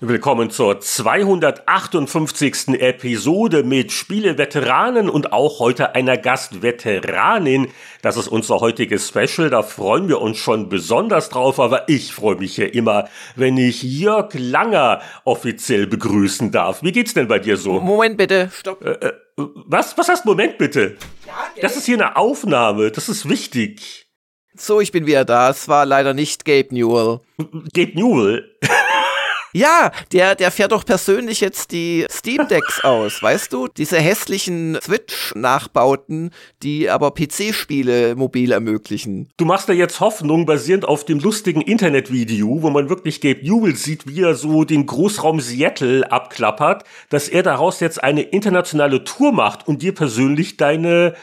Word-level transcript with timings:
Willkommen 0.00 0.50
zur 0.50 0.80
258. 0.80 2.80
Episode 2.80 3.62
mit 3.62 3.92
Spieleveteranen 3.92 5.08
und 5.08 5.32
auch 5.32 5.60
heute 5.60 5.94
einer 5.94 6.16
Gastveteranin. 6.16 7.68
Das 8.02 8.16
ist 8.16 8.26
unser 8.26 8.58
heutiges 8.58 9.08
Special, 9.08 9.50
da 9.50 9.62
freuen 9.62 10.08
wir 10.08 10.20
uns 10.20 10.38
schon 10.38 10.68
besonders 10.68 11.28
drauf, 11.28 11.60
aber 11.60 11.88
ich 11.88 12.12
freue 12.12 12.34
mich 12.34 12.56
ja 12.56 12.66
immer, 12.66 13.08
wenn 13.36 13.56
ich 13.56 13.84
Jörg 13.84 14.34
Langer 14.34 15.00
offiziell 15.22 15.86
begrüßen 15.86 16.50
darf. 16.50 16.82
Wie 16.82 16.90
geht's 16.90 17.14
denn 17.14 17.28
bei 17.28 17.38
dir 17.38 17.56
so? 17.56 17.78
Moment 17.78 18.16
bitte, 18.16 18.50
stopp. 18.52 18.84
Äh, 18.84 18.94
äh, 18.94 19.12
was? 19.36 19.96
Was 19.96 20.08
heißt 20.08 20.24
Moment 20.24 20.58
bitte? 20.58 20.96
Das 21.60 21.76
ist 21.76 21.86
hier 21.86 21.98
eine 21.98 22.16
Aufnahme, 22.16 22.90
das 22.90 23.08
ist 23.08 23.28
wichtig. 23.28 24.08
So, 24.56 24.80
ich 24.80 24.90
bin 24.90 25.06
wieder 25.06 25.24
da. 25.24 25.50
Es 25.50 25.68
war 25.68 25.86
leider 25.86 26.14
nicht 26.14 26.44
Gabe 26.44 26.74
Newell. 26.74 27.20
Gabe 27.72 27.92
Newell? 27.94 28.50
Ja, 29.56 29.92
der, 30.12 30.34
der 30.34 30.50
fährt 30.50 30.72
doch 30.72 30.84
persönlich 30.84 31.40
jetzt 31.40 31.70
die 31.70 32.06
Steam 32.10 32.48
Decks 32.48 32.82
aus, 32.82 33.22
weißt 33.22 33.52
du? 33.52 33.68
Diese 33.68 33.98
hässlichen 34.00 34.76
Switch-Nachbauten, 34.82 36.32
die 36.64 36.90
aber 36.90 37.12
PC-Spiele 37.12 38.16
mobil 38.16 38.50
ermöglichen. 38.50 39.28
Du 39.36 39.44
machst 39.44 39.68
da 39.68 39.72
jetzt 39.72 40.00
Hoffnung 40.00 40.44
basierend 40.44 40.84
auf 40.84 41.04
dem 41.04 41.20
lustigen 41.20 41.60
Internetvideo, 41.60 42.62
wo 42.62 42.70
man 42.70 42.88
wirklich 42.88 43.20
Gabe 43.20 43.44
Newell 43.44 43.76
sieht, 43.76 44.08
wie 44.08 44.22
er 44.22 44.34
so 44.34 44.64
den 44.64 44.86
Großraum 44.86 45.38
Seattle 45.38 46.10
abklappert, 46.10 46.82
dass 47.08 47.28
er 47.28 47.44
daraus 47.44 47.78
jetzt 47.78 48.02
eine 48.02 48.22
internationale 48.22 49.04
Tour 49.04 49.30
macht 49.30 49.68
und 49.68 49.82
dir 49.82 49.94
persönlich 49.94 50.56
deine 50.56 51.14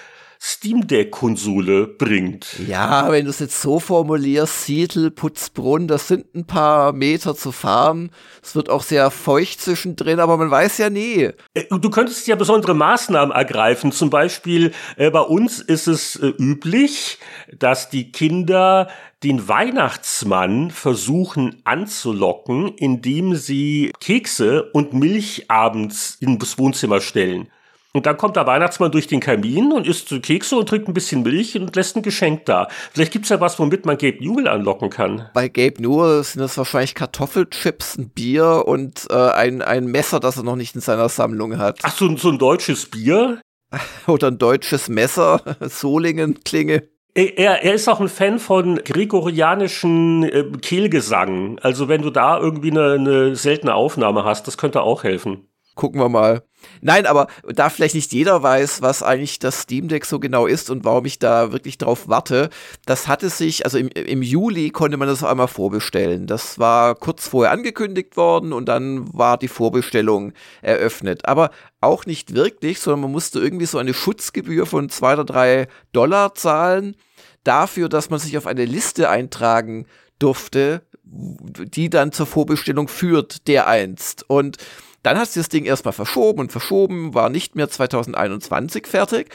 Steam 0.43 0.87
Deck-Konsole 0.87 1.85
bringt. 1.85 2.57
Ja, 2.67 3.11
wenn 3.11 3.25
du 3.25 3.29
es 3.29 3.37
jetzt 3.37 3.61
so 3.61 3.79
formulierst, 3.79 4.65
Seattle, 4.65 5.11
Putzbrunn, 5.11 5.87
das 5.87 6.07
sind 6.07 6.33
ein 6.33 6.47
paar 6.47 6.93
Meter 6.93 7.35
zu 7.35 7.51
fahren. 7.51 8.09
Es 8.41 8.55
wird 8.55 8.67
auch 8.67 8.81
sehr 8.81 9.11
feucht 9.11 9.61
zwischendrin, 9.61 10.19
aber 10.19 10.37
man 10.37 10.49
weiß 10.49 10.79
ja 10.79 10.89
nie. 10.89 11.29
Äh, 11.53 11.65
du 11.69 11.91
könntest 11.91 12.25
ja 12.25 12.35
besondere 12.35 12.73
Maßnahmen 12.73 13.35
ergreifen. 13.35 13.91
Zum 13.91 14.09
Beispiel 14.09 14.71
äh, 14.97 15.11
bei 15.11 15.21
uns 15.21 15.59
ist 15.61 15.85
es 15.87 16.15
äh, 16.15 16.29
üblich, 16.39 17.19
dass 17.55 17.91
die 17.91 18.11
Kinder 18.11 18.89
den 19.21 19.47
Weihnachtsmann 19.47 20.71
versuchen 20.71 21.61
anzulocken, 21.65 22.69
indem 22.77 23.35
sie 23.35 23.91
Kekse 23.99 24.71
und 24.73 24.93
Milch 24.93 25.51
abends 25.51 26.17
ins 26.19 26.57
Wohnzimmer 26.57 26.99
stellen. 26.99 27.47
Und 27.93 28.05
dann 28.05 28.15
kommt 28.15 28.37
der 28.37 28.47
Weihnachtsmann 28.47 28.91
durch 28.91 29.07
den 29.07 29.19
Kamin 29.19 29.73
und 29.73 29.85
isst 29.85 30.07
so 30.07 30.19
Kekse 30.19 30.55
und 30.55 30.69
trinkt 30.69 30.87
ein 30.87 30.93
bisschen 30.93 31.23
Milch 31.23 31.57
und 31.57 31.75
lässt 31.75 31.97
ein 31.97 32.03
Geschenk 32.03 32.45
da. 32.45 32.69
Vielleicht 32.93 33.11
gibt's 33.11 33.29
ja 33.29 33.41
was, 33.41 33.59
womit 33.59 33.85
man 33.85 33.97
Gabe 33.97 34.17
Newell 34.21 34.47
anlocken 34.47 34.89
kann. 34.89 35.29
Bei 35.33 35.49
Gabe 35.49 35.81
Newell 35.81 36.23
sind 36.23 36.39
das 36.39 36.57
wahrscheinlich 36.57 36.95
Kartoffelchips, 36.95 37.97
ein 37.97 38.09
Bier 38.09 38.63
und 38.65 39.07
äh, 39.09 39.15
ein, 39.15 39.61
ein 39.61 39.87
Messer, 39.87 40.21
das 40.21 40.37
er 40.37 40.43
noch 40.43 40.55
nicht 40.55 40.73
in 40.73 40.81
seiner 40.81 41.09
Sammlung 41.09 41.57
hat. 41.57 41.79
Ach, 41.83 41.93
so, 41.93 42.15
so 42.15 42.29
ein 42.29 42.37
deutsches 42.37 42.85
Bier? 42.89 43.41
Oder 44.07 44.27
ein 44.27 44.37
deutsches 44.37 44.87
Messer, 44.87 45.41
Solingen-Klinge. 45.59 46.83
Er, 47.13 47.61
er 47.61 47.73
ist 47.73 47.89
auch 47.89 47.99
ein 47.99 48.07
Fan 48.07 48.39
von 48.39 48.77
gregorianischen 48.85 50.23
äh, 50.23 50.45
Kehlgesang. 50.61 51.59
Also 51.59 51.89
wenn 51.89 52.01
du 52.01 52.09
da 52.09 52.39
irgendwie 52.39 52.71
eine, 52.71 52.93
eine 52.93 53.35
seltene 53.35 53.75
Aufnahme 53.75 54.23
hast, 54.23 54.47
das 54.47 54.57
könnte 54.57 54.81
auch 54.81 55.03
helfen. 55.03 55.49
Gucken 55.75 55.99
wir 55.99 56.09
mal. 56.09 56.43
Nein, 56.81 57.05
aber 57.05 57.27
da 57.47 57.69
vielleicht 57.69 57.95
nicht 57.95 58.13
jeder 58.13 58.43
weiß, 58.43 58.81
was 58.81 59.03
eigentlich 59.03 59.39
das 59.39 59.61
Steam 59.61 59.87
Deck 59.87 60.05
so 60.05 60.19
genau 60.19 60.45
ist 60.45 60.69
und 60.69 60.85
warum 60.85 61.05
ich 61.05 61.19
da 61.19 61.51
wirklich 61.51 61.77
drauf 61.77 62.07
warte, 62.07 62.49
das 62.85 63.07
hatte 63.07 63.29
sich, 63.29 63.65
also 63.65 63.77
im, 63.77 63.89
im 63.89 64.21
Juli 64.21 64.69
konnte 64.69 64.97
man 64.97 65.07
das 65.07 65.23
einmal 65.23 65.47
vorbestellen. 65.47 66.27
Das 66.27 66.59
war 66.59 66.95
kurz 66.95 67.27
vorher 67.27 67.51
angekündigt 67.51 68.17
worden 68.17 68.53
und 68.53 68.65
dann 68.65 69.11
war 69.13 69.37
die 69.37 69.47
Vorbestellung 69.47 70.33
eröffnet. 70.61 71.25
Aber 71.25 71.51
auch 71.81 72.05
nicht 72.05 72.35
wirklich, 72.35 72.79
sondern 72.79 73.01
man 73.01 73.11
musste 73.11 73.39
irgendwie 73.39 73.65
so 73.65 73.77
eine 73.77 73.93
Schutzgebühr 73.93 74.65
von 74.65 74.89
zwei 74.89 75.13
oder 75.13 75.25
drei 75.25 75.67
Dollar 75.91 76.35
zahlen 76.35 76.95
dafür, 77.43 77.89
dass 77.89 78.09
man 78.09 78.19
sich 78.19 78.37
auf 78.37 78.47
eine 78.47 78.65
Liste 78.65 79.09
eintragen 79.09 79.85
durfte, 80.19 80.83
die 81.03 81.89
dann 81.89 82.11
zur 82.11 82.25
Vorbestellung 82.25 82.87
führt, 82.87 83.47
der 83.47 83.67
einst. 83.67 84.23
Und 84.29 84.57
dann 85.03 85.17
hat 85.17 85.27
sich 85.29 85.41
das 85.41 85.49
Ding 85.49 85.65
erstmal 85.65 85.93
verschoben 85.93 86.39
und 86.39 86.51
verschoben, 86.51 87.13
war 87.13 87.29
nicht 87.29 87.55
mehr 87.55 87.69
2021 87.69 88.87
fertig. 88.87 89.33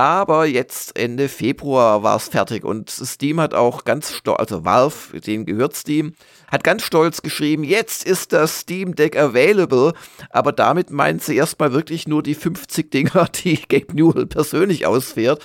Aber 0.00 0.46
jetzt 0.46 0.98
Ende 0.98 1.28
Februar 1.28 2.02
war 2.02 2.16
es 2.16 2.28
fertig 2.28 2.64
und 2.64 2.88
Steam 2.88 3.38
hat 3.38 3.52
auch 3.52 3.84
ganz 3.84 4.14
stolz, 4.14 4.38
also 4.38 4.64
Valve, 4.64 5.20
denen 5.20 5.44
gehört 5.44 5.76
Steam, 5.76 6.14
hat 6.50 6.64
ganz 6.64 6.84
stolz 6.84 7.20
geschrieben, 7.20 7.64
jetzt 7.64 8.06
ist 8.06 8.32
das 8.32 8.60
Steam 8.60 8.94
Deck 8.94 9.18
available. 9.18 9.92
Aber 10.30 10.52
damit 10.52 10.90
meint 10.90 11.22
sie 11.22 11.36
erstmal 11.36 11.74
wirklich 11.74 12.08
nur 12.08 12.22
die 12.22 12.34
50 12.34 12.90
Dinger, 12.90 13.28
die 13.44 13.60
Gabe 13.68 13.94
Newell 13.94 14.24
persönlich 14.24 14.86
ausfährt. 14.86 15.44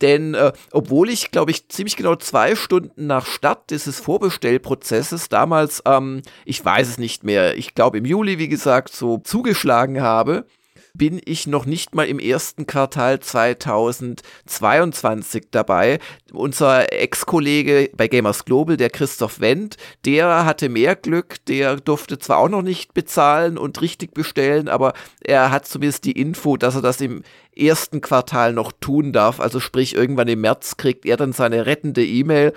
Denn 0.00 0.34
äh, 0.34 0.52
obwohl 0.72 1.10
ich, 1.10 1.30
glaube 1.30 1.50
ich, 1.50 1.68
ziemlich 1.68 1.96
genau 1.96 2.16
zwei 2.16 2.56
Stunden 2.56 3.06
nach 3.06 3.26
Start 3.26 3.70
dieses 3.70 4.00
Vorbestellprozesses 4.00 5.28
damals, 5.28 5.82
ähm, 5.86 6.22
ich 6.44 6.64
weiß 6.64 6.88
es 6.88 6.98
nicht 6.98 7.24
mehr, 7.24 7.56
ich 7.56 7.74
glaube 7.74 7.98
im 7.98 8.04
Juli, 8.04 8.38
wie 8.38 8.48
gesagt, 8.48 8.92
so 8.92 9.18
zugeschlagen 9.18 10.00
habe, 10.00 10.46
bin 10.94 11.20
ich 11.24 11.46
noch 11.46 11.66
nicht 11.66 11.94
mal 11.94 12.06
im 12.06 12.18
ersten 12.18 12.66
Quartal 12.66 13.20
2022 13.20 15.48
dabei. 15.50 15.98
Unser 16.32 16.92
Ex-Kollege 16.92 17.90
bei 17.96 18.08
Gamers 18.08 18.44
Global, 18.44 18.76
der 18.76 18.90
Christoph 18.90 19.40
Wendt, 19.40 19.76
der 20.04 20.44
hatte 20.44 20.68
mehr 20.68 20.96
Glück, 20.96 21.44
der 21.46 21.76
durfte 21.76 22.18
zwar 22.18 22.38
auch 22.38 22.48
noch 22.48 22.62
nicht 22.62 22.94
bezahlen 22.94 23.58
und 23.58 23.80
richtig 23.80 24.14
bestellen, 24.14 24.68
aber 24.68 24.94
er 25.20 25.50
hat 25.50 25.66
zumindest 25.66 26.04
die 26.04 26.12
Info, 26.12 26.56
dass 26.56 26.74
er 26.74 26.82
das 26.82 27.00
im 27.00 27.22
ersten 27.56 28.00
Quartal 28.00 28.52
noch 28.52 28.72
tun 28.72 29.12
darf. 29.12 29.40
Also 29.40 29.60
sprich, 29.60 29.94
irgendwann 29.94 30.28
im 30.28 30.40
März 30.40 30.76
kriegt 30.76 31.06
er 31.06 31.16
dann 31.16 31.32
seine 31.32 31.66
rettende 31.66 32.04
E-Mail. 32.04 32.52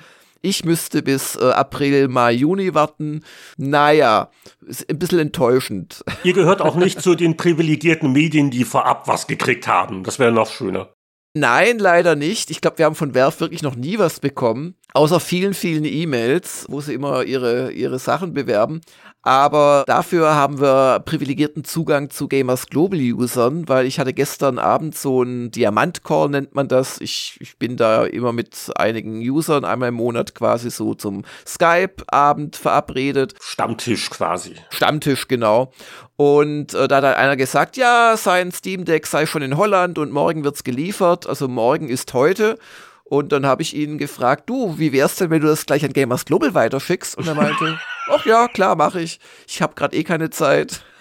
Ich 0.45 0.65
müsste 0.65 1.01
bis 1.01 1.37
äh, 1.37 1.51
April, 1.51 2.09
Mai, 2.09 2.33
Juni 2.33 2.73
warten. 2.73 3.23
Naja, 3.55 4.29
ist 4.65 4.89
ein 4.89 4.99
bisschen 4.99 5.19
enttäuschend. 5.19 6.03
Ihr 6.25 6.33
gehört 6.33 6.61
auch 6.61 6.75
nicht 6.75 7.01
zu 7.01 7.15
den 7.15 7.37
privilegierten 7.37 8.11
Medien, 8.11 8.51
die 8.51 8.65
vorab 8.65 9.07
was 9.07 9.27
gekriegt 9.27 9.67
haben. 9.67 10.03
Das 10.03 10.19
wäre 10.19 10.33
noch 10.33 10.51
schöner. 10.51 10.89
Nein, 11.33 11.79
leider 11.79 12.17
nicht. 12.17 12.51
Ich 12.51 12.59
glaube, 12.59 12.77
wir 12.77 12.85
haben 12.85 12.95
von 12.95 13.15
Werf 13.15 13.39
wirklich 13.39 13.63
noch 13.63 13.75
nie 13.75 13.97
was 13.99 14.19
bekommen. 14.19 14.75
Außer 14.93 15.19
vielen, 15.19 15.53
vielen 15.55 15.85
E-Mails, 15.85 16.65
wo 16.69 16.79
sie 16.79 16.93
immer 16.93 17.23
ihre, 17.23 17.71
ihre 17.71 17.97
Sachen 17.97 18.33
bewerben. 18.33 18.81
Aber 19.25 19.85
dafür 19.87 20.35
haben 20.35 20.59
wir 20.59 20.99
privilegierten 20.99 21.63
Zugang 21.63 22.09
zu 22.09 22.27
Gamers 22.27 22.67
Global 22.67 22.99
Usern, 22.99 23.69
weil 23.69 23.85
ich 23.85 23.97
hatte 23.97 24.13
gestern 24.13 24.59
Abend 24.59 24.95
so 24.95 25.21
einen 25.21 25.49
Diamant-Call, 25.49 26.29
nennt 26.29 26.53
man 26.53 26.67
das. 26.67 26.99
Ich, 26.99 27.37
ich 27.39 27.57
bin 27.57 27.77
da 27.77 28.03
immer 28.03 28.33
mit 28.33 28.69
einigen 28.75 29.21
Usern 29.21 29.63
einmal 29.63 29.89
im 29.89 29.95
Monat 29.95 30.35
quasi 30.35 30.69
so 30.69 30.93
zum 30.93 31.23
Skype-Abend 31.47 32.57
verabredet. 32.57 33.35
Stammtisch 33.39 34.09
quasi. 34.09 34.55
Stammtisch, 34.69 35.29
genau. 35.29 35.71
Und 36.17 36.73
äh, 36.73 36.89
da 36.89 36.97
hat 36.97 37.05
einer 37.17 37.37
gesagt, 37.37 37.77
ja, 37.77 38.15
sein 38.17 38.51
Steam 38.51 38.83
Deck 38.83 39.07
sei 39.07 39.25
schon 39.25 39.41
in 39.41 39.55
Holland 39.57 39.97
und 39.97 40.11
morgen 40.11 40.43
wird's 40.43 40.65
geliefert. 40.65 41.27
Also 41.27 41.47
morgen 41.47 41.87
ist 41.87 42.13
heute. 42.13 42.59
Und 43.03 43.31
dann 43.31 43.45
habe 43.45 43.61
ich 43.61 43.75
ihn 43.75 43.97
gefragt, 43.97 44.49
du, 44.49 44.77
wie 44.79 44.93
wär's 44.93 45.15
denn, 45.15 45.29
wenn 45.29 45.41
du 45.41 45.47
das 45.47 45.65
gleich 45.65 45.83
an 45.83 45.93
Gamers 45.93 46.25
Global 46.25 46.53
weiterschickst? 46.53 47.17
Und 47.17 47.27
er 47.27 47.35
meinte, 47.35 47.79
ach 48.09 48.25
ja, 48.25 48.47
klar, 48.47 48.75
mache 48.75 49.01
ich. 49.01 49.19
Ich 49.47 49.61
habe 49.61 49.75
gerade 49.75 49.95
eh 49.95 50.03
keine 50.03 50.29
Zeit. 50.29 50.83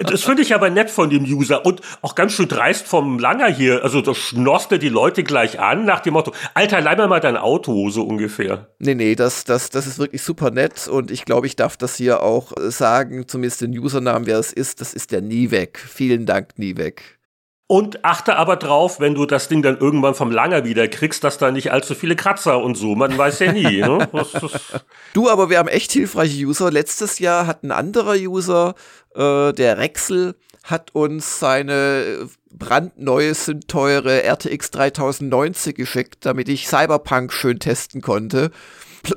Das 0.00 0.22
finde 0.22 0.42
ich 0.42 0.54
aber 0.54 0.70
nett 0.70 0.90
von 0.90 1.10
dem 1.10 1.24
User 1.24 1.64
und 1.64 1.80
auch 2.02 2.14
ganz 2.14 2.32
schön 2.32 2.48
dreist 2.48 2.86
vom 2.86 3.18
Langer 3.18 3.46
hier. 3.46 3.84
Also 3.84 4.00
da 4.00 4.14
schnosst 4.14 4.72
er 4.72 4.78
die 4.78 4.88
Leute 4.88 5.22
gleich 5.22 5.60
an 5.60 5.84
nach 5.84 6.00
dem 6.00 6.14
Motto, 6.14 6.32
Alter, 6.54 6.80
leih 6.80 6.96
mir 6.96 7.06
mal 7.06 7.20
dein 7.20 7.36
Auto, 7.36 7.88
so 7.90 8.02
ungefähr. 8.02 8.68
Nee, 8.78 8.94
nee, 8.94 9.14
das, 9.14 9.44
das, 9.44 9.70
das 9.70 9.86
ist 9.86 9.98
wirklich 9.98 10.22
super 10.22 10.50
nett 10.50 10.88
und 10.88 11.10
ich 11.10 11.24
glaube, 11.24 11.46
ich 11.46 11.56
darf 11.56 11.76
das 11.76 11.96
hier 11.96 12.22
auch 12.22 12.52
sagen, 12.56 13.28
zumindest 13.28 13.60
den 13.60 13.78
Usernamen, 13.78 14.26
wer 14.26 14.38
es 14.38 14.52
ist, 14.52 14.80
das 14.80 14.94
ist 14.94 15.12
der 15.12 15.22
Nie 15.22 15.50
weg. 15.50 15.78
Vielen 15.78 16.26
Dank, 16.26 16.58
Nie 16.58 16.76
weg. 16.76 17.18
Und 17.66 18.04
achte 18.04 18.36
aber 18.36 18.56
drauf, 18.56 19.00
wenn 19.00 19.14
du 19.14 19.24
das 19.24 19.48
Ding 19.48 19.62
dann 19.62 19.78
irgendwann 19.78 20.14
vom 20.14 20.30
Langer 20.30 20.64
wieder 20.64 20.86
kriegst, 20.86 21.24
dass 21.24 21.38
da 21.38 21.50
nicht 21.50 21.72
allzu 21.72 21.94
viele 21.94 22.14
Kratzer 22.14 22.62
und 22.62 22.74
so. 22.74 22.94
Man 22.94 23.16
weiß 23.16 23.38
ja 23.38 23.52
nie. 23.52 23.80
ne? 23.80 24.06
du, 25.14 25.30
aber 25.30 25.48
wir 25.48 25.58
haben 25.58 25.68
echt 25.68 25.90
hilfreiche 25.92 26.44
User. 26.44 26.70
Letztes 26.70 27.18
Jahr 27.18 27.46
hat 27.46 27.62
ein 27.62 27.70
anderer 27.70 28.16
User, 28.16 28.74
äh, 29.14 29.52
der 29.54 29.78
Rexel, 29.78 30.34
hat 30.62 30.94
uns 30.94 31.38
seine 31.38 32.28
brandneue, 32.50 33.32
sind 33.34 33.66
teure 33.66 34.24
RTX 34.24 34.70
3090 34.70 35.74
geschickt, 35.74 36.26
damit 36.26 36.50
ich 36.50 36.68
Cyberpunk 36.68 37.32
schön 37.32 37.60
testen 37.60 38.02
konnte. 38.02 38.50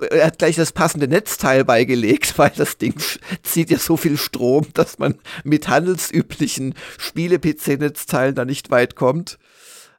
Er 0.09 0.27
hat 0.27 0.39
gleich 0.39 0.55
das 0.55 0.71
passende 0.71 1.07
Netzteil 1.07 1.63
beigelegt, 1.65 2.37
weil 2.37 2.51
das 2.55 2.77
Ding 2.77 2.95
zieht 3.43 3.69
ja 3.69 3.77
so 3.77 3.97
viel 3.97 4.17
Strom, 4.17 4.67
dass 4.73 4.99
man 4.99 5.15
mit 5.43 5.67
handelsüblichen 5.67 6.73
Spiele-PC-Netzteilen 6.97 8.35
da 8.35 8.45
nicht 8.45 8.71
weit 8.71 8.95
kommt. 8.95 9.37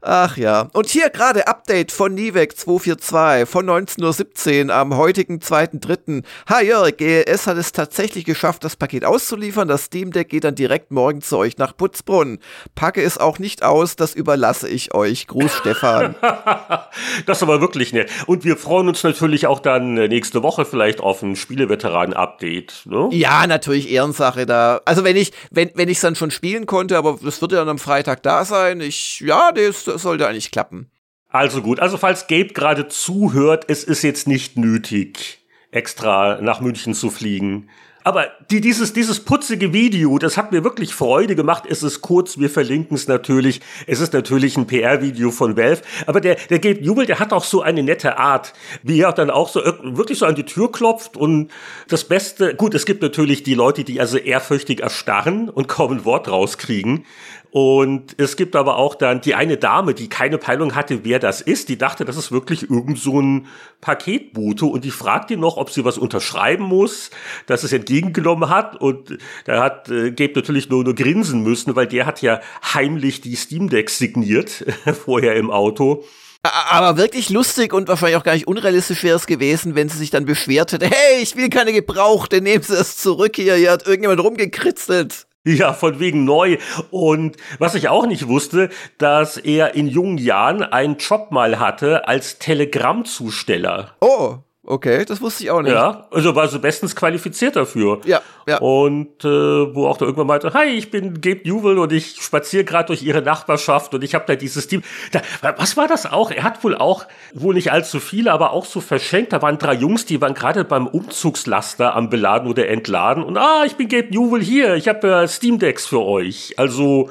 Ach 0.00 0.36
ja. 0.36 0.68
Und 0.74 0.88
hier 0.88 1.10
gerade 1.10 1.48
Update 1.48 1.90
von 1.90 2.14
Nivec 2.14 2.56
242 2.56 3.48
von 3.48 3.66
19.17 3.66 4.68
Uhr 4.68 4.74
am 4.74 4.96
heutigen 4.96 5.40
2.3. 5.40 6.22
Hi 6.48 6.66
Jörg, 6.66 6.96
GLS 6.96 7.48
hat 7.48 7.56
es 7.56 7.72
tatsächlich 7.72 8.24
geschafft, 8.24 8.62
das 8.62 8.76
Paket 8.76 9.04
auszuliefern. 9.04 9.66
Das 9.66 9.84
Steam 9.84 10.12
Deck 10.12 10.28
geht 10.28 10.44
dann 10.44 10.54
direkt 10.54 10.92
morgen 10.92 11.20
zu 11.20 11.36
euch 11.36 11.58
nach 11.58 11.76
Putzbrunn. 11.76 12.38
Packe 12.76 13.02
es 13.02 13.18
auch 13.18 13.40
nicht 13.40 13.64
aus, 13.64 13.96
das 13.96 14.14
überlasse 14.14 14.68
ich 14.68 14.94
euch. 14.94 15.26
Gruß 15.26 15.52
Stefan. 15.52 16.14
das 17.26 17.38
ist 17.38 17.42
aber 17.42 17.60
wirklich 17.60 17.92
nett. 17.92 18.08
Und 18.26 18.44
wir 18.44 18.56
freuen 18.56 18.86
uns 18.86 19.02
natürlich 19.02 19.48
auch 19.48 19.58
dann 19.58 19.96
äh, 19.96 20.06
nächste 20.06 20.44
Woche 20.44 20.64
vielleicht 20.64 21.00
auf 21.00 21.22
ein 21.22 21.34
Spieleveteranen-Update. 21.34 22.82
Ne? 22.84 23.08
Ja, 23.10 23.48
natürlich 23.48 23.90
Ehrensache 23.90 24.46
da. 24.46 24.80
Also 24.84 25.02
wenn 25.02 25.16
ich, 25.16 25.32
wenn, 25.50 25.72
wenn 25.74 25.88
ich 25.88 25.98
es 25.98 26.02
dann 26.02 26.14
schon 26.14 26.30
spielen 26.30 26.66
konnte, 26.66 26.96
aber 26.96 27.18
das 27.20 27.40
wird 27.42 27.50
ja 27.50 27.58
dann 27.58 27.68
am 27.68 27.78
Freitag 27.78 28.22
da 28.22 28.44
sein. 28.44 28.80
Ich, 28.80 29.20
ja, 29.20 29.50
das 29.50 29.88
sollte 29.96 30.29
eigentlich 30.29 30.50
klappen. 30.50 30.90
Also 31.29 31.62
gut, 31.62 31.81
also 31.81 31.96
falls 31.99 32.26
Gabe 32.26 32.49
gerade 32.49 32.88
zuhört, 32.88 33.64
es 33.69 33.85
ist 33.85 34.02
jetzt 34.02 34.26
nicht 34.26 34.56
nötig, 34.56 35.46
extra 35.70 36.40
nach 36.40 36.61
München 36.61 36.94
zu 36.94 37.11
fliegen. 37.11 37.69
Aber 38.08 38.29
die, 38.50 38.62
dieses, 38.62 38.94
dieses 38.94 39.20
putzige 39.20 39.75
Video, 39.75 40.19
das 40.19 40.38
hat 40.38 40.50
mir 40.50 40.64
wirklich 40.64 40.94
Freude 40.94 41.37
gemacht. 41.37 41.64
Es 41.69 41.82
ist 41.82 42.00
kurz, 42.00 42.38
wir 42.38 42.49
verlinken 42.49 42.96
es 42.96 43.06
natürlich. 43.06 43.61
Es 43.87 44.00
ist 44.00 44.14
natürlich 44.14 44.56
ein 44.56 44.67
PR-Video 44.67 45.31
von 45.31 45.58
Valve. 45.58 45.82
Aber 46.06 46.23
der, 46.23 46.37
der 46.37 46.58
Gabe 46.58 46.81
Jubel, 46.81 47.05
der 47.05 47.19
hat 47.19 47.35
auch 47.35 47.44
so 47.44 47.61
eine 47.61 47.82
nette 47.82 48.17
Art, 48.17 48.55
wie 48.82 49.02
er 49.02 49.12
dann 49.12 49.31
auch 49.31 49.50
so 49.50 49.61
wirklich 49.82 50.20
so 50.20 50.25
an 50.25 50.37
die 50.37 50.44
Tür 50.44 50.73
klopft. 50.73 51.19
Und 51.19 51.50
das 51.88 52.05
Beste, 52.05 52.55
gut, 52.55 52.75
es 52.75 52.87
gibt 52.87 53.02
natürlich 53.02 53.43
die 53.43 53.52
Leute, 53.52 53.85
die 53.85 54.00
also 54.00 54.17
ehrfürchtig 54.17 54.81
erstarren 54.81 55.50
und 55.50 55.69
kaum 55.69 55.93
ein 55.93 56.05
Wort 56.06 56.29
rauskriegen. 56.29 57.05
Und 57.50 58.14
es 58.18 58.36
gibt 58.36 58.56
aber 58.56 58.76
auch 58.76 58.94
dann 58.94 59.22
die 59.22 59.34
eine 59.34 59.56
Dame, 59.56 59.94
die 59.94 60.08
keine 60.08 60.36
Peilung 60.36 60.74
hatte, 60.74 61.04
wer 61.04 61.18
das 61.18 61.40
ist. 61.40 61.70
Die 61.70 61.78
dachte, 61.78 62.04
das 62.04 62.16
ist 62.16 62.30
wirklich 62.30 62.70
irgend 62.70 62.98
so 62.98 63.20
ein 63.20 63.46
Paketbote 63.80 64.66
und 64.66 64.84
die 64.84 64.90
fragt 64.90 65.30
ihn 65.30 65.40
noch, 65.40 65.56
ob 65.56 65.70
sie 65.70 65.84
was 65.84 65.96
unterschreiben 65.96 66.64
muss, 66.64 67.10
dass 67.46 67.64
es 67.64 67.72
entgegengenommen 67.72 68.50
hat. 68.50 68.76
Und 68.76 69.16
da 69.46 69.62
hat 69.62 69.88
äh, 69.88 70.10
Gabe 70.10 70.32
natürlich 70.34 70.68
nur, 70.68 70.84
nur 70.84 70.94
grinsen 70.94 71.42
müssen, 71.42 71.74
weil 71.74 71.86
der 71.86 72.04
hat 72.04 72.20
ja 72.20 72.40
heimlich 72.74 73.22
die 73.22 73.36
Steam 73.36 73.70
Decks 73.70 73.98
signiert 73.98 74.64
vorher 75.04 75.36
im 75.36 75.50
Auto. 75.50 76.04
Aber 76.42 76.96
wirklich 76.96 77.30
lustig 77.30 77.72
und 77.72 77.88
wahrscheinlich 77.88 78.16
auch 78.16 78.24
gar 78.24 78.34
nicht 78.34 78.46
unrealistisch 78.46 79.02
wäre 79.02 79.16
es 79.16 79.26
gewesen, 79.26 79.74
wenn 79.74 79.88
sie 79.88 79.98
sich 79.98 80.10
dann 80.10 80.24
beschwert 80.24 80.72
hätte, 80.72 80.86
hey, 80.86 81.20
ich 81.20 81.34
will 81.34 81.50
keine 81.50 81.72
gebrauchte, 81.72 82.40
nehmen 82.40 82.62
Sie 82.62 82.74
es 82.74 82.96
zurück 82.96 83.36
hier, 83.36 83.56
hier 83.56 83.72
hat 83.72 83.86
irgendjemand 83.86 84.20
rumgekritzelt. 84.20 85.27
Ja, 85.44 85.73
von 85.73 85.99
wegen 85.99 86.25
neu. 86.25 86.58
Und 86.90 87.37
was 87.58 87.75
ich 87.75 87.88
auch 87.88 88.06
nicht 88.06 88.29
wusste, 88.29 88.69
dass 88.99 89.37
er 89.37 89.75
in 89.75 89.87
jungen 89.87 90.19
Jahren 90.19 90.62
einen 90.62 90.99
Job 90.99 91.31
mal 91.31 91.58
hatte 91.58 92.06
als 92.06 92.38
Telegrammzusteller. 92.38 93.96
Oh. 94.00 94.38
Okay, 94.70 95.06
das 95.06 95.22
wusste 95.22 95.44
ich 95.44 95.50
auch 95.50 95.62
nicht. 95.62 95.72
Ja, 95.72 96.06
also 96.10 96.36
war 96.36 96.46
so 96.46 96.58
bestens 96.58 96.94
qualifiziert 96.94 97.56
dafür. 97.56 98.02
Ja, 98.04 98.20
ja. 98.46 98.58
Und 98.58 99.24
äh, 99.24 99.74
wo 99.74 99.86
auch 99.86 99.96
da 99.96 100.04
irgendwann 100.04 100.26
meinte, 100.26 100.52
hi, 100.52 100.66
ich 100.66 100.90
bin 100.90 101.22
Gabe 101.22 101.40
Newell 101.44 101.78
und 101.78 101.90
ich 101.90 102.20
spaziere 102.20 102.64
gerade 102.64 102.88
durch 102.88 103.02
ihre 103.02 103.22
Nachbarschaft 103.22 103.94
und 103.94 104.04
ich 104.04 104.14
habe 104.14 104.26
da 104.26 104.34
dieses 104.34 104.66
Team. 104.66 104.82
Da, 105.10 105.22
was 105.56 105.78
war 105.78 105.88
das 105.88 106.04
auch? 106.04 106.30
Er 106.30 106.42
hat 106.42 106.62
wohl 106.64 106.74
auch, 106.74 107.06
wohl 107.32 107.54
nicht 107.54 107.72
allzu 107.72 107.98
viele, 107.98 108.30
aber 108.30 108.52
auch 108.52 108.66
so 108.66 108.82
verschenkt. 108.82 109.32
Da 109.32 109.40
waren 109.40 109.56
drei 109.56 109.72
Jungs, 109.72 110.04
die 110.04 110.20
waren 110.20 110.34
gerade 110.34 110.64
beim 110.64 110.86
Umzugslaster 110.86 111.96
am 111.96 112.10
Beladen 112.10 112.46
oder 112.46 112.68
Entladen 112.68 113.22
und 113.22 113.38
ah, 113.38 113.62
ich 113.64 113.76
bin 113.76 113.88
Gabe 113.88 114.08
Newell 114.10 114.42
hier, 114.42 114.74
ich 114.74 114.86
habe 114.86 115.22
äh, 115.22 115.28
Steam 115.28 115.58
Decks 115.58 115.86
für 115.86 116.02
euch. 116.02 116.52
Also 116.58 117.08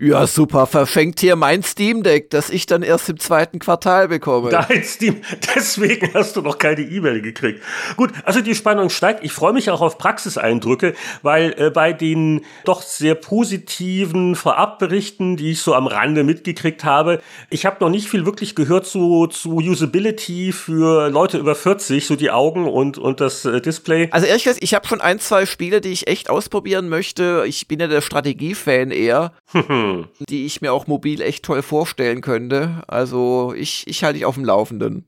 ja, 0.00 0.26
super. 0.26 0.66
Verschenkt 0.66 1.20
hier 1.20 1.36
mein 1.36 1.62
Steam 1.62 2.02
Deck, 2.02 2.30
das 2.30 2.50
ich 2.50 2.66
dann 2.66 2.82
erst 2.82 3.08
im 3.08 3.18
zweiten 3.18 3.58
Quartal 3.58 4.08
bekomme. 4.08 4.50
Dein 4.50 4.84
Steam, 4.84 5.22
deswegen 5.54 6.12
hast 6.14 6.36
du 6.36 6.42
noch 6.42 6.58
keine 6.58 6.82
E-Mail 6.82 7.20
gekriegt. 7.20 7.62
Gut, 7.96 8.12
also 8.24 8.40
die 8.40 8.54
Spannung 8.54 8.90
steigt. 8.90 9.24
Ich 9.24 9.32
freue 9.32 9.52
mich 9.52 9.70
auch 9.70 9.80
auf 9.80 9.98
Praxiseindrücke, 9.98 10.94
weil 11.22 11.54
äh, 11.58 11.70
bei 11.70 11.92
den 11.92 12.44
doch 12.64 12.82
sehr 12.82 13.14
positiven 13.14 14.36
Vorabberichten, 14.36 15.36
die 15.36 15.52
ich 15.52 15.62
so 15.62 15.74
am 15.74 15.86
Rande 15.86 16.24
mitgekriegt 16.24 16.84
habe, 16.84 17.20
ich 17.50 17.66
habe 17.66 17.76
noch 17.80 17.90
nicht 17.90 18.08
viel 18.08 18.24
wirklich 18.24 18.54
gehört 18.54 18.86
zu, 18.86 19.26
zu 19.26 19.56
Usability 19.56 20.52
für 20.52 21.08
Leute 21.08 21.38
über 21.38 21.54
40, 21.54 22.06
so 22.06 22.16
die 22.16 22.30
Augen 22.30 22.68
und, 22.68 22.98
und 22.98 23.20
das 23.20 23.44
äh, 23.44 23.60
Display. 23.60 24.08
Also 24.10 24.26
ehrlich 24.26 24.44
gesagt, 24.44 24.62
ich 24.62 24.74
habe 24.74 24.86
schon 24.86 25.00
ein, 25.00 25.18
zwei 25.18 25.46
Spiele, 25.46 25.80
die 25.80 25.90
ich 25.90 26.06
echt 26.06 26.30
ausprobieren 26.30 26.88
möchte. 26.88 27.44
Ich 27.46 27.66
bin 27.68 27.80
ja 27.80 27.86
der 27.86 28.00
Strategie-Fan 28.00 28.90
eher. 28.90 29.32
Die 30.28 30.46
ich 30.46 30.60
mir 30.60 30.72
auch 30.72 30.86
mobil 30.86 31.20
echt 31.20 31.44
toll 31.44 31.62
vorstellen 31.62 32.20
könnte. 32.20 32.82
Also 32.86 33.54
ich, 33.56 33.86
ich 33.86 34.04
halte 34.04 34.18
dich 34.18 34.24
auf 34.24 34.34
dem 34.34 34.44
Laufenden. 34.44 35.06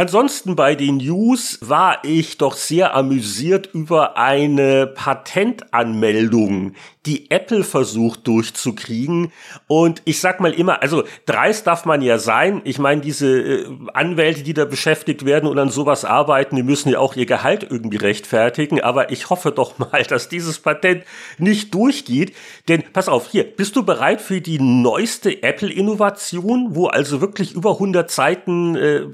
Ansonsten 0.00 0.54
bei 0.54 0.76
den 0.76 0.98
News 0.98 1.58
war 1.60 2.04
ich 2.04 2.38
doch 2.38 2.54
sehr 2.54 2.94
amüsiert 2.94 3.70
über 3.72 4.16
eine 4.16 4.86
Patentanmeldung, 4.86 6.74
die 7.04 7.30
Apple 7.30 7.64
versucht 7.64 8.28
durchzukriegen. 8.28 9.32
Und 9.66 10.02
ich 10.04 10.20
sag 10.20 10.40
mal 10.40 10.52
immer, 10.52 10.82
also 10.82 11.02
dreist 11.26 11.66
darf 11.66 11.84
man 11.84 12.02
ja 12.02 12.18
sein. 12.18 12.60
Ich 12.64 12.78
meine, 12.78 13.00
diese 13.00 13.40
äh, 13.40 13.66
Anwälte, 13.92 14.42
die 14.44 14.54
da 14.54 14.66
beschäftigt 14.66 15.24
werden 15.24 15.48
und 15.48 15.58
an 15.58 15.70
sowas 15.70 16.04
arbeiten, 16.04 16.54
die 16.54 16.62
müssen 16.62 16.90
ja 16.90 17.00
auch 17.00 17.16
ihr 17.16 17.26
Gehalt 17.26 17.66
irgendwie 17.68 17.96
rechtfertigen. 17.96 18.80
Aber 18.80 19.10
ich 19.10 19.30
hoffe 19.30 19.50
doch 19.50 19.78
mal, 19.92 20.04
dass 20.04 20.28
dieses 20.28 20.60
Patent 20.60 21.02
nicht 21.38 21.74
durchgeht. 21.74 22.36
Denn 22.68 22.84
pass 22.92 23.08
auf, 23.08 23.30
hier, 23.30 23.44
bist 23.44 23.74
du 23.74 23.84
bereit 23.84 24.20
für 24.20 24.40
die 24.40 24.60
neueste 24.60 25.42
Apple-Innovation, 25.42 26.76
wo 26.76 26.86
also 26.86 27.20
wirklich 27.20 27.54
über 27.54 27.72
100 27.72 28.10
Seiten 28.10 28.76
äh, 28.76 29.06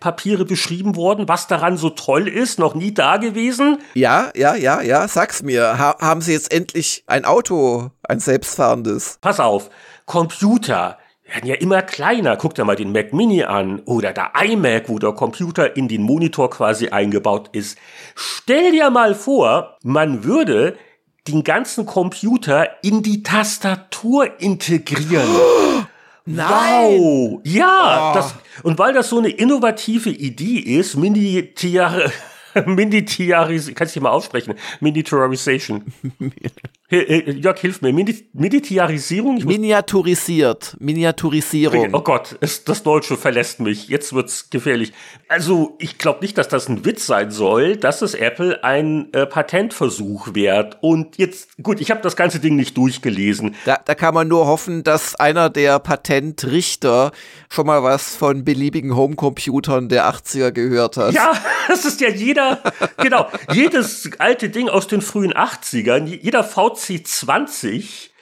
Patentpapiere 0.00 0.44
beschrieben 0.44 0.96
wurden, 0.96 1.28
was 1.28 1.46
daran 1.46 1.76
so 1.76 1.90
toll 1.90 2.28
ist, 2.28 2.58
noch 2.58 2.74
nie 2.74 2.92
da 2.92 3.16
gewesen? 3.16 3.78
Ja, 3.94 4.30
ja, 4.34 4.54
ja, 4.54 4.80
ja, 4.82 5.08
sag's 5.08 5.42
mir. 5.42 5.78
Ha 5.78 5.96
haben 6.00 6.20
sie 6.20 6.32
jetzt 6.32 6.52
endlich 6.52 7.04
ein 7.06 7.24
Auto, 7.24 7.90
ein 8.02 8.20
selbstfahrendes. 8.20 9.18
Pass 9.20 9.40
auf, 9.40 9.70
Computer 10.06 10.98
werden 11.24 11.48
ja 11.48 11.54
immer 11.54 11.82
kleiner. 11.82 12.36
Guck 12.36 12.54
dir 12.54 12.64
mal 12.64 12.76
den 12.76 12.92
Mac 12.92 13.12
Mini 13.12 13.44
an 13.44 13.80
oder 13.86 14.12
der 14.12 14.32
iMac, 14.42 14.88
wo 14.88 14.98
der 14.98 15.12
Computer 15.12 15.76
in 15.76 15.88
den 15.88 16.02
Monitor 16.02 16.50
quasi 16.50 16.88
eingebaut 16.88 17.48
ist. 17.52 17.78
Stell 18.14 18.72
dir 18.72 18.90
mal 18.90 19.14
vor, 19.14 19.78
man 19.82 20.24
würde 20.24 20.76
den 21.26 21.42
ganzen 21.42 21.86
Computer 21.86 22.68
in 22.82 23.02
die 23.02 23.22
Tastatur 23.22 24.40
integrieren. 24.40 25.26
Nein. 26.26 27.00
Wow! 27.00 27.40
Ja, 27.44 28.10
oh. 28.10 28.14
das, 28.14 28.34
und 28.62 28.78
weil 28.78 28.92
das 28.92 29.10
so 29.10 29.18
eine 29.18 29.30
innovative 29.30 30.10
Idee 30.10 30.58
ist, 30.58 30.96
Mini-Tiare, 30.96 32.12
Mini-Tiaris, 32.66 33.74
kannst 33.74 33.96
du 33.96 34.00
mal 34.00 34.10
aussprechen? 34.10 34.54
Miniaturization. 34.80 35.84
Äh, 36.94 37.30
Jörg, 37.32 37.58
hilf 37.58 37.82
mir. 37.82 37.92
Miniaturisierung? 37.92 39.44
Miniaturisiert. 39.44 40.76
Miniaturisierung. 40.78 41.90
Oh 41.92 42.00
Gott, 42.00 42.36
es, 42.40 42.64
das 42.64 42.82
Deutsche 42.82 43.16
verlässt 43.16 43.60
mich. 43.60 43.88
Jetzt 43.88 44.12
wird's 44.12 44.50
gefährlich. 44.50 44.92
Also, 45.28 45.76
ich 45.78 45.98
glaube 45.98 46.20
nicht, 46.20 46.38
dass 46.38 46.48
das 46.48 46.68
ein 46.68 46.84
Witz 46.84 47.06
sein 47.06 47.30
soll, 47.30 47.76
dass 47.76 48.02
es 48.02 48.14
Apple 48.14 48.62
ein 48.62 49.12
äh, 49.12 49.26
Patentversuch 49.26 50.34
wert. 50.34 50.78
Und 50.80 51.18
jetzt, 51.18 51.50
gut, 51.62 51.80
ich 51.80 51.90
habe 51.90 52.00
das 52.00 52.16
ganze 52.16 52.38
Ding 52.38 52.56
nicht 52.56 52.76
durchgelesen. 52.76 53.56
Da, 53.64 53.78
da 53.84 53.94
kann 53.94 54.14
man 54.14 54.28
nur 54.28 54.46
hoffen, 54.46 54.84
dass 54.84 55.14
einer 55.16 55.50
der 55.50 55.78
Patentrichter 55.78 57.12
schon 57.48 57.66
mal 57.66 57.82
was 57.82 58.14
von 58.14 58.44
beliebigen 58.44 58.94
Homecomputern 58.94 59.88
der 59.88 60.08
80er 60.08 60.52
gehört 60.52 60.96
hat. 60.96 61.14
Ja, 61.14 61.32
das 61.68 61.84
ist 61.84 62.00
ja 62.00 62.08
jeder, 62.08 62.60
genau, 62.98 63.26
jedes 63.52 64.10
alte 64.18 64.48
Ding 64.48 64.68
aus 64.68 64.86
den 64.86 65.00
frühen 65.00 65.32
80ern, 65.32 66.04
jeder 66.04 66.44
VC 66.44 66.83
VC20 66.84 68.13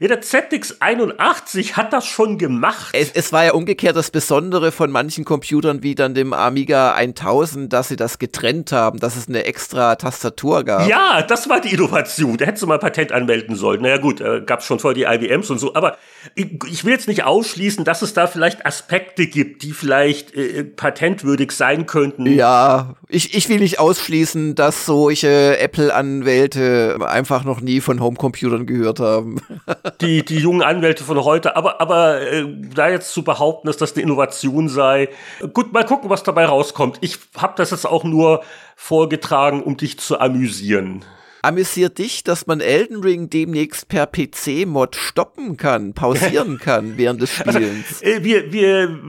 ja, 0.00 0.08
der 0.08 0.22
ZX81 0.22 1.74
hat 1.74 1.92
das 1.92 2.06
schon 2.06 2.38
gemacht. 2.38 2.88
Es, 2.94 3.10
es, 3.12 3.34
war 3.34 3.44
ja 3.44 3.52
umgekehrt 3.52 3.96
das 3.96 4.10
Besondere 4.10 4.72
von 4.72 4.90
manchen 4.90 5.26
Computern 5.26 5.82
wie 5.82 5.94
dann 5.94 6.14
dem 6.14 6.32
Amiga 6.32 6.94
1000, 6.94 7.70
dass 7.70 7.88
sie 7.88 7.96
das 7.96 8.18
getrennt 8.18 8.72
haben, 8.72 8.98
dass 8.98 9.14
es 9.16 9.28
eine 9.28 9.44
extra 9.44 9.96
Tastatur 9.96 10.64
gab. 10.64 10.88
Ja, 10.88 11.20
das 11.20 11.50
war 11.50 11.60
die 11.60 11.74
Innovation. 11.74 12.38
Da 12.38 12.46
hättest 12.46 12.62
du 12.62 12.66
mal 12.66 12.78
Patent 12.78 13.12
anmelden 13.12 13.56
sollen. 13.56 13.82
Naja 13.82 13.98
gut, 13.98 14.22
äh, 14.22 14.40
gab 14.40 14.60
es 14.60 14.66
schon 14.66 14.78
vor 14.78 14.94
die 14.94 15.02
IBMs 15.02 15.50
und 15.50 15.58
so. 15.58 15.74
Aber 15.74 15.98
ich, 16.34 16.64
ich, 16.64 16.82
will 16.86 16.92
jetzt 16.92 17.06
nicht 17.06 17.24
ausschließen, 17.24 17.84
dass 17.84 18.00
es 18.00 18.14
da 18.14 18.26
vielleicht 18.26 18.64
Aspekte 18.64 19.26
gibt, 19.26 19.62
die 19.62 19.72
vielleicht 19.72 20.34
äh, 20.34 20.64
patentwürdig 20.64 21.52
sein 21.52 21.84
könnten. 21.84 22.24
Ja, 22.24 22.94
ich, 23.08 23.34
ich 23.34 23.50
will 23.50 23.58
nicht 23.58 23.78
ausschließen, 23.78 24.54
dass 24.54 24.86
solche 24.86 25.58
Apple-Anwälte 25.58 27.00
einfach 27.06 27.44
noch 27.44 27.60
nie 27.60 27.82
von 27.82 28.00
Homecomputern 28.00 28.64
gehört 28.64 28.98
haben. 28.98 29.42
die, 30.00 30.24
die 30.24 30.38
jungen 30.38 30.62
Anwälte 30.62 31.04
von 31.04 31.22
heute. 31.24 31.56
Aber, 31.56 31.80
aber 31.80 32.20
äh, 32.20 32.44
da 32.74 32.88
jetzt 32.88 33.12
zu 33.12 33.22
behaupten, 33.22 33.66
dass 33.66 33.76
das 33.76 33.94
eine 33.94 34.02
Innovation 34.02 34.68
sei, 34.68 35.08
gut, 35.52 35.72
mal 35.72 35.84
gucken, 35.84 36.10
was 36.10 36.22
dabei 36.22 36.44
rauskommt. 36.46 36.98
Ich 37.00 37.18
habe 37.36 37.54
das 37.56 37.70
jetzt 37.70 37.86
auch 37.86 38.04
nur 38.04 38.42
vorgetragen, 38.76 39.62
um 39.62 39.76
dich 39.76 39.98
zu 39.98 40.18
amüsieren. 40.18 41.04
Amüsiert 41.42 41.96
dich, 41.96 42.22
dass 42.22 42.46
man 42.46 42.60
Elden 42.60 43.02
Ring 43.02 43.30
demnächst 43.30 43.88
per 43.88 44.06
PC-Mod 44.06 44.94
stoppen 44.94 45.56
kann, 45.56 45.94
pausieren 45.94 46.58
kann 46.62 46.98
während 46.98 47.22
des 47.22 47.40
also, 47.40 47.58
Spielens? 47.58 48.02
Also, 48.04 48.24
wir, 48.24 48.52
wir 48.52 49.00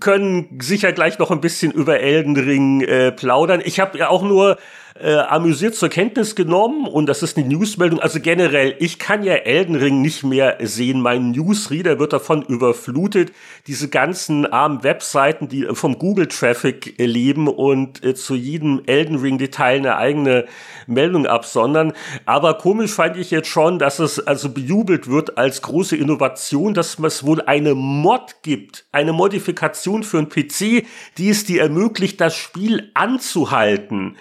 können 0.00 0.58
sicher 0.60 0.92
gleich 0.92 1.20
noch 1.20 1.30
ein 1.30 1.40
bisschen 1.40 1.70
über 1.70 2.00
Elden 2.00 2.36
Ring 2.36 2.80
äh, 2.80 3.12
plaudern. 3.12 3.62
Ich 3.64 3.78
habe 3.78 3.96
ja 3.96 4.08
auch 4.08 4.22
nur 4.22 4.58
äh, 5.00 5.16
amüsiert 5.16 5.74
zur 5.74 5.88
Kenntnis 5.88 6.34
genommen 6.34 6.86
und 6.86 7.06
das 7.06 7.22
ist 7.22 7.36
eine 7.36 7.48
Newsmeldung. 7.48 8.00
Also 8.00 8.20
generell, 8.20 8.74
ich 8.78 8.98
kann 8.98 9.22
ja 9.22 9.34
Elden 9.34 9.76
Ring 9.76 10.02
nicht 10.02 10.24
mehr 10.24 10.58
sehen. 10.60 11.00
Mein 11.00 11.30
Newsreader 11.30 11.98
wird 11.98 12.12
davon 12.12 12.42
überflutet. 12.42 13.32
Diese 13.66 13.88
ganzen 13.88 14.46
armen 14.46 14.82
Webseiten, 14.82 15.48
die 15.48 15.66
vom 15.72 15.98
Google-Traffic 15.98 16.94
leben 16.98 17.48
und 17.48 18.04
äh, 18.04 18.14
zu 18.14 18.34
jedem 18.34 18.82
Elden 18.86 19.16
Ring-Detail 19.16 19.78
eine 19.78 19.96
eigene 19.96 20.46
Meldung 20.86 21.26
absondern. 21.26 21.92
Aber 22.26 22.54
komisch 22.54 22.92
fand 22.92 23.16
ich 23.16 23.30
jetzt 23.30 23.48
schon, 23.48 23.78
dass 23.78 23.98
es 23.98 24.26
also 24.26 24.50
bejubelt 24.50 25.08
wird 25.08 25.38
als 25.38 25.62
große 25.62 25.96
Innovation, 25.96 26.74
dass 26.74 26.98
es 26.98 27.24
wohl 27.24 27.42
eine 27.42 27.74
Mod 27.74 28.36
gibt, 28.42 28.86
eine 28.92 29.12
Modifikation 29.12 30.02
für 30.02 30.18
einen 30.18 30.28
PC, 30.28 30.86
die 31.18 31.28
es 31.28 31.44
dir 31.44 31.62
ermöglicht, 31.62 32.20
das 32.20 32.36
Spiel 32.36 32.90
anzuhalten. 32.94 34.16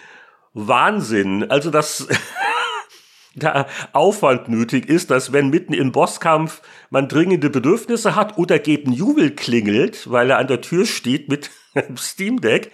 Wahnsinn. 0.58 1.50
Also, 1.50 1.70
dass 1.70 2.08
da 3.36 3.68
Aufwand 3.94 4.50
nötig 4.50 4.90
ist, 4.90 5.12
dass 5.12 5.32
wenn 5.32 5.50
mitten 5.50 5.74
im 5.74 5.92
Bosskampf 5.92 6.62
man 6.90 7.08
dringende 7.08 7.50
Bedürfnisse 7.50 8.16
hat 8.16 8.38
oder 8.38 8.58
gegen 8.60 8.92
Jubel 8.92 9.32
klingelt, 9.32 10.10
weil 10.10 10.32
er 10.32 10.40
an 10.40 10.48
der 10.48 10.62
Tür 10.62 10.86
steht 10.86 11.30
mit 11.30 11.52
Steam 11.98 12.42
Deck, 12.42 12.72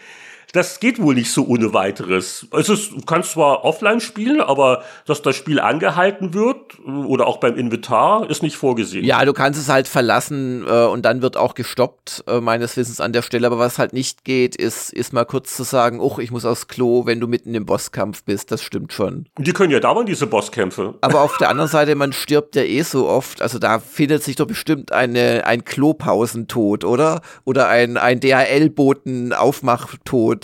das 0.54 0.80
geht 0.80 1.02
wohl 1.02 1.16
nicht 1.16 1.32
so 1.32 1.48
ohne 1.48 1.74
weiteres. 1.74 2.48
Also 2.52 2.76
du 2.76 3.02
kannst 3.06 3.32
zwar 3.32 3.66
offline 3.66 4.00
spielen, 4.00 4.40
aber 4.40 4.84
dass 5.06 5.24
das 5.24 5.36
Spiel 5.36 5.60
angehalten 5.60 6.36
wird 6.36 6.80
oder 6.86 7.26
auch 7.26 7.38
beim 7.38 7.58
Inventar 7.58 8.30
ist 8.30 8.44
nicht 8.44 8.56
vorgesehen. 8.56 9.04
Ja, 9.04 9.26
du 9.26 9.34
kannst 9.34 9.60
es 9.60 9.68
halt 9.68 9.88
verlassen 9.88 10.64
äh, 10.68 10.86
und 10.86 11.06
dann 11.06 11.24
wird 11.24 11.38
auch 11.38 11.56
gestoppt, 11.56 12.26
äh, 12.28 12.40
meines 12.40 12.78
Wissens 12.78 13.02
an 13.02 13.14
der 13.14 13.24
Stelle. 13.24 13.48
Aber 13.48 13.58
was 13.58 13.80
halt 13.80 13.94
nicht 13.94 14.26
geht, 14.26 14.56
ist, 14.56 14.94
ist 14.94 15.12
mal 15.12 15.26
kurz 15.26 15.56
zu 15.56 15.64
sagen, 15.64 16.00
uch, 16.00 16.20
ich 16.20 16.30
muss 16.30 16.46
aufs 16.46 16.68
Klo, 16.68 17.08
wenn 17.08 17.20
du 17.20 17.28
mitten 17.28 17.56
im 17.56 17.66
Bosskampf 17.66 18.24
bist. 18.24 18.52
Das 18.52 18.62
stimmt 18.62 18.94
schon. 18.94 19.26
Die 19.40 19.54
können 19.54 19.72
ja 19.72 19.80
dauern, 19.80 20.06
diese 20.06 20.28
Bosskämpfe. 20.28 20.94
Aber 21.02 21.22
auf 21.22 21.38
der 21.38 21.50
anderen 21.50 21.70
Seite, 21.70 21.96
man 21.96 22.14
stirbt 22.14 22.56
ja 22.56 22.62
eh 22.62 22.84
so 22.84 23.10
oft. 23.10 23.42
Also 23.42 23.58
da 23.58 23.80
findet 23.80 24.22
sich 24.22 24.36
doch 24.36 24.46
bestimmt 24.46 24.92
eine, 24.92 25.48
ein 25.48 25.66
Klopausentod, 25.66 26.86
oder? 26.86 27.22
Oder 27.44 27.70
ein, 27.70 27.98
ein 27.98 28.20
DHL-Boten-Aufmachtod. 28.20 30.43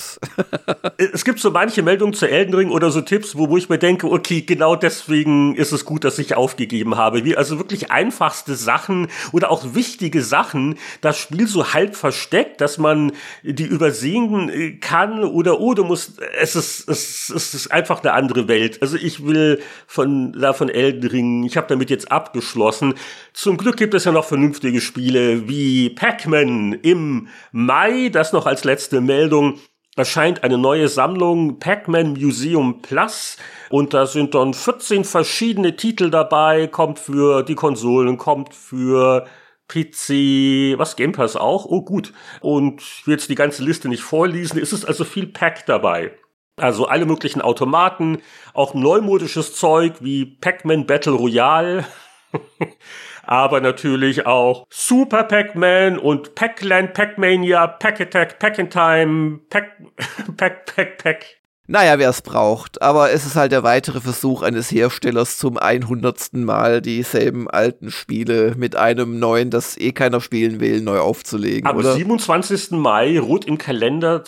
Es 0.98 1.26
gibt 1.26 1.40
so 1.40 1.52
manche 1.52 1.82
Meldungen 1.84 2.14
zu 2.14 2.30
Elden 2.30 2.54
Ring 2.54 2.70
oder 2.72 2.92
so 2.92 3.02
Tipps, 3.02 3.36
wo, 3.36 3.50
wo 3.50 3.58
ich 3.58 3.70
mir 3.70 3.78
denke, 3.78 4.10
okay, 4.10 4.42
genau 4.42 4.76
deswegen 4.76 5.56
ist 5.56 5.72
es 5.72 5.86
gut, 5.86 6.04
dass 6.04 6.20
ich 6.20 6.36
aufgegeben 6.36 6.98
habe. 6.98 7.24
Wie 7.24 7.38
also 7.38 7.58
wirklich 7.58 7.92
einfachste 7.92 8.56
Sachen 8.56 9.08
oder 9.32 9.52
auch 9.52 9.74
wichtige 9.74 10.22
Sachen, 10.22 10.78
das 11.02 11.18
Spiel 11.18 11.48
so 11.48 11.74
halb 11.74 11.96
versteckt, 11.96 12.62
dass 12.62 12.78
man 12.78 13.12
die 13.44 13.66
übersehen 13.66 14.50
äh, 14.50 14.72
kann 14.74 15.24
oder 15.24 15.60
oh, 15.60 15.74
du 15.74 15.84
musst, 15.84 16.22
es 16.40 16.56
ist, 16.56 16.90
es, 16.90 17.30
es 17.30 17.54
ist 17.54 17.72
einfach 17.72 18.02
eine 18.04 18.14
andere 18.14 18.48
Welt. 18.48 18.82
Also 18.82 18.98
ich 18.98 19.26
will 19.26 19.62
von, 19.88 20.34
da 20.34 20.54
von 20.54 20.70
Elden 20.70 21.10
Ring, 21.10 21.44
ich 21.44 21.58
habe 21.58 21.68
damit 21.68 21.90
jetzt 21.90 22.12
abgeschlossen. 22.12 22.96
Zum 23.34 23.58
Glück 23.58 23.78
gibt 23.78 23.94
es 23.94 24.06
ja 24.06 24.12
noch 24.12 24.26
vernünftige 24.26 24.82
Spiele 24.82 25.48
wie 25.48 25.90
Pac-Man 25.90 26.74
im 26.74 27.28
Mai, 27.52 28.10
das 28.10 28.34
noch 28.34 28.46
als 28.46 28.64
letzte 28.64 29.02
Meldung 29.02 29.60
erscheint 30.00 30.44
eine 30.44 30.58
neue 30.58 30.88
Sammlung 30.88 31.60
Pac-Man 31.60 32.14
Museum 32.14 32.82
Plus 32.82 33.38
und 33.70 33.94
da 33.94 34.06
sind 34.06 34.34
dann 34.34 34.54
14 34.54 35.04
verschiedene 35.04 35.76
Titel 35.76 36.10
dabei, 36.10 36.68
kommt 36.68 36.98
für 36.98 37.44
die 37.44 37.56
Konsolen, 37.56 38.18
kommt 38.18 38.56
für 38.56 39.28
PC, 39.68 40.80
was 40.80 40.96
Game 40.96 41.12
Pass 41.12 41.36
auch, 41.36 41.66
oh 41.66 41.84
gut. 41.84 42.14
Und 42.42 42.82
ich 42.82 43.06
will 43.06 43.14
jetzt 43.14 43.30
die 43.30 43.36
ganze 43.36 43.64
Liste 43.64 43.90
nicht 43.90 44.02
vorlesen, 44.02 44.60
es 44.60 44.74
ist 44.74 44.86
also 44.86 45.04
viel 45.04 45.28
Pack 45.28 45.66
dabei. 45.68 46.14
Also 46.56 46.88
alle 46.88 47.06
möglichen 47.06 47.42
Automaten, 47.42 48.22
auch 48.54 48.74
neumodisches 48.74 49.56
Zeug 49.56 49.96
wie 50.02 50.26
Pac-Man 50.26 50.88
Battle 50.88 51.14
Royale. 51.14 51.86
aber 53.30 53.62
natürlich 53.62 54.26
auch 54.26 54.66
Super 54.72 55.24
Pac-Man 55.24 56.00
und 56.00 56.34
Pac-Land, 56.34 56.96
Pac-Mania, 56.96 57.68
Pac-Attack, 57.68 58.40
Pac-in-Time, 58.40 59.42
Pac, 59.50 59.66
Pac, 60.36 60.66
Pac, 60.76 60.98
Pac. 60.98 61.39
Naja, 61.72 62.00
wer 62.00 62.10
es 62.10 62.24
braucht. 62.24 62.82
Aber 62.82 63.12
es 63.12 63.28
ist 63.28 63.36
halt 63.36 63.52
der 63.52 63.62
weitere 63.62 64.02
Versuch 64.02 64.42
eines 64.42 64.72
Herstellers 64.72 65.38
zum 65.38 65.56
100. 65.56 66.34
Mal 66.34 66.82
dieselben 66.82 67.48
alten 67.48 67.92
Spiele 67.92 68.56
mit 68.58 68.76
einem 68.76 69.20
neuen, 69.20 69.52
das 69.52 69.78
eh 69.78 69.92
keiner 69.92 70.20
spielen 70.20 70.60
will, 70.60 70.82
neu 70.82 70.98
aufzulegen. 70.98 71.70
Am 71.70 71.78
oder? 71.78 71.94
27. 71.94 72.72
Mai, 72.72 73.20
rot 73.20 73.46
im 73.46 73.60
Kalender. 73.60 74.24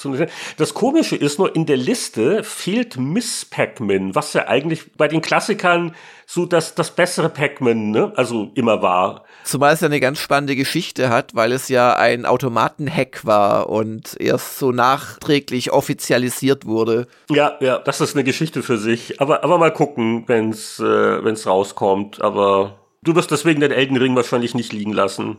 Das 0.58 0.76
Komische 0.76 1.16
ist 1.16 1.40
nur, 1.40 1.56
in 1.56 1.66
der 1.66 1.78
Liste 1.78 2.44
fehlt 2.44 2.98
Miss 2.98 3.44
Pac-Man, 3.44 4.14
was 4.14 4.34
ja 4.34 4.48
eigentlich 4.48 4.94
bei 4.94 5.08
den 5.08 5.22
Klassikern 5.22 5.96
so 6.28 6.46
das, 6.46 6.76
das 6.76 6.92
bessere 6.92 7.30
Pac-Man, 7.30 7.90
ne? 7.90 8.14
also 8.18 8.52
immer 8.54 8.84
war. 8.84 9.24
Zumal 9.44 9.74
es 9.74 9.82
ja 9.82 9.88
eine 9.88 10.00
ganz 10.00 10.20
spannende 10.20 10.56
Geschichte 10.56 11.10
hat, 11.10 11.36
weil 11.36 11.52
es 11.52 11.68
ja 11.68 11.96
ein 11.96 12.26
Automaten-Hack 12.26 13.26
war 13.26 13.70
und 13.70 14.20
erst 14.20 14.60
so 14.60 14.72
nachträglich 14.72 15.72
offizialisiert 15.72 16.66
wurde. 16.66 17.08
Ja, 17.30 17.58
ja, 17.60 17.80
das 17.80 18.02
ist 18.02 18.16
eine 18.16 18.24
Geschichte 18.24 18.64
für 18.64 18.78
sich. 18.78 19.20
Aber, 19.20 19.44
aber 19.44 19.58
mal 19.58 19.74
gucken, 19.74 20.24
wenn's, 20.28 20.80
äh, 20.80 21.24
wenn's 21.24 21.48
rauskommt. 21.48 22.22
Aber 22.22 22.80
du 23.02 23.16
wirst 23.16 23.32
deswegen 23.32 23.62
den 23.62 23.72
Elden 23.72 23.98
Ring 23.98 24.16
wahrscheinlich 24.16 24.56
nicht 24.56 24.74
liegen 24.74 24.94
lassen. 24.94 25.38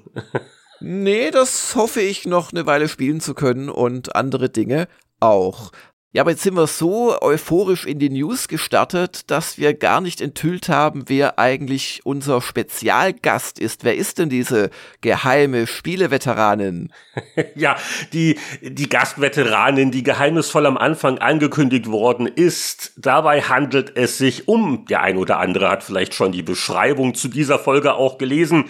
nee, 0.80 1.30
das 1.30 1.74
hoffe 1.76 2.00
ich 2.00 2.26
noch 2.26 2.52
eine 2.52 2.66
Weile 2.66 2.88
spielen 2.88 3.20
zu 3.20 3.34
können 3.34 3.68
und 3.68 4.16
andere 4.16 4.50
Dinge 4.50 4.88
auch. 5.20 5.70
Ja, 6.14 6.20
aber 6.20 6.32
jetzt 6.32 6.42
sind 6.42 6.56
wir 6.56 6.66
so 6.66 7.18
euphorisch 7.22 7.86
in 7.86 7.98
die 7.98 8.10
News 8.10 8.46
gestartet, 8.46 9.30
dass 9.30 9.56
wir 9.56 9.72
gar 9.72 10.02
nicht 10.02 10.20
enthüllt 10.20 10.68
haben, 10.68 11.04
wer 11.06 11.38
eigentlich 11.38 12.02
unser 12.04 12.42
Spezialgast 12.42 13.58
ist. 13.58 13.82
Wer 13.82 13.96
ist 13.96 14.18
denn 14.18 14.28
diese 14.28 14.68
geheime 15.00 15.66
Spieleveteranin? 15.66 16.92
ja, 17.54 17.76
die, 18.12 18.38
die 18.60 18.90
Gastveteranin, 18.90 19.90
die 19.90 20.02
geheimnisvoll 20.02 20.66
am 20.66 20.76
Anfang 20.76 21.16
angekündigt 21.16 21.90
worden 21.90 22.26
ist. 22.26 22.92
Dabei 22.98 23.40
handelt 23.40 23.96
es 23.96 24.18
sich 24.18 24.48
um, 24.48 24.84
der 24.84 25.00
ein 25.00 25.16
oder 25.16 25.38
andere 25.38 25.70
hat 25.70 25.82
vielleicht 25.82 26.12
schon 26.12 26.32
die 26.32 26.42
Beschreibung 26.42 27.14
zu 27.14 27.28
dieser 27.28 27.58
Folge 27.58 27.94
auch 27.94 28.18
gelesen, 28.18 28.66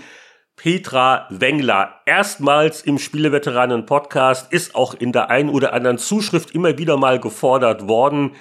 Petra 0.57 1.27
Wengler. 1.31 2.01
Erstmals 2.07 2.83
im 2.83 2.99
Spieleveteranen-Podcast 2.99 4.53
ist 4.53 4.75
auch 4.75 4.95
in 4.95 5.13
der 5.13 5.31
einen 5.31 5.51
oder 5.51 5.73
anderen 5.73 5.99
Zuschrift 5.99 6.53
immer 6.53 6.79
wieder 6.79 6.97
mal 6.97 7.19
gefordert 7.19 7.89
worden. 7.89 8.33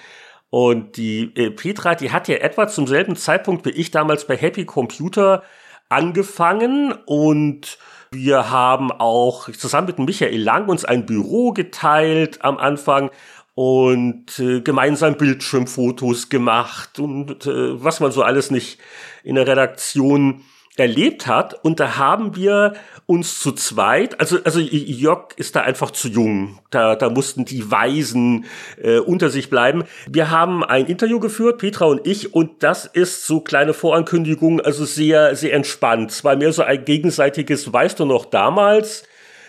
Und 0.50 0.98
die 0.98 1.32
äh, 1.36 1.50
Petra, 1.50 1.96
die 1.96 2.12
hat 2.12 2.28
ja 2.28 2.36
etwa 2.36 2.68
zum 2.68 2.86
selben 2.86 3.16
Zeitpunkt 3.16 3.66
wie 3.66 3.72
ich 3.72 3.92
damals 3.92 4.28
bei 4.28 4.36
Happy 4.36 4.66
Computer 4.66 5.44
angefangen 5.90 6.94
und 7.06 7.78
wir 8.12 8.50
haben 8.50 8.92
auch 8.92 9.50
zusammen 9.52 9.88
mit 9.88 10.00
Michael 10.00 10.42
Lang 10.42 10.68
uns 10.68 10.84
ein 10.84 11.06
Büro 11.06 11.54
geteilt 11.54 12.44
am 12.44 12.58
Anfang 12.58 13.10
und 13.56 14.40
äh, 14.40 14.62
gemeinsam 14.62 15.16
Bildschirmfotos 15.16 16.30
gemacht 16.30 17.00
und 17.00 17.46
äh, 17.46 17.84
was 17.84 18.00
man 18.00 18.12
so 18.12 18.24
alles 18.24 18.52
nicht 18.52 18.80
in 19.24 19.36
der 19.36 19.48
Redaktion 19.48 20.42
erlebt 20.78 21.28
hat. 21.28 21.64
Und 21.64 21.80
da 21.80 21.98
haben 21.98 22.36
wir 22.36 22.74
uns 23.06 23.40
zu 23.40 23.52
zweit, 23.52 24.20
also, 24.20 24.38
also 24.44 24.60
Jörg 24.60 25.34
ist 25.36 25.56
da 25.56 25.62
einfach 25.62 25.92
zu 25.92 26.08
jung. 26.08 26.60
Da, 26.70 26.96
da 26.96 27.10
mussten 27.10 27.46
die 27.46 27.70
Weisen 27.70 28.46
äh, 28.82 29.00
unter 29.00 29.30
sich 29.30 29.50
bleiben. 29.50 29.84
Wir 30.08 30.32
haben 30.32 30.64
ein 30.64 30.86
Interview 30.86 31.20
geführt, 31.20 31.60
Petra 31.60 31.86
und 31.86 32.08
ich, 32.08 32.34
und 32.34 32.64
das 32.64 32.86
ist 32.86 33.28
so 33.28 33.42
kleine 33.42 33.74
Vorankündigung, 33.74 34.62
also 34.62 34.86
sehr, 34.86 35.36
sehr 35.36 35.54
entspannt. 35.54 36.12
Es 36.12 36.24
war 36.24 36.36
mehr 36.36 36.54
so 36.54 36.64
ein 36.64 36.86
gegenseitiges, 36.86 37.72
weißt 37.72 38.00
du 38.00 38.06
noch, 38.06 38.26
damals. 38.26 39.04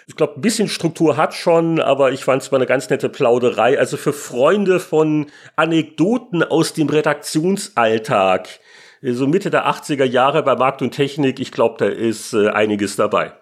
Ich 0.09 0.17
glaube, 0.17 0.35
ein 0.37 0.41
bisschen 0.41 0.69
Struktur 0.69 1.17
hat 1.17 1.33
schon, 1.33 1.81
aber 1.81 2.11
ich 2.11 2.25
fand 2.25 2.43
es 2.43 2.50
mal 2.50 2.59
eine 2.59 2.67
ganz 2.67 2.91
nette 2.91 3.09
Plauderei. 3.09 3.79
Also 3.79 3.97
für 3.97 4.12
Freunde 4.12 4.81
von 4.81 5.26
Anekdoten 5.55 6.43
aus 6.43 6.75
dem 6.75 6.88
Redaktionsalltag 6.88 8.49
so 9.02 9.26
Mitte 9.26 9.50
der 9.50 9.66
80er 9.66 10.04
Jahre 10.04 10.42
bei 10.42 10.54
Markt 10.54 10.82
und 10.82 10.92
Technik, 10.92 11.40
ich 11.40 11.50
glaube, 11.50 11.76
da 11.78 11.87
ist 11.87 12.32
äh, 12.32 12.49
einiges 12.50 12.97
dabei. 12.97 13.32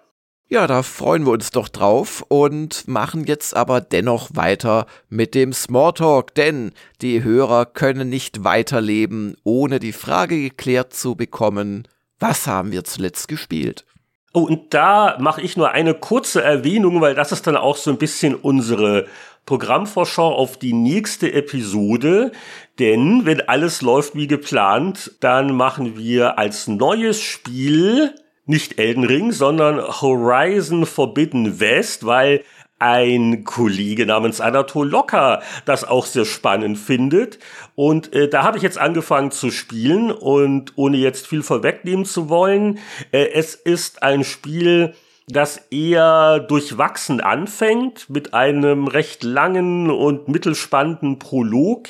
Ja, 0.49 0.67
da 0.67 0.83
freuen 0.83 1.25
wir 1.25 1.31
uns 1.31 1.51
doch 1.51 1.69
drauf 1.69 2.25
und 2.27 2.85
machen 2.85 3.23
jetzt 3.25 3.55
aber 3.55 3.79
dennoch 3.79 4.31
weiter 4.33 4.85
mit 5.07 5.33
dem 5.33 5.53
Smalltalk, 5.53 6.35
denn 6.35 6.73
die 7.01 7.23
Hörer 7.23 7.65
können 7.65 8.09
nicht 8.09 8.43
weiterleben, 8.43 9.37
ohne 9.45 9.79
die 9.79 9.93
Frage 9.93 10.41
geklärt 10.41 10.93
zu 10.93 11.15
bekommen, 11.15 11.87
Was 12.19 12.47
haben 12.47 12.71
wir 12.71 12.83
zuletzt 12.83 13.29
gespielt? 13.29 13.85
Oh, 14.33 14.41
und 14.41 14.73
da 14.73 15.17
mache 15.19 15.41
ich 15.41 15.57
nur 15.57 15.71
eine 15.71 15.93
kurze 15.93 16.43
Erwähnung, 16.43 17.01
weil 17.01 17.15
das 17.15 17.31
ist 17.31 17.47
dann 17.47 17.57
auch 17.57 17.77
so 17.77 17.89
ein 17.89 17.97
bisschen 17.97 18.35
unsere 18.35 19.07
Programmvorschau 19.45 20.33
auf 20.33 20.57
die 20.57 20.73
nächste 20.73 21.33
Episode. 21.33 22.31
Denn 22.79 23.25
wenn 23.25 23.41
alles 23.41 23.81
läuft 23.81 24.15
wie 24.15 24.27
geplant, 24.27 25.11
dann 25.19 25.55
machen 25.55 25.97
wir 25.97 26.37
als 26.39 26.67
neues 26.67 27.21
Spiel 27.21 28.15
nicht 28.45 28.79
Elden 28.79 29.03
Ring, 29.03 29.31
sondern 29.31 29.79
Horizon 29.79 30.85
Forbidden 30.85 31.59
West, 31.59 32.05
weil 32.05 32.43
ein 32.81 33.43
Kollege 33.43 34.07
namens 34.07 34.41
Anatol 34.41 34.89
Locker 34.89 35.43
das 35.65 35.83
auch 35.83 36.07
sehr 36.07 36.25
spannend 36.25 36.79
findet. 36.79 37.37
Und 37.75 38.11
äh, 38.13 38.27
da 38.27 38.43
habe 38.43 38.57
ich 38.57 38.63
jetzt 38.63 38.79
angefangen 38.79 39.29
zu 39.29 39.51
spielen 39.51 40.11
und 40.11 40.73
ohne 40.77 40.97
jetzt 40.97 41.27
viel 41.27 41.43
vorwegnehmen 41.43 42.05
zu 42.05 42.27
wollen, 42.27 42.79
äh, 43.11 43.29
es 43.33 43.53
ist 43.53 44.01
ein 44.01 44.23
Spiel, 44.23 44.95
das 45.31 45.57
eher 45.71 46.39
durchwachsen 46.39 47.21
anfängt 47.21 48.09
mit 48.09 48.33
einem 48.33 48.87
recht 48.87 49.23
langen 49.23 49.89
und 49.89 50.27
mittelspannenden 50.27 51.19
Prolog. 51.19 51.89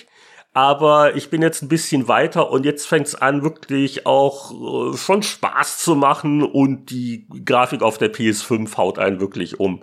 Aber 0.53 1.15
ich 1.15 1.29
bin 1.29 1.41
jetzt 1.41 1.61
ein 1.61 1.69
bisschen 1.69 2.07
weiter 2.09 2.51
und 2.51 2.65
jetzt 2.65 2.87
fängt 2.87 3.07
es 3.07 3.15
an, 3.15 3.41
wirklich 3.41 4.05
auch 4.05 4.91
äh, 4.93 4.97
schon 4.97 5.23
Spaß 5.23 5.77
zu 5.77 5.95
machen 5.95 6.43
und 6.43 6.89
die 6.89 7.25
Grafik 7.45 7.81
auf 7.81 7.97
der 7.97 8.11
PS5 8.11 8.75
haut 8.75 8.99
einen 8.99 9.21
wirklich 9.21 9.59
um. 9.59 9.81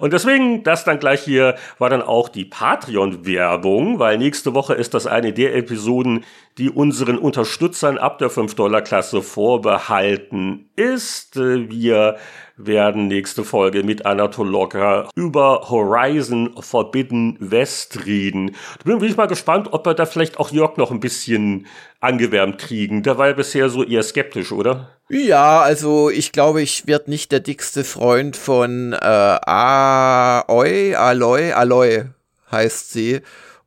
Und 0.00 0.14
deswegen, 0.14 0.62
das 0.62 0.84
dann 0.84 0.98
gleich 0.98 1.22
hier, 1.22 1.56
war 1.78 1.90
dann 1.90 2.02
auch 2.02 2.30
die 2.30 2.46
Patreon-Werbung, 2.46 3.98
weil 3.98 4.16
nächste 4.16 4.54
Woche 4.54 4.74
ist 4.74 4.94
das 4.94 5.06
eine 5.06 5.32
der 5.32 5.54
Episoden, 5.54 6.24
die 6.58 6.70
unseren 6.70 7.18
Unterstützern 7.18 7.98
ab 7.98 8.18
der 8.18 8.30
5-Dollar-Klasse 8.30 9.22
vorbehalten 9.22 10.68
ist. 10.76 11.36
Wir 11.36 12.16
werden 12.56 13.08
nächste 13.08 13.44
Folge 13.44 13.82
mit 13.82 14.04
Anatol 14.04 14.48
Locker 14.48 15.08
über 15.14 15.70
Horizon 15.70 16.54
Forbidden 16.60 17.36
West 17.40 18.04
reden. 18.04 18.56
Da 18.84 18.96
bin 18.96 19.08
ich 19.08 19.16
mal 19.16 19.26
gespannt, 19.26 19.68
ob 19.72 19.86
wir 19.86 19.94
da 19.94 20.04
vielleicht 20.06 20.38
auch 20.38 20.50
Jörg 20.50 20.76
noch 20.76 20.90
ein 20.90 21.00
bisschen 21.00 21.66
angewärmt 22.00 22.58
kriegen. 22.58 23.02
Der 23.02 23.16
war 23.16 23.28
ja 23.28 23.32
bisher 23.34 23.70
so 23.70 23.82
eher 23.84 24.02
skeptisch, 24.02 24.52
oder? 24.52 24.90
Ja, 25.08 25.60
also 25.60 26.10
ich 26.10 26.32
glaube, 26.32 26.62
ich 26.62 26.86
werde 26.86 27.10
nicht 27.10 27.32
der 27.32 27.40
dickste 27.40 27.84
Freund 27.84 28.36
von 28.36 28.92
äh, 28.92 28.96
Aloy, 28.96 30.94
Aloy, 30.94 31.52
Aloy 31.52 32.04
heißt 32.50 32.92
sie 32.92 33.20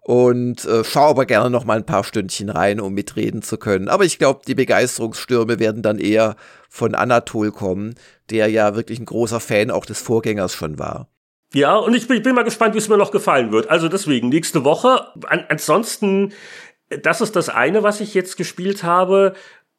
und 0.03 0.65
äh, 0.65 0.83
schau 0.83 1.09
aber 1.09 1.25
gerne 1.25 1.49
noch 1.49 1.63
mal 1.63 1.77
ein 1.77 1.85
paar 1.85 2.03
Stündchen 2.03 2.49
rein, 2.49 2.81
um 2.81 2.93
mitreden 2.93 3.41
zu 3.41 3.57
können. 3.57 3.87
Aber 3.87 4.03
ich 4.03 4.19
glaube, 4.19 4.41
die 4.45 4.55
Begeisterungsstürme 4.55 5.59
werden 5.59 5.81
dann 5.81 5.97
eher 5.97 6.35
von 6.69 6.93
Anatol 6.93 7.51
kommen, 7.51 7.95
der 8.29 8.47
ja 8.47 8.75
wirklich 8.75 8.99
ein 8.99 9.05
großer 9.05 9.39
Fan 9.39 9.71
auch 9.71 9.85
des 9.85 10.01
Vorgängers 10.01 10.53
schon 10.53 10.77
war. 10.77 11.07
Ja, 11.53 11.75
und 11.75 11.93
ich 11.93 12.07
bin, 12.07 12.17
ich 12.17 12.23
bin 12.23 12.35
mal 12.35 12.43
gespannt, 12.43 12.73
wie 12.73 12.79
es 12.79 12.89
mir 12.89 12.97
noch 12.97 13.11
gefallen 13.11 13.51
wird. 13.51 13.69
Also 13.69 13.87
deswegen, 13.87 14.29
nächste 14.29 14.65
Woche. 14.65 15.07
An, 15.27 15.45
ansonsten, 15.47 16.33
das 16.89 17.21
ist 17.21 17.35
das 17.35 17.49
eine, 17.49 17.83
was 17.83 18.01
ich 18.01 18.13
jetzt 18.13 18.37
gespielt 18.37 18.83
habe. 18.83 19.33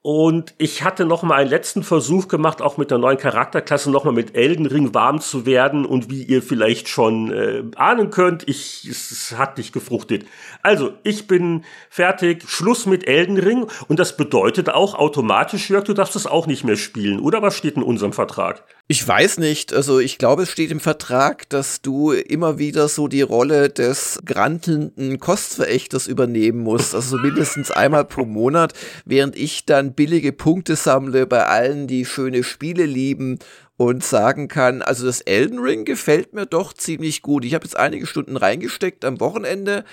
Und 0.06 0.52
ich 0.58 0.82
hatte 0.82 1.06
noch 1.06 1.22
mal 1.22 1.36
einen 1.36 1.48
letzten 1.48 1.82
Versuch 1.82 2.28
gemacht, 2.28 2.60
auch 2.60 2.76
mit 2.76 2.90
der 2.90 2.98
neuen 2.98 3.16
Charakterklasse 3.16 3.90
noch 3.90 4.04
mal 4.04 4.12
mit 4.12 4.36
Elden 4.36 4.66
Ring 4.66 4.92
warm 4.92 5.18
zu 5.18 5.46
werden. 5.46 5.86
Und 5.86 6.10
wie 6.10 6.22
ihr 6.24 6.42
vielleicht 6.42 6.90
schon 6.90 7.32
äh, 7.32 7.62
ahnen 7.76 8.10
könnt, 8.10 8.46
ich, 8.46 8.86
es 8.86 9.34
hat 9.38 9.56
nicht 9.56 9.72
gefruchtet. 9.72 10.26
Also, 10.62 10.92
ich 11.04 11.26
bin 11.26 11.64
fertig. 11.88 12.44
Schluss 12.46 12.84
mit 12.84 13.08
Elden 13.08 13.38
Ring. 13.38 13.66
Und 13.88 13.98
das 13.98 14.18
bedeutet 14.18 14.68
auch 14.68 14.94
automatisch, 14.94 15.70
Jörg, 15.70 15.84
du 15.84 15.94
darfst 15.94 16.16
es 16.16 16.26
auch 16.26 16.46
nicht 16.46 16.64
mehr 16.64 16.76
spielen. 16.76 17.18
Oder 17.18 17.40
was 17.40 17.56
steht 17.56 17.76
in 17.76 17.82
unserem 17.82 18.12
Vertrag? 18.12 18.62
Ich 18.86 19.06
weiß 19.08 19.38
nicht. 19.38 19.72
Also, 19.72 19.98
ich 19.98 20.18
glaube, 20.18 20.42
es 20.42 20.50
steht 20.50 20.70
im 20.70 20.78
Vertrag, 20.78 21.48
dass 21.48 21.80
du 21.80 22.12
immer 22.12 22.58
wieder 22.58 22.88
so 22.88 23.08
die 23.08 23.22
Rolle 23.22 23.70
des 23.70 24.20
grantelnden 24.26 25.18
Kostverächters 25.18 26.06
übernehmen 26.06 26.58
musst. 26.58 26.94
Also 26.94 27.16
mindestens 27.16 27.70
einmal 27.70 28.04
pro 28.04 28.26
Monat, 28.26 28.74
während 29.06 29.36
ich 29.36 29.64
dann 29.64 29.94
billige 29.94 30.32
Punkte 30.32 30.76
sammle 30.76 31.26
bei 31.26 31.46
allen, 31.46 31.86
die 31.86 32.04
schöne 32.04 32.44
Spiele 32.44 32.84
lieben 32.84 33.38
und 33.78 34.04
sagen 34.04 34.48
kann, 34.48 34.82
also 34.82 35.06
das 35.06 35.22
Elden 35.22 35.60
Ring 35.60 35.86
gefällt 35.86 36.34
mir 36.34 36.44
doch 36.44 36.74
ziemlich 36.74 37.22
gut. 37.22 37.46
Ich 37.46 37.54
habe 37.54 37.64
jetzt 37.64 37.78
einige 37.78 38.06
Stunden 38.06 38.36
reingesteckt 38.36 39.06
am 39.06 39.18
Wochenende 39.18 39.84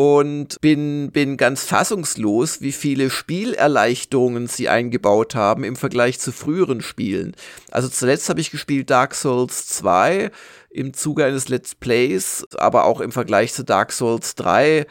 und 0.00 0.58
bin, 0.62 1.10
bin 1.12 1.36
ganz 1.36 1.64
fassungslos, 1.64 2.62
wie 2.62 2.72
viele 2.72 3.10
Spielerleichterungen 3.10 4.46
sie 4.46 4.70
eingebaut 4.70 5.34
haben 5.34 5.62
im 5.62 5.76
Vergleich 5.76 6.18
zu 6.18 6.32
früheren 6.32 6.80
Spielen. 6.80 7.36
Also 7.70 7.90
zuletzt 7.90 8.30
habe 8.30 8.40
ich 8.40 8.50
gespielt 8.50 8.88
Dark 8.88 9.14
Souls 9.14 9.66
2 9.66 10.30
im 10.70 10.94
Zuge 10.94 11.26
eines 11.26 11.50
Let's 11.50 11.74
Plays, 11.74 12.46
aber 12.56 12.84
auch 12.84 13.02
im 13.02 13.12
Vergleich 13.12 13.52
zu 13.52 13.62
Dark 13.62 13.92
Souls 13.92 14.36
3 14.36 14.86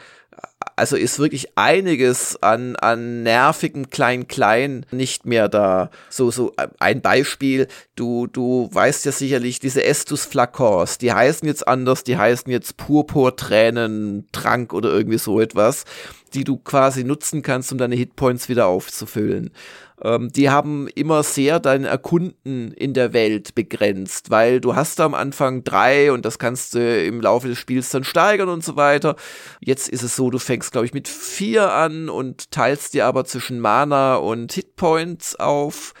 also 0.76 0.96
ist 0.96 1.18
wirklich 1.18 1.58
einiges 1.58 2.42
an, 2.42 2.74
an 2.76 3.22
nervigen 3.22 3.90
Klein-Klein 3.90 4.86
nicht 4.90 5.26
mehr 5.26 5.48
da. 5.48 5.90
So, 6.08 6.30
so 6.30 6.54
ein 6.78 7.02
Beispiel, 7.02 7.68
du, 7.96 8.26
du 8.26 8.70
weißt 8.72 9.04
ja 9.04 9.12
sicherlich, 9.12 9.58
diese 9.58 9.84
Estus 9.84 10.24
Flakons, 10.24 10.96
die 10.96 11.12
heißen 11.12 11.46
jetzt 11.46 11.68
anders, 11.68 12.02
die 12.02 12.16
heißen 12.16 12.50
jetzt 12.50 12.78
Purpur-Tränen, 12.78 14.26
Trank 14.32 14.72
oder 14.72 14.90
irgendwie 14.90 15.18
so 15.18 15.38
etwas, 15.38 15.84
die 16.32 16.44
du 16.44 16.56
quasi 16.56 17.04
nutzen 17.04 17.42
kannst, 17.42 17.72
um 17.72 17.78
deine 17.78 17.96
Hitpoints 17.96 18.48
wieder 18.48 18.66
aufzufüllen 18.66 19.50
ähm, 20.02 20.30
die 20.32 20.50
haben 20.50 20.88
immer 20.88 21.22
sehr 21.22 21.60
dein 21.60 21.84
Erkunden 21.84 22.72
in 22.72 22.94
der 22.94 23.12
Welt 23.12 23.54
begrenzt, 23.54 24.30
weil 24.30 24.60
du 24.60 24.74
hast 24.74 24.98
da 24.98 25.04
am 25.04 25.14
Anfang 25.14 25.64
drei 25.64 26.12
und 26.12 26.24
das 26.24 26.38
kannst 26.38 26.74
du 26.74 27.04
im 27.04 27.20
Laufe 27.20 27.48
des 27.48 27.58
Spiels 27.58 27.90
dann 27.90 28.04
steigern 28.04 28.48
und 28.48 28.64
so 28.64 28.76
weiter. 28.76 29.16
Jetzt 29.60 29.88
ist 29.88 30.02
es 30.02 30.16
so, 30.16 30.30
du 30.30 30.38
fängst, 30.38 30.72
glaube 30.72 30.86
ich, 30.86 30.94
mit 30.94 31.08
vier 31.08 31.72
an 31.72 32.08
und 32.08 32.50
teilst 32.50 32.94
dir 32.94 33.06
aber 33.06 33.24
zwischen 33.24 33.60
Mana 33.60 34.16
und 34.16 34.52
Hitpoints 34.52 35.36
auf. 35.36 35.94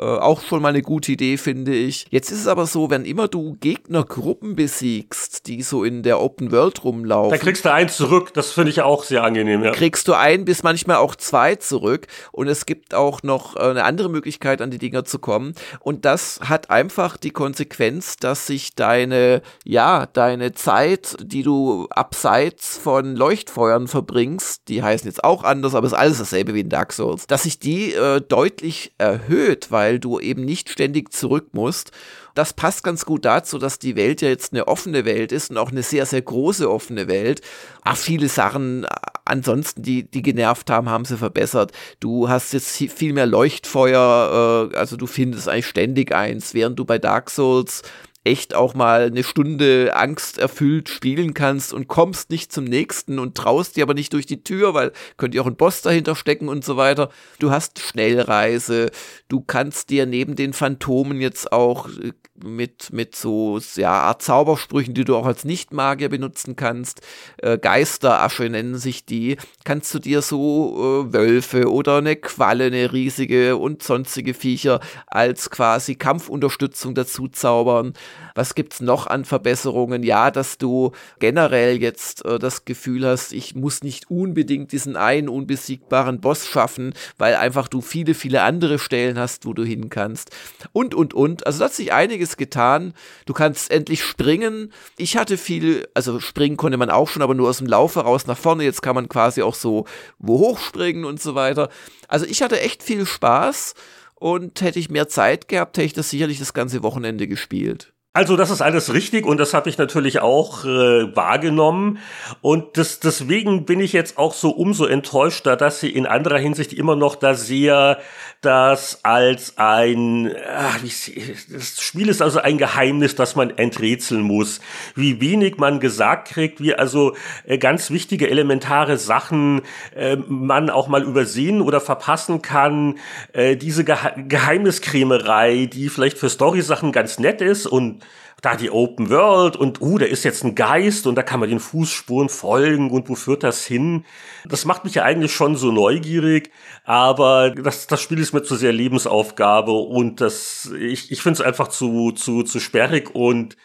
Äh, 0.00 0.04
auch 0.04 0.40
schon 0.40 0.62
mal 0.62 0.70
eine 0.70 0.80
gute 0.80 1.12
Idee, 1.12 1.36
finde 1.36 1.74
ich. 1.74 2.06
Jetzt 2.10 2.30
ist 2.30 2.40
es 2.40 2.46
aber 2.46 2.66
so, 2.66 2.88
wenn 2.88 3.04
immer 3.04 3.28
du 3.28 3.56
Gegnergruppen 3.60 4.56
besiegst, 4.56 5.46
die 5.46 5.62
so 5.62 5.84
in 5.84 6.02
der 6.02 6.20
Open 6.20 6.52
World 6.52 6.84
rumlaufen. 6.84 7.30
Dann 7.30 7.40
kriegst 7.40 7.66
du 7.66 7.72
eins 7.72 7.96
zurück. 7.96 8.32
Das 8.32 8.52
finde 8.52 8.70
ich 8.70 8.80
auch 8.80 9.04
sehr 9.04 9.22
angenehm, 9.24 9.62
ja. 9.62 9.72
Kriegst 9.72 10.08
du 10.08 10.14
ein 10.14 10.46
bis 10.46 10.62
manchmal 10.62 10.96
auch 10.96 11.14
zwei 11.16 11.56
zurück. 11.56 12.06
Und 12.32 12.48
es 12.48 12.64
gibt 12.64 12.94
auch 12.94 13.22
noch 13.22 13.56
äh, 13.56 13.60
eine 13.60 13.84
andere 13.84 14.08
Möglichkeit, 14.08 14.62
an 14.62 14.70
die 14.70 14.78
Dinger 14.78 15.04
zu 15.04 15.18
kommen. 15.18 15.54
Und 15.80 16.06
das 16.06 16.40
hat 16.44 16.70
einfach 16.70 17.18
die 17.18 17.30
Konsequenz, 17.30 18.16
dass 18.16 18.46
sich 18.46 18.74
deine, 18.74 19.42
ja, 19.64 20.06
deine 20.06 20.52
Zeit, 20.52 21.16
die 21.20 21.42
du 21.42 21.88
abseits 21.90 22.78
von 22.78 23.16
Leuchtfeuern 23.16 23.86
verbringst, 23.86 24.62
die 24.68 24.82
heißen 24.82 25.06
jetzt 25.06 25.24
auch 25.24 25.44
anders, 25.44 25.74
aber 25.74 25.86
es 25.86 25.92
ist 25.92 25.98
alles 25.98 26.18
dasselbe 26.18 26.54
wie 26.54 26.60
in 26.60 26.70
Dark 26.70 26.94
Souls, 26.94 27.26
dass 27.26 27.42
sich 27.42 27.58
die 27.58 27.92
äh, 27.92 28.22
deutlich 28.22 28.92
erhöht, 28.96 29.70
weil 29.70 29.89
weil 29.90 29.98
du 29.98 30.20
eben 30.20 30.44
nicht 30.44 30.70
ständig 30.70 31.12
zurück 31.12 31.48
musst. 31.50 31.90
Das 32.34 32.52
passt 32.52 32.84
ganz 32.84 33.04
gut 33.04 33.24
dazu, 33.24 33.58
dass 33.58 33.80
die 33.80 33.96
Welt 33.96 34.22
ja 34.22 34.28
jetzt 34.28 34.52
eine 34.52 34.68
offene 34.68 35.04
Welt 35.04 35.32
ist 35.32 35.50
und 35.50 35.58
auch 35.58 35.72
eine 35.72 35.82
sehr, 35.82 36.06
sehr 36.06 36.22
große 36.22 36.70
offene 36.70 37.08
Welt. 37.08 37.40
Ach, 37.82 37.96
viele 37.96 38.28
Sachen 38.28 38.86
ansonsten, 39.24 39.82
die, 39.82 40.08
die 40.08 40.22
genervt 40.22 40.70
haben, 40.70 40.88
haben 40.88 41.04
sie 41.04 41.16
verbessert. 41.16 41.72
Du 41.98 42.28
hast 42.28 42.52
jetzt 42.52 42.70
viel 42.70 43.12
mehr 43.12 43.26
Leuchtfeuer, 43.26 44.70
äh, 44.72 44.76
also 44.76 44.96
du 44.96 45.08
findest 45.08 45.48
eigentlich 45.48 45.66
ständig 45.66 46.14
eins, 46.14 46.54
während 46.54 46.78
du 46.78 46.84
bei 46.84 46.98
Dark 46.98 47.28
Souls 47.28 47.82
echt 48.22 48.54
auch 48.54 48.74
mal 48.74 49.06
eine 49.06 49.24
Stunde 49.24 49.96
angsterfüllt 49.96 50.90
spielen 50.90 51.32
kannst 51.32 51.72
und 51.72 51.88
kommst 51.88 52.28
nicht 52.30 52.52
zum 52.52 52.64
nächsten 52.64 53.18
und 53.18 53.34
traust 53.34 53.76
dir 53.76 53.84
aber 53.84 53.94
nicht 53.94 54.12
durch 54.12 54.26
die 54.26 54.44
Tür, 54.44 54.74
weil 54.74 54.92
könnte 55.16 55.36
ja 55.36 55.42
auch 55.42 55.46
ein 55.46 55.56
Boss 55.56 55.80
dahinter 55.80 56.14
stecken 56.14 56.48
und 56.48 56.62
so 56.62 56.76
weiter. 56.76 57.08
Du 57.38 57.50
hast 57.50 57.78
Schnellreise, 57.78 58.90
du 59.28 59.40
kannst 59.40 59.88
dir 59.88 60.04
neben 60.04 60.36
den 60.36 60.52
Phantomen 60.52 61.20
jetzt 61.20 61.50
auch 61.50 61.88
äh, 61.88 62.12
mit, 62.44 62.92
mit 62.92 63.16
so 63.16 63.58
ja, 63.76 63.92
Art 63.92 64.22
Zaubersprüchen, 64.22 64.94
die 64.94 65.04
du 65.04 65.16
auch 65.16 65.26
als 65.26 65.44
Nicht-Magier 65.44 66.08
benutzen 66.08 66.56
kannst. 66.56 67.00
Äh, 67.38 67.58
Geisterasche 67.58 68.44
nennen 68.44 68.76
sich 68.76 69.06
die. 69.06 69.36
Kannst 69.64 69.92
du 69.94 69.98
dir 69.98 70.22
so 70.22 71.06
äh, 71.08 71.12
Wölfe 71.12 71.70
oder 71.70 71.98
eine 71.98 72.16
Qualle, 72.16 72.66
eine 72.66 72.92
riesige 72.92 73.56
und 73.56 73.82
sonstige 73.82 74.34
Viecher 74.34 74.80
als 75.06 75.50
quasi 75.50 75.94
Kampfunterstützung 75.94 76.94
dazu 76.94 77.28
zaubern. 77.28 77.94
Was 78.34 78.54
gibt's 78.54 78.80
noch 78.80 79.06
an 79.06 79.24
Verbesserungen? 79.24 80.02
Ja, 80.02 80.30
dass 80.30 80.58
du 80.58 80.92
generell 81.18 81.80
jetzt 81.80 82.24
äh, 82.24 82.38
das 82.38 82.64
Gefühl 82.64 83.06
hast, 83.06 83.32
ich 83.32 83.54
muss 83.54 83.82
nicht 83.82 84.10
unbedingt 84.10 84.72
diesen 84.72 84.96
einen 84.96 85.28
unbesiegbaren 85.28 86.20
Boss 86.20 86.46
schaffen, 86.46 86.94
weil 87.18 87.34
einfach 87.34 87.68
du 87.68 87.80
viele, 87.80 88.14
viele 88.14 88.42
andere 88.42 88.78
Stellen 88.78 89.18
hast, 89.18 89.46
wo 89.46 89.52
du 89.52 89.64
hin 89.64 89.90
kannst. 89.90 90.30
Und, 90.72 90.94
und, 90.94 91.14
und. 91.14 91.46
Also 91.46 91.60
da 91.60 91.64
hat 91.66 91.74
sich 91.74 91.92
einiges 91.92 92.36
getan. 92.36 92.94
Du 93.26 93.32
kannst 93.32 93.70
endlich 93.70 94.04
springen. 94.04 94.72
Ich 94.96 95.16
hatte 95.16 95.36
viel, 95.36 95.88
also 95.94 96.20
springen 96.20 96.56
konnte 96.56 96.78
man 96.78 96.90
auch 96.90 97.08
schon, 97.08 97.22
aber 97.22 97.34
nur 97.34 97.48
aus 97.48 97.58
dem 97.58 97.66
Lauf 97.66 97.96
heraus 97.96 98.26
nach 98.26 98.38
vorne. 98.38 98.64
Jetzt 98.64 98.82
kann 98.82 98.94
man 98.94 99.08
quasi 99.08 99.42
auch 99.42 99.54
so 99.54 99.86
wo 100.18 100.38
hochspringen 100.38 101.04
und 101.04 101.20
so 101.20 101.34
weiter. 101.34 101.68
Also 102.08 102.26
ich 102.26 102.42
hatte 102.42 102.60
echt 102.60 102.82
viel 102.82 103.06
Spaß 103.06 103.74
Und 104.20 104.60
hätte 104.60 104.78
ich 104.78 104.90
mehr 104.90 105.08
Zeit 105.08 105.48
gehabt, 105.48 105.78
hätte 105.78 105.86
ich 105.86 105.94
das 105.94 106.10
sicherlich 106.10 106.38
das 106.38 106.52
ganze 106.52 106.82
Wochenende 106.82 107.26
gespielt. 107.26 107.94
Also 108.12 108.36
das 108.36 108.50
ist 108.50 108.60
alles 108.60 108.92
richtig 108.92 109.24
und 109.24 109.38
das 109.38 109.54
habe 109.54 109.70
ich 109.70 109.78
natürlich 109.78 110.18
auch 110.18 110.64
äh, 110.64 111.14
wahrgenommen. 111.14 111.98
Und 112.40 112.76
das, 112.76 112.98
deswegen 112.98 113.66
bin 113.66 113.78
ich 113.78 113.92
jetzt 113.92 114.18
auch 114.18 114.34
so 114.34 114.50
umso 114.50 114.84
enttäuschter, 114.86 115.56
dass 115.56 115.78
sie 115.78 115.90
in 115.90 116.06
anderer 116.06 116.38
Hinsicht 116.38 116.72
immer 116.72 116.96
noch 116.96 117.14
da 117.14 117.34
sehr 117.34 118.00
das 118.40 119.04
als 119.04 119.58
ein 119.58 120.34
ach, 120.56 120.78
das 120.80 121.80
Spiel 121.80 122.08
ist 122.08 122.20
also 122.20 122.40
ein 122.40 122.58
Geheimnis, 122.58 123.14
das 123.14 123.36
man 123.36 123.50
enträtseln 123.50 124.22
muss, 124.22 124.60
wie 124.96 125.20
wenig 125.20 125.58
man 125.58 125.78
gesagt 125.78 126.30
kriegt, 126.30 126.60
wie 126.60 126.74
also 126.74 127.14
äh, 127.44 127.58
ganz 127.58 127.90
wichtige 127.90 128.28
elementare 128.28 128.96
Sachen 128.96 129.62
äh, 129.94 130.16
man 130.16 130.68
auch 130.68 130.88
mal 130.88 131.04
übersehen 131.04 131.60
oder 131.60 131.80
verpassen 131.80 132.42
kann, 132.42 132.98
äh, 133.34 133.56
diese 133.56 133.84
Gehe 133.84 133.96
Geheimniskrämerei, 134.16 135.66
die 135.66 135.88
vielleicht 135.88 136.18
für 136.18 136.28
Story-Sachen 136.28 136.90
ganz 136.90 137.20
nett 137.20 137.40
ist 137.40 137.66
und 137.66 137.99
da 138.42 138.56
die 138.56 138.70
Open 138.70 139.10
World 139.10 139.56
und, 139.56 139.80
uh, 139.80 139.98
da 139.98 140.06
ist 140.06 140.24
jetzt 140.24 140.44
ein 140.44 140.54
Geist 140.54 141.06
und 141.06 141.14
da 141.14 141.22
kann 141.22 141.40
man 141.40 141.48
den 141.48 141.60
Fußspuren 141.60 142.28
folgen 142.28 142.90
und 142.90 143.08
wo 143.08 143.14
führt 143.14 143.42
das 143.42 143.64
hin? 143.64 144.04
Das 144.48 144.64
macht 144.64 144.84
mich 144.84 144.94
ja 144.94 145.04
eigentlich 145.04 145.32
schon 145.32 145.56
so 145.56 145.72
neugierig, 145.72 146.50
aber 146.84 147.50
das, 147.50 147.86
das 147.86 148.00
Spiel 148.00 148.18
ist 148.18 148.32
mir 148.32 148.42
zu 148.42 148.56
sehr 148.56 148.72
Lebensaufgabe 148.72 149.72
und 149.72 150.20
das, 150.20 150.70
ich, 150.78 151.12
ich 151.12 151.22
finde 151.22 151.40
es 151.40 151.46
einfach 151.46 151.68
zu, 151.68 152.12
zu, 152.12 152.42
zu 152.42 152.60
sperrig 152.60 153.14
und 153.14 153.56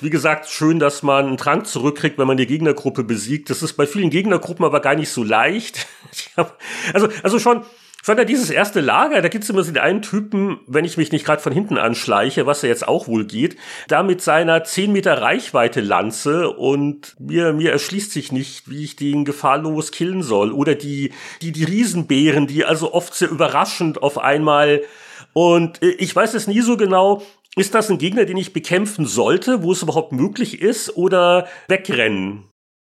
wie 0.00 0.10
gesagt, 0.10 0.48
schön, 0.48 0.78
dass 0.78 1.02
man 1.02 1.26
einen 1.26 1.36
Trank 1.36 1.66
zurückkriegt, 1.66 2.18
wenn 2.18 2.26
man 2.26 2.36
die 2.36 2.46
Gegnergruppe 2.46 3.02
besiegt. 3.02 3.50
Das 3.50 3.62
ist 3.62 3.72
bei 3.72 3.86
vielen 3.86 4.10
Gegnergruppen 4.10 4.64
aber 4.64 4.80
gar 4.80 4.94
nicht 4.94 5.10
so 5.10 5.24
leicht. 5.24 5.86
also, 6.92 7.08
also 7.22 7.38
schon, 7.40 7.64
sondern 8.08 8.26
dieses 8.26 8.48
erste 8.48 8.80
Lager, 8.80 9.20
da 9.20 9.28
gibt 9.28 9.44
es 9.44 9.50
immer 9.50 9.62
so 9.62 9.70
den 9.70 9.82
einen 9.82 10.00
Typen, 10.00 10.60
wenn 10.66 10.86
ich 10.86 10.96
mich 10.96 11.12
nicht 11.12 11.26
gerade 11.26 11.42
von 11.42 11.52
hinten 11.52 11.76
anschleiche, 11.76 12.46
was 12.46 12.62
ja 12.62 12.70
jetzt 12.70 12.88
auch 12.88 13.06
wohl 13.06 13.26
geht, 13.26 13.58
da 13.86 14.02
mit 14.02 14.22
seiner 14.22 14.64
10 14.64 14.92
Meter 14.92 15.20
Reichweite 15.20 15.82
Lanze 15.82 16.48
und 16.48 17.16
mir, 17.20 17.52
mir 17.52 17.70
erschließt 17.70 18.10
sich 18.10 18.32
nicht, 18.32 18.70
wie 18.70 18.82
ich 18.82 18.96
den 18.96 19.26
gefahrlos 19.26 19.92
killen 19.92 20.22
soll. 20.22 20.52
Oder 20.52 20.74
die, 20.74 21.12
die, 21.42 21.52
die 21.52 21.64
Riesenbären, 21.64 22.46
die 22.46 22.64
also 22.64 22.94
oft 22.94 23.14
sehr 23.14 23.28
überraschend 23.28 24.02
auf 24.02 24.16
einmal 24.16 24.80
und 25.34 25.82
äh, 25.82 25.90
ich 25.90 26.16
weiß 26.16 26.32
es 26.32 26.46
nie 26.46 26.62
so 26.62 26.78
genau, 26.78 27.20
ist 27.56 27.74
das 27.74 27.90
ein 27.90 27.98
Gegner, 27.98 28.24
den 28.24 28.38
ich 28.38 28.54
bekämpfen 28.54 29.04
sollte, 29.04 29.62
wo 29.62 29.72
es 29.72 29.82
überhaupt 29.82 30.12
möglich 30.12 30.62
ist, 30.62 30.96
oder 30.96 31.46
wegrennen? 31.66 32.47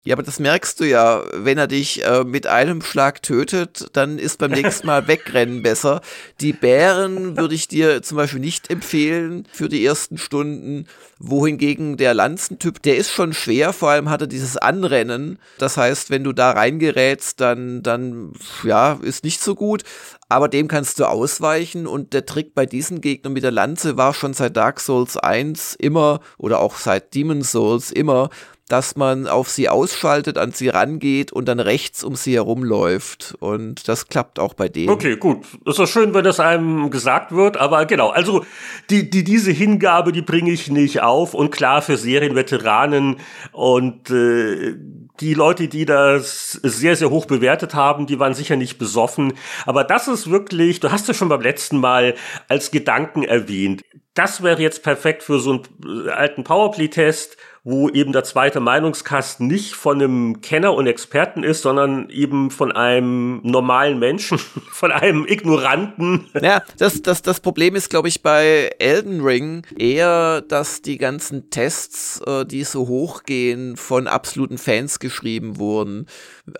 Ja, 0.07 0.17
aber 0.17 0.23
das 0.23 0.38
merkst 0.38 0.81
du 0.81 0.85
ja, 0.85 1.25
wenn 1.33 1.57
er 1.57 1.67
dich 1.67 2.05
äh, 2.05 2.25
mit 2.25 2.47
einem 2.47 2.83
Schlag 2.83 3.23
tötet, 3.23 3.87
dann 3.95 4.19
ist 4.19 4.37
beim 4.37 4.51
nächsten 4.51 4.87
Mal 4.87 5.09
Wegrennen 5.09 5.62
besser. 5.62 6.03
Die 6.43 6.53
Bären 6.53 7.38
würde 7.38 7.55
ich 7.55 7.69
dir 7.69 8.03
zum 8.03 8.19
Beispiel 8.19 8.40
nicht 8.40 8.71
empfehlen 8.71 9.49
für 9.51 9.71
die 9.71 9.83
ersten 9.83 10.19
Stunden, 10.19 10.87
wohingegen 11.19 11.97
der 11.97 12.12
Lanzentyp, 12.12 12.83
der 12.83 12.99
ist 12.99 13.12
schon 13.12 13.33
schwer, 13.33 13.73
vor 13.73 13.90
allem 13.90 14.11
hat 14.11 14.21
er 14.21 14.27
dieses 14.27 14.59
Anrennen. 14.59 15.38
Das 15.57 15.79
heißt, 15.79 16.11
wenn 16.11 16.23
du 16.23 16.35
da 16.35 16.51
reingerätst, 16.51 17.40
dann, 17.40 17.83
dann, 17.83 18.33
ja, 18.62 18.99
ist 19.01 19.25
nicht 19.25 19.40
so 19.40 19.55
gut. 19.55 19.85
Aber 20.29 20.49
dem 20.49 20.69
kannst 20.69 20.99
du 20.99 21.05
ausweichen 21.05 21.87
und 21.87 22.12
der 22.12 22.27
Trick 22.27 22.55
bei 22.55 22.67
diesen 22.67 23.01
Gegnern 23.01 23.35
mit 23.35 23.45
der 23.45 23.51
Lanze 23.51 23.97
war 23.97 24.12
schon 24.12 24.35
seit 24.35 24.57
Dark 24.57 24.81
Souls 24.81 25.17
1 25.17 25.77
immer 25.77 26.21
oder 26.38 26.61
auch 26.61 26.77
seit 26.77 27.14
Demon 27.14 27.43
Souls 27.43 27.90
immer, 27.90 28.31
dass 28.68 28.96
man 28.96 29.27
auf 29.27 29.50
sie 29.50 29.68
ausschaltet, 29.68 30.38
an 30.38 30.53
sie 30.53 30.68
rangeht 30.68 31.33
und 31.33 31.46
dann 31.46 31.61
rechts 31.61 32.03
um 32.03 32.16
sie 32.16 32.35
herumläuft. 32.35 33.35
Und 33.38 33.88
das 33.88 34.09
klappt 34.09 34.38
auch 34.38 34.55
bei 34.55 34.70
denen. 34.70 34.88
Okay, 34.88 35.16
gut. 35.16 35.44
Ist 35.66 35.79
doch 35.79 35.87
schön, 35.87 36.14
wenn 36.14 36.24
das 36.24 36.40
einem 36.40 36.90
gesagt 36.90 37.33
wird, 37.33 37.59
aber 37.59 37.85
genau. 37.85 38.09
Also 38.09 38.44
die, 38.88 39.11
die, 39.11 39.22
diese 39.22 39.50
Hingabe, 39.50 40.12
die 40.12 40.22
bringe 40.22 40.50
ich 40.50 40.70
nicht 40.70 41.03
auf. 41.03 41.35
Und 41.35 41.50
klar, 41.50 41.83
für 41.83 41.98
Serienveteranen 41.98 43.16
und 43.53 44.09
äh, 44.11 44.74
die 45.20 45.35
Leute, 45.35 45.68
die 45.68 45.85
das 45.85 46.53
sehr, 46.62 46.96
sehr 46.96 47.11
hoch 47.11 47.27
bewertet 47.27 47.74
haben, 47.74 48.07
die 48.07 48.18
waren 48.18 48.35
sicher 48.35 48.57
nicht 48.57 48.79
besoffen. 48.79 49.35
Aber 49.66 49.85
das 49.85 50.09
ist 50.09 50.31
wirklich, 50.31 50.81
du 50.81 50.90
hast 50.90 51.07
ja 51.07 51.14
schon 51.14 51.29
beim 51.29 51.42
letzten 51.42 51.79
Mal 51.79 52.14
als 52.48 52.70
Gedanken 52.70 53.24
erwähnt. 53.24 53.83
Das 54.14 54.42
wäre 54.42 54.62
jetzt 54.62 54.83
perfekt 54.83 55.22
für 55.22 55.38
so 55.38 55.53
einen 55.53 56.09
alten 56.09 56.44
Powerplay-Test 56.44 57.37
wo 57.64 57.88
eben 57.88 58.12
der 58.12 58.24
zweite 58.24 58.61
Meinungskasten 58.61 59.46
nicht 59.46 59.74
von 59.74 60.00
einem 60.00 60.42
Kenner 60.42 60.74
und 60.74 60.87
Experten 60.87 61.42
ist, 61.42 61.62
sondern 61.62 62.11
eben 62.11 62.50
von 62.50 62.70
einem 62.72 63.40
normalen 63.42 63.98
Menschen, 63.98 64.38
von 64.70 64.92
einem 64.92 65.27
Ignoranten. 65.27 66.27
Ja, 66.40 66.62
das, 66.77 67.00
das, 67.00 67.22
das 67.22 67.40
Problem 67.40 67.74
ist, 67.74 67.88
glaube 67.88 68.09
ich, 68.09 68.22
bei 68.22 68.70
Elden 68.79 69.22
Ring 69.22 69.66
eher, 69.79 70.42
dass 70.42 70.83
die 70.83 70.98
ganzen 70.98 71.48
Tests, 71.48 72.20
äh, 72.27 72.44
die 72.44 72.64
so 72.64 72.87
hochgehen, 72.87 73.79
von 73.79 74.09
absoluten 74.09 74.59
Fans 74.59 74.98
geschrieben 74.98 75.59
wurden. 75.59 76.07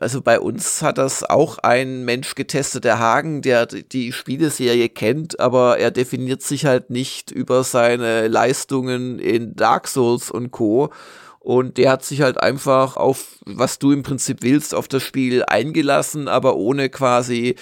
Also 0.01 0.23
bei 0.23 0.40
uns 0.40 0.81
hat 0.81 0.97
das 0.97 1.25
auch 1.25 1.59
ein 1.59 2.05
Mensch 2.05 2.35
getestet, 2.35 2.85
der 2.85 2.99
Hagen, 2.99 3.42
der 3.42 3.66
die 3.66 4.12
Spieleserie 4.12 4.88
kennt, 4.88 5.40
aber 5.40 5.79
er 5.79 5.90
definiert 5.90 6.40
sich 6.42 6.64
halt 6.64 6.88
nicht 6.88 7.31
über 7.31 7.64
seine 7.64 8.29
Leistungen 8.29 9.18
in 9.18 9.55
Dark 9.57 9.88
Souls 9.88 10.31
und 10.31 10.53
Co. 10.53 10.90
Und 11.38 11.77
der 11.77 11.90
hat 11.90 12.05
sich 12.05 12.23
halt 12.23 12.40
einfach 12.40 12.97
auf, 12.97 13.38
was 13.44 13.79
du 13.79 13.92
im 13.92 14.03
Prinzip 14.03 14.38
willst, 14.40 14.75
auf 14.75 14.88
das 14.88 15.03
Spiel 15.03 15.44
eingelassen, 15.44 16.29
aber 16.29 16.57
ohne 16.57 16.88
quasi 16.88 17.57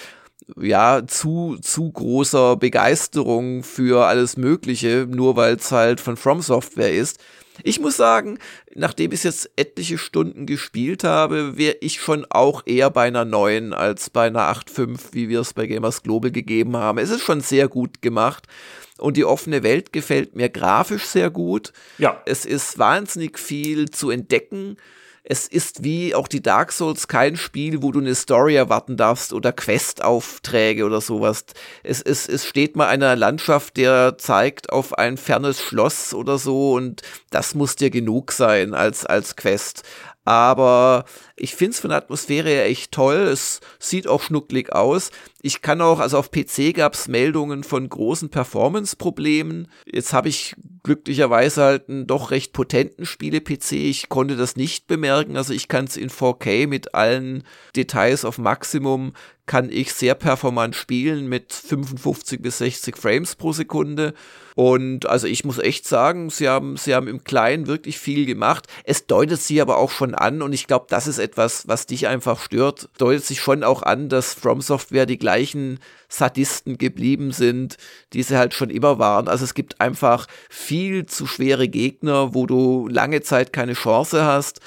ja, 0.57 1.05
zu, 1.05 1.57
zu 1.61 1.91
großer 1.91 2.55
Begeisterung 2.55 3.63
für 3.63 4.05
alles 4.05 4.37
Mögliche, 4.37 5.07
nur 5.09 5.35
weil 5.35 5.55
es 5.55 5.71
halt 5.71 5.99
von 5.99 6.17
From 6.17 6.41
Software 6.41 6.93
ist. 6.93 7.19
Ich 7.61 7.79
muss 7.79 7.97
sagen, 7.97 8.39
nachdem 8.73 9.11
ich 9.11 9.23
jetzt 9.23 9.51
etliche 9.55 9.97
Stunden 9.97 10.45
gespielt 10.45 11.03
habe, 11.03 11.57
wäre 11.57 11.77
ich 11.81 12.01
schon 12.01 12.25
auch 12.29 12.63
eher 12.65 12.89
bei 12.89 13.07
einer 13.07 13.25
9 13.25 13.73
als 13.73 14.09
bei 14.09 14.27
einer 14.27 14.51
8.5, 14.51 14.99
wie 15.11 15.29
wir 15.29 15.41
es 15.41 15.53
bei 15.53 15.67
Gamers 15.67 16.01
Global 16.01 16.31
gegeben 16.31 16.75
haben. 16.77 16.97
Es 16.97 17.11
ist 17.11 17.21
schon 17.21 17.41
sehr 17.41 17.67
gut 17.67 18.01
gemacht 18.01 18.47
und 18.97 19.17
die 19.17 19.25
offene 19.25 19.63
Welt 19.63 19.93
gefällt 19.93 20.35
mir 20.35 20.49
grafisch 20.49 21.05
sehr 21.05 21.29
gut. 21.29 21.73
Ja. 21.97 22.21
Es 22.25 22.45
ist 22.45 22.79
wahnsinnig 22.79 23.37
viel 23.37 23.89
zu 23.89 24.09
entdecken. 24.09 24.77
Es 25.25 25.47
ist 25.47 25.85
wie 25.85 26.13
auch 26.15 26.27
die 26.27 26.41
Dark 26.41 26.73
Souls 26.73 27.07
kein 27.07 27.37
Spiel, 27.37 27.81
wo 27.81 27.93
du 27.93 27.99
eine 27.99 28.13
Story 28.13 28.55
erwarten 28.55 28.97
darfst 28.97 29.31
oder 29.31 29.53
Questaufträge 29.53 30.83
oder 30.83 30.99
sowas. 30.99 31.45
Es, 31.81 32.01
es, 32.01 32.27
es 32.27 32.45
steht 32.45 32.75
mal 32.75 32.87
einer 32.87 33.15
Landschaft, 33.15 33.77
der 33.77 34.17
zeigt 34.17 34.69
auf 34.73 34.97
ein 34.97 35.15
fernes 35.15 35.61
Schloss 35.61 36.13
oder 36.13 36.37
so 36.37 36.73
und 36.73 37.03
das 37.29 37.55
muss 37.55 37.77
dir 37.77 37.89
genug 37.89 38.33
sein 38.33 38.73
als, 38.73 39.05
als 39.05 39.37
Quest. 39.37 39.83
Aber 40.25 41.05
ich 41.43 41.55
finde 41.55 41.71
es 41.71 41.81
von 41.81 41.89
der 41.89 41.97
Atmosphäre 41.97 42.47
her 42.47 42.65
echt 42.67 42.93
toll. 42.93 43.17
Es 43.17 43.59
sieht 43.77 44.07
auch 44.07 44.21
schnucklig 44.21 44.71
aus. 44.71 45.11
Ich 45.41 45.61
kann 45.61 45.81
auch, 45.81 45.99
also 45.99 46.17
auf 46.17 46.31
PC 46.31 46.73
gab 46.73 46.93
es 46.93 47.09
Meldungen 47.09 47.65
von 47.65 47.89
großen 47.89 48.29
Performance-Problemen. 48.29 49.67
Jetzt 49.85 50.13
habe 50.13 50.29
ich 50.29 50.55
glücklicherweise 50.83 51.61
halt 51.61 51.89
einen 51.89 52.07
doch 52.07 52.31
recht 52.31 52.53
potenten 52.53 53.05
Spiele-PC. 53.05 53.73
Ich 53.73 54.07
konnte 54.07 54.37
das 54.37 54.55
nicht 54.55 54.87
bemerken. 54.87 55.35
Also 55.35 55.53
ich 55.53 55.67
kann 55.67 55.83
es 55.83 55.97
in 55.97 56.09
4K 56.09 56.65
mit 56.65 56.95
allen 56.95 57.43
Details 57.75 58.23
auf 58.23 58.37
Maximum 58.37 59.11
kann 59.45 59.69
ich 59.69 59.93
sehr 59.93 60.15
performant 60.15 60.75
spielen 60.75 61.27
mit 61.27 61.51
55 61.51 62.41
bis 62.41 62.59
60 62.59 62.95
Frames 62.95 63.35
pro 63.35 63.51
Sekunde. 63.51 64.13
Und 64.55 65.07
also 65.07 65.27
ich 65.27 65.43
muss 65.43 65.57
echt 65.57 65.85
sagen, 65.87 66.29
sie 66.29 66.47
haben, 66.47 66.77
sie 66.77 66.95
haben 66.95 67.07
im 67.07 67.23
Kleinen 67.23 67.67
wirklich 67.67 67.99
viel 67.99 68.25
gemacht. 68.25 68.67
Es 68.85 69.05
deutet 69.05 69.41
sich 69.41 69.61
aber 69.61 69.77
auch 69.77 69.91
schon 69.91 70.15
an 70.15 70.41
und 70.41 70.53
ich 70.53 70.67
glaube, 70.67 70.85
das 70.89 71.07
ist 71.07 71.17
etwas, 71.17 71.32
was 71.37 71.85
dich 71.85 72.07
einfach 72.07 72.39
stört. 72.39 72.89
Deutet 72.97 73.25
sich 73.25 73.41
schon 73.41 73.63
auch 73.63 73.83
an, 73.83 74.09
dass 74.09 74.33
From 74.33 74.61
Software 74.61 75.05
die 75.05 75.17
gleichen 75.17 75.79
Sadisten 76.09 76.77
geblieben 76.77 77.31
sind, 77.31 77.77
die 78.13 78.23
sie 78.23 78.37
halt 78.37 78.53
schon 78.53 78.69
immer 78.69 78.99
waren. 78.99 79.27
Also 79.27 79.43
es 79.43 79.53
gibt 79.53 79.81
einfach 79.81 80.27
viel 80.49 81.05
zu 81.05 81.25
schwere 81.25 81.67
Gegner, 81.67 82.33
wo 82.33 82.45
du 82.45 82.87
lange 82.87 83.21
Zeit 83.21 83.53
keine 83.53 83.73
Chance 83.73 84.23
hast 84.23 84.61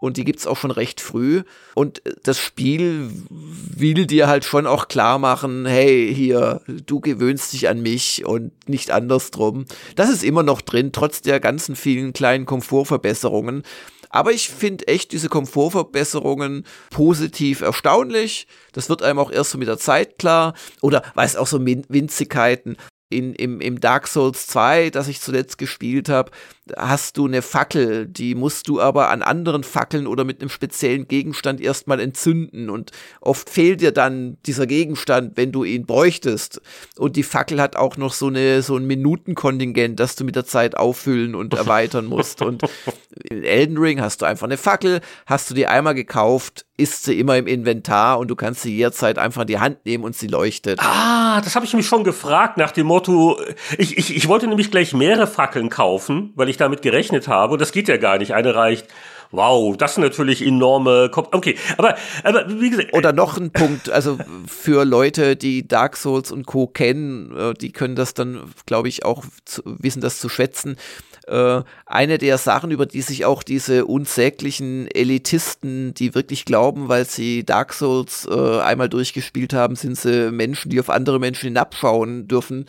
und 0.00 0.16
die 0.16 0.24
gibt's 0.24 0.46
auch 0.46 0.56
schon 0.56 0.70
recht 0.70 1.00
früh. 1.00 1.42
Und 1.74 2.02
das 2.22 2.38
Spiel 2.38 3.10
will 3.28 4.06
dir 4.06 4.26
halt 4.26 4.44
schon 4.44 4.66
auch 4.66 4.88
klar 4.88 5.18
machen, 5.18 5.66
hey, 5.66 6.12
hier, 6.12 6.62
du 6.86 7.00
gewöhnst 7.00 7.52
dich 7.52 7.68
an 7.68 7.80
mich 7.82 8.24
und 8.24 8.50
nicht 8.68 8.90
andersrum. 8.90 9.66
Das 9.96 10.10
ist 10.10 10.24
immer 10.24 10.42
noch 10.42 10.62
drin, 10.62 10.90
trotz 10.92 11.20
der 11.20 11.38
ganzen 11.38 11.76
vielen 11.76 12.12
kleinen 12.12 12.46
Komfortverbesserungen. 12.46 13.62
Aber 14.10 14.32
ich 14.32 14.50
finde 14.50 14.88
echt 14.88 15.12
diese 15.12 15.28
Komfortverbesserungen 15.28 16.66
positiv 16.90 17.60
erstaunlich. 17.62 18.46
Das 18.72 18.88
wird 18.88 19.02
einem 19.02 19.20
auch 19.20 19.30
erst 19.30 19.50
so 19.50 19.58
mit 19.58 19.68
der 19.68 19.78
Zeit 19.78 20.18
klar. 20.18 20.54
Oder 20.82 21.02
weiß 21.14 21.36
auch 21.36 21.46
so 21.46 21.64
Winzigkeiten. 21.64 22.76
In, 23.10 23.34
im, 23.34 23.60
im 23.60 23.80
Dark 23.80 24.06
Souls 24.06 24.46
2, 24.46 24.90
das 24.90 25.08
ich 25.08 25.20
zuletzt 25.20 25.58
gespielt 25.58 26.08
habe, 26.08 26.30
hast 26.76 27.16
du 27.16 27.26
eine 27.26 27.42
Fackel, 27.42 28.06
die 28.06 28.36
musst 28.36 28.68
du 28.68 28.80
aber 28.80 29.10
an 29.10 29.22
anderen 29.22 29.64
Fackeln 29.64 30.06
oder 30.06 30.24
mit 30.24 30.40
einem 30.40 30.48
speziellen 30.48 31.08
Gegenstand 31.08 31.60
erstmal 31.60 31.98
entzünden 31.98 32.70
und 32.70 32.92
oft 33.20 33.50
fehlt 33.50 33.80
dir 33.80 33.90
dann 33.90 34.38
dieser 34.46 34.68
Gegenstand, 34.68 35.36
wenn 35.36 35.50
du 35.50 35.64
ihn 35.64 35.86
bräuchtest. 35.86 36.62
Und 36.96 37.16
die 37.16 37.24
Fackel 37.24 37.60
hat 37.60 37.74
auch 37.74 37.96
noch 37.96 38.12
so 38.12 38.28
eine 38.28 38.62
so 38.62 38.76
ein 38.76 38.86
Minutenkontingent, 38.86 39.98
das 39.98 40.14
du 40.14 40.24
mit 40.24 40.36
der 40.36 40.44
Zeit 40.44 40.76
auffüllen 40.76 41.34
und 41.34 41.54
erweitern 41.54 42.06
musst. 42.06 42.42
Und 42.42 42.62
in 43.28 43.42
Elden 43.42 43.78
Ring 43.78 44.00
hast 44.00 44.22
du 44.22 44.26
einfach 44.26 44.46
eine 44.46 44.56
Fackel, 44.56 45.00
hast 45.26 45.50
du 45.50 45.54
die 45.54 45.66
einmal 45.66 45.94
gekauft, 45.94 46.66
ist 46.80 47.04
sie 47.04 47.18
immer 47.18 47.36
im 47.36 47.46
Inventar 47.46 48.18
und 48.18 48.28
du 48.28 48.36
kannst 48.36 48.62
sie 48.62 48.74
jederzeit 48.74 49.18
einfach 49.18 49.42
in 49.42 49.46
die 49.48 49.58
Hand 49.58 49.84
nehmen 49.84 50.04
und 50.04 50.16
sie 50.16 50.26
leuchtet. 50.26 50.80
Ah, 50.80 51.40
das 51.42 51.54
habe 51.54 51.66
ich 51.66 51.74
mich 51.74 51.86
schon 51.86 52.04
gefragt 52.04 52.56
nach 52.56 52.72
dem 52.72 52.86
Motto, 52.86 53.38
ich, 53.78 53.98
ich, 53.98 54.16
ich 54.16 54.28
wollte 54.28 54.46
nämlich 54.46 54.70
gleich 54.70 54.94
mehrere 54.94 55.26
Fackeln 55.26 55.68
kaufen, 55.68 56.32
weil 56.34 56.48
ich 56.48 56.56
damit 56.56 56.82
gerechnet 56.82 57.28
habe 57.28 57.52
und 57.52 57.60
das 57.60 57.72
geht 57.72 57.88
ja 57.88 57.98
gar 57.98 58.18
nicht, 58.18 58.34
eine 58.34 58.54
reicht. 58.54 58.86
Wow, 59.32 59.76
das 59.76 59.94
sind 59.94 60.02
natürlich 60.02 60.44
enorme. 60.44 61.08
Kom 61.08 61.28
okay, 61.30 61.56
aber, 61.76 61.94
aber 62.24 62.46
wie 62.48 62.70
gesagt. 62.70 62.92
Oder 62.94 63.12
noch 63.12 63.38
ein 63.38 63.52
Punkt, 63.52 63.88
also 63.88 64.18
für 64.46 64.84
Leute, 64.84 65.36
die 65.36 65.68
Dark 65.68 65.96
Souls 65.96 66.32
und 66.32 66.46
Co. 66.46 66.66
kennen, 66.66 67.36
äh, 67.36 67.54
die 67.54 67.70
können 67.70 67.94
das 67.94 68.14
dann, 68.14 68.52
glaube 68.66 68.88
ich, 68.88 69.04
auch 69.04 69.24
wissen, 69.64 70.00
das 70.00 70.18
zu 70.18 70.28
schätzen 70.28 70.76
äh, 71.30 71.62
eine 71.86 72.18
der 72.18 72.38
Sachen, 72.38 72.72
über 72.72 72.86
die 72.86 73.02
sich 73.02 73.24
auch 73.24 73.42
diese 73.42 73.86
unsäglichen 73.86 74.88
Elitisten, 74.88 75.94
die 75.94 76.14
wirklich 76.14 76.44
glauben, 76.44 76.88
weil 76.88 77.06
sie 77.06 77.44
Dark 77.44 77.72
Souls 77.72 78.26
äh, 78.30 78.60
einmal 78.60 78.88
durchgespielt 78.88 79.52
haben, 79.52 79.76
sind 79.76 79.96
sie 79.96 80.32
Menschen, 80.32 80.70
die 80.70 80.80
auf 80.80 80.90
andere 80.90 81.20
Menschen 81.20 81.46
hinabschauen 81.46 82.26
dürfen. 82.26 82.66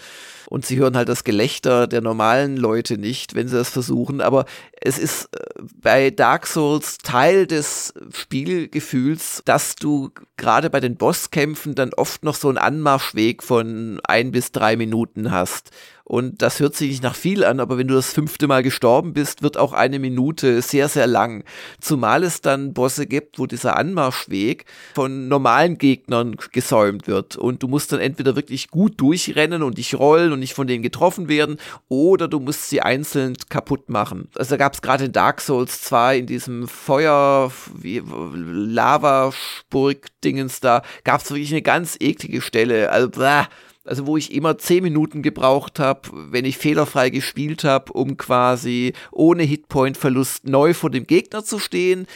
Und 0.49 0.65
sie 0.65 0.77
hören 0.77 0.97
halt 0.97 1.07
das 1.07 1.23
Gelächter 1.23 1.87
der 1.87 2.01
normalen 2.01 2.57
Leute 2.57 2.97
nicht, 2.97 3.35
wenn 3.35 3.47
sie 3.47 3.55
das 3.55 3.69
versuchen. 3.69 4.21
Aber 4.21 4.45
es 4.79 4.99
ist 4.99 5.29
äh, 5.33 5.61
bei 5.81 6.11
Dark 6.11 6.45
Souls 6.45 6.97
Teil 6.99 7.47
des 7.47 7.93
Spielgefühls, 8.13 9.41
dass 9.45 9.75
du 9.75 10.11
gerade 10.37 10.69
bei 10.69 10.79
den 10.79 10.97
Bosskämpfen 10.97 11.73
dann 11.73 11.93
oft 11.95 12.23
noch 12.23 12.35
so 12.35 12.49
einen 12.49 12.57
Anmarschweg 12.57 13.41
von 13.41 14.01
ein 14.03 14.31
bis 14.31 14.51
drei 14.51 14.75
Minuten 14.75 15.31
hast. 15.31 15.71
Und 16.03 16.41
das 16.41 16.59
hört 16.59 16.75
sich 16.75 16.89
nicht 16.89 17.03
nach 17.03 17.15
viel 17.15 17.43
an, 17.43 17.59
aber 17.59 17.77
wenn 17.77 17.87
du 17.87 17.93
das 17.93 18.11
fünfte 18.11 18.47
Mal 18.47 18.63
gestorben 18.63 19.13
bist, 19.13 19.43
wird 19.43 19.57
auch 19.57 19.73
eine 19.73 19.99
Minute 19.99 20.61
sehr, 20.61 20.89
sehr 20.89 21.07
lang. 21.07 21.43
Zumal 21.79 22.23
es 22.23 22.41
dann 22.41 22.73
Bosse 22.73 23.07
gibt, 23.07 23.39
wo 23.39 23.45
dieser 23.45 23.77
Anmarschweg 23.77 24.65
von 24.95 25.27
normalen 25.27 25.77
Gegnern 25.77 26.35
gesäumt 26.51 27.07
wird. 27.07 27.37
Und 27.37 27.63
du 27.63 27.67
musst 27.67 27.91
dann 27.91 27.99
entweder 27.99 28.35
wirklich 28.35 28.69
gut 28.69 28.99
durchrennen 28.99 29.63
und 29.63 29.77
dich 29.77 29.95
rollen 29.95 30.31
und 30.31 30.39
nicht 30.39 30.53
von 30.53 30.67
denen 30.67 30.83
getroffen 30.83 31.29
werden, 31.29 31.57
oder 31.87 32.27
du 32.27 32.39
musst 32.39 32.69
sie 32.69 32.81
einzeln 32.81 33.35
kaputt 33.49 33.89
machen. 33.89 34.29
Also 34.35 34.51
da 34.51 34.57
gab 34.57 34.73
es 34.73 34.81
gerade 34.81 35.05
in 35.05 35.11
Dark 35.11 35.41
Souls 35.41 35.81
2 35.81 36.19
in 36.19 36.25
diesem 36.25 36.67
Feuer, 36.67 37.51
Lavaspurg-Dingens 37.83 40.59
da, 40.59 40.81
gab 41.03 41.21
es 41.21 41.29
wirklich 41.29 41.51
eine 41.51 41.61
ganz 41.61 41.95
eklige 41.99 42.41
Stelle. 42.41 42.89
Also, 42.91 43.09
blah, 43.09 43.47
also 43.91 44.07
wo 44.07 44.15
ich 44.15 44.33
immer 44.33 44.57
zehn 44.57 44.83
Minuten 44.83 45.21
gebraucht 45.21 45.77
habe, 45.77 46.09
wenn 46.13 46.45
ich 46.45 46.57
fehlerfrei 46.57 47.09
gespielt 47.09 47.65
habe, 47.65 47.91
um 47.91 48.15
quasi 48.15 48.93
ohne 49.11 49.43
Hitpoint-Verlust 49.43 50.47
neu 50.47 50.73
vor 50.73 50.89
dem 50.89 51.05
Gegner 51.05 51.43
zu 51.43 51.59
stehen, 51.59 52.07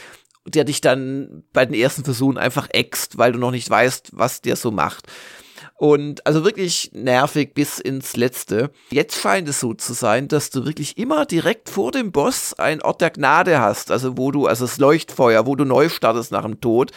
der 0.46 0.64
dich 0.64 0.80
dann 0.80 1.44
bei 1.52 1.66
den 1.66 1.74
ersten 1.74 2.02
Versuchen 2.02 2.38
einfach 2.38 2.68
äxt, 2.70 3.18
weil 3.18 3.32
du 3.32 3.38
noch 3.38 3.50
nicht 3.50 3.68
weißt, 3.68 4.12
was 4.14 4.40
der 4.40 4.56
so 4.56 4.70
macht. 4.70 5.04
Und 5.74 6.26
also 6.26 6.44
wirklich 6.44 6.92
nervig 6.94 7.52
bis 7.52 7.78
ins 7.78 8.16
Letzte. 8.16 8.70
Jetzt 8.90 9.20
scheint 9.20 9.46
es 9.46 9.60
so 9.60 9.74
zu 9.74 9.92
sein, 9.92 10.28
dass 10.28 10.48
du 10.48 10.64
wirklich 10.64 10.96
immer 10.96 11.26
direkt 11.26 11.68
vor 11.68 11.92
dem 11.92 12.10
Boss 12.10 12.54
ein 12.54 12.80
Ort 12.80 13.02
der 13.02 13.10
Gnade 13.10 13.60
hast. 13.60 13.90
Also 13.90 14.16
wo 14.16 14.30
du, 14.30 14.46
also 14.46 14.64
das 14.64 14.78
Leuchtfeuer, 14.78 15.44
wo 15.44 15.56
du 15.56 15.66
neu 15.66 15.90
startest 15.90 16.32
nach 16.32 16.46
dem 16.46 16.62
Tod. 16.62 16.92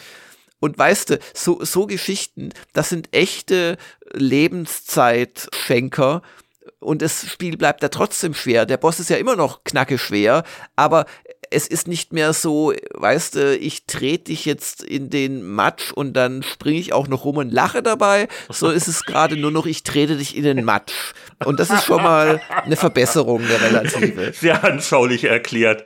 Und 0.60 0.78
weißt 0.78 1.10
du, 1.10 1.18
so, 1.34 1.64
so 1.64 1.86
Geschichten, 1.86 2.50
das 2.72 2.90
sind 2.90 3.08
echte 3.12 3.76
Lebenszeitschenker. 4.12 6.22
Und 6.78 7.02
das 7.02 7.28
Spiel 7.28 7.56
bleibt 7.56 7.82
da 7.82 7.88
trotzdem 7.88 8.34
schwer. 8.34 8.66
Der 8.66 8.76
Boss 8.76 9.00
ist 9.00 9.10
ja 9.10 9.16
immer 9.16 9.34
noch 9.36 9.64
knacke 9.64 9.98
schwer, 9.98 10.44
aber 10.76 11.06
es 11.50 11.66
ist 11.66 11.88
nicht 11.88 12.12
mehr 12.12 12.32
so, 12.32 12.72
weißt 12.94 13.34
du, 13.34 13.56
ich 13.56 13.86
trete 13.86 14.24
dich 14.24 14.44
jetzt 14.44 14.82
in 14.82 15.10
den 15.10 15.42
Matsch 15.42 15.92
und 15.92 16.14
dann 16.14 16.42
springe 16.42 16.78
ich 16.78 16.92
auch 16.92 17.08
noch 17.08 17.24
rum 17.24 17.38
und 17.38 17.52
lache 17.52 17.82
dabei. 17.82 18.28
So 18.48 18.70
ist 18.70 18.86
es 18.86 19.04
gerade 19.04 19.36
nur 19.36 19.50
noch, 19.50 19.66
ich 19.66 19.82
trete 19.82 20.16
dich 20.16 20.36
in 20.36 20.44
den 20.44 20.64
Matsch. 20.64 21.12
Und 21.44 21.58
das 21.58 21.70
ist 21.70 21.84
schon 21.84 22.02
mal 22.02 22.40
eine 22.64 22.76
Verbesserung 22.76 23.42
der 23.46 23.60
Relative. 23.60 24.32
Sehr 24.32 24.62
anschaulich 24.62 25.24
erklärt. 25.24 25.84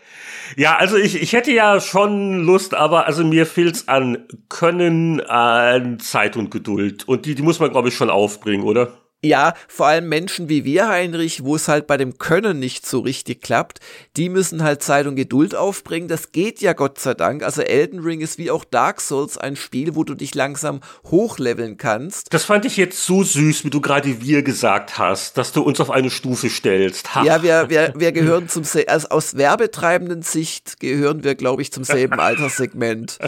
Ja, 0.56 0.76
also 0.76 0.96
ich, 0.96 1.20
ich 1.20 1.32
hätte 1.32 1.52
ja 1.52 1.80
schon 1.80 2.44
Lust, 2.44 2.74
aber 2.74 3.06
also 3.06 3.24
mir 3.24 3.46
fehlt's 3.46 3.88
an 3.88 4.26
Können, 4.48 5.20
an 5.20 5.98
Zeit 6.00 6.36
und 6.36 6.50
Geduld. 6.50 7.08
Und 7.08 7.26
die, 7.26 7.34
die 7.34 7.42
muss 7.42 7.60
man, 7.60 7.70
glaube 7.70 7.88
ich, 7.88 7.96
schon 7.96 8.10
aufbringen, 8.10 8.64
oder? 8.64 9.03
Ja, 9.24 9.54
vor 9.68 9.86
allem 9.86 10.08
Menschen 10.08 10.50
wie 10.50 10.64
wir, 10.64 10.88
Heinrich, 10.88 11.44
wo 11.44 11.56
es 11.56 11.66
halt 11.66 11.86
bei 11.86 11.96
dem 11.96 12.18
Können 12.18 12.58
nicht 12.58 12.86
so 12.86 13.00
richtig 13.00 13.40
klappt, 13.40 13.80
die 14.18 14.28
müssen 14.28 14.62
halt 14.62 14.82
Zeit 14.82 15.06
und 15.06 15.16
Geduld 15.16 15.54
aufbringen. 15.54 16.08
Das 16.08 16.30
geht 16.32 16.60
ja 16.60 16.74
Gott 16.74 16.98
sei 16.98 17.14
Dank. 17.14 17.42
Also 17.42 17.62
Elden 17.62 18.00
Ring 18.00 18.20
ist 18.20 18.36
wie 18.36 18.50
auch 18.50 18.64
Dark 18.64 19.00
Souls 19.00 19.38
ein 19.38 19.56
Spiel, 19.56 19.94
wo 19.94 20.04
du 20.04 20.14
dich 20.14 20.34
langsam 20.34 20.80
hochleveln 21.06 21.78
kannst. 21.78 22.34
Das 22.34 22.44
fand 22.44 22.66
ich 22.66 22.76
jetzt 22.76 23.02
so 23.04 23.22
süß, 23.22 23.64
wie 23.64 23.70
du 23.70 23.80
gerade 23.80 24.20
wir 24.20 24.42
gesagt 24.42 24.98
hast, 24.98 25.38
dass 25.38 25.52
du 25.52 25.62
uns 25.62 25.80
auf 25.80 25.90
eine 25.90 26.10
Stufe 26.10 26.50
stellst. 26.50 27.14
Ha. 27.14 27.24
Ja, 27.24 27.42
wir, 27.42 27.70
wir, 27.70 27.94
wir 27.96 28.12
gehören 28.12 28.50
zum, 28.50 28.64
also 28.86 29.08
aus 29.08 29.36
werbetreibenden 29.36 30.20
Sicht 30.20 30.80
gehören 30.80 31.24
wir, 31.24 31.34
glaube 31.34 31.62
ich, 31.62 31.72
zum 31.72 31.84
selben 31.84 32.20
Alterssegment. 32.20 33.18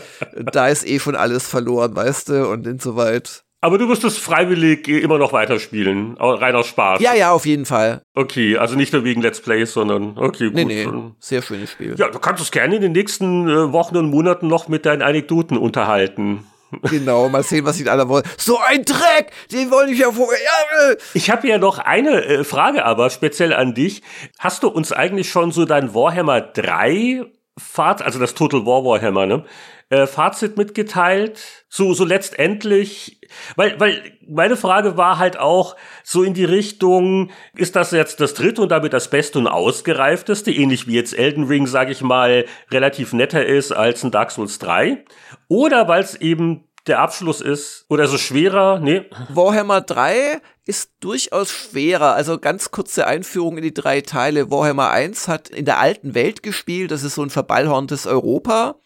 Da 0.53 0.69
ist 0.69 0.87
eh 0.87 0.99
schon 0.99 1.17
alles 1.17 1.49
verloren, 1.49 1.97
weißt 1.97 2.29
du, 2.29 2.49
und 2.51 2.67
insoweit. 2.67 3.46
Aber 3.67 3.79
du 3.79 3.89
wirst 3.89 4.05
es 4.05 4.17
freiwillig 4.17 4.87
immer 4.87 5.19
noch 5.19 5.33
weiterspielen, 5.33 6.17
rein 6.21 6.55
aus 6.55 6.69
Spaß. 6.69 7.01
Ja, 7.01 7.15
ja, 7.15 7.33
auf 7.33 7.47
jeden 7.47 7.67
Fall. 7.67 8.01
Okay, 8.15 8.57
also 8.59 8.77
nicht 8.77 8.93
nur 8.93 9.03
wegen 9.03 9.21
Let's 9.21 9.41
Plays, 9.41 9.73
sondern 9.73 10.17
okay, 10.17 10.51
gut. 10.51 10.55
Nee, 10.55 10.65
nee, 10.65 10.89
sehr 11.19 11.43
schönes 11.43 11.73
Spiel. 11.73 11.97
Ja, 11.99 12.09
du 12.09 12.21
kannst 12.21 12.41
es 12.41 12.53
gerne 12.53 12.77
in 12.77 12.83
den 12.83 12.93
nächsten 12.93 13.49
äh, 13.49 13.73
Wochen 13.73 13.97
und 13.97 14.09
Monaten 14.09 14.47
noch 14.47 14.69
mit 14.69 14.87
deinen 14.87 15.03
Anekdoten 15.03 15.59
unterhalten. 15.59 16.47
Genau, 16.91 17.29
mal 17.29 17.43
sehen, 17.43 17.65
was 17.65 17.77
die 17.77 17.89
alle 17.89 18.09
wollen. 18.09 18.25
So 18.37 18.59
ein 18.59 18.85
Dreck, 18.85 19.31
den 19.51 19.71
wollte 19.71 19.93
ich 19.93 20.01
ja 20.01 20.11
vorher. 20.13 20.39
Ja, 20.39 20.91
äh. 20.91 20.97
Ich 21.15 21.31
habe 21.31 21.47
ja 21.49 21.59
noch 21.59 21.79
eine 21.79 22.25
äh, 22.25 22.45
Frage, 22.45 22.85
aber 22.85 23.11
speziell 23.11 23.53
an 23.53 23.75
dich. 23.75 24.03
Hast 24.39 24.63
du 24.63 24.69
uns 24.69 24.93
eigentlich 24.93 25.31
schon 25.31 25.53
so 25.53 25.65
dein 25.65 25.93
Warhammer 25.95 26.41
3 26.41 27.25
Fahrt, 27.59 28.03
also 28.03 28.19
das 28.19 28.35
Total 28.35 28.67
War 28.67 28.85
Warhammer, 28.85 29.27
ne? 29.27 29.45
Äh, 29.89 30.09
Fazit 30.09 30.57
mitgeteilt. 30.57 31.41
So, 31.69 31.95
so 31.95 32.05
letztendlich, 32.05 33.21
weil, 33.55 33.79
weil 33.79 34.19
meine 34.27 34.57
Frage 34.57 34.97
war 34.97 35.19
halt 35.19 35.39
auch 35.39 35.77
so 36.03 36.25
in 36.25 36.35
die 36.35 36.45
Richtung, 36.45 37.31
ist 37.55 37.77
das 37.77 37.93
jetzt 37.93 38.19
das 38.19 38.35
dritte 38.35 38.63
und 38.63 38.71
damit 38.71 38.93
das 38.93 39.11
beste 39.11 39.39
und 39.39 39.47
ausgereifteste, 39.47 40.51
ähnlich 40.51 40.89
wie 40.89 40.95
jetzt 40.95 41.17
Elden 41.17 41.45
Ring, 41.45 41.69
sage 41.69 41.93
ich 41.93 42.03
mal, 42.03 42.47
relativ 42.73 43.13
netter 43.13 43.47
ist 43.47 43.71
als 43.71 44.03
ein 44.03 44.11
Dark 44.11 44.33
Souls 44.33 44.59
3? 44.59 45.05
Oder 45.47 45.87
weil 45.87 46.03
es 46.03 46.17
eben 46.17 46.65
der 46.89 46.99
Abschluss 46.99 47.41
ist 47.41 47.87
oder 47.89 48.09
so 48.09 48.19
schwerer? 48.19 48.81
Nee. 48.81 49.03
Warhammer 49.29 49.83
3 49.83 50.41
ist 50.65 50.91
durchaus 50.99 51.51
schwerer. 51.51 52.15
Also 52.15 52.39
ganz 52.39 52.73
kurze 52.73 53.07
Einführung 53.07 53.57
in 53.57 53.63
die 53.63 53.75
drei 53.75 54.01
Teile. 54.01 54.51
Warhammer 54.51 54.91
1 54.91 55.29
hat 55.29 55.49
in 55.49 55.65
der 55.65 55.79
alten 55.79 56.15
Welt 56.15 56.43
gespielt. 56.43 56.91
Das 56.91 57.05
ist 57.05 57.15
so 57.15 57.23
ein 57.23 57.31
verballhorntes 57.31 58.07
Europa. 58.07 58.81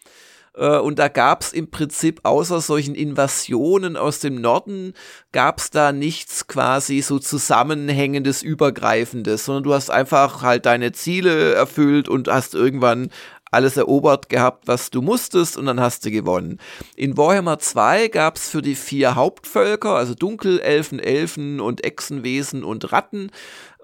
Äh, 0.55 0.77
und 0.77 0.99
da 0.99 1.07
gab 1.07 1.41
es 1.41 1.53
im 1.53 1.69
Prinzip 1.69 2.21
außer 2.23 2.61
solchen 2.61 2.95
Invasionen 2.95 3.97
aus 3.97 4.19
dem 4.19 4.35
Norden, 4.35 4.93
gab 5.31 5.59
es 5.59 5.69
da 5.69 5.91
nichts 5.91 6.47
quasi 6.47 7.01
so 7.01 7.19
zusammenhängendes, 7.19 8.41
übergreifendes, 8.41 9.45
sondern 9.45 9.63
du 9.63 9.73
hast 9.73 9.89
einfach 9.89 10.41
halt 10.41 10.65
deine 10.65 10.91
Ziele 10.91 11.53
erfüllt 11.53 12.09
und 12.09 12.27
hast 12.27 12.53
irgendwann 12.53 13.09
alles 13.51 13.75
erobert 13.75 14.29
gehabt, 14.29 14.67
was 14.67 14.91
du 14.91 15.01
musstest 15.01 15.57
und 15.57 15.65
dann 15.65 15.81
hast 15.81 16.05
du 16.05 16.11
gewonnen. 16.11 16.57
In 16.95 17.17
Warhammer 17.17 17.59
2 17.59 18.07
gab 18.07 18.37
es 18.37 18.49
für 18.49 18.61
die 18.61 18.75
vier 18.75 19.15
Hauptvölker, 19.15 19.95
also 19.95 20.15
Dunkelelfen, 20.15 20.99
Elfen 20.99 21.59
und 21.59 21.83
Echsenwesen 21.83 22.63
und 22.63 22.93
Ratten, 22.93 23.29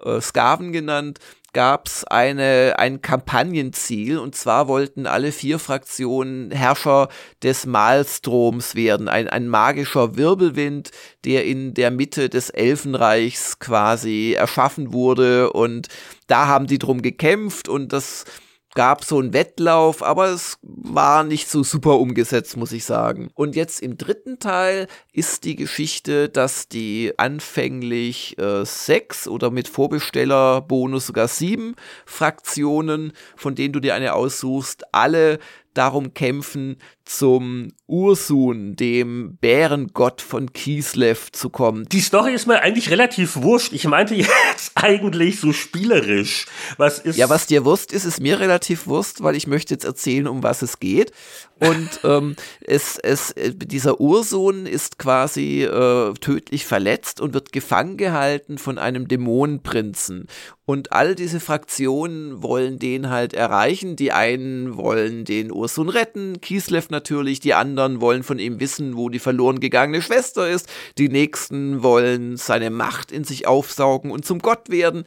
äh, 0.02 0.20
Skaven 0.22 0.72
genannt, 0.72 1.18
gab 1.58 1.88
es 1.88 2.04
eine, 2.04 2.76
ein 2.78 3.02
Kampagnenziel 3.02 4.18
und 4.18 4.36
zwar 4.36 4.68
wollten 4.68 5.08
alle 5.08 5.32
vier 5.32 5.58
Fraktionen 5.58 6.52
Herrscher 6.52 7.08
des 7.42 7.66
Malstroms 7.66 8.76
werden, 8.76 9.08
ein, 9.08 9.26
ein 9.28 9.48
magischer 9.48 10.16
Wirbelwind, 10.16 10.92
der 11.24 11.46
in 11.46 11.74
der 11.74 11.90
Mitte 11.90 12.28
des 12.28 12.50
Elfenreichs 12.50 13.58
quasi 13.58 14.34
erschaffen 14.38 14.92
wurde 14.92 15.52
und 15.52 15.88
da 16.28 16.46
haben 16.46 16.68
die 16.68 16.78
drum 16.78 17.02
gekämpft 17.02 17.68
und 17.68 17.92
das 17.92 18.24
gab 18.74 19.04
so 19.04 19.18
einen 19.18 19.32
Wettlauf, 19.32 20.02
aber 20.02 20.28
es 20.28 20.58
war 20.62 21.24
nicht 21.24 21.48
so 21.48 21.62
super 21.62 21.98
umgesetzt, 21.98 22.56
muss 22.56 22.72
ich 22.72 22.84
sagen. 22.84 23.30
Und 23.34 23.56
jetzt 23.56 23.80
im 23.80 23.96
dritten 23.96 24.38
Teil 24.38 24.86
ist 25.12 25.44
die 25.44 25.56
Geschichte, 25.56 26.28
dass 26.28 26.68
die 26.68 27.12
anfänglich 27.16 28.38
äh, 28.38 28.64
sechs 28.64 29.26
oder 29.26 29.50
mit 29.50 29.68
Vorbestellerbonus 29.68 31.06
sogar 31.06 31.28
sieben 31.28 31.74
Fraktionen, 32.06 33.12
von 33.36 33.54
denen 33.54 33.72
du 33.72 33.80
dir 33.80 33.94
eine 33.94 34.14
aussuchst, 34.14 34.94
alle 34.94 35.38
darum 35.78 36.12
kämpfen, 36.12 36.76
zum 37.04 37.68
Ursun, 37.86 38.76
dem 38.76 39.38
Bärengott 39.40 40.20
von 40.20 40.52
Kislev, 40.52 41.30
zu 41.32 41.48
kommen. 41.48 41.88
Die 41.90 42.00
Story 42.00 42.34
ist 42.34 42.46
mir 42.46 42.60
eigentlich 42.60 42.90
relativ 42.90 43.36
wurscht. 43.36 43.72
Ich 43.72 43.86
meinte 43.86 44.14
jetzt 44.16 44.72
eigentlich 44.74 45.40
so 45.40 45.52
spielerisch. 45.52 46.46
Was 46.76 46.98
ist. 46.98 47.16
Ja, 47.16 47.30
was 47.30 47.46
dir 47.46 47.64
wurscht 47.64 47.92
ist, 47.92 48.04
ist 48.04 48.20
mir 48.20 48.40
relativ 48.40 48.86
wurscht, 48.88 49.22
weil 49.22 49.36
ich 49.36 49.46
möchte 49.46 49.72
jetzt 49.72 49.84
erzählen, 49.84 50.26
um 50.26 50.42
was 50.42 50.62
es 50.62 50.80
geht. 50.80 51.12
Und 51.60 51.88
ähm, 52.04 52.36
es, 52.60 52.98
es, 52.98 53.30
äh, 53.32 53.54
dieser 53.54 54.00
Ursohn 54.00 54.66
ist 54.66 54.98
quasi 54.98 55.62
äh, 55.62 56.12
tödlich 56.14 56.66
verletzt 56.66 57.20
und 57.20 57.32
wird 57.32 57.52
gefangen 57.52 57.96
gehalten 57.96 58.58
von 58.58 58.78
einem 58.78 59.08
Dämonenprinzen. 59.08 60.26
Und 60.68 60.92
all 60.92 61.14
diese 61.14 61.40
Fraktionen 61.40 62.42
wollen 62.42 62.78
den 62.78 63.08
halt 63.08 63.32
erreichen. 63.32 63.96
Die 63.96 64.12
einen 64.12 64.76
wollen 64.76 65.24
den 65.24 65.50
Ursun 65.50 65.88
retten, 65.88 66.42
Kislev 66.42 66.90
natürlich, 66.90 67.40
die 67.40 67.54
anderen 67.54 68.02
wollen 68.02 68.22
von 68.22 68.38
ihm 68.38 68.60
wissen, 68.60 68.94
wo 68.94 69.08
die 69.08 69.18
verloren 69.18 69.60
gegangene 69.60 70.02
Schwester 70.02 70.46
ist, 70.46 70.68
die 70.98 71.08
nächsten 71.08 71.82
wollen 71.82 72.36
seine 72.36 72.68
Macht 72.68 73.12
in 73.12 73.24
sich 73.24 73.46
aufsaugen 73.46 74.10
und 74.10 74.26
zum 74.26 74.40
Gott 74.40 74.68
werden. 74.68 75.04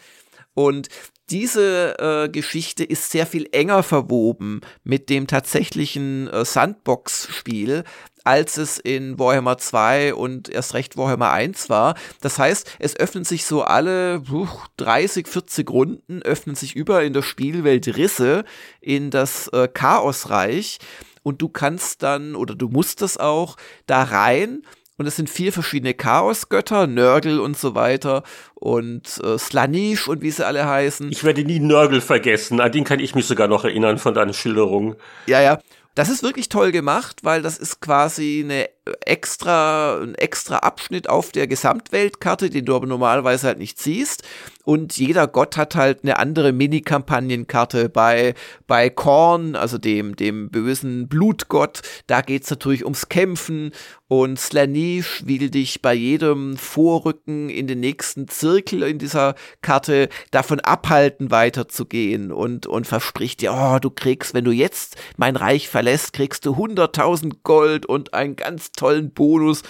Und 0.56 0.89
diese 1.30 1.97
äh, 2.00 2.30
Geschichte 2.30 2.84
ist 2.84 3.12
sehr 3.12 3.28
viel 3.28 3.47
enger 3.52 3.84
verwoben 3.84 4.62
mit 4.84 5.10
dem 5.12 5.28
tatsächlichen 5.28 6.28
äh, 6.28 6.43
Sandbox-Spiel, 6.43 7.84
als 8.23 8.57
es 8.57 8.77
in 8.77 9.17
Warhammer 9.19 9.57
2 9.57 10.13
und 10.13 10.49
erst 10.49 10.73
recht 10.73 10.97
Warhammer 10.97 11.31
1 11.31 11.69
war. 11.69 11.95
Das 12.21 12.39
heißt, 12.39 12.77
es 12.79 12.95
öffnen 12.95 13.23
sich 13.23 13.45
so 13.45 13.63
alle 13.63 14.21
uh, 14.31 14.47
30, 14.77 15.27
40 15.27 15.69
Runden, 15.69 16.21
öffnen 16.21 16.55
sich 16.55 16.75
über 16.75 17.03
in 17.03 17.13
der 17.13 17.21
Spielwelt 17.21 17.97
Risse 17.97 18.43
in 18.79 19.10
das 19.10 19.47
äh, 19.49 19.67
Chaosreich 19.67 20.79
und 21.23 21.41
du 21.41 21.49
kannst 21.49 22.03
dann, 22.03 22.36
oder 22.36 22.55
du 22.55 22.69
musst 22.69 23.01
das 23.01 23.17
auch, 23.17 23.57
da 23.86 24.03
rein 24.03 24.63
und 24.97 25.07
es 25.07 25.15
sind 25.15 25.29
vier 25.29 25.51
verschiedene 25.51 25.95
Chaosgötter, 25.95 26.86
Nörgel 26.86 27.39
und 27.39 27.57
so 27.57 27.73
weiter 27.73 28.23
und 28.53 29.19
äh, 29.23 29.38
Slanish 29.38 30.07
und 30.07 30.21
wie 30.21 30.29
sie 30.29 30.45
alle 30.45 30.67
heißen. 30.67 31.12
Ich 31.12 31.23
werde 31.23 31.43
nie 31.43 31.60
Nörgel 31.60 32.01
vergessen, 32.01 32.62
an 32.62 32.71
den 32.71 32.84
kann 32.84 32.99
ich 32.99 33.15
mich 33.15 33.25
sogar 33.25 33.47
noch 33.47 33.63
erinnern 33.63 33.97
von 33.97 34.13
deiner 34.13 34.34
Schilderung. 34.34 34.95
Ja, 35.25 35.41
ja. 35.41 35.60
Das 35.95 36.10
ist 36.10 36.23
wirklich 36.23 36.49
toll 36.49 36.71
gemacht, 36.71 37.23
weil 37.23 37.41
das 37.41 37.58
ist 37.58 37.82
quasi 37.82 38.41
eine 38.43 38.69
extra, 39.06 40.00
ein 40.02 40.15
extra 40.15 40.58
Abschnitt 40.58 41.08
auf 41.08 41.32
der 41.32 41.48
Gesamtweltkarte, 41.48 42.50
den 42.50 42.65
du 42.65 42.76
aber 42.76 42.88
normalerweise 42.88 43.48
halt 43.48 43.60
nicht 43.60 43.80
siehst. 43.80 44.24
Und 44.63 44.98
jeder 44.98 45.28
Gott 45.28 45.58
hat 45.58 45.76
halt 45.76 46.04
eine 46.04 46.17
andere 46.17 46.52
Mini-Kampagnenkarte. 46.52 47.89
Bei, 47.89 48.36
bei 48.67 48.89
Korn, 48.89 49.56
also 49.56 49.78
dem, 49.78 50.15
dem 50.15 50.50
bösen 50.50 51.08
Blutgott, 51.08 51.82
da 52.08 52.22
geht's 52.22 52.50
natürlich 52.50 52.84
ums 52.84 53.10
Kämpfen. 53.10 53.72
Und 54.08 54.39
Slanish 54.39 55.26
will 55.26 55.50
dich 55.50 55.82
bei 55.82 55.94
jedem 55.94 56.58
Vorrücken 56.58 57.50
in 57.50 57.67
den 57.67 57.80
nächsten 57.80 58.28
Zirkel 58.28 58.84
in 58.84 59.00
dieser 59.00 59.36
Karte 59.62 60.10
davon 60.32 60.60
abhalten, 60.60 61.32
weiterzugehen. 61.32 62.32
Und, 62.32 62.67
und 62.67 62.86
verspricht 62.86 63.41
dir, 63.41 63.54
oh, 63.54 63.80
du 63.80 63.89
kriegst, 63.89 64.34
wenn 64.34 64.44
du 64.44 64.52
jetzt 64.52 64.98
mein 65.17 65.36
Reich 65.36 65.70
verlässt, 65.70 66.13
kriegst 66.13 66.46
du 66.46 66.54
100.000 66.56 67.38
Gold 67.44 67.86
und 67.86 68.13
ein 68.13 68.36
ganz 68.36 68.70
tollen 68.75 69.12
Bonus. 69.12 69.63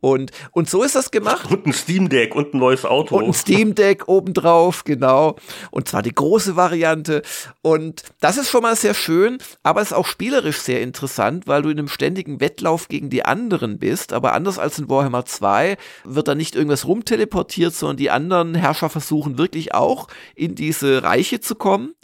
Und, 0.00 0.32
und 0.52 0.68
so 0.68 0.82
ist 0.82 0.94
das 0.94 1.10
gemacht. 1.10 1.50
Und 1.50 1.66
ein 1.66 1.72
Steam 1.72 2.08
Deck 2.08 2.34
und 2.34 2.54
ein 2.54 2.58
neues 2.58 2.84
Auto. 2.84 3.16
Und 3.16 3.26
ein 3.26 3.32
Steam 3.32 3.74
Deck 3.74 4.08
obendrauf, 4.08 4.84
genau. 4.84 5.36
Und 5.70 5.88
zwar 5.88 6.02
die 6.02 6.14
große 6.14 6.56
Variante. 6.56 7.22
Und 7.62 8.02
das 8.20 8.36
ist 8.36 8.50
schon 8.50 8.62
mal 8.62 8.76
sehr 8.76 8.94
schön, 8.94 9.38
aber 9.62 9.80
es 9.80 9.90
ist 9.90 9.96
auch 9.96 10.06
spielerisch 10.06 10.58
sehr 10.58 10.82
interessant, 10.82 11.46
weil 11.46 11.62
du 11.62 11.70
in 11.70 11.78
einem 11.78 11.88
ständigen 11.88 12.40
Wettlauf 12.40 12.88
gegen 12.88 13.10
die 13.10 13.24
anderen 13.24 13.78
bist. 13.78 14.12
Aber 14.12 14.32
anders 14.32 14.58
als 14.58 14.78
in 14.78 14.88
Warhammer 14.88 15.24
2 15.24 15.76
wird 16.04 16.28
da 16.28 16.34
nicht 16.34 16.54
irgendwas 16.54 16.86
rumteleportiert, 16.86 17.74
sondern 17.74 17.96
die 17.96 18.10
anderen 18.10 18.54
Herrscher 18.54 18.88
versuchen 18.88 19.38
wirklich 19.38 19.74
auch 19.74 20.08
in 20.34 20.54
diese 20.54 21.02
Reiche 21.02 21.40
zu 21.40 21.54
kommen 21.54 21.94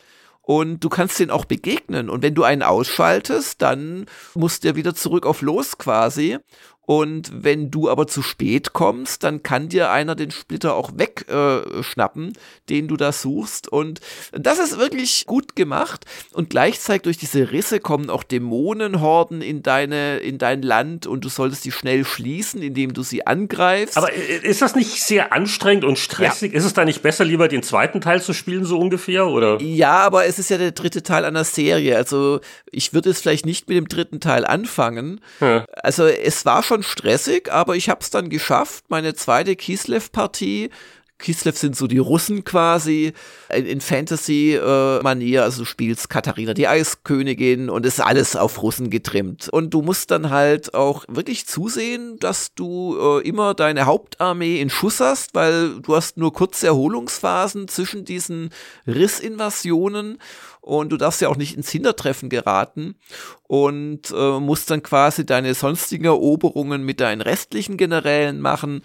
und 0.47 0.81
du 0.81 0.89
kannst 0.89 1.19
den 1.19 1.31
auch 1.31 1.47
begegnen. 1.47 2.11
Und 2.11 2.23
wenn 2.23 2.35
du 2.35 2.43
einen 2.45 2.63
ausschaltest, 2.63 3.63
dann 3.63 4.07
musst 4.35 4.65
der 4.65 4.77
wieder 4.77 4.95
zurück 4.95 5.27
auf 5.27 5.41
Los 5.41 5.79
quasi. 5.79 6.39
Und 6.87 7.31
wenn 7.33 7.71
du 7.71 7.89
aber 7.89 8.07
zu 8.07 8.23
spät 8.23 8.73
kommst, 8.73 9.25
dann 9.25 9.43
kann 9.43 9.69
dir 9.69 9.91
einer 9.91 10.15
den 10.15 10.31
Splitter 10.31 10.75
auch 10.75 10.93
wegschnappen, 10.95 12.29
äh, 12.29 12.69
den 12.69 12.89
du 12.89 12.97
da 12.97 13.13
suchst. 13.13 13.69
Und 13.69 14.01
das 14.33 14.59
ist 14.59 14.79
wirklich 14.79 15.25
gut 15.27 15.57
gemacht. 15.57 16.05
Und 16.33 16.51
gleichzeitig 16.51 17.03
durch 17.03 17.17
diese 17.17 17.53
Risse 17.53 17.81
kommen 17.81 18.11
auch 18.11 18.23
Dämonenhorden 18.23 19.41
in 19.41 19.63
deine, 19.63 20.19
in 20.19 20.39
dein 20.39 20.63
Land 20.63 21.07
und 21.07 21.25
du 21.25 21.29
solltest 21.29 21.65
die 21.65 21.73
schnell 21.73 22.05
schließen, 22.05 22.63
indem 22.63 22.93
du 22.93 23.03
sie 23.03 23.27
angreifst. 23.27 23.97
Aber 23.97 24.13
ist 24.13 24.61
das 24.61 24.75
nicht 24.75 25.03
sehr 25.03 25.33
anstrengend 25.33 25.85
und 25.85 25.99
stressig? 25.99 26.53
Ja. 26.53 26.59
Ist 26.59 26.65
es 26.65 26.75
da 26.75 26.85
nicht 26.85 27.03
besser, 27.03 27.25
lieber 27.25 27.49
den 27.49 27.63
zweiten 27.63 28.01
Teil 28.01 28.21
zu 28.21 28.35
spielen, 28.35 28.65
so 28.65 28.79
ungefähr? 28.79 29.27
Oder? 29.27 29.61
Ja, 29.63 29.99
aber 29.99 30.27
es 30.27 30.39
ist 30.39 30.51
ja 30.51 30.59
der 30.59 30.73
dritte 30.73 31.03
Teil 31.03 31.25
einer 31.25 31.45
Serie. 31.45 31.97
Also 31.97 32.41
ich 32.71 32.93
würde 32.93 33.11
es 33.11 33.21
vielleicht 33.21 33.47
nicht 33.47 33.69
mit 33.69 33.79
dem 33.79 33.89
dritten 33.89 34.21
Teil 34.21 34.45
anfangen. 34.45 35.21
Hm. 35.39 35.63
Also 35.83 36.05
es 36.05 36.45
war 36.45 36.63
schon 36.63 36.74
schon 36.75 36.83
stressig, 36.83 37.53
aber 37.53 37.77
ich 37.77 37.89
habe 37.89 38.01
es 38.01 38.11
dann 38.11 38.29
geschafft. 38.29 38.87
Meine 38.89 39.15
zweite 39.15 39.55
Kislev-Partie 39.55 40.71
Kislev 41.19 41.57
sind 41.57 41.77
so 41.77 41.87
die 41.87 41.99
Russen 41.99 42.43
quasi 42.43 43.13
in, 43.49 43.81
Fantasy-Manier. 43.81 45.45
Also 45.45 45.63
du 45.63 45.65
spielst 45.65 46.11
Katharina 46.11 46.55
die 46.55 46.67
Eiskönigin 46.67 47.71
und 47.71 47.87
ist 47.87 48.01
alles 48.01 48.35
auf 48.35 48.61
Russen 48.61 48.91
getrimmt. 48.91 49.49
Und 49.49 49.73
du 49.73 49.81
musst 49.81 50.11
dann 50.11 50.31
halt 50.31 50.75
auch 50.75 51.05
wirklich 51.07 51.47
zusehen, 51.47 52.19
dass 52.19 52.53
du 52.55 52.99
äh, 52.99 53.29
immer 53.29 53.55
deine 53.55 53.87
Hauptarmee 53.87 54.61
in 54.61 54.71
Schuss 54.71 54.99
hast, 54.99 55.35
weil 55.35 55.81
du 55.81 55.95
hast 55.95 56.17
nur 56.17 56.33
kurze 56.33 56.67
Erholungsphasen 56.67 57.69
zwischen 57.69 58.05
diesen 58.05 58.51
Rissinvasionen 58.87 60.19
und 60.65 60.91
du 60.91 60.97
darfst 60.97 61.21
ja 61.21 61.29
auch 61.29 61.37
nicht 61.37 61.57
ins 61.57 61.71
Hintertreffen 61.71 62.31
geraten 62.31 62.95
und 63.43 64.11
äh, 64.17 64.41
musst 64.41 64.71
dann 64.71 64.83
quasi 64.83 65.27
deine 65.27 65.53
sonstigen 65.53 66.07
Eroberungen 66.07 66.83
mit 66.83 67.01
deinen 67.01 67.21
restlichen 67.21 67.77
Generälen 67.77 68.41
machen. 68.41 68.81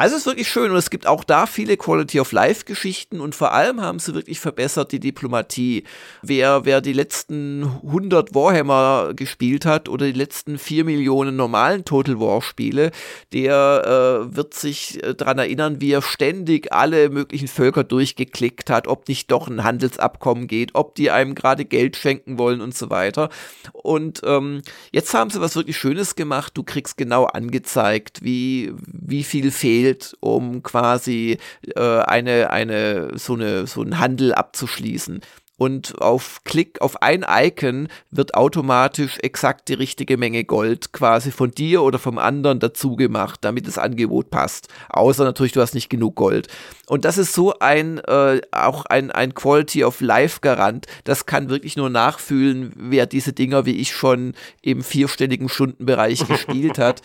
Also 0.00 0.14
es 0.14 0.20
ist 0.20 0.26
wirklich 0.26 0.48
schön 0.48 0.70
und 0.70 0.76
es 0.76 0.90
gibt 0.90 1.08
auch 1.08 1.24
da 1.24 1.46
viele 1.46 1.76
Quality 1.76 2.20
of 2.20 2.30
Life 2.30 2.64
Geschichten 2.66 3.20
und 3.20 3.34
vor 3.34 3.52
allem 3.52 3.80
haben 3.80 3.98
sie 3.98 4.14
wirklich 4.14 4.38
verbessert 4.38 4.92
die 4.92 5.00
Diplomatie. 5.00 5.82
Wer, 6.22 6.64
wer 6.64 6.80
die 6.80 6.92
letzten 6.92 7.64
100 7.84 8.32
Warhammer 8.32 9.12
gespielt 9.16 9.66
hat 9.66 9.88
oder 9.88 10.06
die 10.06 10.12
letzten 10.12 10.56
4 10.56 10.84
Millionen 10.84 11.34
normalen 11.34 11.84
Total 11.84 12.20
War 12.20 12.42
Spiele, 12.42 12.92
der 13.32 14.28
äh, 14.30 14.36
wird 14.36 14.54
sich 14.54 15.02
äh, 15.02 15.16
daran 15.16 15.38
erinnern, 15.38 15.80
wie 15.80 15.90
er 15.90 16.02
ständig 16.02 16.72
alle 16.72 17.10
möglichen 17.10 17.48
Völker 17.48 17.82
durchgeklickt 17.82 18.70
hat, 18.70 18.86
ob 18.86 19.08
nicht 19.08 19.32
doch 19.32 19.48
ein 19.48 19.64
Handelsabkommen 19.64 20.46
geht, 20.46 20.76
ob 20.76 20.94
die 20.94 21.10
einem 21.10 21.34
gerade 21.34 21.64
Geld 21.64 21.96
schenken 21.96 22.38
wollen 22.38 22.60
und 22.60 22.76
so 22.76 22.88
weiter. 22.88 23.30
Und 23.72 24.20
ähm, 24.24 24.62
jetzt 24.92 25.12
haben 25.12 25.30
sie 25.30 25.40
was 25.40 25.56
wirklich 25.56 25.76
Schönes 25.76 26.14
gemacht. 26.14 26.52
Du 26.56 26.62
kriegst 26.62 26.96
genau 26.96 27.24
angezeigt, 27.24 28.22
wie, 28.22 28.72
wie 28.86 29.24
viel 29.24 29.50
fehlt 29.50 29.87
fehlt, 29.88 30.16
um 30.20 30.62
quasi 30.62 31.38
äh, 31.74 32.00
eine, 32.00 32.50
eine, 32.50 33.18
so 33.18 33.34
eine, 33.34 33.66
so 33.66 33.82
einen 33.82 33.98
Handel 33.98 34.34
abzuschließen 34.34 35.20
und 35.58 36.00
auf 36.00 36.42
Klick 36.44 36.80
auf 36.80 37.02
ein 37.02 37.26
Icon 37.28 37.88
wird 38.10 38.34
automatisch 38.34 39.18
exakt 39.22 39.68
die 39.68 39.74
richtige 39.74 40.16
Menge 40.16 40.44
Gold 40.44 40.92
quasi 40.92 41.32
von 41.32 41.50
dir 41.50 41.82
oder 41.82 41.98
vom 41.98 42.16
anderen 42.16 42.60
dazu 42.60 42.94
gemacht, 42.94 43.40
damit 43.42 43.66
das 43.66 43.76
Angebot 43.76 44.30
passt. 44.30 44.68
Außer 44.88 45.24
natürlich, 45.24 45.52
du 45.52 45.60
hast 45.60 45.74
nicht 45.74 45.90
genug 45.90 46.14
Gold. 46.14 46.46
Und 46.86 47.04
das 47.04 47.18
ist 47.18 47.34
so 47.34 47.58
ein, 47.58 47.98
äh, 47.98 48.40
auch 48.52 48.86
ein, 48.86 49.10
ein 49.10 49.34
Quality 49.34 49.84
of 49.84 50.00
Life 50.00 50.38
Garant. 50.40 50.86
Das 51.04 51.26
kann 51.26 51.50
wirklich 51.50 51.76
nur 51.76 51.90
nachfühlen, 51.90 52.72
wer 52.76 53.06
diese 53.06 53.32
Dinger 53.32 53.66
wie 53.66 53.78
ich 53.78 53.92
schon 53.92 54.34
im 54.62 54.82
vierstelligen 54.82 55.48
Stundenbereich 55.48 56.24
gespielt 56.28 56.78
hat. 56.78 57.02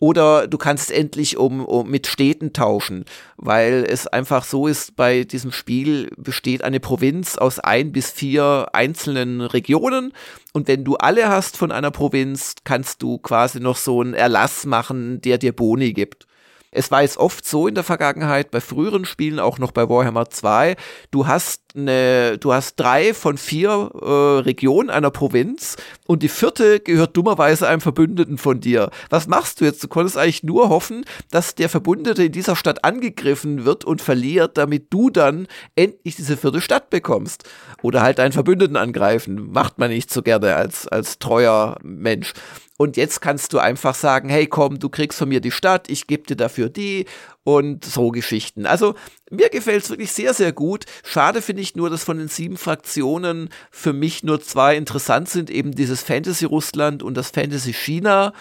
Oder 0.00 0.48
du 0.48 0.58
kannst 0.58 0.90
endlich 0.90 1.36
um, 1.36 1.64
um 1.64 1.88
mit 1.88 2.08
Städten 2.08 2.52
tauschen, 2.52 3.04
weil 3.36 3.86
es 3.88 4.08
einfach 4.08 4.44
so 4.44 4.66
ist, 4.66 4.96
bei 4.96 5.22
diesem 5.22 5.52
Spiel 5.52 6.10
besteht 6.16 6.64
eine 6.64 6.80
Provinz 6.80 7.38
aus 7.38 7.60
ein 7.60 7.83
ein 7.84 7.92
bis 7.92 8.10
vier 8.10 8.68
einzelnen 8.72 9.40
Regionen. 9.40 10.12
Und 10.52 10.68
wenn 10.68 10.84
du 10.84 10.96
alle 10.96 11.28
hast 11.28 11.56
von 11.56 11.72
einer 11.72 11.90
Provinz, 11.90 12.54
kannst 12.64 13.02
du 13.02 13.18
quasi 13.18 13.60
noch 13.60 13.76
so 13.76 14.00
einen 14.00 14.14
Erlass 14.14 14.66
machen, 14.66 15.20
der 15.20 15.38
dir 15.38 15.52
Boni 15.52 15.92
gibt. 15.92 16.26
Es 16.70 16.90
war 16.90 17.02
jetzt 17.02 17.18
oft 17.18 17.46
so 17.46 17.68
in 17.68 17.76
der 17.76 17.84
Vergangenheit, 17.84 18.50
bei 18.50 18.60
früheren 18.60 19.04
Spielen, 19.04 19.38
auch 19.38 19.58
noch 19.58 19.70
bei 19.70 19.88
Warhammer 19.88 20.28
2, 20.28 20.74
du 21.12 21.28
hast 21.28 21.63
eine, 21.76 22.38
du 22.38 22.52
hast 22.52 22.76
drei 22.76 23.14
von 23.14 23.36
vier 23.36 23.90
äh, 23.94 24.40
Regionen 24.42 24.90
einer 24.90 25.10
Provinz 25.10 25.76
und 26.06 26.22
die 26.22 26.28
vierte 26.28 26.80
gehört 26.80 27.16
dummerweise 27.16 27.68
einem 27.68 27.80
Verbündeten 27.80 28.38
von 28.38 28.60
dir. 28.60 28.90
Was 29.10 29.26
machst 29.26 29.60
du 29.60 29.64
jetzt? 29.64 29.82
Du 29.82 29.88
konntest 29.88 30.16
eigentlich 30.16 30.42
nur 30.42 30.68
hoffen, 30.68 31.04
dass 31.30 31.54
der 31.54 31.68
Verbündete 31.68 32.24
in 32.24 32.32
dieser 32.32 32.56
Stadt 32.56 32.84
angegriffen 32.84 33.64
wird 33.64 33.84
und 33.84 34.00
verliert, 34.00 34.56
damit 34.56 34.92
du 34.92 35.10
dann 35.10 35.48
endlich 35.74 36.16
diese 36.16 36.36
vierte 36.36 36.60
Stadt 36.60 36.90
bekommst. 36.90 37.44
Oder 37.82 38.02
halt 38.02 38.20
einen 38.20 38.32
Verbündeten 38.32 38.76
angreifen. 38.76 39.50
Macht 39.50 39.78
man 39.78 39.90
nicht 39.90 40.12
so 40.12 40.22
gerne 40.22 40.56
als, 40.56 40.88
als 40.88 41.18
treuer 41.18 41.76
Mensch. 41.82 42.32
Und 42.76 42.96
jetzt 42.96 43.20
kannst 43.20 43.52
du 43.52 43.58
einfach 43.58 43.94
sagen, 43.94 44.28
hey 44.28 44.46
komm, 44.46 44.80
du 44.80 44.88
kriegst 44.88 45.18
von 45.18 45.28
mir 45.28 45.40
die 45.40 45.52
Stadt, 45.52 45.88
ich 45.88 46.08
gebe 46.08 46.24
dir 46.24 46.36
dafür 46.36 46.68
die 46.68 47.06
und 47.44 47.84
so 47.84 48.10
Geschichten. 48.10 48.66
Also 48.66 48.94
mir 49.30 49.50
gefällt 49.50 49.84
es 49.84 49.90
wirklich 49.90 50.12
sehr, 50.12 50.34
sehr 50.34 50.52
gut. 50.52 50.86
Schade 51.04 51.42
finde 51.42 51.62
ich 51.62 51.76
nur, 51.76 51.90
dass 51.90 52.02
von 52.02 52.18
den 52.18 52.28
sieben 52.28 52.56
Fraktionen 52.56 53.50
für 53.70 53.92
mich 53.92 54.24
nur 54.24 54.40
zwei 54.40 54.76
interessant 54.76 55.28
sind, 55.28 55.50
eben 55.50 55.72
dieses 55.72 56.02
Fantasy 56.02 56.46
Russland 56.46 57.02
und 57.02 57.14
das 57.14 57.30
Fantasy 57.30 57.74
China. 57.74 58.32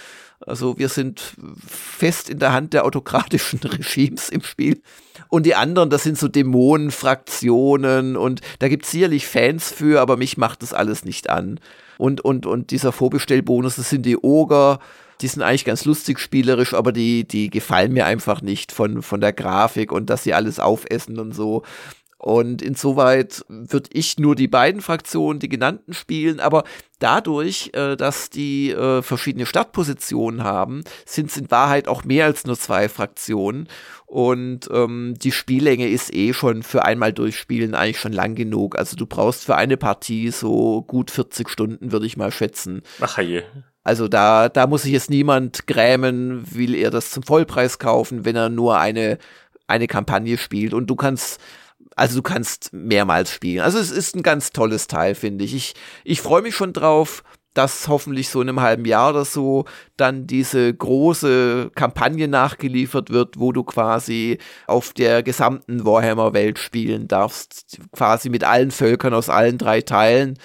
Also 0.46 0.78
wir 0.78 0.90
sind 0.90 1.36
fest 1.68 2.30
in 2.30 2.40
der 2.40 2.54
Hand 2.54 2.74
der 2.74 2.86
autokratischen 2.86 3.60
Regimes 3.64 4.30
im 4.30 4.42
Spiel. 4.42 4.82
Und 5.30 5.46
die 5.46 5.56
anderen, 5.56 5.90
das 5.90 6.04
sind 6.04 6.18
so 6.18 6.28
Dämonenfraktionen 6.28 8.16
und 8.18 8.42
da 8.60 8.68
gibt 8.68 8.86
es 8.86 8.92
sicherlich 8.92 9.28
Fans 9.28 9.72
für, 9.72 10.02
aber 10.02 10.18
mich 10.18 10.38
macht 10.38 10.62
das 10.62 10.74
alles 10.74 11.06
nicht 11.06 11.30
an. 11.30 11.60
Und, 11.98 12.22
und, 12.22 12.46
und 12.46 12.72
dieser 12.72 12.92
Vorbestellbonus, 12.92 13.76
das 13.76 13.90
sind 13.90 14.06
die 14.06 14.18
Oger, 14.18 14.80
die 15.24 15.28
sind 15.30 15.42
eigentlich 15.42 15.66
ganz 15.66 15.86
lustig 15.86 16.20
spielerisch, 16.20 16.74
aber 16.74 16.92
die, 16.92 17.26
die 17.26 17.50
gefallen 17.50 17.94
mir 17.94 18.06
einfach 18.06 18.42
nicht 18.42 18.74
von, 18.74 19.02
von 19.02 19.22
der 19.22 19.34
Grafik 19.34 19.92
und 19.92 20.10
dass 20.10 20.24
sie 20.24 20.34
alles 20.34 20.60
aufessen 20.60 21.18
und 21.18 21.34
so. 21.34 21.64
Und 22.18 22.62
insoweit 22.62 23.44
würde 23.50 23.90
ich 23.92 24.18
nur 24.18 24.36
die 24.36 24.48
beiden 24.48 24.82
Fraktionen, 24.82 25.40
die 25.40 25.50
genannten, 25.50 25.94
spielen. 25.94 26.40
Aber 26.40 26.64
dadurch, 27.00 27.72
äh, 27.74 27.98
dass 27.98 28.30
die 28.30 28.72
äh, 28.72 29.02
verschiedene 29.02 29.46
Startpositionen 29.46 30.44
haben, 30.44 30.84
sind 31.06 31.32
es 31.32 31.38
in 31.38 31.52
Wahrheit 31.52 31.90
auch 31.90 32.06
mehr 32.06 32.26
als 32.26 32.46
nur 32.46 32.58
zwei 32.58 32.88
Fraktionen. 32.88 33.68
Und 34.06 34.70
ähm, 34.72 35.16
die 35.18 35.34
Spiellänge 35.34 35.88
ist 35.88 36.14
eh 36.14 36.34
schon 36.34 36.64
für 36.64 36.86
einmal 36.86 37.12
durchspielen 37.12 37.76
eigentlich 37.76 38.00
schon 38.00 38.14
lang 38.14 38.36
genug. 38.36 38.78
Also 38.78 38.96
du 38.96 39.06
brauchst 39.06 39.44
für 39.44 39.56
eine 39.56 39.76
Partie 39.76 40.32
so 40.32 40.82
gut 40.82 41.12
40 41.12 41.50
Stunden, 41.50 41.92
würde 41.92 42.06
ich 42.06 42.16
mal 42.16 42.32
schätzen. 42.32 42.84
Ach 43.02 43.18
je. 43.20 43.44
Also 43.84 44.08
da, 44.08 44.50
da 44.50 44.68
muss 44.68 44.84
sich 44.84 44.94
jetzt 44.94 45.10
niemand 45.10 45.68
grämen, 45.68 46.44
will 46.54 46.76
er 46.76 46.90
das 46.90 47.12
zum 47.12 47.24
Vollpreis 47.24 47.80
kaufen, 47.80 48.26
wenn 48.26 48.36
er 48.36 48.50
nur 48.50 48.78
eine, 48.78 49.18
eine 49.68 49.88
Kampagne 49.88 50.38
spielt. 50.38 50.74
Und 50.74 50.88
du 50.88 50.96
kannst 50.96 51.40
also 51.96 52.16
du 52.16 52.22
kannst 52.24 52.74
mehrmals 52.74 53.32
spielen. 53.32 53.64
Also 53.64 53.78
es 53.78 53.92
ist 53.92 54.16
ein 54.16 54.24
ganz 54.24 54.52
tolles 54.52 54.88
Teil, 54.88 55.16
finde 55.16 55.46
ich. 55.46 55.54
Ich, 55.54 55.74
ich 56.04 56.22
freue 56.22 56.42
mich 56.42 56.56
schon 56.56 56.74
drauf, 56.74 57.24
dass 57.54 57.88
hoffentlich 57.88 58.30
so 58.30 58.42
in 58.42 58.50
einem 58.50 58.62
halben 58.62 58.86
Jahr 58.86 59.12
oder 59.12 59.26
so 59.26 59.66
dann 59.96 60.26
diese 60.26 60.74
große 60.74 61.72
Kampagne 61.76 62.28
nachgeliefert 62.28 63.12
wird, 63.12 63.40
wo 63.40 63.52
du 63.52 63.64
quasi 63.64 64.40
auf 64.66 64.94
der 64.94 65.22
gesamten 65.22 65.86
Warhammer-Welt 65.86 66.58
spielen 66.58 67.08
darfst, 67.08 67.78
quasi 67.92 68.30
mit 68.30 68.44
allen 68.44 68.72
Völkern 68.72 69.14
aus 69.14 69.30
allen 69.30 69.58
drei 69.58 69.82
Teilen. 69.82 70.40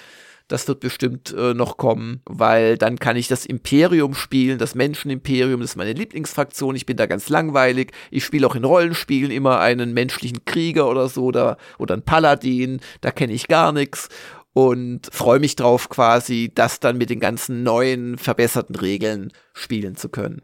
Das 0.48 0.66
wird 0.66 0.80
bestimmt 0.80 1.34
äh, 1.36 1.52
noch 1.52 1.76
kommen, 1.76 2.22
weil 2.24 2.78
dann 2.78 2.98
kann 2.98 3.16
ich 3.16 3.28
das 3.28 3.44
Imperium 3.44 4.14
spielen, 4.14 4.58
das 4.58 4.74
Menschenimperium, 4.74 5.60
das 5.60 5.70
ist 5.70 5.76
meine 5.76 5.92
Lieblingsfraktion. 5.92 6.74
Ich 6.74 6.86
bin 6.86 6.96
da 6.96 7.04
ganz 7.04 7.28
langweilig. 7.28 7.92
Ich 8.10 8.24
spiele 8.24 8.46
auch 8.46 8.54
in 8.54 8.64
Rollenspielen 8.64 9.30
immer 9.30 9.60
einen 9.60 9.92
menschlichen 9.92 10.46
Krieger 10.46 10.88
oder 10.88 11.08
so 11.10 11.24
oder, 11.24 11.58
oder 11.78 11.94
einen 11.94 12.02
Paladin. 12.02 12.80
Da 13.02 13.10
kenne 13.10 13.34
ich 13.34 13.46
gar 13.46 13.72
nichts 13.72 14.08
und 14.54 15.08
freue 15.12 15.38
mich 15.38 15.54
drauf, 15.54 15.90
quasi 15.90 16.50
das 16.54 16.80
dann 16.80 16.96
mit 16.96 17.10
den 17.10 17.20
ganzen 17.20 17.62
neuen, 17.62 18.16
verbesserten 18.16 18.74
Regeln 18.74 19.32
spielen 19.52 19.96
zu 19.96 20.08
können. 20.08 20.42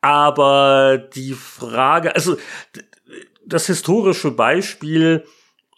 Aber 0.00 0.98
die 0.98 1.32
Frage, 1.32 2.14
also 2.14 2.36
das 3.46 3.66
historische 3.66 4.30
Beispiel 4.30 5.24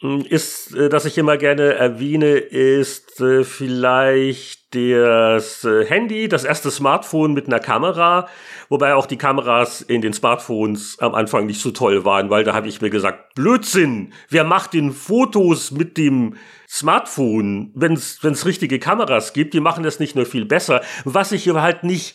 hm, 0.01 0.25
ist, 0.29 0.75
äh, 0.77 0.89
das 0.89 1.05
ich 1.05 1.19
immer 1.19 1.37
gerne 1.37 1.75
erwähne, 1.75 2.37
ist 2.37 3.21
äh, 3.21 3.43
vielleicht 3.43 4.75
das 4.75 5.65
äh, 5.65 5.85
Handy, 5.87 6.29
das 6.29 6.45
erste 6.45 6.71
Smartphone 6.71 7.33
mit 7.33 7.47
einer 7.47 7.59
Kamera, 7.59 8.29
wobei 8.69 8.95
auch 8.95 9.07
die 9.07 9.17
Kameras 9.17 9.81
in 9.81 10.01
den 10.01 10.13
Smartphones 10.13 10.99
am 11.01 11.15
Anfang 11.15 11.47
nicht 11.47 11.61
so 11.61 11.71
toll 11.73 12.05
waren, 12.05 12.31
weil 12.31 12.45
da 12.45 12.55
habe 12.55 12.69
ich 12.69 12.81
mir 12.81 12.91
gesagt, 12.91 13.35
Blödsinn, 13.35 14.13
wer 14.29 14.45
macht 14.45 14.75
denn 14.75 14.93
Fotos 14.93 15.73
mit 15.73 15.97
dem 15.97 16.37
Smartphone, 16.69 17.73
wenn 17.75 17.95
es 17.95 18.47
richtige 18.47 18.79
Kameras 18.79 19.33
gibt, 19.33 19.55
die 19.55 19.61
machen 19.61 19.83
das 19.83 20.01
nicht 20.01 20.15
nur 20.15 20.27
viel 20.27 20.45
besser. 20.45 20.83
Was 21.05 21.33
ich 21.33 21.43
hier 21.43 21.61
halt 21.61 21.83
nicht 21.83 22.15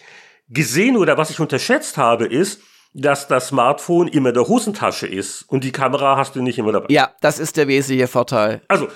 gesehen 0.53 0.97
oder 0.97 1.17
was 1.17 1.29
ich 1.29 1.39
unterschätzt 1.39 1.97
habe, 1.97 2.25
ist, 2.25 2.61
dass 2.93 3.27
das 3.27 3.47
Smartphone 3.47 4.07
immer 4.07 4.29
in 4.29 4.35
der 4.35 4.47
Hosentasche 4.47 5.07
ist 5.07 5.43
und 5.49 5.63
die 5.63 5.71
Kamera 5.71 6.15
hast 6.15 6.35
du 6.35 6.41
nicht 6.41 6.59
immer 6.59 6.71
dabei. 6.71 6.87
Ja, 6.89 7.11
das 7.21 7.39
ist 7.39 7.57
der 7.57 7.67
wesentliche 7.67 8.07
Vorteil. 8.07 8.61
Also, 8.67 8.87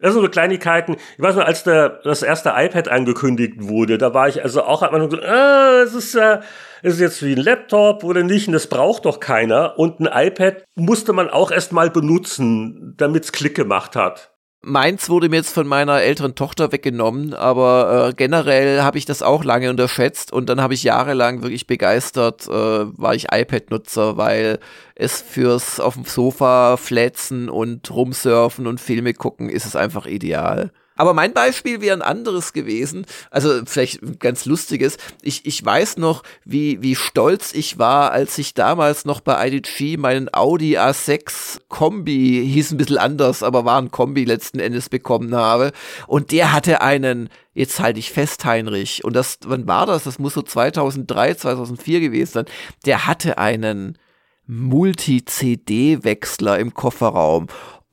das 0.00 0.12
sind 0.12 0.22
so 0.22 0.28
Kleinigkeiten. 0.28 0.96
Ich 1.16 1.22
weiß 1.22 1.36
noch, 1.36 1.46
als 1.46 1.62
der, 1.62 2.00
das 2.02 2.22
erste 2.22 2.52
iPad 2.56 2.88
angekündigt 2.88 3.54
wurde, 3.60 3.96
da 3.96 4.12
war 4.12 4.28
ich 4.28 4.42
also 4.42 4.64
auch 4.64 4.82
am 4.82 5.10
so, 5.10 5.18
ah, 5.18 5.82
es 5.82 5.94
ist 5.94 6.14
ja, 6.14 6.42
es 6.82 6.94
ist 6.94 7.00
jetzt 7.00 7.22
wie 7.22 7.32
ein 7.34 7.40
Laptop 7.40 8.04
oder 8.04 8.22
nicht, 8.22 8.48
und 8.48 8.52
das 8.52 8.66
braucht 8.66 9.06
doch 9.06 9.20
keiner. 9.20 9.78
Und 9.78 10.00
ein 10.00 10.26
iPad 10.26 10.64
musste 10.74 11.12
man 11.12 11.30
auch 11.30 11.50
erst 11.50 11.72
mal 11.72 11.90
benutzen, 11.90 12.94
damit 12.96 13.24
es 13.24 13.32
Klick 13.32 13.54
gemacht 13.54 13.96
hat. 13.96 14.33
Meins 14.64 15.08
wurde 15.08 15.28
mir 15.28 15.36
jetzt 15.36 15.52
von 15.54 15.66
meiner 15.66 16.00
älteren 16.00 16.34
Tochter 16.34 16.72
weggenommen, 16.72 17.34
aber 17.34 18.08
äh, 18.08 18.14
generell 18.14 18.82
habe 18.82 18.98
ich 18.98 19.04
das 19.04 19.22
auch 19.22 19.44
lange 19.44 19.70
unterschätzt 19.70 20.32
und 20.32 20.48
dann 20.48 20.60
habe 20.60 20.74
ich 20.74 20.82
jahrelang 20.82 21.42
wirklich 21.42 21.66
begeistert, 21.66 22.48
äh, 22.48 22.50
war 22.50 23.14
ich 23.14 23.26
iPad-Nutzer, 23.32 24.16
weil 24.16 24.58
es 24.94 25.22
fürs 25.22 25.80
auf 25.80 25.94
dem 25.94 26.04
Sofa 26.04 26.76
flätzen 26.76 27.48
und 27.48 27.90
rumsurfen 27.90 28.66
und 28.66 28.80
Filme 28.80 29.14
gucken 29.14 29.48
ist 29.48 29.66
es 29.66 29.76
einfach 29.76 30.06
ideal. 30.06 30.70
Aber 30.96 31.12
mein 31.12 31.32
Beispiel 31.32 31.80
wäre 31.80 31.96
ein 31.96 32.02
anderes 32.02 32.52
gewesen, 32.52 33.04
also 33.30 33.62
vielleicht 33.66 34.00
ein 34.02 34.18
ganz 34.20 34.44
lustiges. 34.44 34.96
Ich, 35.22 35.44
ich 35.44 35.64
weiß 35.64 35.96
noch, 35.96 36.22
wie, 36.44 36.82
wie 36.82 36.94
stolz 36.94 37.52
ich 37.52 37.78
war, 37.78 38.12
als 38.12 38.38
ich 38.38 38.54
damals 38.54 39.04
noch 39.04 39.20
bei 39.20 39.48
IDG 39.48 39.96
meinen 39.96 40.32
Audi 40.32 40.78
A6 40.78 41.62
Kombi, 41.68 42.46
hieß 42.46 42.72
ein 42.72 42.76
bisschen 42.76 42.98
anders, 42.98 43.42
aber 43.42 43.64
war 43.64 43.80
ein 43.80 43.90
Kombi 43.90 44.24
letzten 44.24 44.60
Endes 44.60 44.88
bekommen 44.88 45.34
habe. 45.34 45.72
Und 46.06 46.30
der 46.30 46.52
hatte 46.52 46.80
einen, 46.80 47.28
jetzt 47.54 47.80
halte 47.80 47.98
ich 47.98 48.12
fest, 48.12 48.44
Heinrich, 48.44 49.04
und 49.04 49.16
das, 49.16 49.38
wann 49.44 49.66
war 49.66 49.86
das? 49.86 50.04
Das 50.04 50.20
muss 50.20 50.34
so 50.34 50.42
2003, 50.42 51.34
2004 51.34 52.00
gewesen 52.00 52.32
sein. 52.32 52.44
Der 52.86 53.06
hatte 53.06 53.38
einen 53.38 53.98
Multi-CD-Wechsler 54.46 56.58
im 56.58 56.74
Kofferraum. 56.74 57.46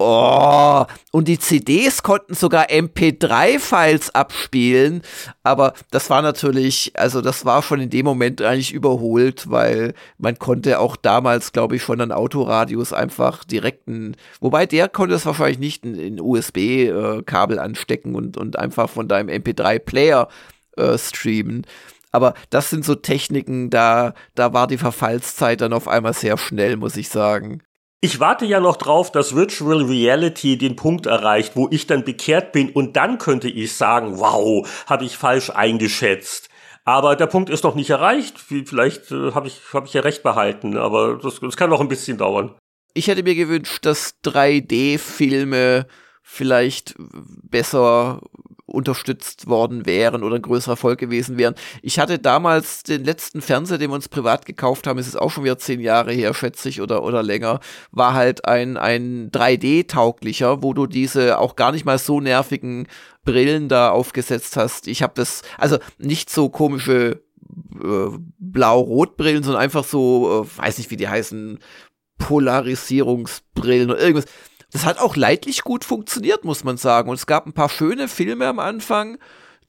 Oh, 0.04 0.86
und 1.12 1.28
die 1.28 1.38
CDs 1.38 2.02
konnten 2.02 2.34
sogar 2.34 2.66
MP3-Files 2.72 4.16
abspielen, 4.16 5.04
aber 5.44 5.74
das 5.92 6.10
war 6.10 6.24
natürlich, 6.24 6.92
also 6.96 7.22
das 7.22 7.46
war 7.46 7.62
schon 7.62 7.82
in 7.82 7.92
dem 7.92 8.06
Moment 8.06 8.42
eigentlich 8.42 8.74
überholt, 8.74 9.52
weil 9.52 9.94
man 10.18 10.40
konnte 10.40 10.80
auch 10.80 10.96
damals, 10.96 11.52
glaube 11.52 11.76
ich, 11.76 11.84
schon 11.84 12.02
an 12.02 12.12
Autoradios 12.12 12.94
einfach 12.94 13.44
direkten, 13.44 14.16
wobei 14.40 14.66
der 14.66 14.90
konnte 14.90 15.14
es 15.14 15.28
wahrscheinlich 15.28 15.60
nicht 15.60 15.86
in, 15.86 15.94
in 15.94 16.20
USB-Kabel 16.20 17.58
äh, 17.58 17.62
anstecken 17.62 18.16
und, 18.16 18.38
und 18.38 18.58
einfach 18.58 18.90
von 18.90 19.08
deinem 19.08 19.30
MP3-Player 19.30 20.30
äh, 20.78 20.98
streamen. 20.98 21.68
Aber 22.12 22.34
das 22.50 22.72
sind 22.72 22.86
so 22.86 22.96
Techniken, 22.96 23.70
da, 23.70 24.16
da 24.34 24.52
war 24.52 24.66
die 24.66 24.80
Verfallszeit 24.80 25.62
dann 25.62 25.74
auf 25.74 25.88
einmal 25.88 26.14
sehr 26.14 26.40
schnell, 26.40 26.76
muss 26.76 26.98
ich 26.98 27.10
sagen. 27.10 27.62
Ich 28.04 28.20
warte 28.20 28.46
ja 28.46 28.60
noch 28.60 28.78
drauf, 28.78 29.12
dass 29.12 29.36
Virtual 29.36 29.84
Reality 29.84 30.58
den 30.58 30.76
Punkt 30.76 31.06
erreicht, 31.06 31.56
wo 31.56 31.68
ich 31.70 31.86
dann 31.86 32.04
bekehrt 32.04 32.52
bin 32.52 32.72
und 32.72 32.96
dann 32.98 33.20
könnte 33.20 33.48
ich 33.48 33.76
sagen, 33.76 34.18
wow, 34.18 34.68
habe 34.88 35.06
ich 35.06 35.18
falsch 35.18 35.52
eingeschätzt. 35.52 36.50
Aber 36.84 37.16
der 37.16 37.28
Punkt 37.28 37.52
ist 37.52 37.64
noch 37.64 37.76
nicht 37.76 37.92
erreicht. 37.92 38.40
Vielleicht 38.40 39.12
äh, 39.12 39.34
habe 39.34 39.48
ich, 39.48 39.62
hab 39.72 39.86
ich 39.86 39.94
ja 39.94 40.02
recht 40.02 40.24
behalten, 40.24 40.78
aber 40.78 41.20
das, 41.22 41.40
das 41.42 41.56
kann 41.56 41.70
noch 41.70 41.80
ein 41.80 41.90
bisschen 41.90 42.18
dauern. 42.18 42.56
Ich 42.96 43.08
hätte 43.08 43.22
mir 43.22 43.36
gewünscht, 43.36 43.86
dass 43.86 44.16
3D-Filme 44.26 45.86
vielleicht 46.24 46.96
besser 46.98 48.22
unterstützt 48.72 49.48
worden 49.48 49.86
wären 49.86 50.24
oder 50.24 50.36
ein 50.36 50.42
größerer 50.42 50.74
Erfolg 50.74 51.00
gewesen 51.00 51.38
wären. 51.38 51.56
Ich 51.82 52.00
hatte 52.00 52.20
damals 52.20 52.84
den 52.84 53.04
letzten 53.04 53.42
Fernseher, 53.42 53.78
den 53.78 53.92
wir 53.92 53.96
uns 53.96 54.10
privat 54.10 54.46
gekauft 54.46 54.88
haben, 54.88 55.00
ist 55.00 55.08
es 55.08 55.16
auch 55.16 55.32
schon 55.32 55.44
wieder 55.44 55.58
zehn 55.58 55.80
Jahre 55.80 56.12
her, 56.12 56.34
schätze 56.34 56.70
ich, 56.70 56.82
oder, 56.82 57.04
oder 57.04 57.24
länger, 57.24 57.60
war 57.92 58.14
halt 58.14 58.46
ein, 58.46 58.78
ein 58.78 59.32
3D-tauglicher, 59.32 60.64
wo 60.64 60.74
du 60.74 60.88
diese 60.88 61.38
auch 61.38 61.56
gar 61.56 61.72
nicht 61.72 61.86
mal 61.86 61.98
so 61.98 62.20
nervigen 62.20 62.88
Brillen 63.24 63.70
da 63.70 63.92
aufgesetzt 63.92 64.58
hast. 64.58 64.88
Ich 64.88 65.04
habe 65.04 65.14
das, 65.16 65.44
also 65.58 65.78
nicht 65.98 66.30
so 66.30 66.50
komische 66.50 67.22
äh, 67.76 68.18
Blau-Rot-Brillen, 68.40 69.44
sondern 69.44 69.62
einfach 69.62 69.84
so, 69.84 70.44
äh, 70.44 70.58
weiß 70.58 70.78
nicht, 70.78 70.92
wie 70.92 70.98
die 70.98 71.10
heißen, 71.10 71.60
Polarisierungsbrillen 72.22 73.90
oder 73.90 74.00
irgendwas 74.00 74.32
das 74.72 74.86
hat 74.86 75.00
auch 75.00 75.16
leidlich 75.16 75.64
gut 75.64 75.84
funktioniert, 75.86 76.46
muss 76.46 76.64
man 76.64 76.78
sagen. 76.78 77.10
Und 77.10 77.16
es 77.16 77.28
gab 77.28 77.46
ein 77.46 77.54
paar 77.54 77.70
schöne 77.70 78.08
Filme 78.08 78.48
am 78.48 78.60
Anfang, 78.60 79.18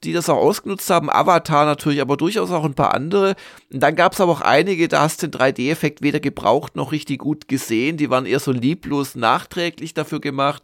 die 0.03 0.13
das 0.13 0.29
auch 0.29 0.37
ausgenutzt 0.37 0.89
haben. 0.89 1.09
Avatar 1.09 1.65
natürlich, 1.65 2.01
aber 2.01 2.17
durchaus 2.17 2.51
auch 2.51 2.65
ein 2.65 2.73
paar 2.73 2.93
andere. 2.93 3.35
Und 3.71 3.81
dann 3.81 3.95
gab 3.95 4.13
es 4.13 4.21
aber 4.21 4.31
auch 4.31 4.41
einige, 4.41 4.87
da 4.87 5.01
hast 5.01 5.21
du 5.21 5.27
den 5.27 5.39
3D-Effekt 5.39 6.01
weder 6.01 6.19
gebraucht 6.19 6.75
noch 6.75 6.91
richtig 6.91 7.19
gut 7.19 7.47
gesehen. 7.47 7.97
Die 7.97 8.09
waren 8.09 8.25
eher 8.25 8.39
so 8.39 8.51
lieblos 8.51 9.15
nachträglich 9.15 9.93
dafür 9.93 10.19
gemacht. 10.19 10.63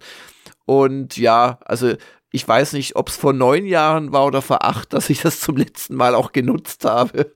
Und 0.66 1.18
ja, 1.18 1.60
also 1.66 1.94
ich 2.32 2.48
weiß 2.48 2.74
nicht, 2.74 2.96
ob 2.96 3.10
es 3.10 3.18
vor 3.18 3.34
neun 3.34 3.66
Jahren 3.66 4.12
war 4.12 4.26
oder 4.26 4.42
vor 4.42 4.64
acht, 4.64 4.94
dass 4.94 5.10
ich 5.10 5.22
das 5.22 5.40
zum 5.40 5.58
letzten 5.58 5.96
Mal 5.96 6.16
auch 6.16 6.32
genutzt 6.32 6.86
habe. 6.86 7.34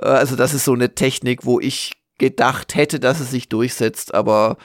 Äh, 0.00 0.06
also 0.06 0.36
das 0.36 0.54
ist 0.54 0.64
so 0.64 0.72
eine 0.72 0.94
Technik, 0.94 1.44
wo 1.44 1.60
ich 1.60 1.92
gedacht 2.18 2.74
hätte, 2.74 3.00
dass 3.00 3.20
es 3.20 3.30
sich 3.30 3.48
durchsetzt, 3.48 4.14
aber 4.14 4.56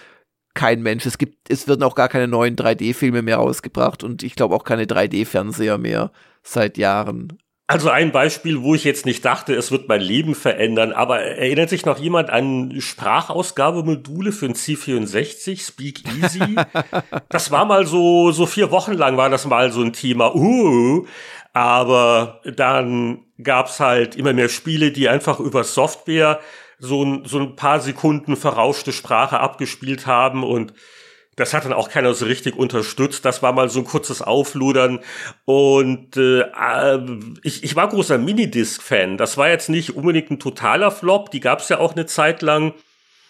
kein 0.59 0.81
Mensch. 0.81 1.05
Es 1.05 1.17
gibt, 1.17 1.49
es 1.49 1.69
werden 1.69 1.83
auch 1.83 1.95
gar 1.95 2.09
keine 2.09 2.27
neuen 2.27 2.57
3D-Filme 2.57 3.21
mehr 3.21 3.37
rausgebracht 3.37 4.03
und 4.03 4.23
ich 4.23 4.35
glaube 4.35 4.53
auch 4.53 4.65
keine 4.65 4.83
3D-Fernseher 4.83 5.77
mehr 5.77 6.11
seit 6.43 6.77
Jahren. 6.77 7.37
Also 7.65 7.89
ein 7.89 8.11
Beispiel, 8.11 8.61
wo 8.61 8.75
ich 8.75 8.83
jetzt 8.83 9.05
nicht 9.05 9.23
dachte, 9.23 9.53
es 9.55 9.71
wird 9.71 9.87
mein 9.87 10.01
Leben 10.01 10.35
verändern, 10.35 10.91
aber 10.91 11.21
erinnert 11.21 11.69
sich 11.69 11.85
noch 11.85 11.97
jemand 11.97 12.29
an 12.29 12.75
Sprachausgabemodule 12.77 14.33
für 14.33 14.47
ein 14.47 14.55
C64, 14.55 15.65
Speak 15.65 16.01
Easy? 16.21 16.41
das 17.29 17.51
war 17.51 17.63
mal 17.63 17.85
so, 17.85 18.31
so 18.31 18.45
vier 18.45 18.69
Wochen 18.69 18.93
lang 18.93 19.15
war 19.15 19.29
das 19.29 19.45
mal 19.45 19.71
so 19.71 19.81
ein 19.81 19.93
Thema. 19.93 20.35
Uh, 20.35 21.05
aber 21.53 22.41
dann 22.43 23.19
gab's 23.41 23.79
halt 23.79 24.17
immer 24.17 24.33
mehr 24.33 24.49
Spiele, 24.49 24.91
die 24.91 25.07
einfach 25.07 25.39
über 25.39 25.63
Software 25.63 26.41
so 26.79 27.03
ein, 27.03 27.25
so 27.25 27.39
ein 27.39 27.55
paar 27.55 27.79
Sekunden 27.79 28.35
verrauschte 28.35 28.91
Sprache 28.93 29.39
abgespielt 29.39 30.07
haben 30.07 30.43
und 30.43 30.73
das 31.39 31.53
hat 31.53 31.63
dann 31.63 31.73
auch 31.73 31.89
keiner 31.89 32.13
so 32.13 32.25
richtig 32.25 32.57
unterstützt. 32.57 33.23
Das 33.23 33.41
war 33.41 33.53
mal 33.53 33.69
so 33.69 33.79
ein 33.79 33.85
kurzes 33.85 34.21
Aufludern. 34.21 34.99
Und 35.45 36.17
äh, 36.17 36.41
äh 36.41 36.99
ich, 37.43 37.63
ich 37.63 37.77
war 37.77 37.87
großer 37.87 38.17
Minidisc-Fan. 38.17 39.17
Das 39.17 39.37
war 39.37 39.47
jetzt 39.47 39.69
nicht 39.69 39.95
unbedingt 39.95 40.31
ein 40.31 40.39
totaler 40.39 40.91
Flop. 40.91 41.31
Die 41.31 41.39
gab 41.39 41.59
es 41.59 41.69
ja 41.69 41.79
auch 41.79 41.93
eine 41.93 42.05
Zeit 42.05 42.41
lang. 42.41 42.73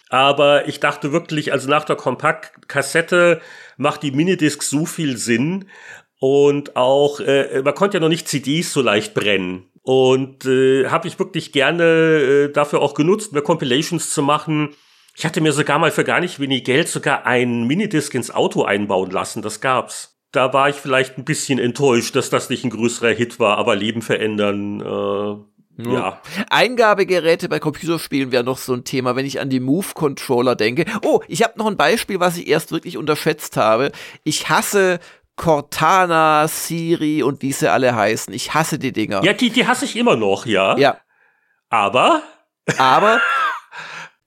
Aber 0.08 0.66
ich 0.66 0.80
dachte 0.80 1.12
wirklich, 1.12 1.52
also 1.52 1.68
nach 1.68 1.84
der 1.84 1.94
Kompaktkassette 1.94 3.40
macht 3.76 4.02
die 4.02 4.10
Minidisc 4.10 4.64
so 4.64 4.86
viel 4.86 5.16
Sinn. 5.16 5.66
Und 6.18 6.74
auch, 6.74 7.20
äh, 7.20 7.62
man 7.62 7.74
konnte 7.74 7.98
ja 7.98 8.00
noch 8.00 8.08
nicht 8.08 8.26
CDs 8.26 8.72
so 8.72 8.82
leicht 8.82 9.14
brennen. 9.14 9.69
Und 9.82 10.44
äh, 10.44 10.88
habe 10.88 11.08
ich 11.08 11.18
wirklich 11.18 11.52
gerne 11.52 11.84
äh, 11.84 12.52
dafür 12.52 12.82
auch 12.82 12.94
genutzt, 12.94 13.32
mehr 13.32 13.42
Compilations 13.42 14.10
zu 14.10 14.22
machen. 14.22 14.70
Ich 15.16 15.24
hatte 15.24 15.40
mir 15.40 15.52
sogar 15.52 15.78
mal 15.78 15.90
für 15.90 16.04
gar 16.04 16.20
nicht 16.20 16.38
wenig 16.38 16.64
Geld 16.64 16.88
sogar 16.88 17.26
einen 17.26 17.66
Minidisc 17.66 18.14
ins 18.14 18.30
Auto 18.30 18.62
einbauen 18.62 19.10
lassen. 19.10 19.42
Das 19.42 19.60
gab's. 19.60 20.18
Da 20.32 20.52
war 20.52 20.68
ich 20.68 20.76
vielleicht 20.76 21.18
ein 21.18 21.24
bisschen 21.24 21.58
enttäuscht, 21.58 22.14
dass 22.14 22.30
das 22.30 22.50
nicht 22.50 22.64
ein 22.64 22.70
größerer 22.70 23.10
Hit 23.10 23.40
war, 23.40 23.58
aber 23.58 23.74
Leben 23.74 24.00
verändern. 24.00 24.80
Äh, 24.80 25.50
ja. 25.88 26.20
Eingabegeräte 26.50 27.48
bei 27.48 27.58
Computerspielen 27.58 28.32
wäre 28.32 28.44
noch 28.44 28.58
so 28.58 28.74
ein 28.74 28.84
Thema, 28.84 29.16
wenn 29.16 29.26
ich 29.26 29.40
an 29.40 29.50
die 29.50 29.60
Move-Controller 29.60 30.54
denke. 30.54 30.84
Oh, 31.02 31.20
ich 31.26 31.42
habe 31.42 31.58
noch 31.58 31.66
ein 31.66 31.76
Beispiel, 31.76 32.20
was 32.20 32.36
ich 32.36 32.48
erst 32.48 32.72
wirklich 32.72 32.96
unterschätzt 32.96 33.56
habe. 33.56 33.90
Ich 34.24 34.48
hasse 34.48 35.00
Cortana, 35.40 36.46
Siri 36.48 37.22
und 37.22 37.40
wie 37.40 37.52
sie 37.52 37.72
alle 37.72 37.94
heißen. 37.94 38.34
Ich 38.34 38.52
hasse 38.52 38.78
die 38.78 38.92
Dinger. 38.92 39.24
Ja, 39.24 39.32
die, 39.32 39.48
die 39.48 39.66
hasse 39.66 39.86
ich 39.86 39.96
immer 39.96 40.14
noch, 40.14 40.44
ja. 40.44 40.76
Ja. 40.76 40.98
Aber? 41.70 42.20
Aber 42.76 43.22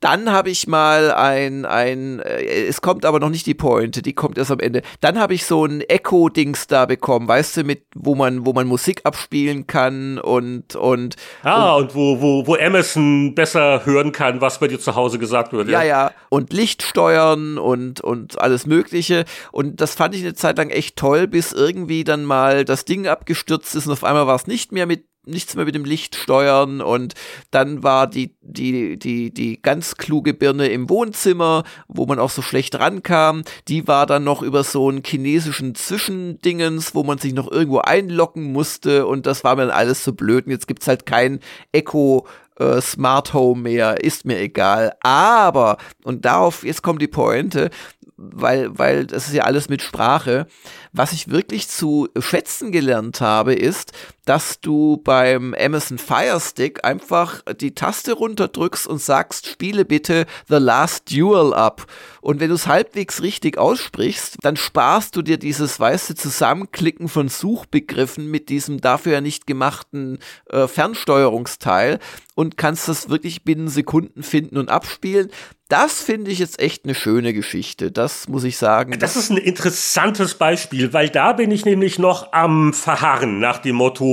Dann 0.03 0.33
habe 0.33 0.49
ich 0.49 0.67
mal 0.67 1.13
ein, 1.13 1.63
ein, 1.63 2.19
äh, 2.19 2.65
es 2.65 2.81
kommt 2.81 3.05
aber 3.05 3.21
noch 3.21 3.29
nicht 3.29 3.45
die 3.45 3.53
Pointe, 3.53 4.01
die 4.01 4.11
kommt 4.11 4.37
erst 4.37 4.51
am 4.51 4.59
Ende. 4.59 4.81
Dann 4.99 5.17
habe 5.17 5.33
ich 5.33 5.45
so 5.45 5.63
ein 5.63 5.79
Echo-Dings 5.79 6.67
da 6.67 6.85
bekommen, 6.85 7.29
weißt 7.29 7.55
du, 7.55 7.63
mit, 7.63 7.85
wo 7.95 8.13
man, 8.13 8.45
wo 8.45 8.51
man 8.51 8.67
Musik 8.67 8.99
abspielen 9.05 9.65
kann 9.65 10.19
und, 10.19 10.75
und. 10.75 11.15
Ah, 11.43 11.75
und, 11.75 11.83
und 11.83 11.95
wo, 11.95 12.19
wo, 12.19 12.47
wo 12.47 12.55
Amazon 12.55 13.33
besser 13.33 13.85
hören 13.85 14.11
kann, 14.11 14.41
was 14.41 14.59
bei 14.59 14.67
dir 14.67 14.77
zu 14.77 14.93
Hause 14.93 15.19
gesagt 15.19 15.53
wird. 15.53 15.69
Ja, 15.69 15.81
ja, 15.81 15.87
ja. 15.87 16.11
Und 16.27 16.51
Licht 16.51 16.83
steuern 16.83 17.57
und, 17.57 18.01
und 18.01 18.41
alles 18.41 18.65
Mögliche. 18.65 19.23
Und 19.53 19.79
das 19.79 19.95
fand 19.95 20.15
ich 20.15 20.21
eine 20.21 20.33
Zeit 20.33 20.57
lang 20.57 20.69
echt 20.69 20.97
toll, 20.97 21.27
bis 21.27 21.53
irgendwie 21.53 22.03
dann 22.03 22.25
mal 22.25 22.65
das 22.65 22.83
Ding 22.83 23.07
abgestürzt 23.07 23.73
ist 23.73 23.87
und 23.87 23.93
auf 23.93 24.03
einmal 24.03 24.27
war 24.27 24.35
es 24.35 24.47
nicht 24.47 24.73
mehr 24.73 24.85
mit 24.85 25.05
nichts 25.25 25.55
mehr 25.55 25.65
mit 25.65 25.75
dem 25.75 25.85
Licht 25.85 26.15
steuern 26.15 26.81
und 26.81 27.13
dann 27.51 27.83
war 27.83 28.07
die, 28.07 28.35
die, 28.41 28.97
die, 28.97 29.33
die 29.33 29.61
ganz 29.61 29.95
kluge 29.95 30.33
Birne 30.33 30.67
im 30.67 30.89
Wohnzimmer, 30.89 31.63
wo 31.87 32.05
man 32.05 32.19
auch 32.19 32.29
so 32.29 32.41
schlecht 32.41 32.79
rankam, 32.79 33.43
die 33.67 33.87
war 33.87 34.05
dann 34.05 34.23
noch 34.23 34.41
über 34.41 34.63
so 34.63 34.89
einen 34.89 35.03
chinesischen 35.05 35.75
Zwischendingens, 35.75 36.93
wo 36.93 37.03
man 37.03 37.17
sich 37.17 37.33
noch 37.33 37.51
irgendwo 37.51 37.79
einloggen 37.79 38.51
musste 38.51 39.05
und 39.07 39.25
das 39.25 39.43
war 39.43 39.55
mir 39.55 39.63
dann 39.63 39.71
alles 39.71 40.03
so 40.03 40.13
blöd 40.13 40.45
und 40.45 40.51
jetzt 40.51 40.67
gibt's 40.67 40.87
halt 40.87 41.05
kein 41.05 41.39
Echo 41.71 42.27
äh, 42.59 42.81
Smart 42.81 43.33
Home 43.33 43.61
mehr, 43.61 44.03
ist 44.03 44.25
mir 44.25 44.39
egal. 44.39 44.93
Aber, 45.01 45.77
und 46.03 46.25
darauf, 46.25 46.63
jetzt 46.63 46.83
kommt 46.83 47.01
die 47.01 47.07
Pointe, 47.07 47.69
weil, 48.17 48.77
weil 48.77 49.05
das 49.05 49.27
ist 49.27 49.33
ja 49.33 49.43
alles 49.43 49.69
mit 49.69 49.81
Sprache. 49.81 50.47
Was 50.91 51.13
ich 51.13 51.29
wirklich 51.29 51.67
zu 51.67 52.09
schätzen 52.19 52.71
gelernt 52.71 53.21
habe, 53.21 53.53
ist, 53.53 53.91
dass 54.25 54.59
du 54.59 55.01
beim 55.03 55.53
Amazon 55.57 55.97
Fire 55.97 56.39
Stick 56.39 56.85
einfach 56.85 57.41
die 57.59 57.75
Taste 57.75 58.13
runterdrückst 58.13 58.87
und 58.87 58.99
sagst, 58.99 59.47
spiele 59.47 59.85
bitte 59.85 60.25
The 60.47 60.55
Last 60.55 61.11
Duel 61.11 61.53
ab. 61.53 61.85
Und 62.21 62.39
wenn 62.39 62.49
du 62.49 62.55
es 62.55 62.67
halbwegs 62.67 63.21
richtig 63.21 63.57
aussprichst, 63.57 64.37
dann 64.41 64.55
sparst 64.55 65.15
du 65.15 65.21
dir 65.21 65.37
dieses 65.37 65.79
weiße 65.79 66.15
Zusammenklicken 66.15 67.09
von 67.09 67.27
Suchbegriffen 67.27 68.31
mit 68.31 68.49
diesem 68.49 68.79
dafür 68.79 69.13
ja 69.13 69.21
nicht 69.21 69.45
gemachten 69.45 70.19
äh, 70.49 70.67
Fernsteuerungsteil 70.67 71.99
und 72.35 72.57
kannst 72.57 72.87
das 72.87 73.09
wirklich 73.09 73.43
binnen 73.43 73.67
Sekunden 73.67 74.23
finden 74.23 74.57
und 74.57 74.69
abspielen. 74.69 75.29
Das 75.69 76.03
finde 76.03 76.29
ich 76.29 76.37
jetzt 76.37 76.59
echt 76.59 76.85
eine 76.85 76.93
schöne 76.93 77.33
Geschichte. 77.33 77.91
Das 77.91 78.27
muss 78.27 78.43
ich 78.43 78.57
sagen. 78.57 78.99
Das 78.99 79.15
ist 79.15 79.31
ein 79.31 79.37
interessantes 79.37 80.35
Beispiel, 80.35 80.93
weil 80.93 81.09
da 81.09 81.33
bin 81.33 81.49
ich 81.49 81.65
nämlich 81.65 81.97
noch 81.97 82.31
am 82.31 82.73
Verharren 82.73 83.39
nach 83.39 83.57
dem 83.57 83.77
Motto, 83.77 84.12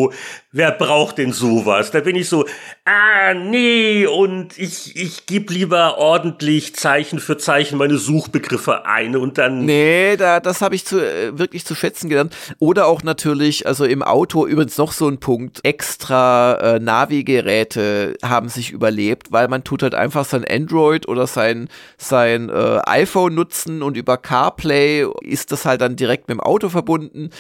wer 0.52 0.72
braucht 0.72 1.18
denn 1.18 1.32
sowas? 1.32 1.90
Da 1.90 2.00
bin 2.00 2.16
ich 2.16 2.28
so, 2.28 2.46
ah, 2.84 3.34
nee, 3.34 4.06
und 4.06 4.58
ich, 4.58 4.96
ich 4.96 5.26
gebe 5.26 5.52
lieber 5.52 5.98
ordentlich 5.98 6.74
Zeichen 6.74 7.18
für 7.18 7.36
Zeichen 7.36 7.78
meine 7.78 7.98
Suchbegriffe 7.98 8.84
ein 8.86 9.16
und 9.16 9.38
dann. 9.38 9.64
Nee, 9.64 10.16
da, 10.16 10.40
das 10.40 10.60
habe 10.60 10.74
ich 10.74 10.84
zu, 10.84 10.98
äh, 10.98 11.38
wirklich 11.38 11.64
zu 11.64 11.74
schätzen 11.74 12.08
gelernt. 12.08 12.36
Oder 12.58 12.86
auch 12.86 13.02
natürlich, 13.02 13.66
also 13.66 13.84
im 13.84 14.02
Auto 14.02 14.46
übrigens 14.46 14.78
noch 14.78 14.92
so 14.92 15.08
ein 15.08 15.18
Punkt, 15.18 15.60
extra 15.64 16.54
äh, 16.54 16.78
Navigeräte 16.80 18.16
haben 18.22 18.48
sich 18.48 18.70
überlebt, 18.70 19.32
weil 19.32 19.48
man 19.48 19.64
tut 19.64 19.82
halt 19.82 19.94
einfach 19.94 20.24
sein 20.24 20.44
Android 20.44 21.06
oder 21.08 21.26
sein, 21.26 21.68
sein 21.96 22.48
äh, 22.48 22.80
iPhone 22.86 23.34
nutzen 23.34 23.82
und 23.82 23.96
über 23.96 24.16
CarPlay 24.16 25.06
ist 25.22 25.52
das 25.52 25.64
halt 25.64 25.80
dann 25.80 25.96
direkt 25.96 26.28
mit 26.28 26.36
dem 26.36 26.40
Auto 26.40 26.68
verbunden. 26.68 27.30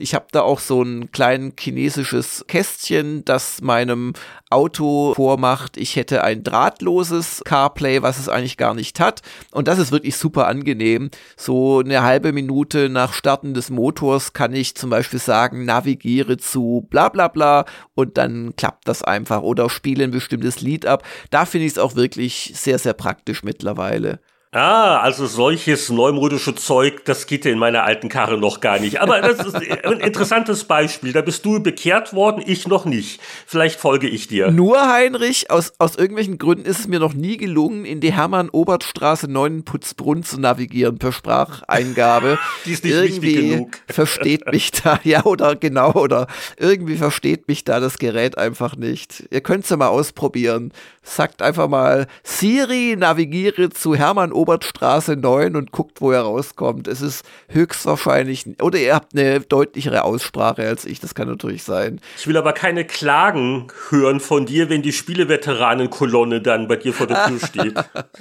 Ich 0.00 0.14
habe 0.14 0.26
da 0.30 0.42
auch 0.42 0.60
so 0.60 0.80
ein 0.80 1.10
kleines 1.10 1.54
chinesisches 1.58 2.44
Kästchen, 2.46 3.24
das 3.24 3.60
meinem 3.60 4.12
Auto 4.48 5.12
vormacht, 5.14 5.76
ich 5.76 5.96
hätte 5.96 6.22
ein 6.22 6.44
drahtloses 6.44 7.42
CarPlay, 7.44 8.00
was 8.00 8.20
es 8.20 8.28
eigentlich 8.28 8.56
gar 8.56 8.74
nicht 8.74 9.00
hat. 9.00 9.22
Und 9.50 9.66
das 9.66 9.80
ist 9.80 9.90
wirklich 9.90 10.16
super 10.16 10.46
angenehm. 10.46 11.10
So 11.36 11.80
eine 11.80 12.04
halbe 12.04 12.32
Minute 12.32 12.88
nach 12.88 13.12
Starten 13.12 13.54
des 13.54 13.70
Motors 13.70 14.32
kann 14.34 14.54
ich 14.54 14.76
zum 14.76 14.88
Beispiel 14.88 15.18
sagen, 15.18 15.64
navigiere 15.64 16.36
zu 16.36 16.86
bla 16.90 17.08
bla 17.08 17.26
bla 17.26 17.64
und 17.96 18.18
dann 18.18 18.54
klappt 18.54 18.86
das 18.86 19.02
einfach 19.02 19.42
oder 19.42 19.68
spiele 19.68 20.04
ein 20.04 20.12
bestimmtes 20.12 20.60
Lied 20.60 20.86
ab. 20.86 21.02
Da 21.30 21.44
finde 21.44 21.66
ich 21.66 21.72
es 21.72 21.78
auch 21.78 21.96
wirklich 21.96 22.52
sehr, 22.54 22.78
sehr 22.78 22.94
praktisch 22.94 23.42
mittlerweile. 23.42 24.20
Ah, 24.50 25.00
also 25.00 25.26
solches 25.26 25.90
neumodische 25.90 26.54
Zeug, 26.54 27.04
das 27.04 27.26
geht 27.26 27.44
ja 27.44 27.50
in 27.50 27.58
meiner 27.58 27.84
alten 27.84 28.08
Karre 28.08 28.38
noch 28.38 28.60
gar 28.60 28.78
nicht. 28.78 28.98
Aber 28.98 29.20
das 29.20 29.46
ist 29.46 29.54
ein 29.54 30.00
interessantes 30.00 30.64
Beispiel. 30.64 31.12
Da 31.12 31.20
bist 31.20 31.44
du 31.44 31.62
bekehrt 31.62 32.14
worden, 32.14 32.42
ich 32.46 32.66
noch 32.66 32.86
nicht. 32.86 33.20
Vielleicht 33.46 33.78
folge 33.78 34.08
ich 34.08 34.26
dir. 34.26 34.50
Nur 34.50 34.90
Heinrich, 34.90 35.50
aus, 35.50 35.74
aus 35.78 35.96
irgendwelchen 35.96 36.38
Gründen 36.38 36.64
ist 36.64 36.80
es 36.80 36.88
mir 36.88 36.98
noch 36.98 37.12
nie 37.12 37.36
gelungen, 37.36 37.84
in 37.84 38.00
die 38.00 38.10
Hermann-Obert-Straße 38.10 39.30
9 39.30 39.64
Putzbrunn 39.64 40.22
zu 40.22 40.40
navigieren 40.40 40.96
per 40.96 41.12
Spracheingabe. 41.12 42.38
die 42.64 42.72
ist 42.72 42.84
nicht 42.84 42.94
irgendwie 42.94 43.50
genug. 43.50 43.78
versteht 43.86 44.50
mich 44.50 44.70
da, 44.70 44.98
ja, 45.04 45.26
oder 45.26 45.56
genau, 45.56 45.92
oder 45.92 46.26
irgendwie 46.56 46.96
versteht 46.96 47.48
mich 47.48 47.64
da 47.64 47.80
das 47.80 47.98
Gerät 47.98 48.38
einfach 48.38 48.76
nicht. 48.76 49.24
Ihr 49.30 49.42
könnt 49.42 49.64
es 49.64 49.70
ja 49.70 49.76
mal 49.76 49.88
ausprobieren. 49.88 50.72
Sagt 51.08 51.40
einfach 51.40 51.68
mal, 51.68 52.06
Siri, 52.22 52.94
navigiere 52.96 53.70
zu 53.70 53.94
Hermann 53.94 54.30
Obertstraße 54.30 55.16
9 55.16 55.56
und 55.56 55.72
guckt, 55.72 56.02
wo 56.02 56.12
er 56.12 56.20
rauskommt. 56.20 56.86
Es 56.86 57.00
ist 57.00 57.24
höchstwahrscheinlich, 57.48 58.44
oder 58.60 58.78
ihr 58.78 58.94
habt 58.94 59.14
eine 59.14 59.40
deutlichere 59.40 60.04
Aussprache 60.04 60.62
als 60.68 60.84
ich, 60.84 61.00
das 61.00 61.14
kann 61.14 61.26
natürlich 61.26 61.62
sein. 61.62 62.00
Ich 62.18 62.26
will 62.26 62.36
aber 62.36 62.52
keine 62.52 62.84
Klagen 62.84 63.68
hören 63.88 64.20
von 64.20 64.44
dir, 64.44 64.68
wenn 64.68 64.82
die 64.82 64.92
Spieleveteranenkolonne 64.92 66.42
dann 66.42 66.68
bei 66.68 66.76
dir 66.76 66.92
vor 66.92 67.06
der 67.06 67.26
Tür 67.26 67.40
steht. 67.40 67.74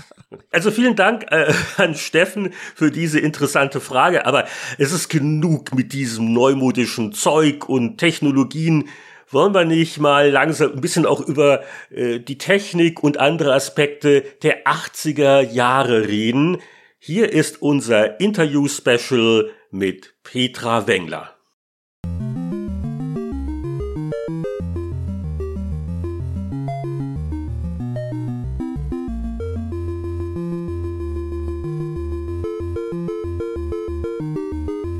also 0.52 0.72
vielen 0.72 0.96
Dank 0.96 1.26
äh, 1.30 1.54
an 1.76 1.94
Steffen 1.94 2.54
für 2.74 2.90
diese 2.90 3.20
interessante 3.20 3.82
Frage, 3.82 4.26
aber 4.26 4.46
es 4.78 4.94
ist 4.94 5.10
genug 5.10 5.76
mit 5.76 5.92
diesem 5.92 6.32
neumodischen 6.32 7.12
Zeug 7.12 7.68
und 7.68 7.98
Technologien 7.98 8.88
wollen 9.30 9.54
wir 9.54 9.66
nicht 9.66 10.00
mal 10.00 10.30
langsam 10.30 10.74
ein 10.74 10.82
bisschen 10.82 11.06
auch 11.06 11.22
über 11.22 11.64
äh, 11.90 12.20
die 12.20 12.38
Technik 12.38 13.04
und 13.04 13.20
andere 13.20 13.54
Aspekte 13.54 14.24
der 14.44 14.66
80er 14.66 15.42
Jahre 15.42 16.08
reden? 16.08 16.60
Hier 17.00 17.32
ist 17.32 17.62
unser 17.62 18.20
Interview-Special 18.20 19.52
mit 19.72 20.16
Petra 20.24 20.88
Wengler. 20.88 21.37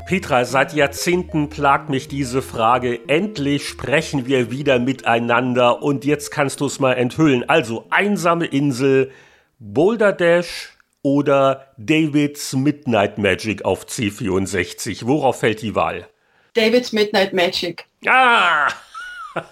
Petra, 0.08 0.46
seit 0.46 0.72
Jahrzehnten 0.72 1.50
plagt 1.50 1.90
mich 1.90 2.08
diese 2.08 2.40
Frage. 2.40 2.98
Endlich 3.08 3.68
sprechen 3.68 4.24
wir 4.24 4.50
wieder 4.50 4.78
miteinander 4.78 5.82
und 5.82 6.06
jetzt 6.06 6.30
kannst 6.30 6.62
du 6.62 6.64
es 6.64 6.80
mal 6.80 6.94
enthüllen. 6.94 7.46
Also 7.46 7.84
einsame 7.90 8.46
Insel, 8.46 9.10
Boulder 9.58 10.14
Dash 10.14 10.70
oder 11.02 11.74
Davids 11.76 12.54
Midnight 12.54 13.18
Magic 13.18 13.66
auf 13.66 13.84
C64. 13.84 15.06
Worauf 15.06 15.40
fällt 15.40 15.60
die 15.60 15.74
Wahl? 15.74 16.08
Davids 16.54 16.92
Midnight 16.92 17.34
Magic. 17.34 17.84
Ah! 18.06 18.68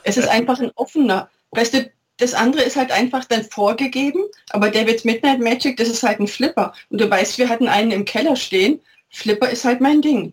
es 0.05 0.17
ist 0.17 0.29
einfach 0.29 0.59
ein 0.59 0.73
offener. 0.77 1.29
Weißt 1.51 1.75
du, 1.75 1.91
das 2.17 2.33
andere 2.33 2.63
ist 2.63 2.77
halt 2.77 2.93
einfach 2.93 3.27
dann 3.27 3.45
vorgegeben, 3.45 4.25
aber 4.49 4.71
Davids 4.71 5.05
Midnight 5.05 5.39
Magic, 5.39 5.77
das 5.77 5.89
ist 5.89 6.03
halt 6.03 6.19
ein 6.19 6.29
Flipper. 6.29 6.73
Und 6.89 7.03
du 7.03 7.11
weißt, 7.11 7.37
wir 7.37 7.51
hatten 7.51 7.69
einen 7.69 7.91
im 7.91 8.07
Keller 8.07 8.37
stehen. 8.37 8.81
Flipper 9.11 9.51
ist 9.51 9.67
halt 9.67 9.83
mein 9.83 10.01
Ding. 10.01 10.33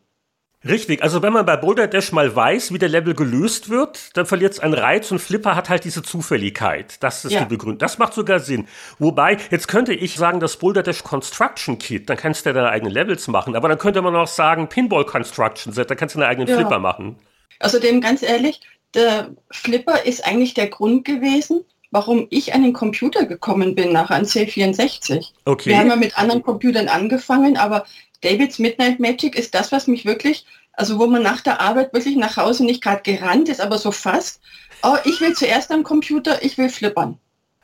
Richtig, 0.66 1.04
also 1.04 1.22
wenn 1.22 1.34
man 1.34 1.46
bei 1.46 1.58
Boulder 1.58 1.88
Dash 1.88 2.12
mal 2.14 2.34
weiß, 2.34 2.72
wie 2.72 2.78
der 2.78 2.88
Level 2.88 3.14
gelöst 3.14 3.70
wird, 3.70 4.16
dann 4.16 4.26
verliert 4.26 4.54
es 4.54 4.60
einen 4.60 4.74
Reiz 4.74 5.12
und 5.12 5.20
Flipper 5.20 5.56
hat 5.56 5.70
halt 5.70 5.84
diese 5.84 6.04
Zufälligkeit. 6.04 7.04
Das 7.04 7.26
ist 7.26 7.34
ja. 7.34 7.42
die 7.42 7.48
Begründung. 7.48 7.80
Das 7.80 7.98
macht 7.98 8.14
sogar 8.14 8.40
Sinn. 8.40 8.68
Wobei, 8.98 9.38
jetzt 9.52 9.68
könnte 9.68 9.94
ich 9.94 10.16
sagen, 10.16 10.40
das 10.40 10.58
Boulder 10.58 10.82
Dash 10.82 11.04
Construction 11.04 11.78
Kit, 11.80 12.10
dann 12.10 12.16
kannst 12.16 12.46
du 12.46 12.50
ja 12.50 12.54
deine 12.54 12.70
eigenen 12.70 12.94
Levels 12.94 13.28
machen. 13.28 13.56
Aber 13.56 13.68
dann 13.68 13.78
könnte 13.78 14.02
man 14.02 14.16
auch 14.16 14.28
sagen, 14.28 14.70
Pinball 14.70 15.06
Construction 15.06 15.74
Set, 15.74 15.90
dann 15.90 15.98
kannst 15.98 16.16
du 16.16 16.20
deine 16.20 16.30
eigenen 16.30 16.48
ja. 16.48 16.56
Flipper 16.56 16.80
machen. 16.80 17.18
Außerdem, 17.60 18.00
ganz 18.00 18.24
ehrlich, 18.24 18.62
der 18.94 19.32
Flipper 19.52 20.06
ist 20.06 20.26
eigentlich 20.26 20.54
der 20.54 20.68
Grund 20.68 21.04
gewesen, 21.04 21.66
warum 21.92 22.28
ich 22.30 22.54
an 22.54 22.64
den 22.64 22.74
Computer 22.74 23.26
gekommen 23.26 23.76
bin, 23.76 23.92
nach 23.92 24.10
an 24.10 24.24
C64. 24.24 25.26
Okay. 25.46 25.70
Wir 25.70 25.78
haben 25.78 25.90
ja 25.90 25.96
mit 25.96 26.18
anderen 26.18 26.42
Computern 26.42 26.88
angefangen, 26.88 27.58
aber 27.58 27.86
Davids 28.24 28.60
Midnight 28.60 29.00
Magic 29.00 29.36
ist 29.36 29.54
das, 29.54 29.72
was 29.72 29.88
mich 29.88 30.06
wirklich, 30.06 30.46
also 30.74 30.98
wo 30.98 31.08
man 31.08 31.22
nach 31.22 31.42
der 31.42 31.62
Arbeit 31.62 31.94
wirklich 31.94 32.16
nach 32.16 32.38
Hause 32.38 32.66
nicht 32.66 32.82
gerade 32.82 33.02
gerannt 33.04 33.50
ist, 33.50 33.62
aber 33.62 33.78
so 33.78 33.92
fast, 33.92 34.42
oh, 34.82 34.96
ich 35.06 35.20
will 35.22 35.34
zuerst 35.34 35.72
am 35.72 35.84
Computer, 35.84 36.44
ich 36.44 36.58
will 36.58 36.70
flippern. 36.70 37.18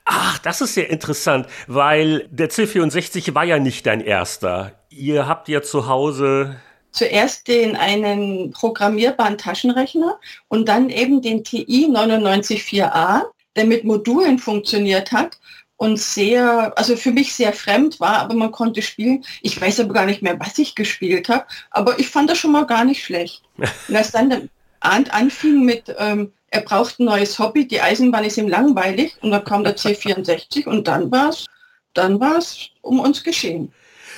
Ach, 0.06 0.40
das 0.40 0.62
ist 0.62 0.74
sehr 0.74 0.90
interessant, 0.90 1.48
weil 1.68 2.28
der 2.32 2.50
C64 2.50 3.36
war 3.36 3.44
ja 3.44 3.60
nicht 3.60 3.86
dein 3.86 4.02
erster. 4.02 4.74
Ihr 4.90 5.28
habt 5.28 5.48
ja 5.48 5.62
zu 5.62 5.88
Hause 5.88 6.56
zuerst 6.92 7.48
den 7.48 7.76
einen 7.76 8.52
programmierbaren 8.52 9.38
Taschenrechner 9.38 10.20
und 10.48 10.68
dann 10.68 10.90
eben 10.90 11.22
den 11.22 11.44
TI 11.44 11.88
994a, 11.90 13.22
der 13.56 13.66
mit 13.66 13.84
Modulen 13.84 14.40
funktioniert 14.40 15.12
hat 15.12 15.38
und 15.80 15.98
sehr, 15.98 16.78
also 16.78 16.98
für 16.98 17.12
mich 17.12 17.34
sehr 17.34 17.54
fremd 17.54 18.02
war, 18.02 18.18
aber 18.18 18.36
man 18.36 18.52
konnte 18.52 18.82
spielen. 18.82 19.24
Ich 19.42 19.60
weiß 19.60 19.80
aber 19.80 19.94
gar 19.94 20.06
nicht 20.06 20.22
mehr, 20.22 20.38
was 20.38 20.60
ich 20.60 20.76
gespielt 20.76 21.30
habe, 21.30 21.46
aber 21.72 21.98
ich 21.98 22.10
fand 22.10 22.30
das 22.30 22.38
schon 22.38 22.52
mal 22.52 22.66
gar 22.66 22.84
nicht 22.84 23.02
schlecht. 23.02 23.44
Und 23.88 23.96
als 23.96 24.12
dann 24.12 24.30
der 24.30 24.42
Arndt 24.82 25.14
anfing 25.14 25.64
mit, 25.64 25.96
ähm, 25.98 26.34
er 26.50 26.62
braucht 26.62 27.00
ein 27.00 27.06
neues 27.06 27.40
Hobby, 27.40 27.66
die 27.66 27.80
Eisenbahn 27.80 28.26
ist 28.26 28.38
ihm 28.38 28.50
langweilig 28.50 29.16
und 29.22 29.32
dann 29.32 29.46
kam 29.46 29.64
der 29.64 29.78
C64 29.78 30.66
und 30.68 30.88
dann 30.88 31.12
war 31.12 31.30
es 31.30 31.46
dann 31.94 32.20
war's 32.20 32.70
um 32.82 33.00
uns 33.00 33.24
geschehen. 33.24 33.72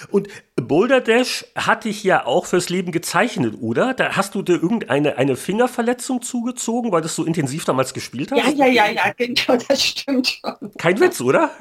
Und 0.09 0.27
Boulder 0.55 1.01
Dash 1.01 1.45
hatte 1.55 1.89
ich 1.89 2.03
ja 2.03 2.25
auch 2.25 2.45
fürs 2.45 2.69
Leben 2.69 2.91
gezeichnet, 2.91 3.55
oder? 3.61 3.93
Da 3.93 4.15
hast 4.15 4.35
du 4.35 4.41
dir 4.41 4.53
irgendeine 4.53 5.17
eine 5.17 5.35
Fingerverletzung 5.35 6.21
zugezogen, 6.21 6.91
weil 6.91 7.01
du 7.01 7.07
so 7.07 7.23
intensiv 7.23 7.65
damals 7.65 7.93
gespielt 7.93 8.31
hast? 8.31 8.37
Ja, 8.37 8.49
ja, 8.49 8.65
ja, 8.67 8.91
ja, 8.91 9.11
genau, 9.15 9.61
das 9.67 9.83
stimmt 9.83 10.27
schon. 10.27 10.71
Kein 10.77 10.99
Witz, 10.99 11.21
oder? 11.21 11.51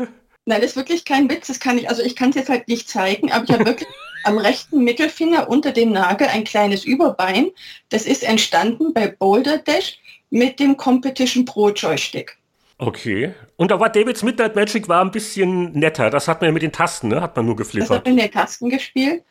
Nein, 0.46 0.60
das 0.60 0.70
ist 0.70 0.76
wirklich 0.76 1.04
kein 1.04 1.28
Witz. 1.30 1.48
Das 1.48 1.60
kann 1.60 1.78
ich, 1.78 1.88
also 1.88 2.02
ich 2.02 2.16
kann 2.16 2.30
es 2.30 2.36
jetzt 2.36 2.48
halt 2.48 2.68
nicht 2.68 2.88
zeigen, 2.88 3.30
aber 3.30 3.44
ich 3.44 3.50
habe 3.52 3.66
wirklich 3.66 3.88
am 4.24 4.38
rechten 4.38 4.84
Mittelfinger 4.84 5.48
unter 5.48 5.72
dem 5.72 5.92
Nagel 5.92 6.28
ein 6.28 6.44
kleines 6.44 6.84
Überbein. 6.84 7.50
Das 7.88 8.06
ist 8.06 8.22
entstanden 8.22 8.92
bei 8.92 9.08
Boulder 9.08 9.58
Dash 9.58 9.98
mit 10.30 10.60
dem 10.60 10.76
Competition 10.76 11.44
Pro 11.44 11.70
Joystick. 11.70 12.36
Okay. 12.80 13.34
Und 13.56 13.70
da 13.70 13.78
war 13.78 13.90
Davids 13.90 14.22
Midnight 14.22 14.56
Magic 14.56 14.88
war 14.88 15.04
ein 15.04 15.10
bisschen 15.10 15.72
netter. 15.72 16.08
Das 16.08 16.28
hat 16.28 16.40
man 16.40 16.48
ja 16.48 16.52
mit 16.52 16.62
den 16.62 16.72
Tasten, 16.72 17.08
ne? 17.08 17.20
Hat 17.20 17.36
man 17.36 17.44
nur 17.44 17.54
geflippert. 17.54 17.90
Das 17.90 17.96
hat 17.98 18.06
man 18.06 18.14
mit 18.14 18.24
den 18.24 18.32
Tasten 18.32 18.70
gespielt. 18.70 19.22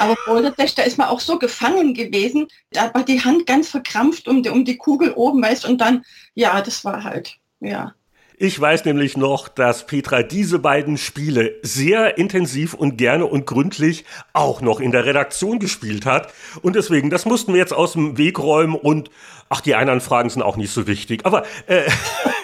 Aber 0.00 0.16
Boulder 0.26 0.50
Dash, 0.50 0.74
da 0.74 0.82
ist 0.82 0.98
man 0.98 1.06
auch 1.06 1.20
so 1.20 1.38
gefangen 1.38 1.94
gewesen. 1.94 2.48
Da 2.72 2.92
war 2.92 3.04
die 3.04 3.22
Hand 3.22 3.46
ganz 3.46 3.68
verkrampft 3.68 4.26
um 4.26 4.42
die, 4.42 4.50
um 4.50 4.64
die 4.64 4.76
Kugel 4.76 5.12
oben, 5.12 5.40
weißt 5.40 5.64
und 5.64 5.80
dann, 5.80 6.04
ja, 6.34 6.60
das 6.60 6.84
war 6.84 7.04
halt, 7.04 7.36
ja. 7.60 7.94
Ich 8.40 8.60
weiß 8.60 8.84
nämlich 8.84 9.16
noch, 9.16 9.48
dass 9.48 9.86
Petra 9.86 10.22
diese 10.22 10.60
beiden 10.60 10.96
Spiele 10.96 11.56
sehr 11.62 12.18
intensiv 12.18 12.72
und 12.72 12.96
gerne 12.96 13.26
und 13.26 13.46
gründlich 13.46 14.04
auch 14.32 14.60
noch 14.60 14.78
in 14.78 14.92
der 14.92 15.04
Redaktion 15.04 15.58
gespielt 15.58 16.06
hat. 16.06 16.32
Und 16.62 16.76
deswegen, 16.76 17.10
das 17.10 17.24
mussten 17.24 17.52
wir 17.52 17.58
jetzt 17.58 17.72
aus 17.72 17.94
dem 17.94 18.16
Weg 18.16 18.38
räumen 18.38 18.76
und 18.76 19.10
ach, 19.48 19.60
die 19.60 19.74
anderen 19.74 20.00
Fragen 20.00 20.30
sind 20.30 20.42
auch 20.42 20.56
nicht 20.56 20.72
so 20.72 20.86
wichtig. 20.86 21.26
Aber 21.26 21.44
äh, 21.66 21.82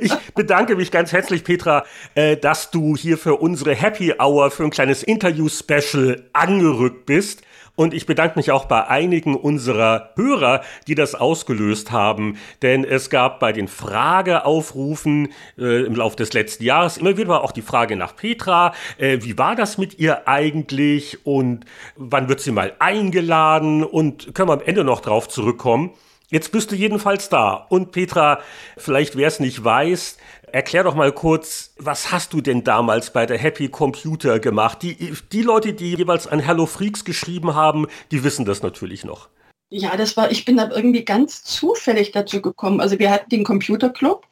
ich 0.00 0.12
bedanke 0.34 0.76
mich 0.76 0.90
ganz 0.90 1.12
herzlich, 1.12 1.44
Petra, 1.44 1.84
äh, 2.14 2.36
dass 2.36 2.70
du 2.70 2.96
hier 2.96 3.18
für 3.18 3.36
unsere 3.36 3.74
Happy 3.74 4.14
Hour 4.18 4.50
für 4.50 4.64
ein 4.64 4.70
kleines 4.70 5.02
Interview-Special 5.02 6.24
angerückt 6.32 7.06
bist. 7.06 7.42
Und 7.74 7.94
ich 7.94 8.04
bedanke 8.04 8.38
mich 8.38 8.50
auch 8.50 8.66
bei 8.66 8.86
einigen 8.86 9.34
unserer 9.34 10.10
Hörer, 10.16 10.60
die 10.86 10.94
das 10.94 11.14
ausgelöst 11.14 11.90
haben. 11.90 12.36
Denn 12.60 12.84
es 12.84 13.08
gab 13.08 13.40
bei 13.40 13.52
den 13.52 13.66
Frageaufrufen 13.66 15.32
äh, 15.56 15.84
im 15.84 15.96
Laufe 15.96 16.16
des 16.16 16.34
letzten 16.34 16.64
Jahres 16.64 16.98
immer 16.98 17.16
wieder 17.16 17.42
auch 17.42 17.52
die 17.52 17.62
Frage 17.62 17.96
nach 17.96 18.14
Petra. 18.14 18.74
Äh, 18.98 19.18
wie 19.22 19.38
war 19.38 19.56
das 19.56 19.78
mit 19.78 19.98
ihr 19.98 20.28
eigentlich? 20.28 21.24
Und 21.24 21.64
wann 21.96 22.28
wird 22.28 22.40
sie 22.40 22.52
mal 22.52 22.74
eingeladen? 22.78 23.84
Und 23.84 24.34
können 24.34 24.50
wir 24.50 24.54
am 24.54 24.62
Ende 24.62 24.84
noch 24.84 25.00
drauf 25.00 25.28
zurückkommen? 25.28 25.94
Jetzt 26.32 26.50
bist 26.50 26.72
du 26.72 26.74
jedenfalls 26.74 27.28
da. 27.28 27.66
Und 27.68 27.92
Petra, 27.92 28.40
vielleicht 28.76 29.16
wer 29.16 29.28
es 29.28 29.38
nicht 29.38 29.62
weiß, 29.62 30.16
Erklär 30.52 30.84
doch 30.84 30.94
mal 30.94 31.12
kurz, 31.12 31.72
was 31.78 32.12
hast 32.12 32.34
du 32.34 32.42
denn 32.42 32.62
damals 32.62 33.10
bei 33.10 33.24
der 33.24 33.38
Happy 33.38 33.70
Computer 33.70 34.38
gemacht? 34.38 34.82
Die, 34.82 35.14
die 35.32 35.40
Leute, 35.40 35.72
die 35.72 35.94
jeweils 35.94 36.26
an 36.26 36.40
Hello 36.40 36.66
Freaks 36.66 37.06
geschrieben 37.06 37.54
haben, 37.54 37.86
die 38.10 38.22
wissen 38.22 38.44
das 38.44 38.62
natürlich 38.62 39.02
noch. 39.02 39.30
Ja, 39.70 39.96
das 39.96 40.14
war, 40.18 40.30
ich 40.30 40.44
bin 40.44 40.58
da 40.58 40.70
irgendwie 40.70 41.06
ganz 41.06 41.42
zufällig 41.42 42.12
dazu 42.12 42.42
gekommen. 42.42 42.82
Also 42.82 42.98
wir 42.98 43.10
hatten 43.10 43.30
den 43.30 43.44
Computerclub, 43.44 44.26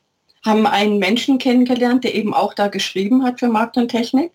haben 0.44 0.66
einen 0.66 0.98
Menschen 0.98 1.38
kennengelernt, 1.38 2.04
der 2.04 2.14
eben 2.14 2.34
auch 2.34 2.52
da 2.52 2.68
geschrieben 2.68 3.24
hat 3.24 3.40
für 3.40 3.48
Markt 3.48 3.78
und 3.78 3.88
Technik. 3.88 4.32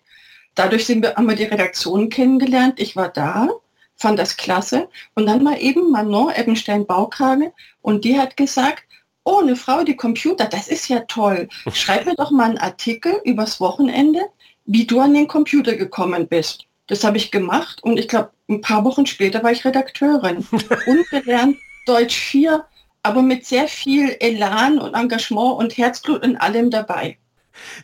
Dadurch 0.56 0.86
sind 0.86 1.04
wir, 1.04 1.14
haben 1.14 1.28
wir 1.28 1.36
die 1.36 1.44
Redaktion 1.44 2.08
kennengelernt. 2.08 2.80
Ich 2.80 2.96
war 2.96 3.10
da, 3.10 3.48
fand 3.96 4.18
das 4.18 4.36
klasse. 4.36 4.88
Und 5.14 5.26
dann 5.26 5.42
mal 5.42 5.60
eben 5.60 5.90
Manon 5.90 6.32
Ebbenstein-Baukage 6.36 7.52
und 7.82 8.04
die 8.04 8.18
hat 8.18 8.36
gesagt, 8.36 8.84
oh, 9.24 9.38
eine 9.38 9.56
Frau, 9.56 9.82
die 9.82 9.96
Computer, 9.96 10.46
das 10.46 10.68
ist 10.68 10.88
ja 10.88 11.00
toll. 11.00 11.48
Schreib 11.72 12.06
mir 12.06 12.14
doch 12.14 12.30
mal 12.30 12.50
einen 12.50 12.58
Artikel 12.58 13.20
übers 13.24 13.60
Wochenende, 13.60 14.20
wie 14.64 14.86
du 14.86 15.00
an 15.00 15.14
den 15.14 15.28
Computer 15.28 15.74
gekommen 15.74 16.28
bist. 16.28 16.64
Das 16.86 17.02
habe 17.02 17.16
ich 17.16 17.32
gemacht 17.32 17.82
und 17.82 17.98
ich 17.98 18.06
glaube, 18.06 18.30
ein 18.48 18.60
paar 18.60 18.84
Wochen 18.84 19.06
später 19.06 19.42
war 19.42 19.50
ich 19.50 19.64
Redakteurin. 19.64 20.46
Ungelernt 20.86 21.56
Deutsch 21.86 22.16
4, 22.16 22.64
aber 23.02 23.22
mit 23.22 23.44
sehr 23.44 23.66
viel 23.66 24.16
Elan 24.20 24.78
und 24.78 24.94
Engagement 24.94 25.58
und 25.58 25.76
Herzblut 25.76 26.24
und 26.24 26.36
allem 26.36 26.70
dabei. 26.70 27.18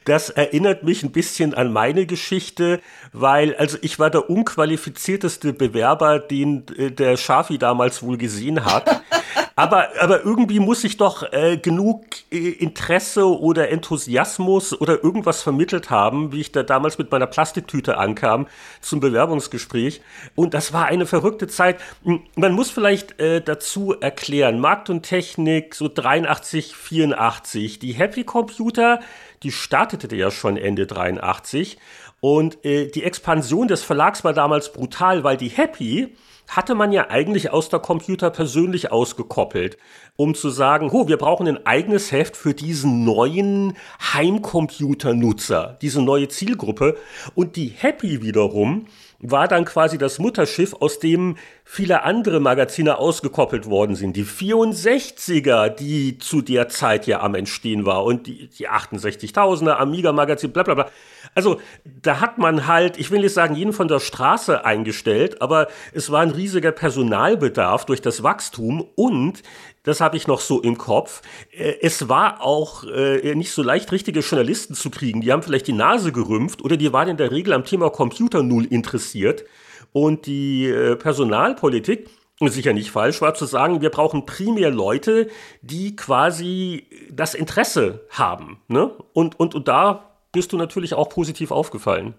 Das 0.05 0.31
erinnert 0.31 0.83
mich 0.83 1.03
ein 1.03 1.13
bisschen 1.13 1.55
an 1.55 1.73
meine 1.73 2.07
Geschichte, 2.07 2.81
weil 3.13 3.55
also 3.57 3.79
ich 3.83 3.99
war 3.99 4.11
der 4.11 4.29
unqualifizierteste 4.31 5.53
Bewerber, 5.53 6.19
den 6.19 6.65
äh, 6.77 6.91
der 6.91 7.17
Schafi 7.17 7.59
damals 7.59 8.03
wohl 8.03 8.17
gesehen 8.17 8.65
hat. 8.65 9.03
aber, 9.57 9.89
aber 10.01 10.25
irgendwie 10.25 10.61
muss 10.61 10.83
ich 10.85 10.97
doch 10.97 11.31
äh, 11.33 11.57
genug 11.57 12.05
äh, 12.31 12.51
Interesse 12.51 13.27
oder 13.39 13.71
Enthusiasmus 13.71 14.79
oder 14.81 15.03
irgendwas 15.05 15.43
vermittelt 15.43 15.91
haben, 15.91 16.33
wie 16.33 16.41
ich 16.41 16.53
da 16.53 16.63
damals 16.63 16.99
mit 16.99 17.11
meiner 17.11 17.27
Plastiktüte 17.27 17.99
ankam 17.99 18.47
zum 18.81 19.01
Bewerbungsgespräch. 19.01 20.01
Und 20.35 20.55
das 20.55 20.73
war 20.73 20.87
eine 20.87 21.07
verrückte 21.07 21.49
Zeit. 21.49 21.79
Hm, 22.05 22.23
man 22.37 22.53
muss 22.53 22.71
vielleicht 22.71 23.21
äh, 23.21 23.41
dazu 23.41 23.95
erklären, 24.01 24.59
Markt 24.59 24.91
und 24.91 25.03
Technik 25.03 25.75
so 25.75 25.89
83, 25.93 26.75
84, 26.75 27.79
die 27.79 27.93
Happy 27.93 28.25
Computer, 28.25 29.01
die 29.43 29.53
startete 29.53 30.15
ja 30.15 30.31
schon 30.31 30.57
Ende 30.57 30.87
83 30.87 31.79
und 32.21 32.65
äh, 32.65 32.87
die 32.87 33.03
Expansion 33.03 33.67
des 33.67 33.83
Verlags 33.83 34.23
war 34.23 34.33
damals 34.33 34.73
brutal, 34.73 35.25
weil 35.25 35.37
die 35.37 35.49
Happy 35.49 36.15
hatte 36.49 36.75
man 36.75 36.93
ja 36.93 37.09
eigentlich 37.09 37.51
aus 37.51 37.69
der 37.69 37.81
Computer 37.81 38.31
persönlich 38.31 38.93
ausgekoppelt, 38.93 39.79
um 40.17 40.35
zu 40.35 40.51
sagen, 40.51 40.91
oh, 40.93 41.09
wir 41.09 41.17
brauchen 41.17 41.49
ein 41.49 41.67
eigenes 41.67 42.13
Heft 42.13 42.37
für 42.37 42.55
diesen 42.55 43.05
neuen 43.05 43.77
Heimcomputernutzer, 44.13 45.79
diese 45.81 46.03
neue 46.03 46.29
Zielgruppe. 46.29 46.97
Und 47.35 47.57
die 47.57 47.69
Happy 47.69 48.23
wiederum 48.23 48.87
war 49.23 49.49
dann 49.49 49.65
quasi 49.65 49.99
das 49.99 50.19
Mutterschiff, 50.19 50.75
aus 50.81 50.99
dem 50.99 51.37
viele 51.65 52.03
andere 52.03 52.41
Magazine 52.41 52.99
ausgekoppelt 52.99 53.67
worden 53.67 53.95
sind. 53.95 54.17
Die 54.17 54.27
64er, 54.27 55.69
die 55.69 56.19
zu 56.19 56.43
der 56.43 56.69
Zeit 56.69 57.07
ja 57.07 57.21
am 57.21 57.35
Entstehen 57.35 57.87
war 57.87 58.05
und 58.05 58.27
die, 58.27 58.49
die 58.49 58.69
68.000er, 58.69 59.75
Amiga-Magazin, 59.75 60.53
bla 60.53 60.65
bla 60.65 60.75
bla. 60.75 60.87
Also 61.35 61.61
da 61.85 62.21
hat 62.21 62.39
man 62.39 62.67
halt, 62.67 62.99
ich 62.99 63.11
will 63.11 63.21
nicht 63.21 63.33
sagen, 63.33 63.55
jeden 63.55 63.73
von 63.73 63.89
der 63.89 64.01
Straße 64.01 64.65
eingestellt, 64.65 65.41
aber 65.41 65.69
es 65.93 66.11
war 66.11 66.21
ein 66.21 66.31
riesiger 66.31 66.73
Personalbedarf 66.73 67.87
durch 67.87 68.03
das 68.03 68.25
Wachstum 68.25 68.85
und 68.97 69.43
das 69.83 70.01
habe 70.01 70.17
ich 70.17 70.27
noch 70.27 70.41
so 70.41 70.61
im 70.61 70.79
Kopf. 70.79 71.23
Äh, 71.51 71.75
es 71.81 72.09
war 72.09 72.43
auch 72.43 72.85
äh, 72.85 73.35
nicht 73.35 73.53
so 73.53 73.63
leicht, 73.63 73.93
richtige 73.93 74.21
Journalisten 74.21 74.75
zu 74.75 74.91
kriegen. 74.91 75.21
Die 75.21 75.33
haben 75.33 75.43
vielleicht 75.43 75.67
die 75.67 75.73
Nase 75.73 76.13
gerümpft 76.13 76.63
oder 76.63 76.77
die 76.77 76.93
waren 76.93 77.09
in 77.09 77.17
der 77.17 77.31
Regel 77.31 77.53
am 77.53 77.65
Thema 77.65 77.91
Computer 77.91 78.43
null 78.43 78.65
interessiert. 78.67 79.45
Und 79.93 80.27
die 80.27 80.67
äh, 80.67 80.97
Personalpolitik, 80.97 82.09
sicher 82.41 82.73
nicht 82.73 82.91
falsch, 82.91 83.21
war 83.21 83.35
zu 83.35 83.45
sagen, 83.45 83.83
wir 83.83 83.91
brauchen 83.91 84.27
primär 84.27 84.71
Leute, 84.71 85.29
die 85.61 85.95
quasi 85.95 86.87
das 87.11 87.35
Interesse 87.35 88.07
haben. 88.11 88.61
Ne? 88.69 88.91
Und, 89.13 89.39
und, 89.39 89.55
und 89.55 89.69
da 89.69 90.13
bist 90.33 90.53
du 90.53 90.57
natürlich 90.57 90.95
auch 90.95 91.09
positiv 91.09 91.51
aufgefallen. 91.51 92.15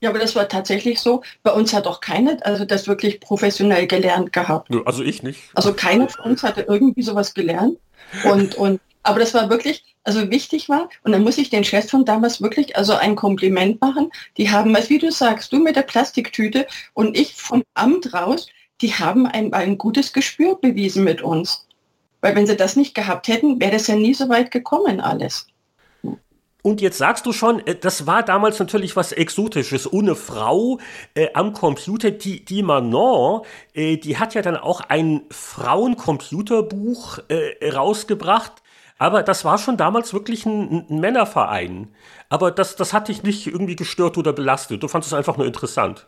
Ja, 0.00 0.10
aber 0.10 0.18
das 0.18 0.36
war 0.36 0.48
tatsächlich 0.48 1.00
so. 1.00 1.22
Bei 1.42 1.52
uns 1.52 1.72
hat 1.72 1.86
auch 1.86 2.00
keiner, 2.00 2.36
also 2.42 2.64
das 2.64 2.86
wirklich 2.86 3.20
professionell 3.20 3.86
gelernt 3.86 4.32
gehabt. 4.32 4.68
Also 4.84 5.02
ich 5.02 5.22
nicht. 5.22 5.40
Also 5.54 5.72
keiner 5.72 6.08
von 6.08 6.32
uns 6.32 6.42
hatte 6.42 6.66
irgendwie 6.68 7.02
sowas 7.02 7.34
gelernt. 7.34 7.78
Und, 8.24 8.54
und, 8.54 8.80
aber 9.02 9.20
das 9.20 9.32
war 9.34 9.50
wirklich, 9.50 9.84
also 10.04 10.30
wichtig 10.30 10.68
war, 10.68 10.88
und 11.02 11.12
dann 11.12 11.22
muss 11.22 11.38
ich 11.38 11.50
den 11.50 11.64
Chefs 11.64 11.90
von 11.90 12.04
damals 12.04 12.42
wirklich 12.42 12.76
also 12.76 12.94
ein 12.94 13.16
Kompliment 13.16 13.80
machen. 13.80 14.10
Die 14.36 14.50
haben, 14.50 14.76
also 14.76 14.90
wie 14.90 14.98
du 14.98 15.10
sagst, 15.10 15.52
du 15.52 15.58
mit 15.58 15.76
der 15.76 15.82
Plastiktüte 15.82 16.66
und 16.92 17.16
ich 17.16 17.34
vom 17.34 17.62
Amt 17.74 18.12
raus, 18.12 18.46
die 18.80 18.92
haben 18.92 19.26
ein, 19.26 19.52
ein 19.54 19.78
gutes 19.78 20.12
Gespür 20.12 20.58
bewiesen 20.60 21.04
mit 21.04 21.22
uns. 21.22 21.66
Weil 22.20 22.34
wenn 22.36 22.46
sie 22.46 22.56
das 22.56 22.76
nicht 22.76 22.94
gehabt 22.94 23.28
hätten, 23.28 23.60
wäre 23.60 23.72
das 23.72 23.86
ja 23.86 23.96
nie 23.96 24.14
so 24.14 24.28
weit 24.28 24.50
gekommen 24.50 25.00
alles. 25.00 25.46
Und 26.64 26.80
jetzt 26.80 26.96
sagst 26.96 27.26
du 27.26 27.34
schon, 27.34 27.64
äh, 27.66 27.74
das 27.74 28.06
war 28.06 28.22
damals 28.22 28.58
natürlich 28.58 28.96
was 28.96 29.12
Exotisches. 29.12 29.92
Ohne 29.92 30.16
Frau 30.16 30.78
äh, 31.14 31.28
am 31.34 31.52
Computer, 31.52 32.10
die, 32.10 32.42
die 32.42 32.62
Manon, 32.62 33.42
äh, 33.74 33.98
die 33.98 34.16
hat 34.16 34.32
ja 34.32 34.40
dann 34.40 34.56
auch 34.56 34.80
ein 34.80 35.24
Frauencomputerbuch 35.30 37.18
äh, 37.28 37.68
rausgebracht. 37.68 38.62
Aber 38.96 39.22
das 39.22 39.44
war 39.44 39.58
schon 39.58 39.76
damals 39.76 40.14
wirklich 40.14 40.46
ein, 40.46 40.86
ein, 40.88 41.00
Männerverein. 41.00 41.94
Aber 42.30 42.50
das, 42.50 42.76
das 42.76 42.94
hat 42.94 43.08
dich 43.08 43.22
nicht 43.22 43.46
irgendwie 43.46 43.76
gestört 43.76 44.16
oder 44.16 44.32
belastet. 44.32 44.82
Du 44.82 44.88
fandest 44.88 45.12
es 45.12 45.18
einfach 45.18 45.36
nur 45.36 45.46
interessant. 45.46 46.06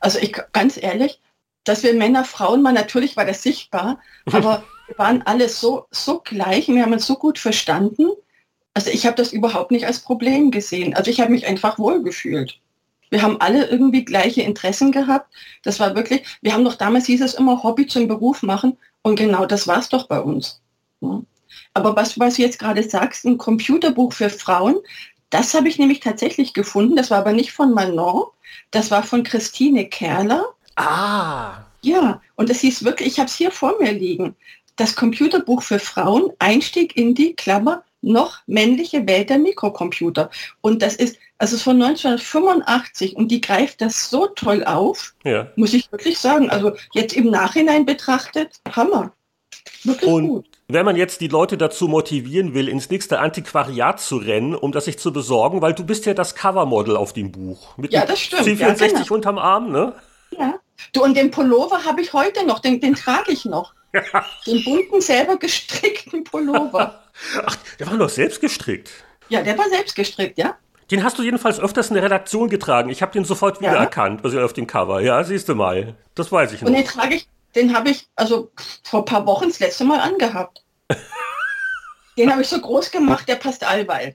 Also 0.00 0.18
ich, 0.18 0.36
ganz 0.52 0.76
ehrlich, 0.76 1.22
dass 1.64 1.82
wir 1.82 1.94
Männer, 1.94 2.26
Frauen 2.26 2.62
waren, 2.62 2.74
natürlich 2.74 3.16
war 3.16 3.24
das 3.24 3.42
sichtbar, 3.42 3.98
aber 4.30 4.64
wir 4.86 4.98
waren 4.98 5.22
alle 5.22 5.48
so, 5.48 5.86
so 5.90 6.20
gleich, 6.20 6.68
wir 6.68 6.82
haben 6.82 6.92
uns 6.92 7.06
so 7.06 7.14
gut 7.14 7.38
verstanden 7.38 8.10
also 8.74 8.90
ich 8.90 9.06
habe 9.06 9.16
das 9.16 9.32
überhaupt 9.32 9.70
nicht 9.70 9.86
als 9.86 10.00
Problem 10.00 10.50
gesehen. 10.50 10.94
Also 10.94 11.10
ich 11.10 11.20
habe 11.20 11.30
mich 11.30 11.46
einfach 11.46 11.78
wohlgefühlt. 11.78 12.58
Wir 13.10 13.22
haben 13.22 13.40
alle 13.40 13.66
irgendwie 13.66 14.04
gleiche 14.04 14.42
Interessen 14.42 14.90
gehabt. 14.90 15.32
Das 15.62 15.78
war 15.78 15.94
wirklich, 15.94 16.24
wir 16.42 16.52
haben 16.52 16.64
doch 16.64 16.74
damals 16.74 17.06
hieß 17.06 17.22
es 17.22 17.34
immer 17.34 17.62
Hobby 17.62 17.86
zum 17.86 18.08
Beruf 18.08 18.42
machen 18.42 18.76
und 19.02 19.16
genau 19.16 19.46
das 19.46 19.68
war 19.68 19.78
es 19.78 19.88
doch 19.88 20.08
bei 20.08 20.20
uns. 20.20 20.60
Aber 21.74 21.94
was, 21.94 22.18
was 22.18 22.34
du 22.34 22.42
jetzt 22.42 22.58
gerade 22.58 22.82
sagst, 22.82 23.24
ein 23.24 23.38
Computerbuch 23.38 24.12
für 24.12 24.30
Frauen, 24.30 24.76
das 25.30 25.54
habe 25.54 25.68
ich 25.68 25.78
nämlich 25.78 26.00
tatsächlich 26.00 26.54
gefunden. 26.54 26.96
Das 26.96 27.10
war 27.10 27.18
aber 27.18 27.32
nicht 27.32 27.52
von 27.52 27.72
Manon, 27.72 28.24
das 28.70 28.90
war 28.90 29.02
von 29.02 29.22
Christine 29.22 29.88
Kerler. 29.88 30.46
Ah. 30.76 31.64
Ja, 31.82 32.20
und 32.34 32.50
es 32.50 32.60
hieß 32.60 32.84
wirklich, 32.84 33.08
ich 33.08 33.18
habe 33.18 33.28
es 33.28 33.36
hier 33.36 33.50
vor 33.50 33.74
mir 33.78 33.92
liegen. 33.92 34.34
Das 34.76 34.96
Computerbuch 34.96 35.62
für 35.62 35.78
Frauen, 35.78 36.32
Einstieg 36.38 36.96
in 36.96 37.14
die 37.14 37.34
Klammer 37.34 37.84
noch 38.04 38.38
männliche 38.46 39.06
Welt 39.06 39.30
der 39.30 39.38
Mikrocomputer. 39.38 40.30
Und 40.60 40.82
das 40.82 40.96
ist, 40.96 41.18
also 41.38 41.56
von 41.56 41.80
1985 41.82 43.16
und 43.16 43.28
die 43.28 43.40
greift 43.40 43.80
das 43.80 44.10
so 44.10 44.26
toll 44.26 44.64
auf, 44.64 45.14
ja. 45.24 45.48
muss 45.56 45.74
ich 45.74 45.90
wirklich 45.90 46.18
sagen. 46.18 46.50
Also 46.50 46.72
jetzt 46.92 47.14
im 47.14 47.30
Nachhinein 47.30 47.86
betrachtet, 47.86 48.60
Hammer. 48.70 49.12
Wirklich 49.82 50.10
und 50.10 50.28
gut. 50.28 50.46
Wenn 50.66 50.86
man 50.86 50.96
jetzt 50.96 51.20
die 51.20 51.28
Leute 51.28 51.58
dazu 51.58 51.88
motivieren 51.88 52.54
will, 52.54 52.68
ins 52.68 52.88
nächste 52.88 53.20
Antiquariat 53.20 54.00
zu 54.00 54.16
rennen, 54.16 54.54
um 54.54 54.72
das 54.72 54.86
sich 54.86 54.98
zu 54.98 55.12
besorgen, 55.12 55.60
weil 55.60 55.74
du 55.74 55.84
bist 55.84 56.06
ja 56.06 56.14
das 56.14 56.34
Covermodel 56.34 56.96
auf 56.96 57.12
dem 57.12 57.32
Buch. 57.32 57.76
Mit 57.76 57.92
ja, 57.92 58.06
das 58.06 58.20
stimmt. 58.20 58.42
C64 58.42 58.80
ja, 58.80 58.86
genau. 58.86 59.14
unterm 59.14 59.38
Arm, 59.38 59.70
ne? 59.70 59.92
Ja. 60.38 60.54
Du, 60.92 61.04
und 61.04 61.16
den 61.16 61.30
Pullover 61.30 61.84
habe 61.84 62.00
ich 62.00 62.12
heute 62.12 62.46
noch, 62.46 62.60
den, 62.60 62.80
den 62.80 62.94
trage 62.94 63.30
ich 63.30 63.44
noch. 63.44 63.74
Den 64.46 64.64
bunten, 64.64 65.00
selber 65.00 65.36
gestrickten 65.36 66.24
Pullover. 66.24 67.04
Ach, 67.44 67.56
der 67.78 67.86
war 67.86 67.96
doch 67.96 68.08
selbst 68.08 68.40
gestrickt. 68.40 68.90
Ja, 69.28 69.42
der 69.42 69.56
war 69.56 69.68
selbst 69.68 69.94
gestrickt, 69.94 70.38
ja. 70.38 70.56
Den 70.90 71.02
hast 71.02 71.18
du 71.18 71.22
jedenfalls 71.22 71.58
öfters 71.58 71.88
in 71.88 71.94
der 71.94 72.02
Redaktion 72.02 72.50
getragen. 72.50 72.90
Ich 72.90 73.00
habe 73.00 73.12
den 73.12 73.24
sofort 73.24 73.60
wieder 73.60 73.74
ja. 73.74 73.90
also 74.22 74.40
auf 74.40 74.52
dem 74.52 74.66
Cover. 74.66 75.00
Ja, 75.00 75.24
siehst 75.24 75.48
du 75.48 75.54
mal. 75.54 75.94
Das 76.14 76.30
weiß 76.30 76.52
ich 76.52 76.60
noch. 76.60 76.68
Und 76.68 76.74
den 76.74 76.84
trage 76.84 77.14
ich, 77.14 77.28
den 77.54 77.74
habe 77.74 77.90
ich 77.90 78.06
also 78.16 78.50
vor 78.82 79.00
ein 79.00 79.04
paar 79.06 79.26
Wochen 79.26 79.48
das 79.48 79.60
letzte 79.60 79.84
Mal 79.84 80.00
angehabt. 80.00 80.62
den 82.18 82.30
habe 82.30 82.42
ich 82.42 82.48
so 82.48 82.60
groß 82.60 82.90
gemacht, 82.90 83.26
der 83.28 83.36
passt 83.36 83.64
allweil. 83.64 84.14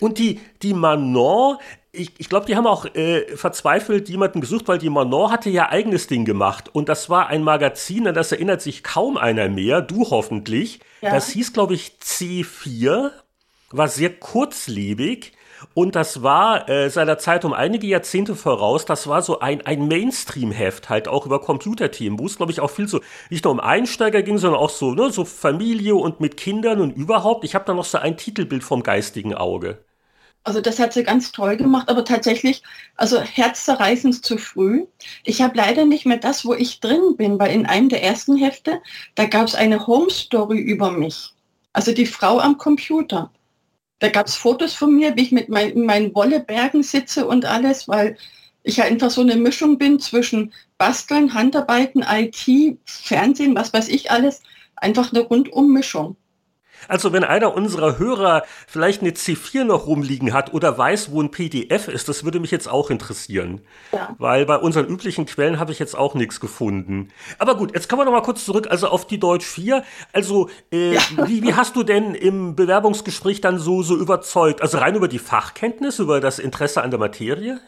Und 0.00 0.18
die, 0.18 0.40
die 0.62 0.74
Manon, 0.74 1.58
ich, 1.96 2.12
ich 2.18 2.28
glaube, 2.28 2.46
die 2.46 2.56
haben 2.56 2.66
auch 2.66 2.86
äh, 2.94 3.36
verzweifelt 3.36 4.08
jemanden 4.08 4.40
gesucht, 4.40 4.68
weil 4.68 4.78
die 4.78 4.90
Manon 4.90 5.30
hatte 5.30 5.50
ja 5.50 5.70
eigenes 5.70 6.06
Ding 6.06 6.24
gemacht. 6.24 6.70
Und 6.72 6.88
das 6.88 7.10
war 7.10 7.28
ein 7.28 7.42
Magazin, 7.42 8.06
an 8.06 8.14
das 8.14 8.32
erinnert 8.32 8.62
sich 8.62 8.82
kaum 8.82 9.16
einer 9.16 9.48
mehr, 9.48 9.82
du 9.82 10.08
hoffentlich. 10.10 10.80
Ja. 11.00 11.10
Das 11.10 11.30
hieß, 11.30 11.52
glaube 11.52 11.74
ich, 11.74 11.92
C4, 12.02 13.10
war 13.70 13.88
sehr 13.88 14.10
kurzlebig. 14.10 15.32
Und 15.74 15.94
das 15.94 16.22
war 16.22 16.68
äh, 16.68 16.90
seiner 16.90 17.18
Zeit 17.18 17.44
um 17.44 17.52
einige 17.52 17.86
Jahrzehnte 17.86 18.36
voraus, 18.36 18.84
das 18.84 19.06
war 19.06 19.22
so 19.22 19.40
ein, 19.40 19.64
ein 19.64 19.88
Mainstream-Heft, 19.88 20.90
halt 20.90 21.08
auch 21.08 21.24
über 21.24 21.40
Computerthemen, 21.40 22.18
wo 22.18 22.26
es, 22.26 22.36
glaube 22.36 22.52
ich, 22.52 22.60
auch 22.60 22.70
viel 22.70 22.88
so, 22.88 23.00
nicht 23.30 23.44
nur 23.44 23.54
um 23.54 23.60
Einsteiger 23.60 24.22
ging, 24.22 24.36
sondern 24.36 24.60
auch 24.60 24.70
so, 24.70 24.92
ne, 24.92 25.10
so 25.10 25.24
Familie 25.24 25.94
und 25.94 26.20
mit 26.20 26.36
Kindern 26.36 26.80
und 26.80 26.94
überhaupt. 26.94 27.44
Ich 27.44 27.54
habe 27.54 27.64
da 27.64 27.72
noch 27.72 27.86
so 27.86 27.98
ein 27.98 28.18
Titelbild 28.18 28.64
vom 28.64 28.82
geistigen 28.82 29.34
Auge. 29.34 29.78
Also 30.46 30.60
das 30.60 30.78
hat 30.78 30.92
sie 30.92 31.02
ganz 31.02 31.32
toll 31.32 31.56
gemacht, 31.56 31.88
aber 31.88 32.04
tatsächlich, 32.04 32.62
also 32.94 33.20
herzzerreißend 33.20 34.24
zu 34.24 34.38
früh. 34.38 34.86
Ich 35.24 35.42
habe 35.42 35.56
leider 35.56 35.84
nicht 35.84 36.06
mehr 36.06 36.18
das, 36.18 36.44
wo 36.44 36.54
ich 36.54 36.78
drin 36.78 37.16
bin, 37.16 37.40
weil 37.40 37.52
in 37.52 37.66
einem 37.66 37.88
der 37.88 38.04
ersten 38.04 38.36
Hefte, 38.36 38.80
da 39.16 39.26
gab 39.26 39.48
es 39.48 39.56
eine 39.56 39.88
Home 39.88 40.08
Story 40.08 40.60
über 40.60 40.92
mich. 40.92 41.32
Also 41.72 41.92
die 41.92 42.06
Frau 42.06 42.38
am 42.38 42.58
Computer. 42.58 43.32
Da 43.98 44.08
gab 44.08 44.28
es 44.28 44.36
Fotos 44.36 44.72
von 44.72 44.94
mir, 44.94 45.16
wie 45.16 45.22
ich 45.22 45.32
mit 45.32 45.48
mein, 45.48 45.80
meinen 45.80 46.14
Wollebergen 46.14 46.84
sitze 46.84 47.26
und 47.26 47.44
alles, 47.44 47.88
weil 47.88 48.16
ich 48.62 48.76
ja 48.76 48.84
einfach 48.84 49.10
so 49.10 49.22
eine 49.22 49.34
Mischung 49.34 49.78
bin 49.78 49.98
zwischen 49.98 50.52
Basteln, 50.78 51.34
Handarbeiten, 51.34 52.04
IT, 52.08 52.78
Fernsehen, 52.84 53.56
was 53.56 53.72
weiß 53.72 53.88
ich 53.88 54.12
alles. 54.12 54.44
Einfach 54.76 55.12
eine 55.12 55.22
Rundummischung. 55.22 56.16
Also 56.88 57.12
wenn 57.12 57.24
einer 57.24 57.54
unserer 57.54 57.98
Hörer 57.98 58.44
vielleicht 58.66 59.02
eine 59.02 59.10
C4 59.10 59.64
noch 59.64 59.86
rumliegen 59.86 60.32
hat 60.32 60.54
oder 60.54 60.76
weiß, 60.76 61.10
wo 61.12 61.22
ein 61.22 61.30
PDF 61.30 61.88
ist, 61.88 62.08
das 62.08 62.24
würde 62.24 62.40
mich 62.40 62.50
jetzt 62.50 62.68
auch 62.68 62.90
interessieren. 62.90 63.60
Ja. 63.92 64.14
Weil 64.18 64.46
bei 64.46 64.56
unseren 64.56 64.86
üblichen 64.86 65.26
Quellen 65.26 65.58
habe 65.58 65.72
ich 65.72 65.78
jetzt 65.78 65.96
auch 65.96 66.14
nichts 66.14 66.40
gefunden. 66.40 67.08
Aber 67.38 67.56
gut, 67.56 67.74
jetzt 67.74 67.88
kommen 67.88 68.00
wir 68.00 68.04
noch 68.06 68.12
mal 68.12 68.22
kurz 68.22 68.44
zurück, 68.44 68.68
also 68.70 68.88
auf 68.88 69.06
die 69.06 69.18
Deutsch 69.18 69.46
4. 69.46 69.82
Also 70.12 70.48
äh, 70.72 70.94
ja. 70.94 71.00
wie, 71.26 71.42
wie 71.42 71.54
hast 71.54 71.76
du 71.76 71.82
denn 71.82 72.14
im 72.14 72.56
Bewerbungsgespräch 72.56 73.40
dann 73.40 73.58
so, 73.58 73.82
so 73.82 73.96
überzeugt? 73.96 74.62
Also 74.62 74.78
rein 74.78 74.94
über 74.94 75.08
die 75.08 75.18
Fachkenntnis, 75.18 75.98
über 75.98 76.20
das 76.20 76.38
Interesse 76.38 76.82
an 76.82 76.90
der 76.90 77.00
Materie? 77.00 77.60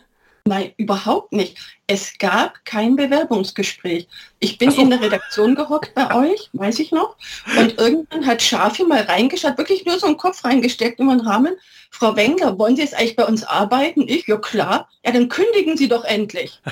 Nein, 0.49 0.72
überhaupt 0.78 1.34
nicht. 1.34 1.59
Es 1.86 2.16
gab 2.18 2.64
kein 2.64 2.96
Bewerbungsgespräch. 2.96 4.09
Ich 4.40 4.57
bin 4.57 4.70
so. 4.70 4.80
in 4.80 4.88
der 4.88 5.03
Redaktion 5.03 5.55
gehockt 5.55 5.94
bei 5.94 6.14
euch, 6.14 6.49
weiß 6.55 6.78
ich 6.78 6.90
noch. 6.90 7.16
Und 7.59 7.78
irgendwann 7.78 8.26
hat 8.26 8.40
Schafi 8.40 8.84
mal 8.84 9.03
reingeschaut, 9.03 9.59
wirklich 9.59 9.84
nur 9.84 9.99
so 9.99 10.07
einen 10.07 10.16
Kopf 10.16 10.42
reingesteckt 10.44 11.01
in 11.01 11.09
den 11.09 11.20
Rahmen. 11.20 11.55
Frau 11.90 12.16
Wenger, 12.16 12.59
wollen 12.59 12.76
Sie 12.76 12.82
jetzt 12.82 12.94
eigentlich 12.94 13.16
bei 13.16 13.26
uns 13.26 13.44
arbeiten? 13.44 14.09
Ich, 14.09 14.26
ja 14.26 14.38
klar. 14.38 14.88
Ja, 15.05 15.12
dann 15.12 15.28
kündigen 15.28 15.76
Sie 15.76 15.88
doch 15.88 16.05
endlich. 16.05 16.62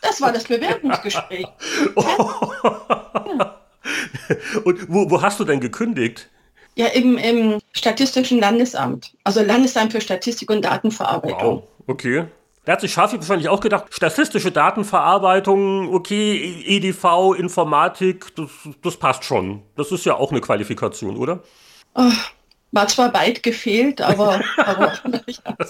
Das 0.00 0.22
war 0.22 0.32
das 0.32 0.44
Bewerbungsgespräch. 0.44 1.46
ja. 1.96 3.58
Und 4.64 4.88
wo, 4.88 5.10
wo 5.10 5.20
hast 5.20 5.38
du 5.38 5.44
denn 5.44 5.60
gekündigt? 5.60 6.30
Ja, 6.76 6.86
im, 6.86 7.18
im 7.18 7.58
Statistischen 7.72 8.38
Landesamt. 8.38 9.12
Also 9.24 9.42
Landesamt 9.42 9.92
für 9.92 10.00
Statistik 10.00 10.50
und 10.50 10.64
Datenverarbeitung. 10.64 11.56
Wow. 11.56 11.68
Okay. 11.86 12.24
Da 12.64 12.72
hat 12.72 12.80
sich 12.80 12.92
Schafi 12.92 13.18
wahrscheinlich 13.18 13.48
auch 13.48 13.60
gedacht, 13.60 13.92
statistische 13.92 14.52
Datenverarbeitung, 14.52 15.92
okay, 15.92 16.62
EDV, 16.64 17.34
Informatik, 17.36 18.34
das, 18.36 18.50
das 18.82 18.96
passt 18.96 19.24
schon. 19.24 19.62
Das 19.76 19.90
ist 19.90 20.04
ja 20.04 20.14
auch 20.14 20.30
eine 20.30 20.40
Qualifikation, 20.40 21.16
oder? 21.16 21.40
Oh, 21.94 22.10
war 22.72 22.88
zwar 22.88 23.14
weit 23.14 23.42
gefehlt, 23.42 24.00
aber, 24.00 24.40
aber, 24.56 24.92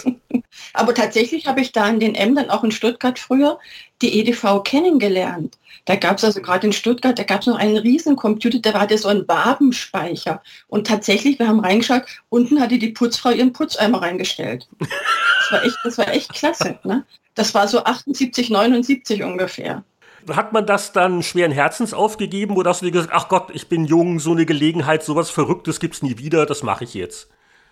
aber 0.73 0.95
tatsächlich 0.95 1.47
habe 1.47 1.61
ich 1.61 1.73
da 1.73 1.89
in 1.89 2.01
den 2.01 2.15
Ämtern, 2.15 2.51
auch 2.51 2.65
in 2.65 2.73
Stuttgart 2.73 3.19
früher, 3.19 3.59
die 4.01 4.21
EDV 4.21 4.63
kennengelernt. 4.65 5.59
Da 5.85 5.97
gab 5.97 6.19
es 6.19 6.25
also 6.25 6.41
gerade 6.41 6.69
in 6.69 6.73
Stuttgart, 6.73 7.19
da 7.19 7.25
gab 7.25 7.41
es 7.41 7.49
noch 7.49 7.59
einen 7.59 7.77
riesen 7.77 8.15
Computer, 8.15 8.61
da 8.61 8.73
war 8.73 8.87
der 8.87 8.99
so 8.99 9.09
ein 9.09 9.27
Wabenspeicher. 9.27 10.41
Und 10.69 10.87
tatsächlich, 10.87 11.41
wir 11.41 11.49
haben 11.49 11.61
reingeschaut, 11.61 12.05
unten 12.29 12.61
hatte 12.61 12.79
die 12.79 12.91
Putzfrau 12.91 13.31
ihren 13.31 13.53
Putzeimer 13.53 14.01
reingestellt. 14.01 14.69
Das 14.79 15.51
war 15.51 15.65
echt, 15.65 15.79
das 15.83 15.99
war 15.99 16.09
echt 16.09 16.33
klasse. 16.33 16.79
Ne? 16.85 17.05
Das 17.35 17.53
war 17.55 17.67
so 17.67 17.83
78, 17.83 18.51
79 18.51 19.25
ungefähr. 19.25 19.83
Hat 20.31 20.53
man 20.53 20.67
das 20.67 20.93
dann 20.93 21.23
schweren 21.23 21.53
Herzens 21.53 21.95
aufgegeben 21.95 22.57
oder 22.57 22.71
hast 22.71 22.83
du 22.83 22.87
dir 22.87 22.93
gesagt, 22.93 23.13
ach 23.13 23.29
Gott, 23.29 23.51
ich 23.53 23.69
bin 23.69 23.85
jung, 23.85 24.21
so 24.21 24.33
eine 24.33 24.47
Gelegenheit, 24.47 25.03
sowas 25.03 25.31
Verrücktes 25.31 25.81
gibt 25.81 25.95
es 25.95 26.03
nie 26.03 26.19
wieder, 26.19 26.47
das 26.47 26.63
mache 26.63 26.85
ich 26.85 26.95
jetzt? 26.95 27.29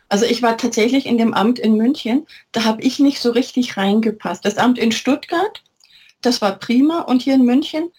Also 0.08 0.24
ich 0.24 0.42
war 0.42 0.56
tatsächlich 0.56 1.06
in 1.06 1.18
dem 1.18 1.34
Amt 1.34 1.58
in 1.60 1.76
München, 1.76 2.26
da 2.52 2.64
habe 2.64 2.82
ich 2.82 2.98
nicht 2.98 3.20
so 3.20 3.30
richtig 3.30 3.76
reingepasst. 3.76 4.44
Das 4.44 4.58
Amt 4.58 4.78
in 4.78 4.90
Stuttgart, 4.90 5.62
das 6.20 6.42
war 6.42 6.58
prima 6.58 7.02
und 7.02 7.22
hier 7.22 7.34
in 7.34 7.44
München, 7.44 7.90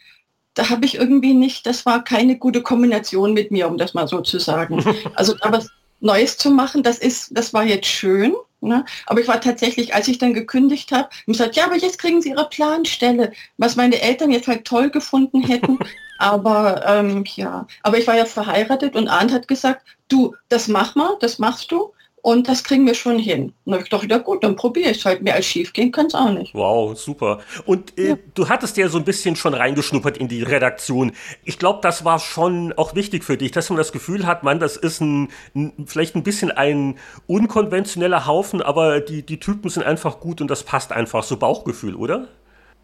da 0.53 0.69
habe 0.69 0.85
ich 0.85 0.95
irgendwie 0.95 1.33
nicht, 1.33 1.65
das 1.65 1.85
war 1.85 2.03
keine 2.03 2.37
gute 2.37 2.61
Kombination 2.61 3.33
mit 3.33 3.51
mir, 3.51 3.67
um 3.67 3.77
das 3.77 3.93
mal 3.93 4.07
so 4.07 4.21
zu 4.21 4.39
sagen. 4.39 4.83
Also 5.15 5.35
aber 5.41 5.63
Neues 6.01 6.37
zu 6.37 6.49
machen, 6.49 6.83
das 6.83 6.97
ist, 6.97 7.29
das 7.37 7.53
war 7.53 7.63
jetzt 7.63 7.87
schön. 7.87 8.35
Ne? 8.61 8.85
Aber 9.07 9.19
ich 9.19 9.27
war 9.27 9.41
tatsächlich, 9.41 9.95
als 9.95 10.07
ich 10.07 10.19
dann 10.19 10.33
gekündigt 10.33 10.91
habe, 10.91 11.09
gesagt, 11.25 11.55
ja, 11.55 11.65
aber 11.65 11.77
jetzt 11.77 11.97
kriegen 11.97 12.21
Sie 12.21 12.29
Ihre 12.29 12.47
Planstelle, 12.47 13.33
was 13.57 13.75
meine 13.75 13.99
Eltern 13.99 14.31
jetzt 14.31 14.47
halt 14.47 14.65
toll 14.65 14.91
gefunden 14.91 15.41
hätten. 15.41 15.79
aber 16.19 16.85
ähm, 16.85 17.23
ja, 17.35 17.65
aber 17.81 17.97
ich 17.97 18.05
war 18.05 18.15
ja 18.15 18.25
verheiratet 18.25 18.95
und 18.95 19.07
Arndt 19.07 19.33
hat 19.33 19.47
gesagt, 19.47 19.83
du, 20.07 20.35
das 20.49 20.67
mach 20.67 20.95
mal, 20.95 21.17
das 21.19 21.39
machst 21.39 21.71
du. 21.71 21.91
Und 22.23 22.47
das 22.47 22.63
kriegen 22.63 22.85
wir 22.85 22.93
schon 22.93 23.17
hin. 23.17 23.53
Und 23.65 23.81
ich 23.81 23.89
dachte, 23.89 24.07
ja 24.07 24.19
gut, 24.19 24.43
dann 24.43 24.55
probiere 24.55 24.91
ich 24.91 24.99
es 24.99 25.05
halt. 25.05 25.23
Mehr 25.23 25.35
als 25.35 25.45
schief 25.45 25.73
gehen 25.73 25.91
kann 25.91 26.05
es 26.05 26.13
auch 26.13 26.29
nicht. 26.29 26.53
Wow, 26.53 26.97
super. 26.97 27.39
Und 27.65 27.97
äh, 27.97 28.09
ja. 28.09 28.17
du 28.35 28.47
hattest 28.47 28.77
ja 28.77 28.89
so 28.89 28.99
ein 28.99 29.03
bisschen 29.03 29.35
schon 29.35 29.55
reingeschnuppert 29.55 30.17
in 30.17 30.27
die 30.27 30.43
Redaktion. 30.43 31.13
Ich 31.45 31.57
glaube, 31.57 31.79
das 31.81 32.05
war 32.05 32.19
schon 32.19 32.73
auch 32.73 32.93
wichtig 32.93 33.23
für 33.23 33.37
dich, 33.37 33.51
dass 33.51 33.69
man 33.69 33.77
das 33.77 33.91
Gefühl 33.91 34.27
hat, 34.27 34.43
man, 34.43 34.59
das 34.59 34.77
ist 34.77 35.01
ein, 35.01 35.29
ein, 35.55 35.73
vielleicht 35.87 36.15
ein 36.15 36.21
bisschen 36.21 36.51
ein 36.51 36.99
unkonventioneller 37.25 38.27
Haufen, 38.27 38.61
aber 38.61 38.99
die, 38.99 39.25
die 39.25 39.39
Typen 39.39 39.69
sind 39.69 39.83
einfach 39.83 40.19
gut 40.19 40.41
und 40.41 40.47
das 40.49 40.63
passt 40.63 40.91
einfach. 40.91 41.23
So 41.23 41.37
Bauchgefühl, 41.37 41.95
oder? 41.95 42.27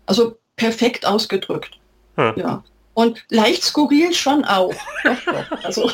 Also 0.07 0.39
perfekt 0.55 1.05
ausgedrückt. 1.05 1.79
Hm. 2.15 2.33
Ja. 2.37 2.63
Und 2.95 3.23
leicht 3.29 3.63
skurril 3.63 4.13
schon 4.13 4.43
auch. 4.45 4.73
also. 5.63 5.91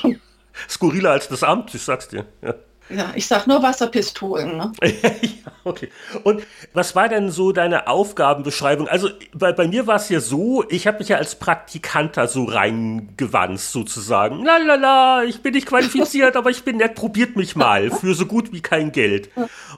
Skurriler 0.70 1.12
als 1.12 1.28
das 1.28 1.44
Amt, 1.44 1.76
ich 1.76 1.82
sag's 1.82 2.08
dir. 2.08 2.26
Ja. 2.42 2.54
Ja, 2.90 3.12
ich 3.16 3.28
sag 3.28 3.48
nur 3.48 3.64
Wasserpistolen. 3.64 4.58
Ne? 4.58 4.72
ja, 4.84 5.52
okay. 5.64 5.90
Und 6.24 6.44
was 6.74 6.96
war 6.96 7.10
denn 7.10 7.32
so 7.32 7.52
deine 7.52 7.88
Aufgabenbeschreibung? 7.88 8.88
Also 8.88 9.10
bei, 9.34 9.52
bei 9.54 9.68
mir 9.68 9.88
war 9.88 9.96
es 9.96 10.10
ja 10.10 10.20
so, 10.20 10.66
ich 10.70 10.86
habe 10.86 11.00
mich 11.00 11.10
ja 11.10 11.18
als 11.18 11.36
Praktikant 11.36 12.18
da 12.18 12.28
so 12.28 12.44
reingewanzt 12.44 13.72
sozusagen. 13.72 14.44
Lalala, 14.44 15.24
ich 15.24 15.42
bin 15.42 15.54
nicht 15.54 15.68
qualifiziert, 15.68 16.36
aber 16.38 16.50
ich 16.50 16.64
bin 16.64 16.78
nett, 16.78 16.96
probiert 16.96 17.36
mich 17.36 17.56
mal 17.56 17.90
für 17.90 18.14
so 18.14 18.26
gut 18.26 18.52
wie 18.52 18.62
kein 18.62 18.92
Geld. 18.92 19.30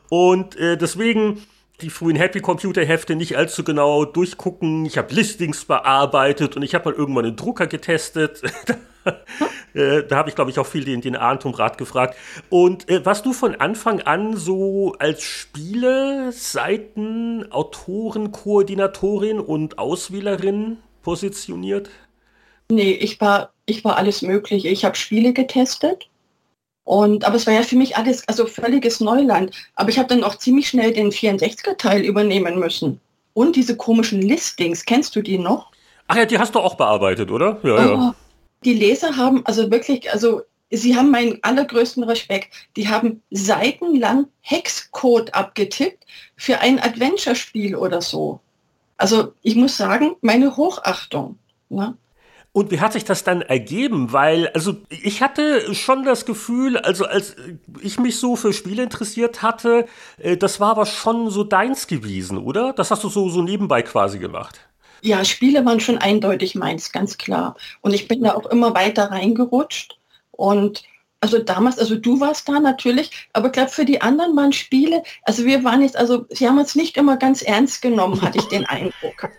Und 0.10 0.56
äh, 0.58 0.78
deswegen 0.78 1.46
die 1.82 1.90
frühen 1.90 2.16
Happy 2.16 2.40
Computer 2.40 2.84
Hefte 2.86 3.16
nicht 3.16 3.38
allzu 3.38 3.64
genau 3.64 4.06
durchgucken. 4.06 4.86
Ich 4.86 4.98
habe 4.98 5.14
Listings 5.14 5.66
bearbeitet 5.66 6.56
und 6.56 6.64
ich 6.64 6.74
habe 6.74 6.90
mal 6.90 6.98
irgendwann 6.98 7.26
einen 7.26 7.36
Drucker 7.36 7.68
getestet. 7.68 8.42
Äh, 9.76 10.04
da 10.08 10.16
habe 10.16 10.30
ich, 10.30 10.36
glaube 10.36 10.50
ich, 10.50 10.58
auch 10.58 10.66
viel 10.66 10.86
den, 10.86 11.02
den 11.02 11.18
Arndt 11.18 11.46
um 11.46 11.54
Rat 11.54 11.78
gefragt. 11.78 12.18
Und 12.50 12.90
äh, 12.90 13.06
warst 13.06 13.26
du 13.26 13.34
von 13.34 13.56
Anfang 13.56 14.02
an 14.02 14.38
so 14.38 14.96
als 15.00 15.22
Spiele, 15.22 16.32
Seiten, 16.32 17.52
Autoren, 17.52 18.32
Koordinatorin 18.32 19.40
und 19.40 19.78
Auswählerin 19.78 20.78
positioniert? 21.04 21.90
Nee, 22.72 22.94
ich 22.94 23.20
war, 23.20 23.52
ich 23.66 23.84
war 23.84 23.98
alles 23.98 24.22
Mögliche. 24.22 24.70
Ich 24.70 24.86
habe 24.86 24.96
Spiele 24.96 25.34
getestet. 25.34 26.10
Und, 26.86 27.26
aber 27.26 27.36
es 27.36 27.46
war 27.46 27.54
ja 27.54 27.64
für 27.64 27.76
mich 27.76 27.98
alles, 27.98 28.26
also 28.28 28.46
völliges 28.46 29.00
Neuland. 29.00 29.52
Aber 29.76 29.90
ich 29.90 30.00
habe 30.00 30.08
dann 30.08 30.24
auch 30.24 30.36
ziemlich 30.36 30.70
schnell 30.70 30.94
den 30.94 31.12
64er-Teil 31.12 32.02
übernehmen 32.04 32.60
müssen. 32.60 33.02
Und 33.34 33.56
diese 33.58 33.76
komischen 33.76 34.22
Listings, 34.22 34.86
kennst 34.86 35.16
du 35.16 35.22
die 35.22 35.38
noch? 35.38 35.72
Ach 36.08 36.16
ja, 36.16 36.26
die 36.26 36.40
hast 36.40 36.56
du 36.56 36.60
auch 36.60 36.76
bearbeitet, 36.76 37.32
oder? 37.32 37.60
Ja, 37.64 37.74
oh, 37.74 37.78
ja 37.78 38.16
die 38.66 38.74
Leser 38.74 39.16
haben 39.16 39.46
also 39.46 39.70
wirklich, 39.72 40.12
also 40.12 40.42
sie 40.72 40.96
haben 40.96 41.12
meinen 41.12 41.38
allergrößten 41.44 42.04
Respekt. 42.04 42.54
Die 42.76 42.90
haben 42.90 43.22
seitenlang 43.30 44.28
Hexcode 44.42 45.34
abgetippt 45.34 46.06
für 46.36 46.60
ein 46.60 46.80
Adventure-Spiel 46.80 47.76
oder 47.76 48.02
so. 48.02 48.40
Also 48.98 49.34
ich 49.44 49.56
muss 49.56 49.78
sagen, 49.78 50.16
meine 50.22 50.58
Hochachtung. 50.58 51.38
Ne? 51.70 51.96
Und 52.56 52.72
wie 52.72 52.80
hat 52.80 52.94
sich 52.94 53.04
das 53.04 53.26
dann 53.26 53.42
ergeben? 53.42 54.14
Weil, 54.14 54.48
also 54.54 54.78
ich 54.90 55.22
hatte 55.22 55.76
schon 55.76 56.06
das 56.06 56.26
Gefühl, 56.26 56.78
also 56.78 57.04
als 57.04 57.36
ich 57.82 58.00
mich 58.00 58.18
so 58.18 58.38
für 58.38 58.54
Spiele 58.54 58.84
interessiert 58.84 59.42
hatte, 59.42 59.88
äh, 60.20 60.38
das 60.38 60.62
war 60.62 60.70
aber 60.70 60.86
schon 60.86 61.30
so 61.30 61.44
deins 61.44 61.86
gewesen, 61.86 62.38
oder? 62.38 62.72
Das 62.72 62.92
hast 62.92 63.04
du 63.04 63.10
so, 63.10 63.28
so 63.28 63.42
nebenbei 63.42 63.82
quasi 63.82 64.20
gemacht. 64.20 64.62
Ja, 65.02 65.26
Spiele 65.26 65.66
waren 65.66 65.82
schon 65.82 65.98
eindeutig 65.98 66.56
meins, 66.56 66.94
ganz 66.94 67.18
klar. 67.18 67.58
Und 67.82 67.94
ich 67.94 68.08
bin 68.08 68.24
da 68.24 68.36
auch 68.36 68.46
immer 68.46 68.74
weiter 68.74 69.12
reingerutscht. 69.12 70.00
Und 70.32 70.84
also 71.20 71.40
damals, 71.40 71.78
also 71.78 71.98
du 71.98 72.22
warst 72.22 72.48
da 72.48 72.62
natürlich, 72.62 73.28
aber 73.34 73.48
ich 73.48 73.52
glaube, 73.52 73.72
für 73.72 73.84
die 73.84 74.02
anderen 74.02 74.34
waren 74.38 74.54
Spiele, 74.54 75.04
also 75.24 75.44
wir 75.44 75.66
waren 75.66 75.82
jetzt, 75.82 75.98
also 75.98 76.26
sie 76.30 76.48
haben 76.48 76.58
uns 76.58 76.74
nicht 76.74 76.96
immer 76.96 77.18
ganz 77.18 77.42
ernst 77.42 77.82
genommen, 77.82 78.22
hatte 78.22 78.38
ich 78.38 78.46
den 78.46 78.66
Eindruck. 78.66 79.30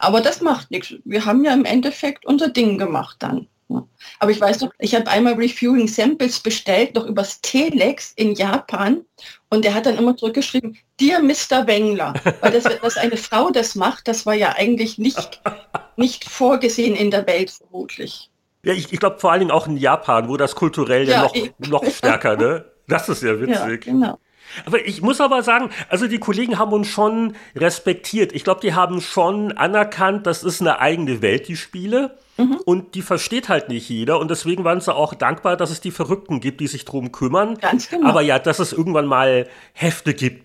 Aber 0.00 0.22
das 0.22 0.40
macht 0.40 0.70
nichts. 0.70 0.94
Wir 1.04 1.26
haben 1.26 1.44
ja 1.44 1.52
im 1.52 1.66
Endeffekt 1.66 2.24
unser 2.24 2.48
Ding 2.48 2.78
gemacht 2.78 3.16
dann. 3.20 3.46
Aber 4.18 4.30
ich 4.30 4.40
weiß 4.40 4.62
noch, 4.62 4.72
ich 4.78 4.94
habe 4.94 5.08
einmal 5.08 5.34
Reviewing 5.34 5.86
Samples 5.86 6.40
bestellt, 6.40 6.94
noch 6.94 7.06
übers 7.06 7.40
Telex 7.42 8.12
in 8.16 8.34
Japan. 8.34 9.02
Und 9.50 9.64
der 9.64 9.74
hat 9.74 9.86
dann 9.86 9.98
immer 9.98 10.16
zurückgeschrieben, 10.16 10.76
dir 10.98 11.20
Mr. 11.20 11.66
Wengler. 11.66 12.14
Weil 12.40 12.52
das, 12.52 12.64
dass 12.64 12.96
eine 12.96 13.16
Frau 13.16 13.50
das 13.50 13.74
macht, 13.74 14.08
das 14.08 14.26
war 14.26 14.34
ja 14.34 14.54
eigentlich 14.56 14.98
nicht, 14.98 15.40
nicht 15.96 16.24
vorgesehen 16.24 16.96
in 16.96 17.10
der 17.10 17.26
Welt 17.26 17.50
vermutlich. 17.50 18.30
Ja, 18.62 18.72
ich, 18.72 18.92
ich 18.92 18.98
glaube 18.98 19.20
vor 19.20 19.32
allen 19.32 19.40
Dingen 19.40 19.52
auch 19.52 19.66
in 19.66 19.76
Japan, 19.76 20.28
wo 20.28 20.36
das 20.36 20.54
kulturell 20.54 21.06
ja, 21.06 21.30
ja 21.32 21.44
noch, 21.58 21.82
noch 21.82 21.90
stärker, 21.90 22.36
ne? 22.36 22.64
Das 22.88 23.08
ist 23.08 23.22
ja 23.22 23.38
witzig. 23.38 23.54
Ja, 23.54 23.76
genau. 23.76 24.18
Aber 24.64 24.84
ich 24.84 25.02
muss 25.02 25.20
aber 25.20 25.42
sagen, 25.42 25.70
also 25.88 26.06
die 26.06 26.18
Kollegen 26.18 26.58
haben 26.58 26.72
uns 26.72 26.88
schon 26.88 27.34
respektiert. 27.56 28.32
Ich 28.32 28.44
glaube, 28.44 28.60
die 28.60 28.74
haben 28.74 29.00
schon 29.00 29.52
anerkannt, 29.52 30.26
das 30.26 30.42
ist 30.42 30.60
eine 30.60 30.78
eigene 30.80 31.22
Welt, 31.22 31.48
die 31.48 31.56
Spiele. 31.56 32.16
Mhm. 32.36 32.56
Und 32.64 32.94
die 32.94 33.02
versteht 33.02 33.48
halt 33.48 33.68
nicht 33.68 33.88
jeder. 33.88 34.18
Und 34.18 34.30
deswegen 34.30 34.64
waren 34.64 34.80
sie 34.80 34.94
auch 34.94 35.14
dankbar, 35.14 35.56
dass 35.56 35.70
es 35.70 35.80
die 35.80 35.90
Verrückten 35.90 36.40
gibt, 36.40 36.60
die 36.60 36.66
sich 36.66 36.84
drum 36.84 37.12
kümmern. 37.12 37.58
Ganz 37.58 37.88
genau. 37.88 38.08
Aber 38.08 38.22
ja, 38.22 38.38
dass 38.38 38.58
es 38.58 38.72
irgendwann 38.72 39.06
mal 39.06 39.46
Hefte 39.72 40.14
gibt, 40.14 40.44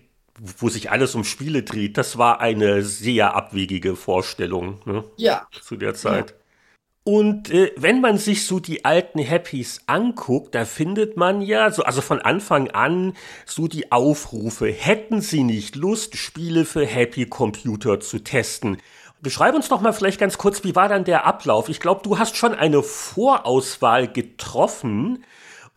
wo 0.58 0.68
sich 0.68 0.90
alles 0.90 1.14
um 1.14 1.24
Spiele 1.24 1.62
dreht, 1.62 1.96
das 1.96 2.18
war 2.18 2.40
eine 2.40 2.82
sehr 2.82 3.34
abwegige 3.34 3.96
Vorstellung 3.96 4.80
ne? 4.84 5.04
ja. 5.16 5.46
zu 5.62 5.76
der 5.76 5.94
Zeit. 5.94 6.30
Ja. 6.30 6.36
Und 7.08 7.50
äh, 7.50 7.70
wenn 7.76 8.00
man 8.00 8.18
sich 8.18 8.46
so 8.46 8.58
die 8.58 8.84
alten 8.84 9.20
Happys 9.20 9.80
anguckt, 9.86 10.56
da 10.56 10.64
findet 10.64 11.16
man 11.16 11.40
ja, 11.40 11.70
so, 11.70 11.84
also 11.84 12.00
von 12.00 12.20
Anfang 12.20 12.72
an, 12.72 13.12
so 13.44 13.68
die 13.68 13.92
Aufrufe, 13.92 14.66
hätten 14.66 15.20
Sie 15.20 15.44
nicht 15.44 15.76
Lust, 15.76 16.16
Spiele 16.16 16.64
für 16.64 16.84
Happy 16.84 17.26
Computer 17.26 18.00
zu 18.00 18.18
testen? 18.24 18.78
Beschreib 19.22 19.54
uns 19.54 19.68
doch 19.68 19.80
mal 19.80 19.92
vielleicht 19.92 20.18
ganz 20.18 20.36
kurz, 20.36 20.64
wie 20.64 20.74
war 20.74 20.88
dann 20.88 21.04
der 21.04 21.26
Ablauf? 21.26 21.68
Ich 21.68 21.78
glaube, 21.78 22.00
du 22.02 22.18
hast 22.18 22.36
schon 22.36 22.56
eine 22.56 22.82
Vorauswahl 22.82 24.08
getroffen 24.08 25.22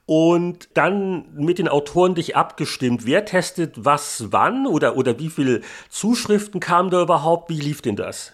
und 0.07 0.69
dann 0.73 1.25
mit 1.35 1.59
den 1.59 1.67
Autoren 1.67 2.15
dich 2.15 2.35
abgestimmt. 2.35 3.05
Wer 3.05 3.25
testet 3.25 3.85
was 3.85 4.31
wann 4.31 4.65
oder, 4.65 4.97
oder 4.97 5.19
wie 5.19 5.29
viele 5.29 5.61
Zuschriften 5.89 6.59
kamen 6.59 6.89
da 6.89 7.03
überhaupt? 7.03 7.51
Wie 7.51 7.61
lief 7.61 7.83
denn 7.83 7.97
das? 7.97 8.33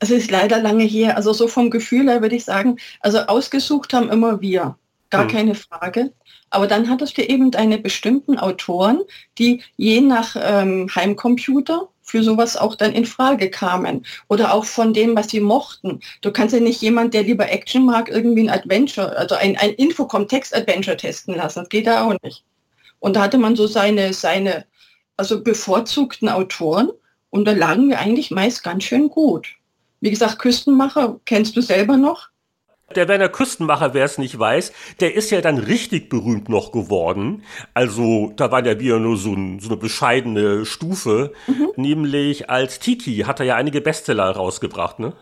Es 0.00 0.10
ist 0.10 0.30
leider 0.30 0.60
lange 0.60 0.84
her. 0.84 1.16
Also 1.16 1.32
so 1.32 1.48
vom 1.48 1.70
Gefühl 1.70 2.08
her 2.08 2.22
würde 2.22 2.36
ich 2.36 2.44
sagen, 2.44 2.78
also 3.00 3.18
ausgesucht 3.18 3.92
haben 3.92 4.10
immer 4.10 4.40
wir. 4.40 4.76
Gar 5.10 5.22
hm. 5.22 5.30
keine 5.30 5.54
Frage. 5.54 6.12
Aber 6.50 6.66
dann 6.66 6.88
hattest 6.88 7.18
du 7.18 7.22
eben 7.22 7.50
deine 7.50 7.78
bestimmten 7.78 8.38
Autoren, 8.38 9.00
die 9.38 9.62
je 9.76 10.00
nach 10.00 10.36
ähm, 10.38 10.88
Heimcomputer 10.94 11.88
für 12.02 12.22
sowas 12.22 12.56
auch 12.56 12.74
dann 12.74 12.94
in 12.94 13.04
Frage 13.04 13.50
kamen. 13.50 14.06
Oder 14.28 14.54
auch 14.54 14.64
von 14.64 14.94
dem, 14.94 15.14
was 15.14 15.28
sie 15.28 15.40
mochten. 15.40 16.00
Du 16.22 16.32
kannst 16.32 16.54
ja 16.54 16.60
nicht 16.60 16.80
jemand, 16.80 17.12
der 17.12 17.22
lieber 17.22 17.50
Action 17.50 17.84
mag, 17.84 18.08
irgendwie 18.08 18.48
ein 18.48 18.50
Adventure, 18.50 19.16
also 19.16 19.34
ein, 19.34 19.58
ein 19.58 19.70
Infocom-Text-Adventure 19.74 20.96
testen 20.96 21.34
lassen. 21.34 21.60
Das 21.60 21.68
geht 21.68 21.86
da 21.86 22.06
auch 22.06 22.14
nicht. 22.22 22.44
Und 22.98 23.16
da 23.16 23.22
hatte 23.22 23.38
man 23.38 23.56
so 23.56 23.66
seine, 23.66 24.14
seine, 24.14 24.64
also 25.16 25.42
bevorzugten 25.42 26.28
Autoren 26.28 26.90
und 27.30 27.44
da 27.44 27.52
lagen 27.52 27.90
wir 27.90 27.98
eigentlich 27.98 28.30
meist 28.30 28.64
ganz 28.64 28.84
schön 28.84 29.10
gut. 29.10 29.57
Wie 30.00 30.10
gesagt, 30.10 30.38
Küstenmacher 30.38 31.20
kennst 31.24 31.56
du 31.56 31.60
selber 31.60 31.96
noch? 31.96 32.28
Der 32.94 33.06
Werner 33.06 33.28
Küstenmacher, 33.28 33.92
wer 33.92 34.06
es 34.06 34.16
nicht 34.16 34.38
weiß, 34.38 34.72
der 35.00 35.14
ist 35.14 35.30
ja 35.30 35.42
dann 35.42 35.58
richtig 35.58 36.08
berühmt 36.08 36.48
noch 36.48 36.72
geworden. 36.72 37.42
Also 37.74 38.32
da 38.36 38.50
war 38.50 38.62
der 38.62 38.80
wieder 38.80 38.98
nur 38.98 39.18
so, 39.18 39.34
ein, 39.34 39.60
so 39.60 39.68
eine 39.68 39.76
bescheidene 39.76 40.64
Stufe. 40.64 41.34
Mhm. 41.46 41.68
Nämlich 41.76 42.48
als 42.48 42.78
Tiki 42.78 43.24
hat 43.26 43.40
er 43.40 43.46
ja 43.46 43.56
einige 43.56 43.82
Bestseller 43.82 44.30
rausgebracht, 44.30 45.00
ne? 45.00 45.12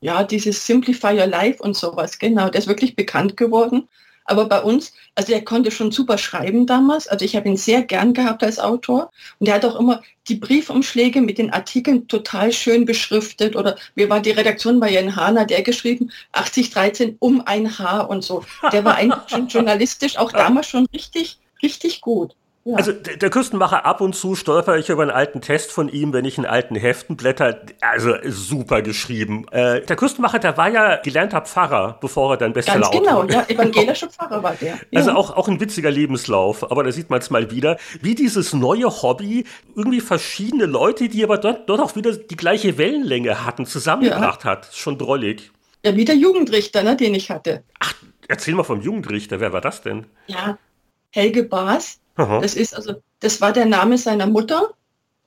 Ja, 0.00 0.24
dieses 0.24 0.66
Simplify 0.66 1.18
Your 1.18 1.26
Life 1.26 1.62
und 1.62 1.74
sowas, 1.74 2.18
genau. 2.18 2.50
Der 2.50 2.58
ist 2.60 2.68
wirklich 2.68 2.96
bekannt 2.96 3.38
geworden. 3.38 3.88
Aber 4.26 4.46
bei 4.46 4.60
uns, 4.60 4.92
also 5.16 5.32
er 5.32 5.42
konnte 5.42 5.70
schon 5.70 5.90
super 5.90 6.18
schreiben 6.18 6.66
damals. 6.66 7.08
Also 7.08 7.24
ich 7.24 7.34
habe 7.34 7.48
ihn 7.48 7.56
sehr 7.56 7.82
gern 7.82 8.12
gehabt 8.12 8.44
als 8.44 8.58
Autor. 8.58 9.10
Und 9.38 9.48
er 9.48 9.54
hat 9.54 9.64
auch 9.64 9.80
immer 9.80 10.02
die 10.28 10.34
Briefumschläge 10.34 11.22
mit 11.22 11.38
den 11.38 11.50
Artikeln 11.52 12.06
total 12.06 12.52
schön 12.52 12.84
beschriftet. 12.84 13.56
Oder 13.56 13.76
mir 13.94 14.10
war 14.10 14.20
die 14.20 14.32
Redaktion 14.32 14.78
bei 14.78 14.90
Jan 14.90 15.16
Hahner, 15.16 15.46
der 15.46 15.62
geschrieben, 15.62 16.10
8013 16.32 17.16
um 17.18 17.40
ein 17.46 17.78
Haar 17.78 18.10
und 18.10 18.24
so. 18.24 18.44
Der 18.72 18.84
war 18.84 18.96
eigentlich 18.96 19.22
schon 19.28 19.48
journalistisch 19.48 20.18
auch 20.18 20.32
damals 20.32 20.68
schon 20.68 20.86
richtig, 20.92 21.38
richtig 21.62 22.02
gut. 22.02 22.36
Ja. 22.66 22.78
Also 22.78 22.90
der 22.90 23.30
Küstenmacher 23.30 23.86
ab 23.86 24.00
und 24.00 24.16
zu 24.16 24.34
stolper 24.34 24.76
ich 24.76 24.88
über 24.88 25.02
einen 25.02 25.12
alten 25.12 25.40
Test 25.40 25.70
von 25.70 25.88
ihm, 25.88 26.12
wenn 26.12 26.24
ich 26.24 26.36
in 26.36 26.44
alten 26.44 26.74
Heften 26.74 27.16
blätter. 27.16 27.60
Also 27.80 28.14
super 28.24 28.82
geschrieben. 28.82 29.46
Äh, 29.52 29.82
der 29.82 29.94
Küstenmacher, 29.94 30.40
der 30.40 30.56
war 30.56 30.68
ja 30.68 30.96
gelernter 30.96 31.42
Pfarrer, 31.42 31.96
bevor 32.00 32.32
er 32.32 32.38
dann 32.38 32.52
Bestseller 32.54 32.80
Ganz 32.80 32.90
genau, 32.90 33.22
ja, 33.28 33.44
evangelischer 33.48 34.08
Pfarrer 34.10 34.42
war 34.42 34.54
der. 34.60 34.74
Ja. 34.90 34.98
Also 34.98 35.12
auch, 35.12 35.36
auch 35.36 35.46
ein 35.46 35.60
witziger 35.60 35.92
Lebenslauf, 35.92 36.68
aber 36.68 36.82
da 36.82 36.90
sieht 36.90 37.08
man 37.08 37.20
es 37.20 37.30
mal 37.30 37.52
wieder, 37.52 37.76
wie 38.02 38.16
dieses 38.16 38.52
neue 38.52 38.86
Hobby 38.86 39.44
irgendwie 39.76 40.00
verschiedene 40.00 40.66
Leute, 40.66 41.08
die 41.08 41.22
aber 41.22 41.38
dort, 41.38 41.68
dort 41.68 41.80
auch 41.80 41.94
wieder 41.94 42.16
die 42.16 42.36
gleiche 42.36 42.78
Wellenlänge 42.78 43.46
hatten, 43.46 43.66
zusammengebracht 43.66 44.42
ja. 44.42 44.50
hat. 44.50 44.70
Schon 44.72 44.98
drollig. 44.98 45.52
Ja, 45.84 45.94
wie 45.94 46.04
der 46.04 46.16
Jugendrichter, 46.16 46.82
ne, 46.82 46.96
den 46.96 47.14
ich 47.14 47.30
hatte. 47.30 47.62
Ach, 47.78 47.94
erzähl 48.26 48.54
mal 48.54 48.64
vom 48.64 48.80
Jugendrichter, 48.80 49.38
wer 49.38 49.52
war 49.52 49.60
das 49.60 49.82
denn? 49.82 50.06
Ja, 50.26 50.58
Helge 51.12 51.44
Baas 51.44 52.00
Aha. 52.16 52.40
Das 52.40 52.54
ist 52.54 52.74
also, 52.74 52.94
das 53.20 53.40
war 53.40 53.52
der 53.52 53.66
Name 53.66 53.98
seiner 53.98 54.26
Mutter 54.26 54.70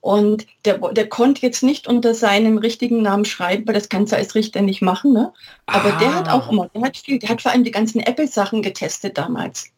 und 0.00 0.46
der, 0.64 0.78
der 0.78 1.08
konnte 1.08 1.42
jetzt 1.42 1.62
nicht 1.62 1.86
unter 1.86 2.14
seinem 2.14 2.58
richtigen 2.58 3.02
Namen 3.02 3.24
schreiben, 3.24 3.66
weil 3.66 3.74
das 3.74 3.88
kannst 3.88 4.12
du 4.12 4.16
als 4.16 4.34
Richter 4.34 4.62
nicht 4.62 4.82
machen. 4.82 5.12
Ne? 5.12 5.32
Aber 5.66 5.94
ah. 5.94 5.98
der 5.98 6.14
hat 6.14 6.28
auch 6.28 6.50
immer, 6.50 6.68
der 6.74 6.82
hat 6.82 6.96
viel, 6.96 7.18
der 7.18 7.28
hat 7.28 7.42
vor 7.42 7.52
allem 7.52 7.64
die 7.64 7.70
ganzen 7.70 8.00
Apple-Sachen 8.00 8.62
getestet 8.62 9.18
damals. 9.18 9.70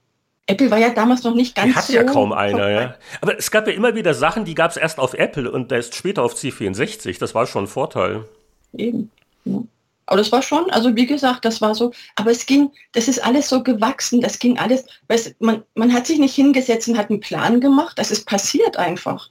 Apple 0.47 0.71
war 0.71 0.79
ja 0.79 0.91
damals 0.91 1.23
noch 1.23 1.35
nicht 1.35 1.55
ganz 1.55 1.69
die 1.69 1.77
hat 1.77 1.85
so 1.85 1.93
ja 1.93 2.05
kaum 2.05 2.33
einer, 2.33 2.69
ja. 2.69 2.95
Aber 3.21 3.39
es 3.39 3.51
gab 3.51 3.67
ja 3.69 3.73
immer 3.73 3.95
wieder 3.95 4.13
Sachen, 4.13 4.45
die 4.45 4.55
gab 4.55 4.73
es 4.73 4.77
erst 4.77 4.99
auf 4.99 5.15
Apple 5.15 5.51
und 5.51 5.71
erst 5.71 5.95
später 5.95 6.23
auf 6.23 6.35
C64. 6.35 7.19
Das 7.19 7.35
war 7.35 7.47
schon 7.47 7.65
ein 7.65 7.69
Vorteil. 7.69 8.25
Eben. 8.73 9.11
Ja. 9.45 9.61
Aber 10.07 10.17
das 10.19 10.33
war 10.33 10.43
schon, 10.43 10.71
also 10.71 10.95
wie 10.97 11.07
gesagt, 11.07 11.45
das 11.45 11.61
war 11.61 11.75
so, 11.75 11.93
aber 12.17 12.31
es 12.31 12.47
ging, 12.47 12.71
das 12.93 13.09
ist 13.09 13.25
alles 13.25 13.49
so 13.49 13.63
gewachsen, 13.63 14.21
das 14.21 14.39
ging 14.39 14.59
alles, 14.59 14.85
weißt, 15.09 15.41
man, 15.41 15.63
man 15.75 15.93
hat 15.93 16.07
sich 16.07 16.19
nicht 16.19 16.35
hingesetzt 16.35 16.89
und 16.89 16.99
hat 16.99 17.11
einen 17.11 17.21
Plan 17.21 17.61
gemacht, 17.61 17.99
das 17.99 18.11
ist 18.11 18.27
passiert 18.27 18.77
einfach. 18.77 19.31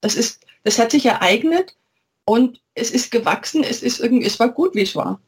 Das 0.00 0.14
ist, 0.14 0.44
das 0.64 0.78
hat 0.78 0.90
sich 0.90 1.06
ereignet 1.06 1.74
und 2.24 2.60
es 2.74 2.90
ist 2.90 3.10
gewachsen, 3.10 3.64
es 3.64 3.82
ist 3.82 4.00
irgendwie, 4.00 4.26
es 4.26 4.38
war 4.38 4.50
gut, 4.50 4.74
wie 4.74 4.82
es 4.82 4.94
war. 4.94 5.20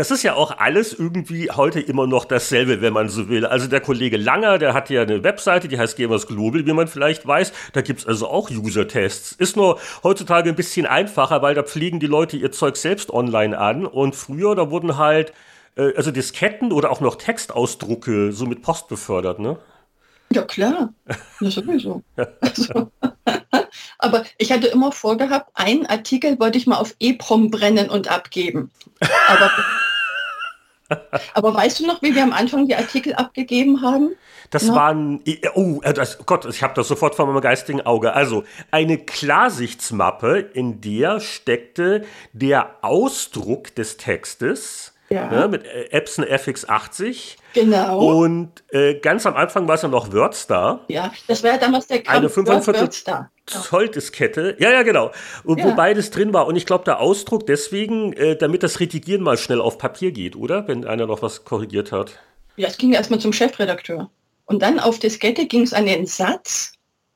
Das 0.00 0.10
ist 0.10 0.22
ja 0.22 0.32
auch 0.32 0.56
alles 0.56 0.94
irgendwie 0.94 1.50
heute 1.50 1.78
immer 1.78 2.06
noch 2.06 2.24
dasselbe, 2.24 2.80
wenn 2.80 2.94
man 2.94 3.10
so 3.10 3.28
will. 3.28 3.44
Also 3.44 3.66
der 3.66 3.82
Kollege 3.82 4.16
Langer, 4.16 4.56
der 4.56 4.72
hat 4.72 4.88
ja 4.88 5.02
eine 5.02 5.22
Webseite, 5.24 5.68
die 5.68 5.78
heißt 5.78 5.98
Gamers 5.98 6.26
Global, 6.26 6.64
wie 6.64 6.72
man 6.72 6.88
vielleicht 6.88 7.26
weiß. 7.26 7.52
Da 7.74 7.82
gibt 7.82 8.00
es 8.00 8.06
also 8.06 8.26
auch 8.26 8.48
User-Tests. 8.48 9.32
Ist 9.32 9.58
nur 9.58 9.78
heutzutage 10.02 10.48
ein 10.48 10.56
bisschen 10.56 10.86
einfacher, 10.86 11.42
weil 11.42 11.54
da 11.54 11.62
pflegen 11.62 12.00
die 12.00 12.06
Leute 12.06 12.38
ihr 12.38 12.50
Zeug 12.50 12.78
selbst 12.78 13.10
online 13.10 13.58
an. 13.58 13.84
Und 13.84 14.16
früher, 14.16 14.54
da 14.54 14.70
wurden 14.70 14.96
halt, 14.96 15.34
äh, 15.76 15.94
also 15.94 16.10
Disketten 16.10 16.72
oder 16.72 16.92
auch 16.92 17.02
noch 17.02 17.16
Textausdrucke 17.16 18.32
so 18.32 18.46
mit 18.46 18.62
Post 18.62 18.88
befördert, 18.88 19.38
ne? 19.38 19.58
Ja, 20.32 20.44
klar. 20.44 20.94
Ja, 21.40 21.50
sowieso. 21.50 22.02
also, 22.40 22.90
aber 23.98 24.24
ich 24.38 24.50
hatte 24.50 24.68
immer 24.68 24.92
vorgehabt, 24.92 25.50
einen 25.52 25.84
Artikel 25.84 26.40
wollte 26.40 26.56
ich 26.56 26.66
mal 26.66 26.78
auf 26.78 26.96
EPROM 27.00 27.50
brennen 27.50 27.90
und 27.90 28.08
abgeben. 28.08 28.70
Aber, 29.28 29.50
aber 31.34 31.54
weißt 31.54 31.80
du 31.80 31.86
noch, 31.86 32.02
wie 32.02 32.14
wir 32.14 32.22
am 32.22 32.32
Anfang 32.32 32.66
die 32.66 32.74
Artikel 32.74 33.14
abgegeben 33.14 33.82
haben? 33.82 34.10
Das 34.50 34.66
ja. 34.66 34.74
waren, 34.74 35.22
oh 35.54 35.80
äh, 35.82 35.94
das, 35.94 36.18
Gott, 36.26 36.44
ich 36.44 36.62
habe 36.62 36.74
das 36.74 36.88
sofort 36.88 37.14
vor 37.14 37.26
meinem 37.26 37.40
geistigen 37.40 37.82
Auge. 37.82 38.14
Also 38.14 38.44
eine 38.70 38.98
Klarsichtsmappe, 38.98 40.38
in 40.38 40.80
der 40.80 41.20
steckte 41.20 42.04
der 42.32 42.76
Ausdruck 42.82 43.74
des 43.74 43.96
Textes 43.96 44.89
Ja. 45.12 45.28
Ne, 45.28 45.48
mit 45.48 45.66
äh, 45.66 45.90
Epson 45.90 46.24
FX80. 46.24 47.36
Genau. 47.52 47.98
Und 47.98 48.50
äh, 48.68 48.94
ganz 48.94 49.26
am 49.26 49.34
Anfang 49.34 49.66
war 49.66 49.74
es 49.74 49.82
ja 49.82 49.88
noch 49.88 50.12
WordStar. 50.12 50.84
Ja, 50.86 51.12
das 51.26 51.42
war 51.42 51.50
ja 51.50 51.58
damals 51.58 51.88
der 51.88 52.02
Kampf 52.02 52.16
Eine 52.16 52.28
45 52.28 53.04
Zoll 53.46 53.88
Diskette. 53.88 54.56
Ja, 54.60 54.70
ja, 54.70 54.82
genau. 54.84 55.10
Und 55.42 55.58
ja. 55.58 55.64
Wo 55.64 55.74
beides 55.74 56.12
drin 56.12 56.32
war. 56.32 56.46
Und 56.46 56.54
ich 56.54 56.64
glaube, 56.64 56.84
der 56.84 57.00
Ausdruck 57.00 57.44
deswegen, 57.46 58.12
äh, 58.12 58.36
damit 58.36 58.62
das 58.62 58.78
Redigieren 58.78 59.22
mal 59.22 59.36
schnell 59.36 59.60
auf 59.60 59.78
Papier 59.78 60.12
geht, 60.12 60.36
oder? 60.36 60.68
Wenn 60.68 60.86
einer 60.86 61.06
noch 61.06 61.22
was 61.22 61.44
korrigiert 61.44 61.90
hat. 61.90 62.20
Ja, 62.56 62.68
es 62.68 62.78
ging 62.78 62.92
erstmal 62.92 63.18
zum 63.18 63.32
Chefredakteur. 63.32 64.10
Und 64.44 64.62
dann 64.62 64.78
auf 64.78 65.00
Diskette 65.00 65.46
ging 65.46 65.62
es 65.62 65.72
an 65.72 65.86
den 65.86 66.06
Satz. 66.06 66.74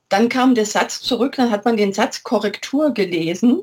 Dann 0.08 0.28
kam 0.28 0.56
der 0.56 0.66
Satz 0.66 1.00
zurück, 1.00 1.34
dann 1.36 1.52
hat 1.52 1.64
man 1.64 1.76
den 1.76 1.92
Satz 1.92 2.24
Korrektur 2.24 2.92
gelesen. 2.92 3.62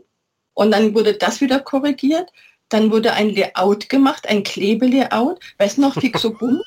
Und 0.54 0.72
dann 0.72 0.96
wurde 0.96 1.16
das 1.16 1.42
wieder 1.42 1.60
korrigiert. 1.60 2.32
Dann 2.72 2.92
wurde 2.92 3.14
ein 3.14 3.30
Layout 3.30 3.90
gemacht, 3.90 4.28
ein 4.28 4.44
Klebelayout. 4.44 5.40
Weißt 5.60 5.78
du 5.78 5.82
noch, 5.82 5.94
Fixo 5.94 6.32
Boom? 6.40 6.62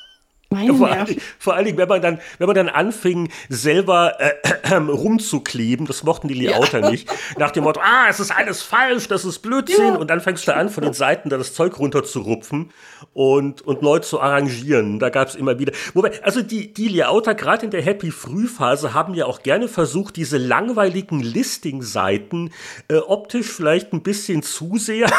vor, 0.77 0.89
allen, 0.89 1.21
vor 1.39 1.53
allen 1.55 1.65
Dingen, 1.65 1.77
wenn 1.77 1.87
man 1.87 2.01
dann, 2.01 2.19
wenn 2.37 2.47
man 2.47 2.55
dann 2.55 2.69
anfing, 2.69 3.29
selber 3.49 4.13
äh, 4.19 4.33
äh, 4.63 4.75
rumzukleben, 4.75 5.85
das 5.85 6.03
mochten 6.03 6.27
die 6.27 6.33
Layouter 6.33 6.79
ja. 6.81 6.91
nicht, 6.91 7.09
nach 7.37 7.51
dem 7.51 7.63
Motto, 7.63 7.81
ah, 7.81 8.05
es 8.09 8.19
ist 8.19 8.31
alles 8.31 8.61
falsch, 8.61 9.07
das 9.07 9.25
ist 9.25 9.39
Blödsinn, 9.39 9.93
ja. 9.93 9.95
und 9.95 10.09
dann 10.09 10.21
fängst 10.21 10.47
du 10.47 10.55
an, 10.55 10.69
von 10.69 10.83
den 10.83 10.93
Seiten 10.93 11.29
da 11.29 11.37
das 11.37 11.53
Zeug 11.53 11.77
runterzurupfen 11.79 12.71
und, 13.13 13.61
und 13.63 13.81
neu 13.81 13.99
zu 13.99 14.21
arrangieren. 14.21 14.99
Da 14.99 15.09
gab 15.09 15.27
es 15.27 15.35
immer 15.35 15.59
wieder. 15.59 15.73
Wobei, 15.93 16.23
also 16.23 16.41
die, 16.41 16.73
die 16.73 16.87
Layouter, 16.87 17.35
gerade 17.35 17.65
in 17.65 17.71
der 17.71 17.81
Happy 17.81 18.11
Frühphase, 18.11 18.93
haben 18.93 19.13
ja 19.13 19.25
auch 19.25 19.43
gerne 19.43 19.67
versucht, 19.67 20.15
diese 20.15 20.37
langweiligen 20.37 21.21
Listing-Seiten 21.21 22.51
äh, 22.87 22.97
optisch 22.97 23.51
vielleicht 23.51 23.93
ein 23.93 24.03
bisschen 24.03 24.43
zu 24.43 24.77
sehr. 24.77 25.09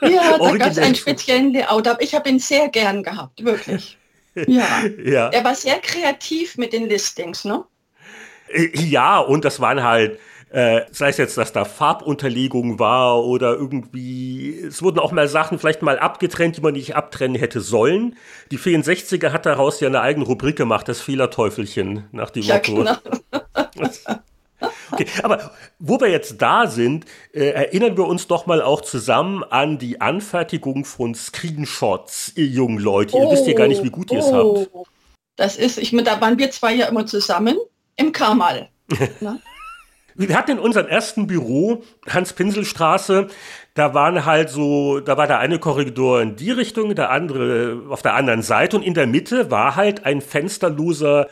Ja, 0.00 0.38
da 0.38 0.56
gab 0.56 0.70
es 0.70 0.78
einen 0.78 0.94
speziellen 0.94 1.52
Layout, 1.52 1.88
aber 1.88 2.02
ich 2.02 2.14
habe 2.14 2.28
ihn 2.28 2.38
sehr 2.38 2.68
gern 2.68 3.02
gehabt, 3.02 3.44
wirklich. 3.44 3.98
Ja. 4.48 4.82
ja. 5.04 5.28
Er 5.28 5.44
war 5.44 5.54
sehr 5.54 5.78
kreativ 5.78 6.58
mit 6.58 6.72
den 6.72 6.88
Listings, 6.88 7.44
ne? 7.44 7.62
Äh, 8.48 8.76
ja, 8.76 9.20
und 9.20 9.44
das 9.44 9.60
waren 9.60 9.84
halt, 9.84 10.18
äh, 10.50 10.80
sei 10.90 11.10
es 11.10 11.18
jetzt, 11.18 11.38
dass 11.38 11.52
da 11.52 11.64
Farbunterlegung 11.64 12.80
war 12.80 13.24
oder 13.24 13.54
irgendwie, 13.54 14.58
es 14.58 14.82
wurden 14.82 14.98
auch 14.98 15.12
mal 15.12 15.28
Sachen 15.28 15.60
vielleicht 15.60 15.82
mal 15.82 16.00
abgetrennt, 16.00 16.56
die 16.56 16.62
man 16.62 16.72
nicht 16.72 16.96
abtrennen 16.96 17.36
hätte 17.36 17.60
sollen. 17.60 18.16
Die 18.50 18.58
64er 18.58 19.30
hat 19.30 19.46
daraus 19.46 19.78
ja 19.78 19.86
eine 19.86 20.00
eigene 20.00 20.26
Rubrik 20.26 20.56
gemacht, 20.56 20.88
das 20.88 21.00
Fehlerteufelchen 21.00 22.08
nach 22.10 22.30
dem 22.30 22.42
ja, 22.42 22.56
Motto. 22.56 22.74
Genau. 22.74 22.96
Okay, 24.94 25.06
aber 25.22 25.52
wo 25.78 26.00
wir 26.00 26.08
jetzt 26.08 26.40
da 26.40 26.66
sind, 26.66 27.04
äh, 27.32 27.50
erinnern 27.50 27.96
wir 27.96 28.06
uns 28.06 28.26
doch 28.26 28.46
mal 28.46 28.62
auch 28.62 28.80
zusammen 28.80 29.44
an 29.44 29.78
die 29.78 30.00
Anfertigung 30.00 30.84
von 30.84 31.14
Screenshots, 31.14 32.32
ihr 32.36 32.46
jungen 32.46 32.78
Leute. 32.78 33.16
Ihr 33.16 33.30
wisst 33.30 33.46
ja 33.46 33.54
gar 33.54 33.68
nicht, 33.68 33.82
wie 33.82 33.90
gut 33.90 34.10
ihr 34.10 34.20
es 34.20 34.32
habt. 34.32 34.68
Oh. 34.72 34.86
Das 35.36 35.56
ist, 35.56 35.78
ich 35.78 35.90
da 36.04 36.20
waren 36.20 36.38
wir 36.38 36.50
zwei 36.50 36.74
ja 36.74 36.86
immer 36.86 37.06
zusammen 37.06 37.56
im 37.96 38.12
Kamal. 38.12 38.68
Ne? 39.20 39.40
Wir 40.16 40.38
hatten 40.38 40.52
in 40.52 40.58
unserem 40.60 40.86
ersten 40.86 41.26
Büro, 41.26 41.82
Hans-Pinsel-Straße, 42.08 43.26
da 43.74 43.94
waren 43.94 44.24
halt 44.24 44.48
so, 44.48 45.00
da 45.00 45.16
war 45.16 45.26
der 45.26 45.40
eine 45.40 45.58
Korridor 45.58 46.22
in 46.22 46.36
die 46.36 46.52
Richtung, 46.52 46.94
der 46.94 47.10
andere 47.10 47.82
auf 47.88 48.02
der 48.02 48.14
anderen 48.14 48.42
Seite 48.42 48.76
und 48.76 48.84
in 48.84 48.94
der 48.94 49.08
Mitte 49.08 49.50
war 49.50 49.74
halt 49.74 50.06
ein 50.06 50.20
fensterloser 50.20 51.26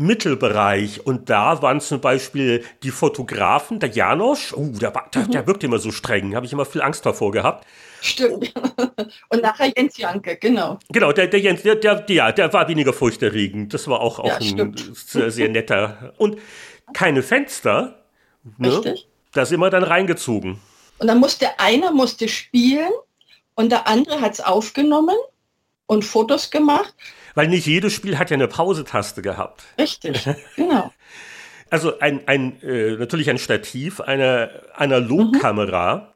Mittelbereich. 0.00 1.06
Und 1.06 1.30
da 1.30 1.62
waren 1.62 1.80
zum 1.80 2.00
Beispiel 2.00 2.64
die 2.82 2.90
Fotografen, 2.90 3.78
der 3.78 3.90
Janosch, 3.90 4.54
oh, 4.54 4.68
der, 4.72 4.92
der, 5.14 5.26
der 5.26 5.42
mhm. 5.42 5.46
wirkte 5.46 5.66
immer 5.66 5.78
so 5.78 5.92
streng, 5.92 6.34
habe 6.34 6.46
ich 6.46 6.52
immer 6.52 6.64
viel 6.64 6.82
Angst 6.82 7.04
davor 7.04 7.30
gehabt. 7.30 7.66
Stimmt. 8.00 8.52
Und 9.28 9.42
nachher 9.42 9.70
Jens 9.76 9.98
Janke, 9.98 10.36
genau. 10.36 10.78
Genau, 10.88 11.12
der, 11.12 11.26
der 11.26 11.40
Jens, 11.40 11.62
der, 11.62 11.76
der, 11.76 11.96
der, 11.96 12.32
der 12.32 12.52
war 12.52 12.66
weniger 12.68 12.92
furchterregend. 12.92 13.74
Das 13.74 13.86
war 13.88 14.00
auch, 14.00 14.18
auch 14.18 14.40
ja, 14.40 14.64
ein 14.64 14.74
sehr, 14.94 15.30
sehr 15.30 15.48
netter. 15.48 16.14
Und 16.16 16.38
keine 16.94 17.22
Fenster. 17.22 18.02
Ne? 18.56 18.68
Richtig. 18.68 19.06
Da 19.32 19.44
sind 19.44 19.60
wir 19.60 19.70
dann 19.70 19.84
reingezogen. 19.84 20.58
Und 20.98 21.06
dann 21.06 21.18
musste 21.18 21.58
einer 21.58 21.92
musste 21.92 22.28
spielen 22.28 22.90
und 23.54 23.70
der 23.70 23.86
andere 23.86 24.20
hat 24.20 24.32
es 24.32 24.40
aufgenommen 24.40 25.16
und 25.86 26.04
Fotos 26.04 26.50
gemacht. 26.50 26.94
Weil 27.34 27.48
nicht 27.48 27.66
jedes 27.66 27.92
Spiel 27.92 28.18
hat 28.18 28.30
ja 28.30 28.34
eine 28.34 28.48
Pause-Taste 28.48 29.22
gehabt. 29.22 29.64
Richtig, 29.78 30.28
genau. 30.56 30.92
Also 31.70 32.00
ein, 32.00 32.26
ein 32.26 32.60
äh, 32.62 32.96
natürlich 32.96 33.30
ein 33.30 33.38
Stativ, 33.38 34.00
eine 34.00 34.50
Analogkamera 34.74 36.12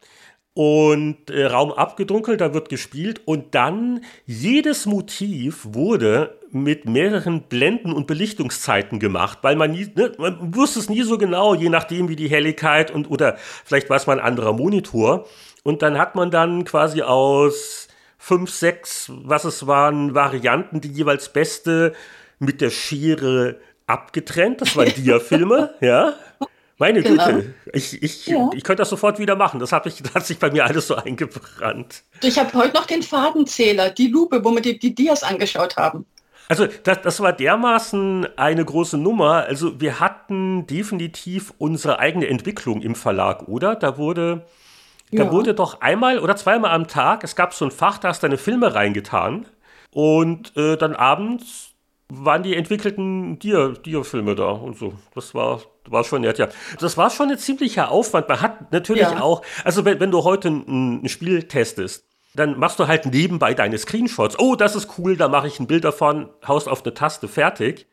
mhm. 0.56 0.62
und 0.62 1.30
äh, 1.30 1.46
Raum 1.46 1.70
abgedunkelt, 1.70 2.40
da 2.40 2.52
wird 2.52 2.68
gespielt 2.68 3.20
und 3.24 3.54
dann 3.54 4.04
jedes 4.26 4.84
Motiv 4.84 5.60
wurde 5.62 6.40
mit 6.50 6.86
mehreren 6.86 7.42
Blenden 7.42 7.92
und 7.92 8.08
Belichtungszeiten 8.08 8.98
gemacht, 8.98 9.38
weil 9.42 9.54
man 9.54 9.70
nie, 9.70 9.88
ne, 9.94 10.12
man 10.18 10.54
wusste 10.56 10.80
es 10.80 10.88
nie 10.88 11.02
so 11.02 11.18
genau, 11.18 11.54
je 11.54 11.68
nachdem 11.68 12.08
wie 12.08 12.16
die 12.16 12.28
Helligkeit 12.28 12.90
und 12.90 13.08
oder 13.08 13.36
vielleicht 13.64 13.88
war 13.90 13.96
es 13.96 14.08
mal 14.08 14.18
ein 14.18 14.24
anderer 14.24 14.52
Monitor 14.52 15.26
und 15.62 15.82
dann 15.82 15.98
hat 15.98 16.16
man 16.16 16.32
dann 16.32 16.64
quasi 16.64 17.02
aus 17.02 17.86
fünf, 18.24 18.50
sechs, 18.50 19.12
was 19.12 19.44
es 19.44 19.66
waren, 19.66 20.14
Varianten, 20.14 20.80
die 20.80 20.88
jeweils 20.88 21.28
beste 21.28 21.92
mit 22.38 22.62
der 22.62 22.70
Schere 22.70 23.60
abgetrennt. 23.86 24.62
Das 24.62 24.76
waren 24.76 24.88
Dia-Filme, 24.96 25.74
ja. 25.82 26.14
Meine 26.78 27.02
genau. 27.02 27.26
Güte, 27.26 27.54
ich, 27.74 28.02
ich, 28.02 28.26
ja. 28.26 28.48
ich 28.54 28.64
könnte 28.64 28.80
das 28.80 28.88
sofort 28.88 29.18
wieder 29.18 29.36
machen. 29.36 29.60
Das, 29.60 29.72
ich, 29.84 30.02
das 30.02 30.14
hat 30.14 30.26
sich 30.26 30.38
bei 30.38 30.50
mir 30.50 30.64
alles 30.64 30.86
so 30.86 30.96
eingebrannt. 30.96 32.02
Ich 32.22 32.38
habe 32.38 32.52
heute 32.54 32.74
noch 32.74 32.86
den 32.86 33.02
Fadenzähler, 33.02 33.90
die 33.90 34.08
Lupe, 34.08 34.42
wo 34.42 34.52
wir 34.52 34.62
die, 34.62 34.78
die 34.78 34.94
Dias 34.94 35.22
angeschaut 35.22 35.76
haben. 35.76 36.06
Also 36.48 36.66
das, 36.66 37.02
das 37.02 37.20
war 37.20 37.34
dermaßen 37.34 38.26
eine 38.36 38.64
große 38.64 38.96
Nummer. 38.96 39.44
Also 39.44 39.80
wir 39.80 40.00
hatten 40.00 40.66
definitiv 40.66 41.52
unsere 41.58 41.98
eigene 41.98 42.26
Entwicklung 42.28 42.80
im 42.80 42.94
Verlag, 42.94 43.48
oder? 43.48 43.76
Da 43.76 43.98
wurde 43.98 44.46
da 45.16 45.32
wurde 45.32 45.54
doch 45.54 45.80
einmal 45.80 46.18
oder 46.18 46.36
zweimal 46.36 46.72
am 46.72 46.86
Tag, 46.86 47.24
es 47.24 47.36
gab 47.36 47.54
so 47.54 47.64
ein 47.64 47.70
Fach, 47.70 47.98
da 47.98 48.08
hast 48.08 48.22
du 48.22 48.26
deine 48.26 48.38
Filme 48.38 48.74
reingetan 48.74 49.46
und 49.90 50.56
äh, 50.56 50.76
dann 50.76 50.94
abends 50.94 51.74
waren 52.08 52.42
die 52.42 52.54
entwickelten 52.54 53.38
Dia-Filme 53.38 54.34
da 54.34 54.50
und 54.50 54.78
so. 54.78 54.94
Das 55.14 55.34
war, 55.34 55.62
war 55.88 56.04
schon 56.04 56.22
nett, 56.22 56.38
ja. 56.38 56.48
Das 56.78 56.96
war 56.96 57.10
schon 57.10 57.30
ein 57.30 57.38
ziemlicher 57.38 57.90
Aufwand. 57.90 58.28
Man 58.28 58.40
hat 58.40 58.72
natürlich 58.72 59.02
ja. 59.02 59.20
auch, 59.20 59.42
also 59.64 59.84
wenn, 59.84 60.00
wenn 60.00 60.10
du 60.10 60.22
heute 60.22 60.48
ein, 60.48 61.02
ein 61.02 61.08
Spiel 61.08 61.44
testest, 61.44 62.06
dann 62.34 62.58
machst 62.58 62.78
du 62.78 62.88
halt 62.88 63.06
nebenbei 63.06 63.54
deine 63.54 63.78
Screenshots. 63.78 64.38
Oh, 64.38 64.56
das 64.56 64.74
ist 64.74 64.98
cool, 64.98 65.16
da 65.16 65.28
mache 65.28 65.46
ich 65.46 65.60
ein 65.60 65.66
Bild 65.66 65.84
davon, 65.84 66.28
haust 66.46 66.68
auf 66.68 66.84
eine 66.84 66.94
Taste, 66.94 67.28
fertig. 67.28 67.86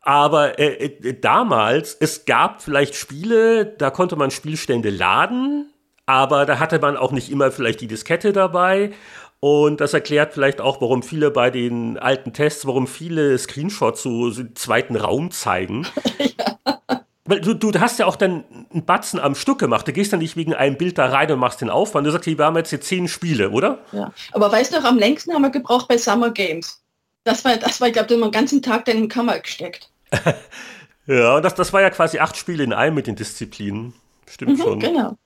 Aber 0.00 0.58
äh, 0.58 0.86
äh, 0.86 1.20
damals, 1.20 1.94
es 1.94 2.24
gab 2.24 2.60
vielleicht 2.60 2.96
Spiele, 2.96 3.66
da 3.66 3.90
konnte 3.90 4.16
man 4.16 4.32
Spielstände 4.32 4.90
laden, 4.90 5.71
aber 6.06 6.46
da 6.46 6.58
hatte 6.58 6.78
man 6.78 6.96
auch 6.96 7.12
nicht 7.12 7.30
immer 7.30 7.50
vielleicht 7.50 7.80
die 7.80 7.86
Diskette 7.86 8.32
dabei. 8.32 8.92
Und 9.40 9.80
das 9.80 9.92
erklärt 9.92 10.34
vielleicht 10.34 10.60
auch, 10.60 10.80
warum 10.80 11.02
viele 11.02 11.32
bei 11.32 11.50
den 11.50 11.98
alten 11.98 12.32
Tests, 12.32 12.64
warum 12.64 12.86
viele 12.86 13.36
Screenshots 13.36 14.02
so, 14.02 14.30
so 14.30 14.44
zweiten 14.54 14.94
Raum 14.94 15.32
zeigen. 15.32 15.86
ja. 16.18 16.78
Weil 17.24 17.40
du, 17.40 17.54
du 17.54 17.72
hast 17.80 17.98
ja 17.98 18.06
auch 18.06 18.16
dann 18.16 18.44
einen 18.72 18.84
Batzen 18.84 19.18
am 19.18 19.34
Stück 19.34 19.58
gemacht. 19.58 19.86
Du 19.86 19.92
gehst 19.92 20.12
dann 20.12 20.20
nicht 20.20 20.36
wegen 20.36 20.54
einem 20.54 20.76
Bild 20.76 20.98
da 20.98 21.06
rein 21.06 21.30
und 21.30 21.38
machst 21.38 21.60
den 21.60 21.70
Aufwand. 21.70 22.06
Du 22.06 22.10
sagst, 22.10 22.26
wir 22.26 22.38
haben 22.38 22.56
jetzt 22.56 22.70
hier 22.70 22.80
zehn 22.80 23.08
Spiele, 23.08 23.50
oder? 23.50 23.78
Ja, 23.92 24.12
aber 24.32 24.50
weißt 24.50 24.74
du, 24.74 24.84
am 24.84 24.98
längsten 24.98 25.32
haben 25.32 25.42
wir 25.42 25.50
gebraucht 25.50 25.88
bei 25.88 25.98
Summer 25.98 26.30
Games. 26.30 26.82
Das 27.24 27.44
war, 27.44 27.56
das 27.56 27.80
war 27.80 27.88
ich 27.88 27.94
glaube, 27.94 28.08
du 28.08 28.20
den 28.20 28.30
ganzen 28.32 28.62
Tag 28.62 28.84
dann 28.84 28.96
in 28.96 29.02
den 29.04 29.08
Kammer 29.08 29.38
gesteckt. 29.38 29.90
ja, 31.06 31.40
das, 31.40 31.54
das 31.54 31.72
war 31.72 31.80
ja 31.80 31.90
quasi 31.90 32.18
acht 32.18 32.36
Spiele 32.36 32.64
in 32.64 32.72
einem 32.72 32.96
mit 32.96 33.06
den 33.06 33.16
Disziplinen. 33.16 33.94
Stimmt 34.28 34.58
mhm, 34.58 34.62
schon. 34.62 34.80
Genau. 34.80 35.16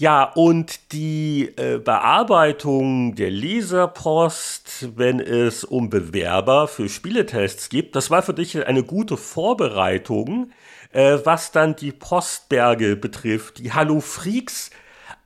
Ja, 0.00 0.22
und 0.22 0.92
die 0.92 1.50
äh, 1.56 1.78
Bearbeitung 1.78 3.16
der 3.16 3.32
Leserpost, 3.32 4.96
wenn 4.96 5.18
es 5.18 5.64
um 5.64 5.90
Bewerber 5.90 6.68
für 6.68 6.88
Spieletests 6.88 7.68
gibt, 7.68 7.96
das 7.96 8.08
war 8.08 8.22
für 8.22 8.32
dich 8.32 8.64
eine 8.64 8.84
gute 8.84 9.16
Vorbereitung, 9.16 10.52
äh, 10.92 11.18
was 11.24 11.50
dann 11.50 11.74
die 11.74 11.90
Postberge 11.90 12.94
betrifft, 12.94 13.58
die 13.58 13.72
Hallo 13.72 13.98
Freaks 13.98 14.70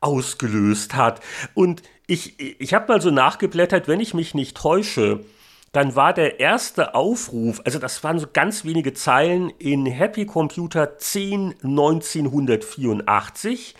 ausgelöst 0.00 0.94
hat. 0.94 1.20
Und 1.52 1.82
ich, 2.06 2.40
ich 2.40 2.72
habe 2.72 2.90
mal 2.90 3.02
so 3.02 3.10
nachgeblättert, 3.10 3.88
wenn 3.88 4.00
ich 4.00 4.14
mich 4.14 4.32
nicht 4.32 4.56
täusche, 4.56 5.20
dann 5.72 5.96
war 5.96 6.14
der 6.14 6.40
erste 6.40 6.94
Aufruf, 6.94 7.60
also 7.66 7.78
das 7.78 8.02
waren 8.04 8.18
so 8.18 8.26
ganz 8.32 8.64
wenige 8.64 8.94
Zeilen 8.94 9.50
in 9.58 9.84
Happy 9.84 10.24
Computer 10.24 10.96
10 10.96 11.56
1984 11.62 13.74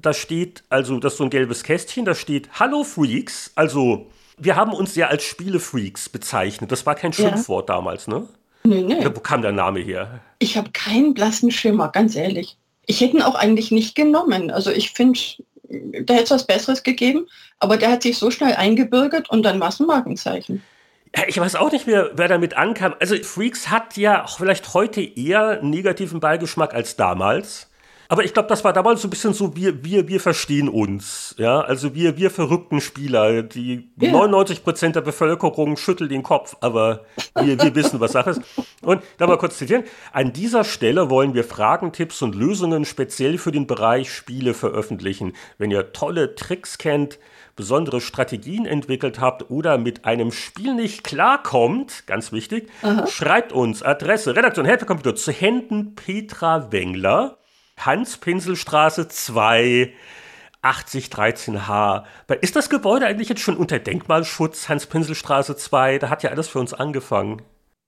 da 0.00 0.14
steht, 0.14 0.64
also 0.68 0.98
das 0.98 1.14
ist 1.14 1.18
so 1.18 1.24
ein 1.24 1.30
gelbes 1.30 1.64
Kästchen, 1.64 2.04
da 2.04 2.14
steht 2.14 2.48
Hallo 2.58 2.84
Freaks. 2.84 3.52
Also 3.54 4.06
wir 4.36 4.56
haben 4.56 4.72
uns 4.72 4.94
ja 4.94 5.08
als 5.08 5.24
Spielefreaks 5.24 6.08
bezeichnet. 6.08 6.70
Das 6.70 6.86
war 6.86 6.94
kein 6.94 7.12
Schimpfwort 7.12 7.68
ja. 7.68 7.76
damals, 7.76 8.06
ne? 8.06 8.28
Nee, 8.64 8.82
nee. 8.82 9.04
Wo 9.04 9.20
kam 9.20 9.42
der 9.42 9.52
Name 9.52 9.80
her? 9.80 10.20
Ich 10.38 10.56
habe 10.56 10.70
keinen 10.70 11.14
blassen 11.14 11.50
Schimmer, 11.50 11.88
ganz 11.88 12.16
ehrlich. 12.16 12.56
Ich 12.86 13.00
hätte 13.00 13.16
ihn 13.16 13.22
auch 13.22 13.34
eigentlich 13.34 13.70
nicht 13.70 13.94
genommen. 13.94 14.50
Also 14.50 14.70
ich 14.70 14.90
finde, 14.90 15.18
da 15.68 16.14
hätte 16.14 16.24
es 16.24 16.30
was 16.30 16.46
Besseres 16.46 16.82
gegeben, 16.82 17.26
aber 17.58 17.76
der 17.76 17.90
hat 17.90 18.02
sich 18.02 18.18
so 18.18 18.30
schnell 18.30 18.54
eingebürgert 18.54 19.30
und 19.30 19.42
dann 19.42 19.60
war 19.60 19.68
es 19.68 19.80
ein 19.80 19.86
Markenzeichen. 19.86 20.62
Ich 21.26 21.40
weiß 21.40 21.56
auch 21.56 21.72
nicht 21.72 21.86
mehr, 21.86 22.10
wer 22.14 22.28
damit 22.28 22.56
ankam. 22.56 22.94
Also 23.00 23.16
Freaks 23.16 23.70
hat 23.70 23.96
ja 23.96 24.26
vielleicht 24.26 24.74
heute 24.74 25.00
eher 25.00 25.62
negativen 25.62 26.20
Beigeschmack 26.20 26.74
als 26.74 26.96
damals. 26.96 27.67
Aber 28.10 28.24
ich 28.24 28.32
glaube, 28.32 28.48
das 28.48 28.64
war 28.64 28.72
damals 28.72 29.02
so 29.02 29.08
ein 29.08 29.10
bisschen 29.10 29.34
so, 29.34 29.54
wir, 29.54 29.84
wir, 29.84 30.08
wir 30.08 30.18
verstehen 30.18 30.70
uns. 30.70 31.34
Ja, 31.36 31.60
also 31.60 31.94
wir, 31.94 32.16
wir 32.16 32.30
verrückten 32.30 32.80
Spieler, 32.80 33.42
die 33.42 33.90
ja. 34.00 34.10
99 34.10 34.64
Prozent 34.64 34.96
der 34.96 35.02
Bevölkerung 35.02 35.76
schütteln 35.76 36.08
den 36.08 36.22
Kopf, 36.22 36.56
aber 36.60 37.04
wir, 37.38 37.60
wir 37.62 37.74
wissen, 37.74 38.00
was 38.00 38.12
Sache 38.12 38.30
ist. 38.30 38.40
Und 38.80 39.02
da 39.18 39.26
mal 39.26 39.36
kurz 39.36 39.58
zitieren. 39.58 39.84
An 40.12 40.32
dieser 40.32 40.64
Stelle 40.64 41.10
wollen 41.10 41.34
wir 41.34 41.44
Fragen, 41.44 41.92
Tipps 41.92 42.22
und 42.22 42.34
Lösungen 42.34 42.86
speziell 42.86 43.36
für 43.36 43.52
den 43.52 43.66
Bereich 43.66 44.10
Spiele 44.10 44.54
veröffentlichen. 44.54 45.34
Wenn 45.58 45.70
ihr 45.70 45.92
tolle 45.92 46.34
Tricks 46.34 46.78
kennt, 46.78 47.18
besondere 47.56 48.00
Strategien 48.00 48.64
entwickelt 48.64 49.20
habt 49.20 49.50
oder 49.50 49.76
mit 49.76 50.06
einem 50.06 50.32
Spiel 50.32 50.74
nicht 50.74 51.04
klarkommt, 51.04 52.06
ganz 52.06 52.32
wichtig, 52.32 52.70
Aha. 52.82 53.06
schreibt 53.06 53.52
uns 53.52 53.82
Adresse 53.82 54.34
Redaktion 54.34 54.64
Helfercomputer 54.64 55.14
zu 55.14 55.32
Händen 55.32 55.94
Petra 55.94 56.72
Wengler. 56.72 57.37
Hans-Pinselstraße 57.78 59.08
2, 59.08 59.92
8013H. 60.62 62.04
Ist 62.40 62.56
das 62.56 62.70
Gebäude 62.70 63.06
eigentlich 63.06 63.28
jetzt 63.28 63.40
schon 63.40 63.56
unter 63.56 63.78
Denkmalschutz, 63.78 64.68
Hans-Pinselstraße 64.68 65.56
2? 65.56 65.98
Da 65.98 66.10
hat 66.10 66.22
ja 66.22 66.30
alles 66.30 66.48
für 66.48 66.58
uns 66.58 66.74
angefangen. 66.74 67.42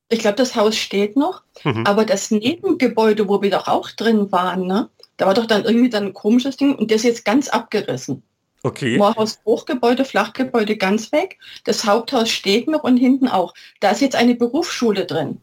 Ich 0.09 0.21
glaube, 0.21 0.37
das 0.37 0.57
Haus 0.57 0.77
steht 0.77 1.17
noch, 1.17 1.43
mhm. 1.62 1.87
aber 1.87 2.05
das 2.05 2.31
Nebengebäude, 2.31 3.29
wo 3.29 3.43
wir 3.43 3.51
doch 3.51 3.69
auch 3.69 3.91
drin 3.91 4.33
waren, 4.33 4.67
ne? 4.67 4.91
da 5.21 5.27
war 5.27 5.35
doch 5.35 5.47
dann 5.47 5.65
irgendwie 5.65 5.91
dann 5.91 6.07
ein 6.07 6.15
komisches 6.15 6.57
Ding 6.57 6.75
und 6.75 6.91
der 6.91 6.97
ist 6.97 7.05
jetzt 7.05 7.27
ganz 7.27 7.49
abgerissen. 7.49 8.23
Okay. 8.62 8.97
Moorhaus 8.97 9.39
Hochgebäude, 9.45 10.05
Flachgebäude 10.05 10.77
ganz 10.77 11.12
weg. 11.12 11.39
Das 11.65 11.85
Haupthaus 11.85 12.31
steht 12.31 12.69
noch 12.69 12.85
und 12.85 12.97
hinten 12.97 13.29
auch. 13.29 13.55
Da 13.81 13.91
ist 13.91 14.01
jetzt 14.01 14.17
eine 14.17 14.35
Berufsschule 14.35 15.05
drin. 15.05 15.41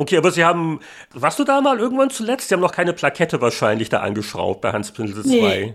Okay, 0.00 0.16
aber 0.16 0.30
Sie 0.30 0.46
haben, 0.46 0.80
warst 1.12 1.38
du 1.38 1.44
da 1.44 1.60
mal 1.60 1.78
irgendwann 1.78 2.08
zuletzt? 2.08 2.48
Sie 2.48 2.54
haben 2.54 2.62
noch 2.62 2.72
keine 2.72 2.94
Plakette 2.94 3.42
wahrscheinlich 3.42 3.90
da 3.90 4.00
angeschraubt 4.00 4.62
bei 4.62 4.72
Hans 4.72 4.92
Pinsel 4.92 5.22
2. 5.22 5.74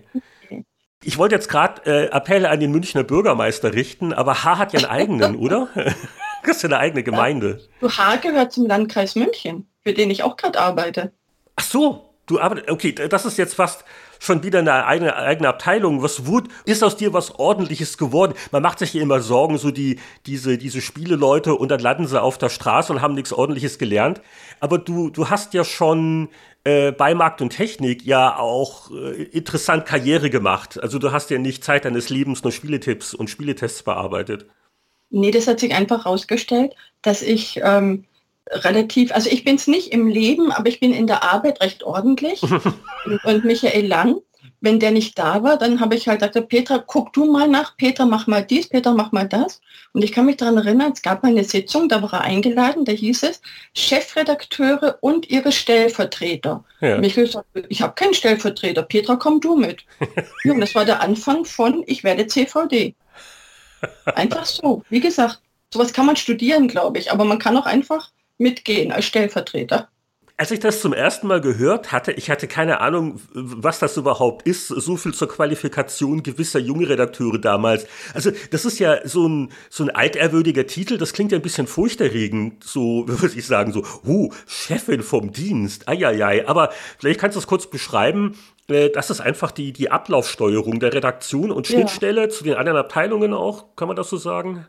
Nee. 0.49 0.63
Ich 1.03 1.19
wollte 1.19 1.35
jetzt 1.35 1.47
gerade 1.47 1.83
äh, 1.85 2.09
Appelle 2.09 2.49
an 2.49 2.59
den 2.59 2.71
Münchner 2.71 3.03
Bürgermeister 3.03 3.75
richten, 3.75 4.13
aber 4.13 4.43
H 4.43 4.57
hat 4.57 4.73
ja 4.73 4.79
einen 4.79 4.89
eigenen, 4.89 5.35
oder? 5.39 5.69
das 6.43 6.55
ist 6.55 6.63
ja 6.63 6.69
eine 6.69 6.79
eigene 6.79 7.03
Gemeinde. 7.03 7.61
Du, 7.79 7.87
H 7.87 8.15
gehört 8.15 8.51
zum 8.51 8.65
Landkreis 8.65 9.13
München, 9.13 9.69
für 9.83 9.93
den 9.93 10.09
ich 10.09 10.23
auch 10.23 10.37
gerade 10.37 10.59
arbeite. 10.59 11.11
Ach 11.55 11.63
so, 11.63 12.15
du 12.25 12.39
arbeitest, 12.39 12.71
okay, 12.71 12.93
das 12.93 13.25
ist 13.25 13.37
jetzt 13.37 13.53
fast 13.53 13.85
schon 14.19 14.43
wieder 14.43 14.59
eine 14.59 14.85
eigene, 14.85 15.15
eigene 15.15 15.47
Abteilung. 15.47 16.01
Was 16.01 16.25
wurde, 16.25 16.49
ist 16.65 16.83
aus 16.83 16.97
dir 16.97 17.13
was 17.13 17.35
Ordentliches 17.39 17.97
geworden? 17.97 18.33
Man 18.51 18.61
macht 18.61 18.79
sich 18.79 18.91
hier 18.91 19.01
immer 19.01 19.21
Sorgen, 19.21 19.57
so 19.57 19.71
die, 19.71 19.99
diese, 20.25 20.57
diese 20.57 20.81
Spieleleute 20.81 21.55
und 21.55 21.69
dann 21.69 21.79
landen 21.79 22.07
sie 22.07 22.21
auf 22.21 22.37
der 22.37 22.49
Straße 22.49 22.93
und 22.93 23.01
haben 23.01 23.15
nichts 23.15 23.33
Ordentliches 23.33 23.77
gelernt. 23.77 24.21
Aber 24.59 24.77
du, 24.77 25.09
du 25.09 25.29
hast 25.29 25.53
ja 25.53 25.63
schon 25.63 26.29
äh, 26.63 26.91
bei 26.91 27.13
Markt 27.13 27.41
und 27.41 27.51
Technik 27.51 28.05
ja 28.05 28.37
auch 28.37 28.91
äh, 28.91 29.23
interessant 29.23 29.85
Karriere 29.85 30.29
gemacht. 30.29 30.81
Also 30.81 30.99
du 30.99 31.11
hast 31.11 31.29
ja 31.29 31.37
nicht 31.37 31.63
Zeit 31.63 31.85
deines 31.85 32.09
Lebens 32.09 32.43
nur 32.43 32.51
Spieletipps 32.51 33.13
und 33.13 33.29
Spieletests 33.29 33.83
bearbeitet. 33.83 34.47
Nee, 35.11 35.31
das 35.31 35.47
hat 35.47 35.59
sich 35.59 35.73
einfach 35.73 36.05
herausgestellt, 36.05 36.75
dass 37.01 37.21
ich 37.21 37.61
ähm, 37.63 38.05
relativ, 38.49 39.11
also 39.11 39.29
ich 39.29 39.43
bin 39.43 39.55
es 39.55 39.67
nicht 39.67 39.91
im 39.91 40.07
Leben, 40.07 40.51
aber 40.51 40.69
ich 40.69 40.79
bin 40.79 40.93
in 40.93 41.07
der 41.07 41.23
Arbeit 41.23 41.61
recht 41.61 41.83
ordentlich. 41.83 42.41
und 43.23 43.45
Michael 43.45 43.87
Lang, 43.87 44.21
wenn 44.61 44.79
der 44.79 44.91
nicht 44.91 45.17
da 45.17 45.43
war, 45.43 45.57
dann 45.57 45.79
habe 45.79 45.95
ich 45.95 46.07
halt 46.07 46.21
gesagt, 46.21 46.49
Petra, 46.49 46.83
guck 46.85 47.13
du 47.13 47.25
mal 47.25 47.47
nach, 47.47 47.77
Petra, 47.77 48.05
mach 48.05 48.27
mal 48.27 48.43
dies, 48.43 48.67
Petra, 48.69 48.93
mach 48.93 49.11
mal 49.11 49.27
das. 49.27 49.61
Und 49.93 50.03
ich 50.03 50.11
kann 50.11 50.25
mich 50.25 50.37
daran 50.37 50.57
erinnern, 50.57 50.91
es 50.93 51.01
gab 51.01 51.23
mal 51.23 51.29
eine 51.29 51.43
Sitzung, 51.43 51.87
da 51.87 52.01
war 52.01 52.13
er 52.13 52.21
eingeladen, 52.21 52.85
da 52.85 52.91
hieß 52.91 53.23
es, 53.23 53.41
Chefredakteure 53.73 54.97
und 55.01 55.29
ihre 55.29 55.51
Stellvertreter. 55.51 56.63
Ja. 56.81 56.97
Und 56.97 57.03
ich 57.03 57.15
gesagt, 57.15 57.47
ich 57.69 57.81
habe 57.81 57.93
keinen 57.93 58.13
Stellvertreter, 58.13 58.83
Petra, 58.83 59.15
komm 59.15 59.39
du 59.39 59.55
mit. 59.55 59.83
ja, 60.43 60.53
und 60.53 60.61
das 60.61 60.75
war 60.75 60.85
der 60.85 61.01
Anfang 61.01 61.45
von, 61.45 61.83
ich 61.87 62.03
werde 62.03 62.27
CVD. 62.27 62.95
Einfach 64.05 64.45
so, 64.45 64.83
wie 64.89 64.99
gesagt, 64.99 65.41
sowas 65.71 65.93
kann 65.93 66.05
man 66.05 66.15
studieren, 66.15 66.67
glaube 66.67 66.99
ich, 66.99 67.11
aber 67.11 67.25
man 67.25 67.39
kann 67.39 67.57
auch 67.57 67.65
einfach 67.65 68.11
mitgehen 68.37 68.91
als 68.91 69.05
Stellvertreter. 69.05 69.89
Als 70.37 70.51
ich 70.51 70.59
das 70.59 70.81
zum 70.81 70.91
ersten 70.91 71.27
Mal 71.27 71.39
gehört 71.39 71.93
hatte, 71.93 72.11
ich 72.11 72.29
hatte 72.29 72.45
keine 72.49 72.81
Ahnung, 72.81 73.21
was 73.33 73.79
das 73.79 73.95
überhaupt 73.95 74.45
ist, 74.45 74.67
so 74.67 74.97
viel 74.97 75.13
zur 75.13 75.29
Qualifikation 75.29 76.23
gewisser 76.23 76.59
junge 76.59 76.89
Redakteure 76.89 77.37
damals. 77.37 77.87
Also 78.13 78.31
das 78.51 78.65
ist 78.65 78.79
ja 78.79 79.07
so 79.07 79.29
ein, 79.29 79.53
so 79.69 79.85
ein 79.85 79.91
altehrwürdiger 79.91 80.67
Titel, 80.67 80.97
das 80.97 81.13
klingt 81.13 81.31
ja 81.31 81.37
ein 81.37 81.41
bisschen 81.41 81.67
furchterregend, 81.67 82.65
so 82.65 83.05
würde 83.07 83.39
ich 83.39 83.47
sagen, 83.47 83.71
so, 83.71 83.85
huh, 84.05 84.29
Chefin 84.45 85.03
vom 85.03 85.31
Dienst, 85.31 85.87
eieiei. 85.87 86.45
Aber 86.49 86.69
vielleicht 86.99 87.21
kannst 87.21 87.37
du 87.37 87.39
es 87.39 87.47
kurz 87.47 87.67
beschreiben, 87.67 88.37
äh, 88.67 88.89
das 88.89 89.09
ist 89.09 89.21
einfach 89.21 89.51
die, 89.51 89.71
die 89.71 89.89
Ablaufsteuerung 89.89 90.81
der 90.81 90.93
Redaktion 90.93 91.49
und 91.49 91.67
Schnittstelle 91.67 92.23
ja. 92.23 92.29
zu 92.29 92.43
den 92.43 92.55
anderen 92.55 92.77
Abteilungen 92.77 93.33
auch, 93.33 93.75
kann 93.77 93.87
man 93.87 93.95
das 93.95 94.09
so 94.09 94.17
sagen? 94.17 94.67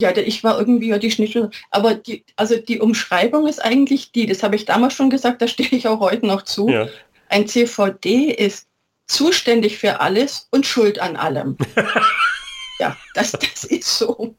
Ja, 0.00 0.16
ich 0.16 0.44
war 0.44 0.58
irgendwie 0.58 0.88
ja 0.88 0.98
die 0.98 1.10
Schnittstelle. 1.10 1.50
Aber 1.70 1.94
die, 1.94 2.24
also 2.36 2.56
die 2.56 2.78
Umschreibung 2.78 3.48
ist 3.48 3.64
eigentlich 3.64 4.12
die, 4.12 4.26
das 4.26 4.42
habe 4.42 4.54
ich 4.54 4.64
damals 4.64 4.94
schon 4.94 5.10
gesagt, 5.10 5.42
da 5.42 5.48
stehe 5.48 5.70
ich 5.70 5.88
auch 5.88 6.00
heute 6.00 6.26
noch 6.26 6.42
zu. 6.42 6.68
Ja. 6.68 6.88
Ein 7.28 7.48
CVD 7.48 8.30
ist 8.30 8.68
zuständig 9.06 9.78
für 9.78 10.00
alles 10.00 10.46
und 10.50 10.66
schuld 10.66 11.00
an 11.00 11.16
allem. 11.16 11.56
ja, 12.78 12.96
das, 13.14 13.32
das 13.32 13.64
ist 13.64 13.98
so. 13.98 14.34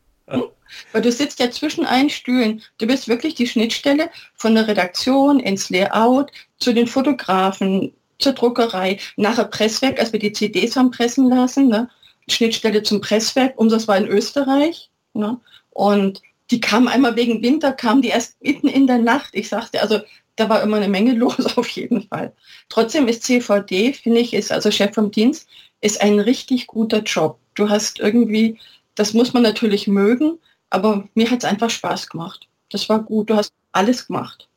Weil 0.91 1.01
du 1.01 1.11
sitzt 1.11 1.39
ja 1.39 1.51
zwischen 1.51 1.85
allen 1.85 2.09
Stühlen. 2.09 2.61
Du 2.77 2.87
bist 2.87 3.07
wirklich 3.07 3.35
die 3.35 3.47
Schnittstelle 3.47 4.09
von 4.35 4.55
der 4.55 4.67
Redaktion 4.67 5.39
ins 5.39 5.69
Layout 5.69 6.31
zu 6.57 6.73
den 6.73 6.87
Fotografen, 6.87 7.93
zur 8.19 8.33
Druckerei, 8.33 8.99
nachher 9.15 9.45
Presswerk, 9.45 9.99
als 9.99 10.13
wir 10.13 10.19
die 10.19 10.33
CDs 10.33 10.75
haben 10.75 10.91
pressen 10.91 11.29
lassen, 11.29 11.67
ne? 11.67 11.89
Schnittstelle 12.27 12.83
zum 12.83 13.01
Presswerk, 13.01 13.57
unseres 13.57 13.87
war 13.87 13.97
in 13.97 14.07
Österreich. 14.07 14.88
Ne? 15.13 15.39
Und 15.71 16.21
die 16.51 16.61
kam 16.61 16.87
einmal 16.87 17.15
wegen 17.15 17.43
Winter, 17.43 17.71
kam 17.71 18.01
die 18.01 18.09
erst 18.09 18.41
mitten 18.41 18.67
in 18.67 18.87
der 18.87 18.97
Nacht. 18.97 19.29
Ich 19.33 19.49
sagte, 19.49 19.81
also 19.81 19.99
da 20.35 20.49
war 20.49 20.63
immer 20.63 20.77
eine 20.77 20.87
Menge 20.87 21.13
los 21.15 21.57
auf 21.57 21.69
jeden 21.69 22.07
Fall. 22.07 22.33
Trotzdem 22.69 23.07
ist 23.07 23.23
CVD, 23.23 23.93
finde 23.93 24.21
ich, 24.21 24.33
ist 24.33 24.51
also 24.51 24.71
Chef 24.71 24.93
vom 24.93 25.11
Dienst, 25.11 25.47
ist 25.81 26.01
ein 26.01 26.19
richtig 26.19 26.67
guter 26.67 27.01
Job. 27.03 27.39
Du 27.55 27.69
hast 27.69 27.99
irgendwie, 27.99 28.59
das 28.95 29.13
muss 29.13 29.33
man 29.33 29.43
natürlich 29.43 29.87
mögen, 29.87 30.39
aber 30.69 31.07
mir 31.13 31.29
hat 31.29 31.39
es 31.39 31.49
einfach 31.49 31.69
Spaß 31.69 32.09
gemacht. 32.09 32.47
Das 32.69 32.89
war 32.89 32.99
gut, 33.03 33.29
du 33.29 33.35
hast 33.35 33.53
alles 33.71 34.07
gemacht. 34.07 34.48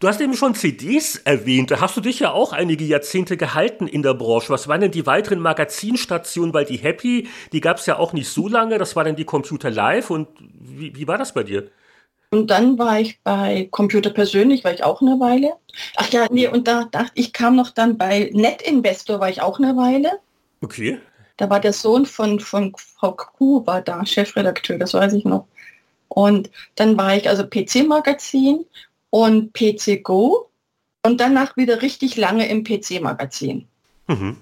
Du 0.00 0.06
hast 0.06 0.20
eben 0.20 0.34
schon 0.34 0.54
CDs 0.54 1.16
erwähnt. 1.16 1.72
Da 1.72 1.80
hast 1.80 1.96
du 1.96 2.00
dich 2.00 2.20
ja 2.20 2.30
auch 2.30 2.52
einige 2.52 2.84
Jahrzehnte 2.84 3.36
gehalten 3.36 3.88
in 3.88 4.02
der 4.02 4.14
Branche. 4.14 4.50
Was 4.50 4.68
waren 4.68 4.80
denn 4.80 4.92
die 4.92 5.06
weiteren 5.06 5.40
Magazinstationen? 5.40 6.54
Weil 6.54 6.66
die 6.66 6.76
Happy, 6.76 7.28
die 7.52 7.60
gab 7.60 7.78
es 7.78 7.86
ja 7.86 7.98
auch 7.98 8.12
nicht 8.12 8.28
so 8.28 8.46
lange. 8.46 8.78
Das 8.78 8.94
war 8.94 9.02
dann 9.02 9.16
die 9.16 9.24
Computer 9.24 9.70
Live. 9.70 10.10
Und 10.10 10.28
wie, 10.38 10.94
wie 10.94 11.08
war 11.08 11.18
das 11.18 11.34
bei 11.34 11.42
dir? 11.42 11.68
Und 12.30 12.50
dann 12.50 12.78
war 12.78 13.00
ich 13.00 13.20
bei 13.22 13.68
Computer 13.70 14.10
persönlich, 14.10 14.62
war 14.62 14.72
ich 14.72 14.84
auch 14.84 15.00
eine 15.00 15.18
Weile. 15.18 15.54
Ach 15.96 16.08
ja, 16.10 16.26
nee, 16.30 16.46
und 16.46 16.68
da 16.68 16.84
dachte 16.84 17.12
ich, 17.14 17.32
kam 17.32 17.56
noch 17.56 17.70
dann 17.70 17.96
bei 17.96 18.30
Netinvestor, 18.32 19.18
war 19.18 19.30
ich 19.30 19.40
auch 19.40 19.58
eine 19.58 19.76
Weile. 19.76 20.20
Okay. 20.60 21.00
Da 21.38 21.48
war 21.48 21.58
der 21.58 21.72
Sohn 21.72 22.04
von, 22.04 22.38
von 22.38 22.74
Frau 22.76 23.12
Kuh, 23.12 23.66
war 23.66 23.80
da 23.80 24.04
Chefredakteur, 24.04 24.78
das 24.78 24.92
weiß 24.92 25.14
ich 25.14 25.24
noch. 25.24 25.46
Und 26.08 26.50
dann 26.74 26.98
war 26.98 27.16
ich 27.16 27.28
also 27.28 27.44
PC-Magazin 27.44 28.64
und 29.10 29.52
PC 29.52 30.02
Go 30.02 30.50
und 31.02 31.20
danach 31.20 31.56
wieder 31.56 31.82
richtig 31.82 32.16
lange 32.16 32.48
im 32.48 32.64
PC-Magazin. 32.64 33.66
Mhm. 34.06 34.36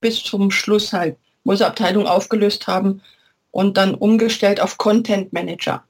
Bis 0.00 0.22
zum 0.22 0.50
Schluss 0.50 0.92
halt, 0.92 1.16
wo 1.44 1.54
sie 1.54 1.66
Abteilung 1.66 2.06
aufgelöst 2.06 2.66
haben 2.66 3.02
und 3.50 3.76
dann 3.76 3.94
umgestellt 3.94 4.60
auf 4.60 4.78
Content 4.78 5.32
Manager. 5.32 5.82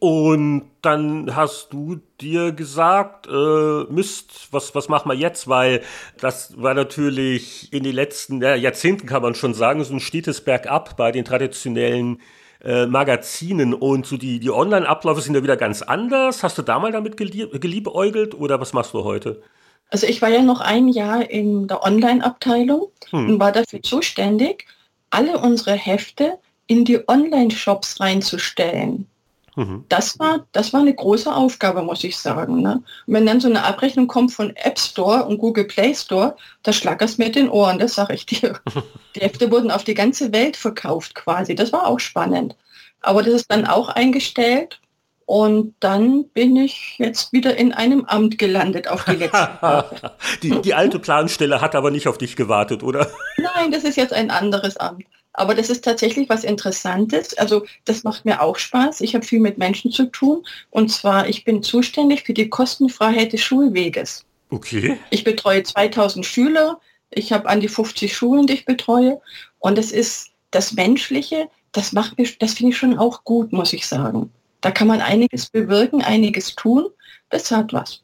Und 0.00 0.70
dann 0.80 1.34
hast 1.34 1.72
du 1.72 2.00
dir 2.20 2.52
gesagt, 2.52 3.26
äh, 3.26 3.84
Mist, 3.92 4.48
was, 4.52 4.74
was 4.74 4.88
machen 4.88 5.10
wir 5.10 5.16
jetzt? 5.16 5.48
Weil 5.48 5.82
das 6.20 6.60
war 6.60 6.74
natürlich 6.74 7.72
in 7.72 7.82
den 7.82 7.94
letzten 7.94 8.40
ja, 8.40 8.54
Jahrzehnten, 8.54 9.08
kann 9.08 9.22
man 9.22 9.34
schon 9.34 9.54
sagen, 9.54 9.82
so 9.82 9.92
ein 9.92 10.00
stetes 10.00 10.40
Bergab 10.42 10.96
bei 10.96 11.10
den 11.10 11.24
traditionellen 11.24 12.20
äh, 12.62 12.86
Magazinen 12.86 13.74
und 13.74 14.06
so 14.06 14.16
die, 14.16 14.40
die 14.40 14.50
Online-Abläufe 14.50 15.20
sind 15.20 15.34
ja 15.34 15.42
wieder 15.42 15.56
ganz 15.56 15.82
anders. 15.82 16.42
Hast 16.42 16.58
du 16.58 16.62
da 16.62 16.78
mal 16.78 16.92
damit 16.92 17.16
gelieb 17.16 17.60
geliebäugelt 17.60 18.34
oder 18.34 18.60
was 18.60 18.72
machst 18.72 18.94
du 18.94 19.04
heute? 19.04 19.42
Also 19.90 20.06
ich 20.06 20.20
war 20.20 20.28
ja 20.28 20.42
noch 20.42 20.60
ein 20.60 20.88
Jahr 20.88 21.30
in 21.30 21.66
der 21.66 21.82
Online-Abteilung 21.82 22.88
hm. 23.10 23.30
und 23.30 23.40
war 23.40 23.52
dafür 23.52 23.82
zuständig, 23.82 24.66
alle 25.10 25.38
unsere 25.38 25.72
Hefte 25.72 26.38
in 26.66 26.84
die 26.84 27.08
Online-Shops 27.08 28.00
reinzustellen. 28.00 29.06
Mhm. 29.58 29.84
Das, 29.88 30.20
war, 30.20 30.46
das 30.52 30.72
war 30.72 30.82
eine 30.82 30.94
große 30.94 31.34
Aufgabe, 31.34 31.82
muss 31.82 32.04
ich 32.04 32.16
sagen. 32.16 32.62
Ne? 32.62 32.80
wenn 33.08 33.26
dann 33.26 33.40
so 33.40 33.48
eine 33.48 33.64
Abrechnung 33.64 34.06
kommt 34.06 34.32
von 34.32 34.54
App 34.54 34.78
Store 34.78 35.24
und 35.24 35.38
Google 35.38 35.64
Play 35.64 35.92
Store, 35.94 36.36
da 36.62 36.72
schlagert 36.72 37.18
mit 37.18 37.34
den 37.34 37.48
Ohren, 37.48 37.80
das 37.80 37.94
sage 37.94 38.14
ich 38.14 38.24
dir. 38.24 38.60
die 39.16 39.20
Hefte 39.20 39.50
wurden 39.50 39.72
auf 39.72 39.82
die 39.82 39.94
ganze 39.94 40.32
Welt 40.32 40.56
verkauft 40.56 41.16
quasi. 41.16 41.56
Das 41.56 41.72
war 41.72 41.88
auch 41.88 41.98
spannend. 41.98 42.54
Aber 43.00 43.24
das 43.24 43.34
ist 43.34 43.50
dann 43.50 43.66
auch 43.66 43.88
eingestellt 43.88 44.80
und 45.26 45.74
dann 45.80 46.28
bin 46.28 46.56
ich 46.56 46.94
jetzt 46.98 47.32
wieder 47.32 47.56
in 47.56 47.72
einem 47.72 48.04
Amt 48.04 48.38
gelandet 48.38 48.86
auf 48.86 49.04
die 49.06 49.16
letzte 49.16 49.84
die, 50.42 50.60
die 50.60 50.74
alte 50.74 51.00
Planstelle 51.00 51.60
hat 51.60 51.74
aber 51.74 51.90
nicht 51.90 52.06
auf 52.06 52.16
dich 52.16 52.36
gewartet, 52.36 52.84
oder? 52.84 53.08
Nein, 53.36 53.72
das 53.72 53.82
ist 53.82 53.96
jetzt 53.96 54.12
ein 54.12 54.30
anderes 54.30 54.76
Amt. 54.76 55.04
Aber 55.38 55.54
das 55.54 55.70
ist 55.70 55.84
tatsächlich 55.84 56.28
was 56.28 56.42
Interessantes. 56.42 57.32
Also 57.38 57.64
das 57.84 58.02
macht 58.02 58.24
mir 58.24 58.42
auch 58.42 58.58
Spaß. 58.58 59.00
Ich 59.02 59.14
habe 59.14 59.24
viel 59.24 59.38
mit 59.38 59.56
Menschen 59.56 59.92
zu 59.92 60.06
tun. 60.06 60.44
Und 60.70 60.90
zwar, 60.90 61.28
ich 61.28 61.44
bin 61.44 61.62
zuständig 61.62 62.24
für 62.24 62.34
die 62.34 62.48
Kostenfreiheit 62.48 63.32
des 63.32 63.42
Schulweges. 63.42 64.24
Okay. 64.50 64.98
Ich 65.10 65.22
betreue 65.22 65.62
2000 65.62 66.26
Schüler. 66.26 66.80
Ich 67.10 67.32
habe 67.32 67.48
an 67.48 67.60
die 67.60 67.68
50 67.68 68.16
Schulen, 68.16 68.48
die 68.48 68.54
ich 68.54 68.64
betreue. 68.64 69.20
Und 69.60 69.78
es 69.78 69.92
ist 69.92 70.30
das 70.50 70.72
Menschliche, 70.72 71.48
das 71.70 71.92
macht 71.92 72.18
mir, 72.18 72.26
das 72.40 72.54
finde 72.54 72.72
ich 72.72 72.78
schon 72.78 72.98
auch 72.98 73.22
gut, 73.22 73.52
muss 73.52 73.72
ich 73.72 73.86
sagen. 73.86 74.32
Da 74.60 74.72
kann 74.72 74.88
man 74.88 75.00
einiges 75.00 75.50
bewirken, 75.50 76.02
einiges 76.02 76.56
tun. 76.56 76.86
Das 77.30 77.48
hat 77.52 77.72
was. 77.72 78.02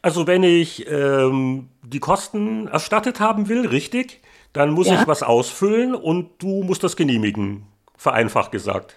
Also 0.00 0.26
wenn 0.26 0.44
ich 0.44 0.90
ähm, 0.90 1.68
die 1.82 2.00
Kosten 2.00 2.68
erstattet 2.68 3.20
haben 3.20 3.50
will, 3.50 3.66
richtig, 3.66 4.21
dann 4.52 4.70
muss 4.70 4.88
ja. 4.88 5.00
ich 5.00 5.06
was 5.06 5.22
ausfüllen 5.22 5.94
und 5.94 6.30
du 6.38 6.62
musst 6.62 6.82
das 6.82 6.96
genehmigen, 6.96 7.66
vereinfacht 7.96 8.52
gesagt. 8.52 8.96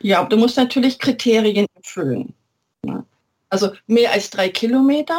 Ja, 0.00 0.24
du 0.24 0.36
musst 0.36 0.56
natürlich 0.56 0.98
Kriterien 0.98 1.66
erfüllen. 1.74 2.34
Also 3.50 3.72
mehr 3.86 4.12
als 4.12 4.30
drei 4.30 4.48
Kilometer 4.48 5.18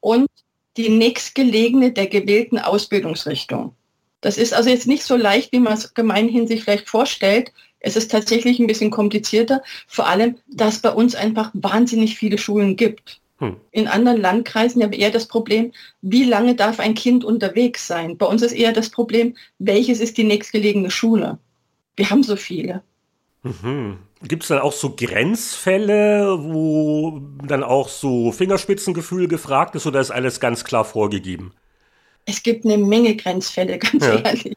und 0.00 0.28
die 0.76 0.88
nächstgelegene 0.88 1.92
der 1.92 2.06
gewählten 2.06 2.58
Ausbildungsrichtung. 2.58 3.74
Das 4.20 4.36
ist 4.36 4.52
also 4.52 4.68
jetzt 4.68 4.86
nicht 4.86 5.02
so 5.02 5.16
leicht, 5.16 5.52
wie 5.52 5.60
man 5.60 5.72
es 5.72 5.94
gemeinhin 5.94 6.46
sich 6.46 6.64
vielleicht 6.64 6.88
vorstellt. 6.88 7.52
Es 7.80 7.96
ist 7.96 8.10
tatsächlich 8.10 8.58
ein 8.58 8.66
bisschen 8.66 8.90
komplizierter, 8.90 9.62
vor 9.86 10.06
allem, 10.06 10.36
dass 10.46 10.80
bei 10.80 10.90
uns 10.90 11.14
einfach 11.14 11.50
wahnsinnig 11.54 12.18
viele 12.18 12.36
Schulen 12.36 12.76
gibt. 12.76 13.20
Hm. 13.40 13.56
In 13.70 13.88
anderen 13.88 14.20
Landkreisen 14.20 14.82
ja 14.82 14.88
eher 14.88 15.10
das 15.10 15.26
Problem, 15.26 15.72
wie 16.02 16.24
lange 16.24 16.54
darf 16.54 16.78
ein 16.78 16.94
Kind 16.94 17.24
unterwegs 17.24 17.86
sein? 17.86 18.18
Bei 18.18 18.26
uns 18.26 18.42
ist 18.42 18.52
eher 18.52 18.72
das 18.72 18.90
Problem, 18.90 19.34
welches 19.58 19.98
ist 19.98 20.18
die 20.18 20.24
nächstgelegene 20.24 20.90
Schule? 20.90 21.38
Wir 21.96 22.10
haben 22.10 22.22
so 22.22 22.36
viele. 22.36 22.82
Mhm. 23.42 23.98
Gibt 24.22 24.42
es 24.42 24.50
dann 24.50 24.58
auch 24.58 24.74
so 24.74 24.94
Grenzfälle, 24.94 26.38
wo 26.42 27.22
dann 27.42 27.62
auch 27.62 27.88
so 27.88 28.30
Fingerspitzengefühl 28.32 29.26
gefragt 29.26 29.74
ist 29.74 29.86
oder 29.86 30.00
ist 30.00 30.10
alles 30.10 30.40
ganz 30.40 30.64
klar 30.64 30.84
vorgegeben? 30.84 31.54
Es 32.26 32.42
gibt 32.42 32.66
eine 32.66 32.76
Menge 32.76 33.16
Grenzfälle, 33.16 33.78
ganz 33.78 34.04
ja. 34.04 34.16
ehrlich. 34.16 34.56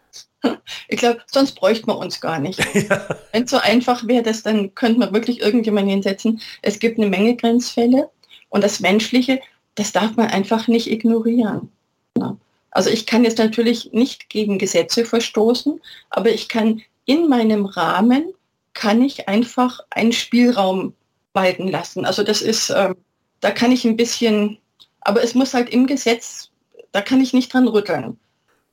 Ich 0.89 0.97
glaube, 0.97 1.22
sonst 1.27 1.53
bräuchte 1.53 1.88
man 1.88 1.95
uns 1.95 2.19
gar 2.19 2.39
nicht. 2.39 2.60
Ja. 2.89 3.07
Wenn 3.31 3.43
es 3.43 3.51
so 3.51 3.57
einfach 3.57 4.05
wäre, 4.07 4.30
dann 4.43 4.76
könnte 4.76 4.99
man 4.99 5.14
wirklich 5.14 5.39
irgendjemanden 5.39 5.91
hinsetzen. 5.91 6.41
Es 6.61 6.80
gibt 6.80 6.99
eine 6.99 7.07
Menge 7.07 7.38
Grenzfälle 7.38 8.10
und 8.54 8.64
das 8.64 8.80
Menschliche, 8.80 9.42
das 9.74 9.92
darf 9.94 10.16
man 10.16 10.28
einfach 10.28 10.68
nicht 10.68 10.90
ignorieren. 10.90 11.72
Ja. 12.20 12.38
Also 12.70 12.92
ich 12.92 13.08
kann 13.08 13.24
jetzt 13.24 13.40
natürlich 13.40 13.92
nicht 13.94 14.30
gegen 14.30 14.60
Gesetze 14.60 15.06
verstoßen, 15.06 15.82
aber 16.12 16.30
ich 16.30 16.50
kann 16.50 16.84
in 17.06 17.28
meinem 17.28 17.66
Rahmen, 17.66 18.32
kann 18.74 19.02
ich 19.02 19.28
einfach 19.28 19.80
einen 19.90 20.14
Spielraum 20.14 20.94
walten 21.34 21.68
lassen. 21.68 22.06
Also 22.06 22.24
das 22.24 22.44
ist, 22.44 22.70
äh, 22.70 22.94
da 23.40 23.50
kann 23.50 23.72
ich 23.72 23.86
ein 23.86 23.98
bisschen, 23.98 24.60
aber 25.02 25.24
es 25.24 25.34
muss 25.34 25.56
halt 25.56 25.72
im 25.72 25.88
Gesetz, 25.88 26.52
da 26.92 27.02
kann 27.02 27.22
ich 27.22 27.34
nicht 27.34 27.52
dran 27.52 27.68
rütteln. 27.68 28.20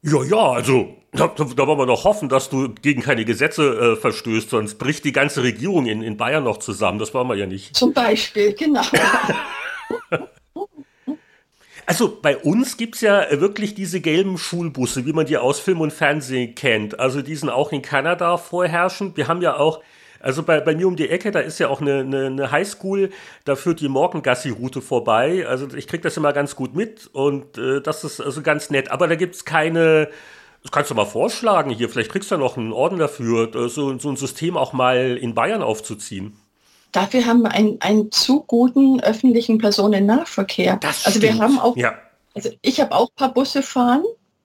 Ja, 0.03 0.23
ja, 0.25 0.51
also 0.53 0.95
da, 1.13 1.29
da 1.29 1.67
wollen 1.67 1.79
wir 1.79 1.87
doch 1.87 2.05
hoffen, 2.05 2.29
dass 2.29 2.51
du 2.51 2.69
gegen 2.69 3.01
keine 3.01 3.25
Gesetze 3.25 3.95
äh, 3.95 3.97
verstößt, 3.97 4.51
sonst 4.51 4.75
bricht 4.75 5.07
die 5.07 5.13
ganze 5.13 5.43
Regierung 5.43 5.87
in, 5.87 6.03
in 6.03 6.19
Bayern 6.19 6.45
noch 6.45 6.59
zusammen. 6.59 6.99
Das 6.99 7.15
wollen 7.15 7.29
wir 7.29 7.37
ja 7.37 7.47
nicht. 7.47 7.75
Zum 7.75 7.95
Beispiel, 7.95 8.53
genau. 8.53 8.83
Also 11.91 12.21
bei 12.23 12.37
uns 12.37 12.77
gibt 12.77 12.95
es 12.95 13.01
ja 13.01 13.27
wirklich 13.41 13.75
diese 13.75 14.01
gelben 14.01 14.39
Schulbusse, 14.39 15.07
wie 15.07 15.13
man 15.13 15.27
die 15.27 15.39
aus 15.39 15.59
Film 15.59 15.81
und 15.81 15.93
Fernsehen 15.93 16.55
kennt. 16.55 17.01
Also 17.01 17.21
die 17.21 17.35
sind 17.35 17.49
auch 17.49 17.73
in 17.73 17.83
Kanada 17.83 18.37
vorherrschend. 18.37 19.17
Wir 19.17 19.27
haben 19.27 19.43
ja 19.43 19.57
auch, 19.57 19.83
also 20.21 20.45
bei, 20.45 20.61
bei 20.61 20.77
mir 20.77 20.87
um 20.87 20.95
die 20.95 21.09
Ecke, 21.09 21.33
da 21.33 21.41
ist 21.41 21.59
ja 21.59 21.67
auch 21.67 21.81
eine, 21.81 21.99
eine, 21.99 22.27
eine 22.27 22.53
Highschool, 22.53 23.11
da 23.45 23.57
führt 23.57 23.81
die 23.81 23.89
Morgengassi-Route 23.89 24.83
vorbei. 24.83 25.49
Also 25.49 25.67
ich 25.75 25.89
kriege 25.89 26.05
das 26.05 26.17
immer 26.17 26.33
ganz 26.33 26.55
gut 26.55 26.77
mit 26.77 27.09
und 27.13 27.59
äh, 27.59 27.81
das 27.81 28.05
ist 28.05 28.21
also 28.21 28.41
ganz 28.41 28.71
nett. 28.71 28.93
Aber 28.93 29.09
da 29.09 29.17
gibt 29.17 29.35
es 29.35 29.45
keine, 29.45 30.11
das 30.63 30.71
kannst 30.71 30.93
du 30.93 30.95
mal 30.95 31.07
vorschlagen 31.07 31.71
hier, 31.71 31.89
vielleicht 31.89 32.13
kriegst 32.13 32.31
du 32.31 32.37
ja 32.37 32.41
noch 32.41 32.57
einen 32.57 32.73
Orden 32.73 33.01
dafür, 33.01 33.53
äh, 33.53 33.69
so, 33.69 33.99
so 33.99 34.11
ein 34.11 34.17
System 34.17 34.57
auch 34.57 34.73
mal 34.73 35.17
in 35.17 35.35
Bayern 35.35 35.65
aufzuziehen. 35.65 36.37
Dafür 36.93 37.27
haben 37.27 37.43
wir 37.43 37.53
einen, 37.53 37.81
einen 37.81 38.11
zu 38.11 38.43
guten 38.43 39.01
öffentlichen 39.01 39.59
Personennahverkehr. 39.59 40.77
Das 40.77 41.07
also 41.07 41.19
stimmt. 41.19 41.35
wir 41.35 41.43
haben 41.43 41.59
auch, 41.59 41.77
ja. 41.77 41.95
also 42.35 42.51
ich 42.63 42.81
habe 42.81 42.95
auch 42.95 43.09
ein 43.11 43.17
paar 43.17 43.35
Busse 43.35 43.63
fahren. 43.63 44.05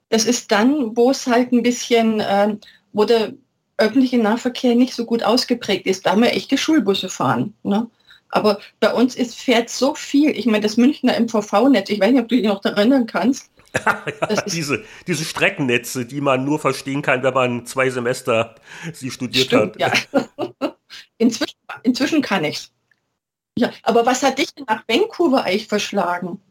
Das 0.09 0.25
ist 0.25 0.51
dann, 0.51 0.95
wo 0.95 1.11
es 1.11 1.25
halt 1.25 1.51
ein 1.51 1.63
bisschen, 1.63 2.19
äh, 2.19 2.55
wo 2.93 3.05
der 3.05 3.33
öffentliche 3.77 4.17
Nahverkehr 4.17 4.75
nicht 4.75 4.93
so 4.93 5.05
gut 5.05 5.23
ausgeprägt 5.23 5.87
ist. 5.87 6.05
Da 6.05 6.11
haben 6.11 6.21
wir 6.21 6.31
echte 6.31 6.57
Schulbusse 6.57 7.09
fahren. 7.09 7.53
Ne? 7.63 7.87
Aber 8.29 8.59
bei 8.79 8.93
uns 8.93 9.15
ist, 9.15 9.35
fährt 9.35 9.69
so 9.69 9.95
viel. 9.95 10.31
Ich 10.31 10.45
meine, 10.45 10.61
das 10.61 10.77
Münchner 10.77 11.19
MVV-Netz, 11.19 11.89
ich 11.89 11.99
weiß 11.99 12.11
nicht, 12.11 12.21
ob 12.21 12.29
du 12.29 12.35
dich 12.35 12.45
noch 12.45 12.63
erinnern 12.63 13.05
kannst. 13.05 13.49
ja, 13.85 14.03
diese, 14.47 14.83
diese 15.07 15.25
Streckennetze, 15.25 16.05
die 16.05 16.21
man 16.21 16.45
nur 16.45 16.59
verstehen 16.59 17.01
kann, 17.01 17.23
wenn 17.23 17.33
man 17.33 17.65
zwei 17.65 17.89
Semester 17.89 18.55
sie 18.93 19.11
studiert 19.11 19.47
Stimmt, 19.47 19.81
hat. 19.81 20.05
Ja. 20.13 20.71
Inzwischen, 21.17 21.57
inzwischen 21.83 22.21
kann 22.21 22.43
ich's. 22.43 22.71
Ja, 23.57 23.71
aber 23.83 24.05
was 24.05 24.21
hat 24.23 24.37
dich 24.37 24.49
nach 24.67 24.83
Vancouver 24.87 25.43
eigentlich 25.43 25.67
verschlagen? 25.67 26.41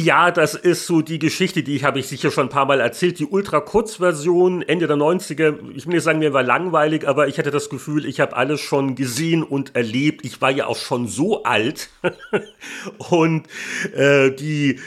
Ja, 0.00 0.30
das 0.30 0.54
ist 0.54 0.86
so 0.86 1.02
die 1.02 1.18
Geschichte, 1.18 1.64
die 1.64 1.82
habe 1.82 1.98
ich 1.98 2.06
sicher 2.06 2.30
schon 2.30 2.46
ein 2.46 2.50
paar 2.50 2.66
Mal 2.66 2.78
erzählt. 2.78 3.18
Die 3.18 3.26
Ultra-Kurz-Version 3.26 4.62
Ende 4.62 4.86
der 4.86 4.96
90er. 4.96 5.56
Ich 5.74 5.86
will 5.86 5.94
nicht 5.94 6.04
sagen, 6.04 6.20
mir 6.20 6.32
war 6.32 6.44
langweilig, 6.44 7.08
aber 7.08 7.26
ich 7.26 7.36
hatte 7.36 7.50
das 7.50 7.68
Gefühl, 7.68 8.06
ich 8.06 8.20
habe 8.20 8.36
alles 8.36 8.60
schon 8.60 8.94
gesehen 8.94 9.42
und 9.42 9.74
erlebt. 9.74 10.24
Ich 10.24 10.40
war 10.40 10.52
ja 10.52 10.66
auch 10.66 10.76
schon 10.76 11.08
so 11.08 11.42
alt. 11.42 11.90
und 13.10 13.48
äh, 13.92 14.30
die 14.30 14.78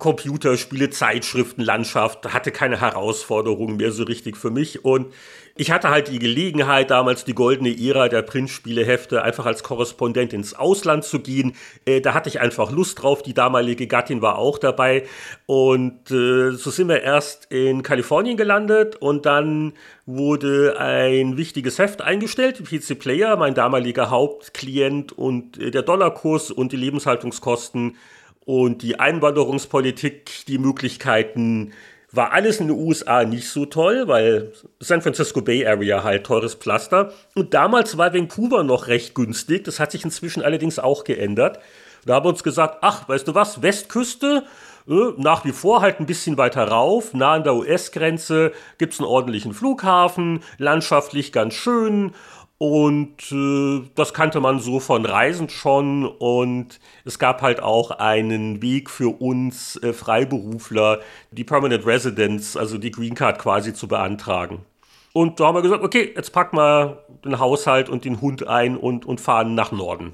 Computerspiele, 0.00 0.90
Zeitschriften, 0.90 1.62
Landschaft 1.62 2.34
hatte 2.34 2.50
keine 2.50 2.80
Herausforderungen 2.80 3.76
mehr 3.76 3.92
so 3.92 4.02
richtig 4.02 4.36
für 4.36 4.50
mich. 4.50 4.84
Und 4.84 5.14
ich 5.56 5.70
hatte 5.70 5.88
halt 5.88 6.08
die 6.08 6.18
Gelegenheit, 6.18 6.90
damals 6.90 7.24
die 7.24 7.34
goldene 7.34 7.70
Ära 7.70 8.08
der 8.08 8.22
Printspielehefte, 8.22 9.22
einfach 9.22 9.46
als 9.46 9.62
Korrespondent 9.62 10.32
ins 10.32 10.54
Ausland 10.54 11.04
zu 11.04 11.20
gehen. 11.20 11.54
Äh, 11.86 12.00
da 12.00 12.14
hatte 12.14 12.28
ich 12.28 12.40
einfach 12.40 12.70
Lust 12.70 13.02
drauf. 13.02 13.22
Die 13.22 13.34
damalige 13.34 13.86
Gattin 13.86 14.20
war 14.20 14.38
auch 14.38 14.58
dabei. 14.58 15.06
Und 15.46 16.10
äh, 16.10 16.52
so 16.52 16.70
sind 16.70 16.88
wir 16.88 17.02
erst 17.02 17.46
in 17.50 17.82
Kalifornien 17.82 18.36
gelandet 18.36 18.96
und 18.96 19.24
dann 19.24 19.72
wurde 20.04 20.78
ein 20.78 21.36
wichtiges 21.36 21.78
Heft 21.78 22.02
eingestellt, 22.02 22.62
PC 22.62 22.98
Player, 22.98 23.36
mein 23.36 23.54
damaliger 23.54 24.10
Hauptklient 24.10 25.12
und 25.12 25.58
äh, 25.58 25.70
der 25.70 25.82
Dollarkurs 25.82 26.50
und 26.50 26.72
die 26.72 26.76
Lebenshaltungskosten 26.76 27.96
und 28.44 28.82
die 28.82 29.00
Einwanderungspolitik, 29.00 30.46
die 30.46 30.58
Möglichkeiten, 30.58 31.72
war 32.16 32.32
alles 32.32 32.60
in 32.60 32.68
den 32.68 32.78
USA 32.78 33.24
nicht 33.24 33.48
so 33.48 33.66
toll, 33.66 34.08
weil 34.08 34.52
San 34.80 35.02
Francisco 35.02 35.42
Bay 35.42 35.66
Area 35.66 36.02
halt 36.02 36.24
teures 36.24 36.54
Pflaster. 36.54 37.12
Und 37.34 37.54
damals 37.54 37.98
war 37.98 38.14
Vancouver 38.14 38.64
noch 38.64 38.88
recht 38.88 39.14
günstig. 39.14 39.64
Das 39.64 39.78
hat 39.78 39.92
sich 39.92 40.04
inzwischen 40.04 40.42
allerdings 40.42 40.78
auch 40.78 41.04
geändert. 41.04 41.60
Da 42.06 42.14
haben 42.14 42.24
wir 42.24 42.30
uns 42.30 42.42
gesagt, 42.44 42.78
ach, 42.82 43.08
weißt 43.08 43.28
du 43.28 43.34
was, 43.34 43.62
Westküste, 43.62 44.44
äh, 44.88 45.12
nach 45.16 45.44
wie 45.44 45.52
vor 45.52 45.80
halt 45.80 45.98
ein 45.98 46.06
bisschen 46.06 46.38
weiter 46.38 46.68
rauf, 46.68 47.12
nah 47.14 47.32
an 47.32 47.42
der 47.42 47.56
US-Grenze, 47.56 48.52
gibt 48.78 48.94
es 48.94 49.00
einen 49.00 49.08
ordentlichen 49.08 49.52
Flughafen, 49.52 50.40
landschaftlich 50.58 51.32
ganz 51.32 51.54
schön 51.54 52.12
und 52.58 53.30
äh, 53.32 53.82
das 53.94 54.14
kannte 54.14 54.40
man 54.40 54.60
so 54.60 54.80
von 54.80 55.04
Reisen 55.04 55.48
schon. 55.50 56.06
Und 56.06 56.80
es 57.04 57.18
gab 57.18 57.42
halt 57.42 57.62
auch 57.62 57.90
einen 57.90 58.62
Weg 58.62 58.88
für 58.88 59.20
uns 59.20 59.76
äh, 59.82 59.92
Freiberufler, 59.92 61.00
die 61.30 61.44
Permanent 61.44 61.84
Residence, 61.84 62.56
also 62.56 62.78
die 62.78 62.90
Green 62.90 63.14
Card 63.14 63.38
quasi 63.38 63.74
zu 63.74 63.88
beantragen. 63.88 64.64
Und 65.12 65.40
da 65.40 65.46
haben 65.46 65.54
wir 65.54 65.62
gesagt, 65.62 65.82
okay, 65.82 66.12
jetzt 66.14 66.32
packen 66.32 66.56
wir 66.56 67.04
den 67.24 67.38
Haushalt 67.38 67.88
und 67.88 68.04
den 68.04 68.20
Hund 68.20 68.46
ein 68.46 68.76
und, 68.76 69.04
und 69.04 69.20
fahren 69.20 69.54
nach 69.54 69.72
Norden. 69.72 70.12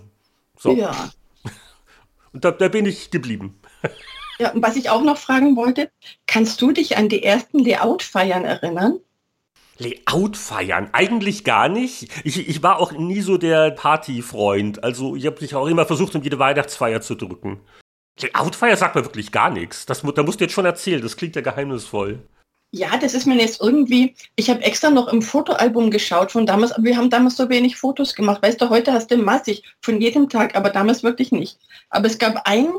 So. 0.59 0.73
Ja. 0.73 1.11
Und 2.33 2.47
da, 2.47 2.51
da 2.51 2.69
bin 2.69 2.87
ich 2.87 3.11
geblieben. 3.11 3.61
Ja, 4.39 4.53
und 4.53 4.63
was 4.63 4.77
ich 4.77 4.89
auch 4.89 5.03
noch 5.03 5.19
fragen 5.19 5.55
wollte, 5.55 5.91
kannst 6.27 6.63
du 6.63 6.73
dich 6.73 6.97
an 6.97 7.11
die 7.11 7.23
ersten 7.23 7.59
Layout-Feiern 7.59 8.47
erinnern? 8.47 9.01
Layout 9.79 10.37
feiern? 10.37 10.91
Eigentlich 10.93 11.45
gar 11.45 11.69
nicht. 11.69 12.09
Ich, 12.25 12.49
ich 12.49 12.63
war 12.63 12.79
auch 12.79 12.93
nie 12.93 13.21
so 13.21 13.39
der 13.39 13.71
Partyfreund. 13.71 14.85
Also 14.85 15.17
ich 15.17 15.27
habe 15.27 15.41
mich 15.41 15.55
auch 15.55 15.67
immer 15.67 15.87
versucht, 15.87 16.15
um 16.15 16.23
jede 16.23 16.39
Weihnachtsfeier 16.39 17.01
zu 17.01 17.15
drücken. 17.15 17.61
Layout 18.21 18.55
feiern 18.55 18.77
sagt 18.77 18.95
mir 18.95 19.05
wirklich 19.05 19.33
gar 19.33 19.51
nichts. 19.51 19.87
Das, 19.87 20.03
da 20.03 20.23
musst 20.23 20.41
du 20.41 20.45
jetzt 20.45 20.55
schon 20.55 20.67
erzählen. 20.67 21.03
Das 21.03 21.17
klingt 21.17 21.37
ja 21.37 21.43
geheimnisvoll. 21.43 22.23
Ja, 22.75 22.97
das 22.97 23.13
ist 23.13 23.27
mir 23.27 23.37
jetzt 23.37 23.61
irgendwie, 23.61 24.15
ich 24.35 24.49
habe 24.49 24.63
extra 24.63 24.89
noch 24.89 25.09
im 25.09 25.21
Fotoalbum 25.21 25.91
geschaut 25.91 26.33
von 26.33 26.47
damals, 26.47 26.73
wir 26.79 26.97
haben 26.97 27.11
damals 27.11 27.37
so 27.37 27.51
wenig 27.51 27.77
Fotos 27.77 28.15
gemacht. 28.15 28.43
Weißt 28.43 28.63
du, 28.63 28.71
heute 28.71 28.95
hast 28.95 29.11
du 29.11 29.19
massig 29.19 29.63
von 29.83 30.01
jedem 30.01 30.31
Tag, 30.31 30.57
aber 30.57 30.71
damals 30.71 31.03
wirklich 31.03 31.33
nicht. 31.33 31.59
Aber 31.91 32.07
es 32.07 32.19
gab 32.19 32.49
einen, 32.49 32.73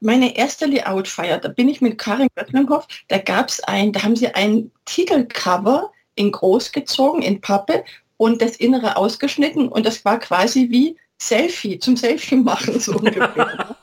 meine 0.00 0.36
erste 0.36 0.64
Layout-Feier, 0.64 1.36
da 1.36 1.48
bin 1.48 1.68
ich 1.68 1.82
mit 1.82 1.98
Karin 1.98 2.28
Göttlinghoff, 2.34 2.86
da 3.08 3.18
gab 3.18 3.50
es 3.50 3.62
ein, 3.64 3.92
da 3.92 4.02
haben 4.02 4.16
sie 4.16 4.28
ein 4.28 4.70
Titelcover 4.86 5.92
in 6.16 6.32
groß 6.32 6.72
gezogen, 6.72 7.22
in 7.22 7.40
Pappe 7.40 7.84
und 8.16 8.42
das 8.42 8.56
Innere 8.56 8.96
ausgeschnitten 8.96 9.68
und 9.68 9.86
das 9.86 10.04
war 10.04 10.18
quasi 10.18 10.68
wie 10.70 10.96
Selfie, 11.18 11.78
zum 11.78 11.96
Selfie 11.96 12.36
machen 12.36 12.80
so 12.80 12.96
ungefähr. 12.96 13.76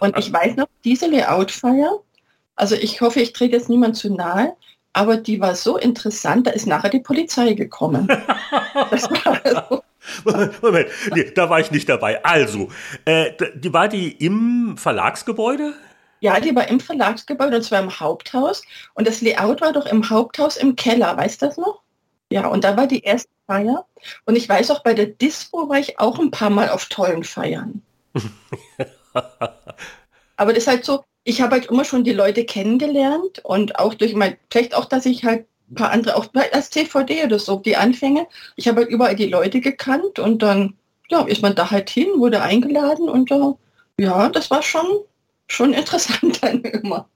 und 0.00 0.18
ich 0.18 0.32
weiß 0.32 0.56
noch, 0.56 0.68
diese 0.84 1.06
Layout-Feier, 1.06 2.00
also 2.56 2.74
ich 2.76 3.00
hoffe, 3.00 3.20
ich 3.20 3.32
trete 3.32 3.56
jetzt 3.56 3.68
niemand 3.68 3.96
zu 3.96 4.14
nahe, 4.14 4.56
aber 4.92 5.16
die 5.16 5.40
war 5.40 5.56
so 5.56 5.76
interessant, 5.76 6.46
da 6.46 6.52
ist 6.52 6.66
nachher 6.66 6.90
die 6.90 7.00
Polizei 7.00 7.54
gekommen. 7.54 8.08
also 8.90 9.08
Moment, 10.62 10.88
nee, 11.14 11.30
da 11.34 11.48
war 11.48 11.60
ich 11.60 11.70
nicht 11.70 11.88
dabei. 11.88 12.22
Also, 12.24 12.68
äh, 13.04 13.32
die 13.54 13.72
war 13.72 13.88
die 13.88 14.12
im 14.12 14.76
Verlagsgebäude? 14.76 15.74
Ja, 16.24 16.40
die 16.40 16.56
war 16.56 16.66
im 16.68 16.80
Verlagsgebäude 16.80 17.56
und 17.56 17.64
zwar 17.64 17.82
im 17.82 18.00
Haupthaus. 18.00 18.62
Und 18.94 19.06
das 19.06 19.20
Layout 19.20 19.60
war 19.60 19.74
doch 19.74 19.84
im 19.84 20.08
Haupthaus 20.08 20.56
im 20.56 20.74
Keller, 20.74 21.14
weißt 21.14 21.42
du 21.42 21.46
das 21.46 21.58
noch? 21.58 21.82
Ja, 22.30 22.46
und 22.46 22.64
da 22.64 22.78
war 22.78 22.86
die 22.86 23.02
erste 23.02 23.28
Feier. 23.46 23.84
Und 24.24 24.34
ich 24.34 24.48
weiß 24.48 24.70
auch, 24.70 24.82
bei 24.82 24.94
der 24.94 25.04
Dispo 25.04 25.68
war 25.68 25.78
ich 25.78 26.00
auch 26.00 26.18
ein 26.18 26.30
paar 26.30 26.48
Mal 26.48 26.70
auf 26.70 26.86
tollen 26.86 27.24
Feiern. 27.24 27.82
Aber 30.36 30.54
das 30.54 30.62
ist 30.62 30.66
halt 30.66 30.86
so, 30.86 31.04
ich 31.24 31.42
habe 31.42 31.56
halt 31.56 31.66
immer 31.66 31.84
schon 31.84 32.04
die 32.04 32.14
Leute 32.14 32.46
kennengelernt 32.46 33.40
und 33.44 33.78
auch 33.78 33.92
durch 33.92 34.14
mein, 34.14 34.38
vielleicht 34.50 34.74
auch, 34.74 34.86
dass 34.86 35.04
ich 35.04 35.26
halt 35.26 35.44
ein 35.68 35.74
paar 35.74 35.90
andere, 35.90 36.16
auch 36.16 36.28
als 36.52 36.70
TVD 36.70 37.24
oder 37.24 37.38
so, 37.38 37.58
die 37.58 37.76
Anfänge. 37.76 38.26
Ich 38.56 38.66
habe 38.66 38.80
halt 38.80 38.88
überall 38.88 39.14
die 39.14 39.28
Leute 39.28 39.60
gekannt 39.60 40.18
und 40.18 40.42
dann, 40.42 40.78
ja, 41.10 41.20
ist 41.26 41.42
man 41.42 41.54
da 41.54 41.70
halt 41.70 41.90
hin, 41.90 42.08
wurde 42.16 42.40
eingeladen 42.40 43.10
und 43.10 43.30
da, 43.30 43.58
ja, 43.98 44.30
das 44.30 44.50
war 44.50 44.62
schon, 44.62 44.86
schon 45.54 45.72
interessant 45.72 46.42
dann 46.42 46.62
immer. 46.62 47.08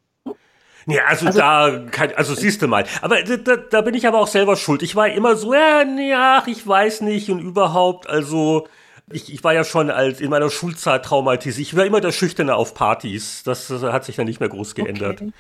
Ja, 0.86 1.05
also, 1.06 1.27
also 1.27 1.39
da, 1.39 1.86
kann, 1.90 2.12
also 2.16 2.35
siehst 2.35 2.62
du 2.62 2.66
mal. 2.66 2.86
Aber 3.02 3.23
da, 3.23 3.56
da 3.56 3.81
bin 3.82 3.94
ich 3.94 4.06
aber 4.06 4.20
auch 4.20 4.27
selber 4.27 4.56
schuld. 4.56 4.82
Ich 4.82 4.97
war 4.97 5.09
immer 5.09 5.36
so, 5.36 5.52
ja, 5.52 5.85
nee, 5.85 6.15
ach, 6.15 6.47
ich 6.47 6.66
weiß 6.66 7.02
nicht 7.02 7.31
und 7.31 7.40
überhaupt, 7.40 8.09
also 8.09 8.66
ich, 9.10 9.32
ich 9.32 9.44
war 9.44 9.52
ja 9.52 9.65
schon 9.65 9.90
als 9.90 10.20
in 10.20 10.31
meiner 10.31 10.51
Schulzeit 10.51 11.05
traumatisiert. 11.05 11.69
Ich 11.69 11.77
war 11.77 11.85
immer 11.85 12.01
der 12.01 12.12
Schüchterne 12.12 12.55
auf 12.55 12.73
Partys. 12.73 13.43
Das, 13.43 13.69
das 13.69 13.82
hat 13.82 14.05
sich 14.05 14.16
dann 14.16 14.27
nicht 14.27 14.40
mehr 14.40 14.48
groß 14.48 14.74
geändert. 14.74 15.20
Okay. 15.20 15.32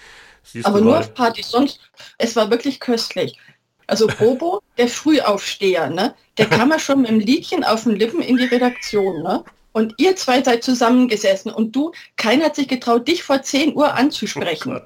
Aber 0.64 0.80
nur 0.80 0.98
auf 0.98 1.14
Partys, 1.14 1.50
sonst, 1.50 1.80
es 2.18 2.36
war 2.36 2.50
wirklich 2.50 2.80
köstlich. 2.80 3.38
Also 3.86 4.06
Bobo, 4.06 4.60
der 4.76 4.88
Frühaufsteher, 4.88 5.88
ne? 5.88 6.14
der 6.36 6.46
kam 6.46 6.70
ja 6.70 6.78
schon 6.78 7.00
mit 7.00 7.10
dem 7.10 7.20
Liedchen 7.20 7.64
auf 7.64 7.84
den 7.84 7.96
Lippen 7.96 8.20
in 8.20 8.36
die 8.36 8.44
Redaktion. 8.44 9.22
Ne? 9.22 9.44
Und 9.78 9.94
ihr 9.98 10.16
zwei 10.16 10.42
seid 10.42 10.64
zusammengesessen 10.64 11.52
und 11.52 11.76
du, 11.76 11.92
keiner 12.16 12.46
hat 12.46 12.56
sich 12.56 12.66
getraut, 12.66 13.06
dich 13.06 13.22
vor 13.22 13.42
10 13.42 13.76
Uhr 13.76 13.94
anzusprechen. 13.94 14.80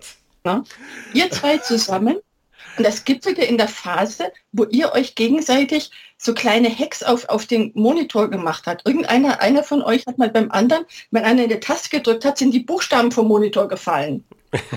Oh? 0.45 0.61
Ihr 1.15 1.31
zwei 1.31 1.57
zusammen 1.57 2.19
und 2.77 2.87
das 2.87 3.07
gipfelte 3.07 3.41
in 3.41 3.57
der 3.57 3.69
Phase, 3.69 4.31
wo 4.53 4.65
ihr 4.65 4.93
euch 4.93 5.15
gegenseitig 5.15 5.91
so 6.19 6.35
kleine 6.35 6.69
Hacks 6.69 7.03
auf, 7.03 7.27
auf 7.31 7.47
den 7.47 7.73
Monitor 7.75 8.29
gemacht 8.29 8.67
hat. 8.67 8.83
Irgendeiner 8.85 9.41
einer 9.41 9.65
von 9.65 9.81
euch 9.81 10.07
hat 10.07 10.19
mal 10.19 10.29
beim 10.29 10.51
anderen, 10.51 10.85
wenn 11.11 11.25
einer 11.25 11.45
in 11.45 11.49
die 11.49 11.59
Taste 11.59 11.89
gedrückt 11.89 12.27
hat, 12.27 12.37
sind 12.37 12.53
die 12.53 12.61
Buchstaben 12.61 13.13
vom 13.13 13.29
Monitor 13.29 13.69
gefallen. 13.69 14.27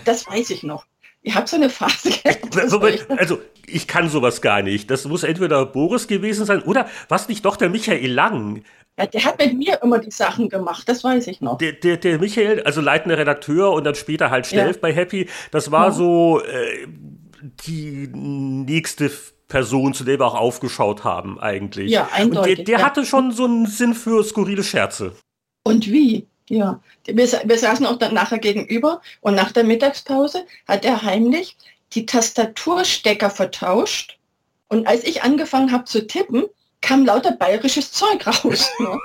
Das 0.06 0.26
weiß 0.26 0.50
ich 0.52 0.64
noch. 0.64 0.86
Ihr 1.24 1.36
habt 1.36 1.50
so 1.50 1.58
eine 1.58 1.70
Phase 1.70 2.12
also, 2.56 2.80
also, 3.18 3.42
ich 3.68 3.86
kann 3.86 4.08
sowas 4.08 4.42
gar 4.42 4.62
nicht. 4.62 4.90
Das 4.90 5.04
muss 5.06 5.24
entweder 5.24 5.66
Boris 5.66 6.08
gewesen 6.08 6.46
sein 6.46 6.62
oder 6.62 6.88
was 7.10 7.28
nicht 7.28 7.44
doch 7.44 7.58
der 7.58 7.70
Michael 7.70 8.14
Lang. 8.14 8.64
Ja, 8.98 9.06
der 9.08 9.26
hat 9.26 9.40
mit 9.40 9.58
mir 9.58 9.82
immer 9.84 10.00
die 10.00 10.12
Sachen 10.12 10.48
gemacht, 10.48 10.88
das 10.88 11.04
weiß 11.04 11.28
ich 11.28 11.42
noch. 11.42 11.58
Der, 11.58 11.74
der, 11.74 11.98
der 11.98 12.18
Michael, 12.18 12.64
also 12.64 12.80
leitender 12.80 13.18
Redakteur 13.18 13.74
und 13.74 13.84
dann 13.84 13.96
später 13.96 14.32
halt 14.32 14.48
Stelf 14.48 14.78
ja. 14.78 14.82
bei 14.82 14.94
Happy, 14.94 15.28
das 15.52 15.70
war 15.70 15.88
ja. 15.88 15.92
so 15.92 16.42
äh, 16.42 16.88
die 17.66 18.08
nächste 18.14 19.12
Person, 19.50 19.94
zu 19.94 20.06
der 20.06 20.20
wir 20.20 20.26
auch 20.26 20.36
aufgeschaut 20.36 21.04
haben, 21.04 21.40
eigentlich. 21.40 21.92
Ja, 21.92 22.10
eindeutig. 22.14 22.52
Und 22.52 22.58
der, 22.60 22.66
der 22.66 22.80
ja. 22.80 22.86
hatte 22.86 23.06
schon 23.06 23.32
so 23.32 23.46
einen 23.46 23.66
Sinn 23.68 23.94
für 23.94 24.24
skurrile 24.24 24.64
Scherze. 24.64 25.14
Und 25.64 25.88
wie? 25.88 26.28
Ja, 26.48 26.82
wir, 27.06 27.16
wir 27.16 27.58
saßen 27.58 27.86
auch 27.86 27.98
dann 27.98 28.14
nachher 28.14 28.38
gegenüber 28.38 29.02
und 29.22 29.36
nach 29.36 29.52
der 29.52 29.64
Mittagspause 29.64 30.46
hat 30.68 30.86
er 30.86 31.02
heimlich 31.02 31.58
die 31.94 32.06
Tastaturstecker 32.06 33.30
vertauscht. 33.30 34.20
Und 34.68 34.88
als 34.88 35.04
ich 35.04 35.24
angefangen 35.24 35.72
habe 35.72 35.86
zu 35.86 36.06
tippen, 36.06 36.46
kam 36.86 37.06
lauter 37.06 37.32
bayerisches 37.32 37.92
Zeug 37.92 38.26
raus. 38.26 38.70
Ne? 38.80 39.00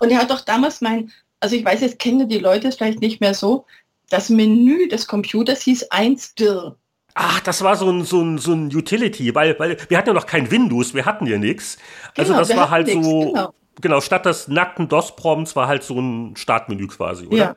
Und 0.00 0.10
er 0.10 0.18
hat 0.18 0.30
doch 0.30 0.40
damals 0.40 0.80
mein, 0.80 1.12
also 1.40 1.56
ich 1.56 1.64
weiß, 1.64 1.80
jetzt 1.80 1.98
kennen 1.98 2.28
die 2.28 2.38
Leute 2.38 2.68
es 2.68 2.76
vielleicht 2.76 3.00
nicht 3.00 3.20
mehr 3.20 3.32
so, 3.32 3.64
das 4.10 4.28
Menü 4.28 4.88
des 4.88 5.06
Computers 5.06 5.62
hieß 5.62 5.84
1 5.90 6.34
dir. 6.34 6.76
Ach, 7.14 7.40
das 7.40 7.62
war 7.62 7.76
so 7.76 7.90
ein, 7.90 8.04
so 8.04 8.20
ein, 8.20 8.38
so 8.38 8.52
ein 8.52 8.74
Utility, 8.74 9.34
weil, 9.34 9.58
weil 9.58 9.78
wir 9.88 9.96
hatten 9.96 10.08
ja 10.08 10.14
noch 10.14 10.26
kein 10.26 10.50
Windows, 10.50 10.94
wir 10.94 11.06
hatten 11.06 11.26
ja 11.26 11.38
nichts. 11.38 11.78
Also 12.16 12.32
genau, 12.32 12.44
das 12.44 12.56
war 12.56 12.70
halt 12.70 12.88
nix, 12.88 13.06
so, 13.06 13.20
genau. 13.32 13.54
genau. 13.80 14.00
statt 14.00 14.26
des 14.26 14.48
nackten 14.48 14.88
DOS-Prompts 14.88 15.56
war 15.56 15.68
halt 15.68 15.84
so 15.84 15.98
ein 15.98 16.36
Startmenü 16.36 16.88
quasi, 16.88 17.26
oder? 17.26 17.36
Ja. 17.36 17.56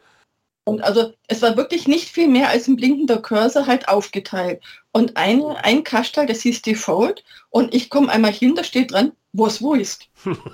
Und 0.68 0.84
also 0.84 1.14
es 1.30 1.42
war 1.42 1.56
wirklich 1.56 1.88
nicht 1.88 2.10
viel 2.10 2.28
mehr 2.28 2.50
als 2.50 2.68
ein 2.68 2.76
blinkender 2.76 3.22
Cursor 3.22 3.68
halt 3.68 3.88
aufgeteilt. 3.88 4.62
Und 4.92 5.16
ein, 5.16 5.42
ein 5.42 5.86
Kastal, 5.86 6.26
das 6.26 6.42
hieß 6.42 6.62
Default, 6.62 7.24
und 7.52 7.74
ich 7.74 7.90
komme 7.90 8.12
einmal 8.12 8.34
hin, 8.34 8.54
da 8.54 8.66
steht 8.66 8.92
dran, 8.92 9.14
wo 9.32 9.48
es 9.48 9.62
wo 9.62 9.76
ist. 9.76 10.10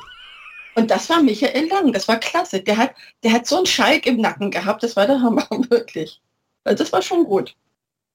und 0.76 0.92
das 0.92 1.10
war 1.10 1.24
Michael 1.24 1.68
Lang, 1.68 1.94
das 1.94 2.08
war 2.08 2.20
klasse. 2.20 2.62
Der 2.62 2.78
hat, 2.78 2.92
der 3.24 3.32
hat 3.32 3.48
so 3.48 3.58
einen 3.58 3.66
Schalk 3.66 4.06
im 4.06 4.18
Nacken 4.18 4.52
gehabt, 4.52 4.84
das 4.84 4.96
war 4.96 5.08
der 5.08 5.20
Hammer, 5.20 5.48
wirklich. 5.70 6.22
Also 6.64 6.84
das 6.84 6.94
war 6.94 7.02
schon 7.02 7.24
gut. 7.24 7.56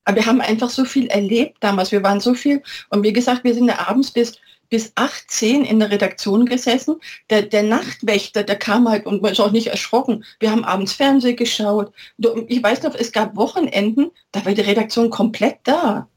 Aber 0.05 0.19
wir 0.19 0.27
haben 0.27 0.41
einfach 0.41 0.71
so 0.71 0.85
viel 0.85 1.09
erlebt 1.09 1.57
damals. 1.59 1.91
Wir 1.91 2.05
waren 2.05 2.21
so 2.21 2.33
viel. 2.33 2.63
Und 2.91 3.03
wie 3.03 3.13
gesagt, 3.13 3.43
wir 3.43 3.55
sind 3.55 3.67
ja 3.67 3.89
abends 3.89 4.13
bis, 4.13 4.39
bis 4.69 4.93
18 4.95 5.65
in 5.65 5.79
der 5.79 5.91
Redaktion 5.91 6.47
gesessen. 6.47 6.97
Der, 7.31 7.43
der 7.43 7.63
Nachtwächter, 7.63 8.43
der 8.43 8.57
kam 8.57 8.89
halt 8.89 9.07
und 9.07 9.23
man 9.23 9.33
ist 9.33 9.41
auch 9.41 9.51
nicht 9.51 9.69
erschrocken. 9.69 10.25
Wir 10.41 10.51
haben 10.51 10.65
abends 10.65 10.93
Fernsehen 10.93 11.37
geschaut. 11.37 11.93
Ich 12.49 12.63
weiß 12.63 12.83
noch, 12.83 12.95
es 12.95 13.13
gab 13.13 13.37
Wochenenden, 13.37 14.11
da 14.33 14.45
war 14.45 14.53
die 14.53 14.61
Redaktion 14.61 15.11
komplett 15.11 15.59
da. 15.65 16.09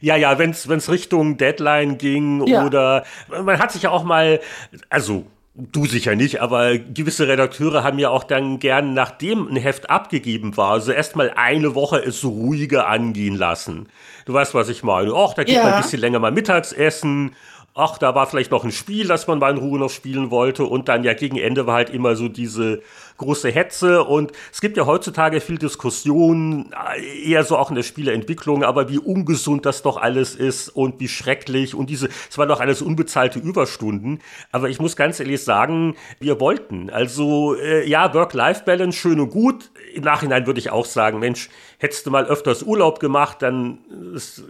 Ja, 0.00 0.16
ja, 0.16 0.38
wenn 0.38 0.50
es 0.50 0.90
Richtung 0.90 1.36
Deadline 1.36 1.98
ging 1.98 2.46
ja. 2.46 2.64
oder 2.64 3.04
man 3.28 3.58
hat 3.58 3.72
sich 3.72 3.82
ja 3.82 3.90
auch 3.90 4.04
mal, 4.04 4.40
also 4.88 5.26
Du 5.52 5.84
sicher 5.84 6.14
nicht, 6.14 6.40
aber 6.40 6.78
gewisse 6.78 7.26
Redakteure 7.26 7.82
haben 7.82 7.98
ja 7.98 8.08
auch 8.08 8.22
dann 8.22 8.60
gern, 8.60 8.94
nachdem 8.94 9.48
ein 9.48 9.56
Heft 9.56 9.90
abgegeben 9.90 10.56
war, 10.56 10.70
also 10.70 10.92
erstmal 10.92 11.32
eine 11.34 11.74
Woche 11.74 11.98
es 11.98 12.24
ruhiger 12.24 12.86
angehen 12.86 13.34
lassen. 13.34 13.88
Du 14.26 14.32
weißt, 14.32 14.54
was 14.54 14.68
ich 14.68 14.84
meine. 14.84 15.12
Och, 15.12 15.34
da 15.34 15.42
geht 15.42 15.56
ja. 15.56 15.64
man 15.64 15.72
ein 15.74 15.82
bisschen 15.82 16.00
länger 16.00 16.20
mal 16.20 16.30
Mittagsessen 16.30 17.34
ach, 17.74 17.98
da 17.98 18.14
war 18.14 18.26
vielleicht 18.26 18.50
noch 18.50 18.64
ein 18.64 18.72
Spiel, 18.72 19.06
das 19.06 19.26
man 19.26 19.38
mal 19.38 19.52
in 19.52 19.58
Ruhe 19.58 19.78
noch 19.78 19.90
spielen 19.90 20.30
wollte. 20.30 20.64
Und 20.64 20.88
dann 20.88 21.04
ja 21.04 21.14
gegen 21.14 21.38
Ende 21.38 21.66
war 21.66 21.74
halt 21.74 21.90
immer 21.90 22.16
so 22.16 22.28
diese 22.28 22.82
große 23.20 23.50
Hetze 23.50 24.02
und 24.02 24.32
es 24.50 24.60
gibt 24.60 24.78
ja 24.78 24.86
heutzutage 24.86 25.40
viel 25.40 25.58
Diskussion, 25.58 26.74
eher 27.22 27.44
so 27.44 27.58
auch 27.58 27.68
in 27.68 27.76
der 27.76 27.82
Spieleentwicklung, 27.82 28.64
aber 28.64 28.88
wie 28.88 28.98
ungesund 28.98 29.66
das 29.66 29.82
doch 29.82 29.98
alles 29.98 30.34
ist 30.34 30.70
und 30.70 31.00
wie 31.00 31.08
schrecklich 31.08 31.74
und 31.74 31.90
diese, 31.90 32.08
es 32.28 32.38
waren 32.38 32.48
doch 32.48 32.60
alles 32.60 32.80
unbezahlte 32.80 33.38
Überstunden, 33.38 34.20
aber 34.52 34.70
ich 34.70 34.80
muss 34.80 34.96
ganz 34.96 35.20
ehrlich 35.20 35.44
sagen, 35.44 35.96
wir 36.18 36.40
wollten, 36.40 36.88
also 36.88 37.54
äh, 37.56 37.86
ja, 37.86 38.12
Work-Life-Balance 38.14 38.98
schön 38.98 39.20
und 39.20 39.30
gut, 39.30 39.70
im 39.94 40.02
Nachhinein 40.02 40.46
würde 40.46 40.58
ich 40.58 40.70
auch 40.70 40.86
sagen, 40.86 41.18
Mensch, 41.18 41.50
hättest 41.78 42.06
du 42.06 42.10
mal 42.10 42.24
öfters 42.24 42.62
Urlaub 42.62 43.00
gemacht, 43.00 43.42
dann 43.42 43.78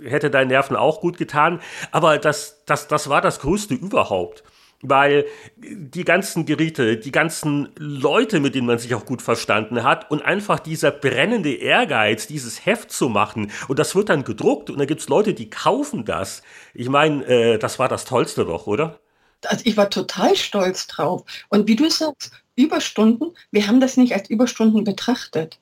hätte 0.04 0.30
deinen 0.30 0.48
Nerven 0.48 0.76
auch 0.76 1.00
gut 1.00 1.18
getan, 1.18 1.60
aber 1.90 2.18
das, 2.18 2.62
das, 2.66 2.86
das 2.86 3.08
war 3.08 3.20
das 3.20 3.40
Größte 3.40 3.74
überhaupt 3.74 4.44
weil 4.82 5.26
die 5.58 6.04
ganzen 6.04 6.46
Geräte, 6.46 6.96
die 6.96 7.12
ganzen 7.12 7.68
Leute, 7.76 8.40
mit 8.40 8.54
denen 8.54 8.66
man 8.66 8.78
sich 8.78 8.94
auch 8.94 9.04
gut 9.04 9.22
verstanden 9.22 9.82
hat 9.82 10.10
und 10.10 10.22
einfach 10.22 10.58
dieser 10.58 10.90
brennende 10.90 11.54
Ehrgeiz, 11.54 12.26
dieses 12.26 12.64
Heft 12.64 12.90
zu 12.90 13.08
machen 13.08 13.50
und 13.68 13.78
das 13.78 13.94
wird 13.94 14.08
dann 14.08 14.24
gedruckt 14.24 14.70
und 14.70 14.78
dann 14.78 14.86
gibt 14.86 15.02
es 15.02 15.08
Leute, 15.08 15.34
die 15.34 15.50
kaufen 15.50 16.04
das. 16.04 16.42
Ich 16.74 16.88
meine, 16.88 17.24
äh, 17.26 17.58
das 17.58 17.78
war 17.78 17.88
das 17.88 18.04
Tollste 18.04 18.44
doch, 18.44 18.66
oder? 18.66 19.00
Also 19.46 19.62
ich 19.64 19.76
war 19.76 19.88
total 19.90 20.36
stolz 20.36 20.86
drauf. 20.86 21.24
Und 21.48 21.66
wie 21.66 21.76
du 21.76 21.88
sagst, 21.88 22.32
Überstunden, 22.56 23.34
wir 23.50 23.66
haben 23.66 23.80
das 23.80 23.96
nicht 23.96 24.14
als 24.14 24.28
Überstunden 24.28 24.84
betrachtet. 24.84 25.58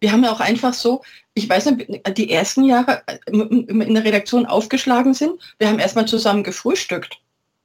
Wir 0.00 0.12
haben 0.12 0.24
ja 0.24 0.32
auch 0.32 0.40
einfach 0.40 0.74
so, 0.74 1.02
ich 1.34 1.48
weiß 1.48 1.66
nicht, 1.66 2.18
die 2.18 2.30
ersten 2.30 2.64
Jahre 2.64 3.02
äh, 3.06 3.18
in 3.26 3.94
der 3.94 4.04
Redaktion 4.04 4.46
aufgeschlagen 4.46 5.14
sind, 5.14 5.40
wir 5.58 5.68
haben 5.68 5.78
erstmal 5.78 6.06
zusammen 6.06 6.42
gefrühstückt. 6.42 7.18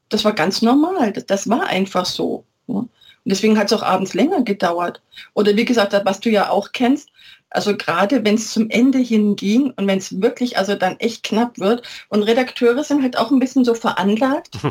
Das 0.10 0.26
war 0.26 0.34
ganz 0.34 0.61
normal. 0.61 1.14
Das, 1.14 1.26
das 1.26 1.49
war 1.49 1.68
einfach 1.68 2.06
so. 2.06 2.44
Und 2.68 2.90
deswegen 3.26 3.57
hat 3.57 3.68
es 3.68 3.73
auch 3.73 3.84
abends 3.84 4.14
länger 4.14 4.44
gedauert. 4.44 5.02
Oder 5.34 5.56
wie 5.56 5.65
gesagt, 5.65 5.94
was 6.03 6.19
du 6.19 6.30
ja 6.30 6.49
auch 6.49 6.72
kennst, 6.72 7.10
also 7.49 7.76
gerade 7.76 8.23
wenn 8.26 8.36
es 8.36 8.52
zum 8.52 8.69
Ende 8.69 8.99
hinging 8.99 9.73
und 9.76 9.88
wenn 9.88 9.98
es 9.98 10.22
wirklich 10.22 10.57
also 10.57 10.76
dann 10.76 10.99
echt 10.99 11.23
knapp 11.23 11.57
wird 11.57 11.84
und 12.10 12.23
Redakteure 12.23 12.84
sind 12.84 13.02
halt 13.02 13.18
auch 13.18 13.31
ein 13.31 13.40
bisschen 13.40 13.65
so 13.65 13.73
veranlagt. 13.73 14.57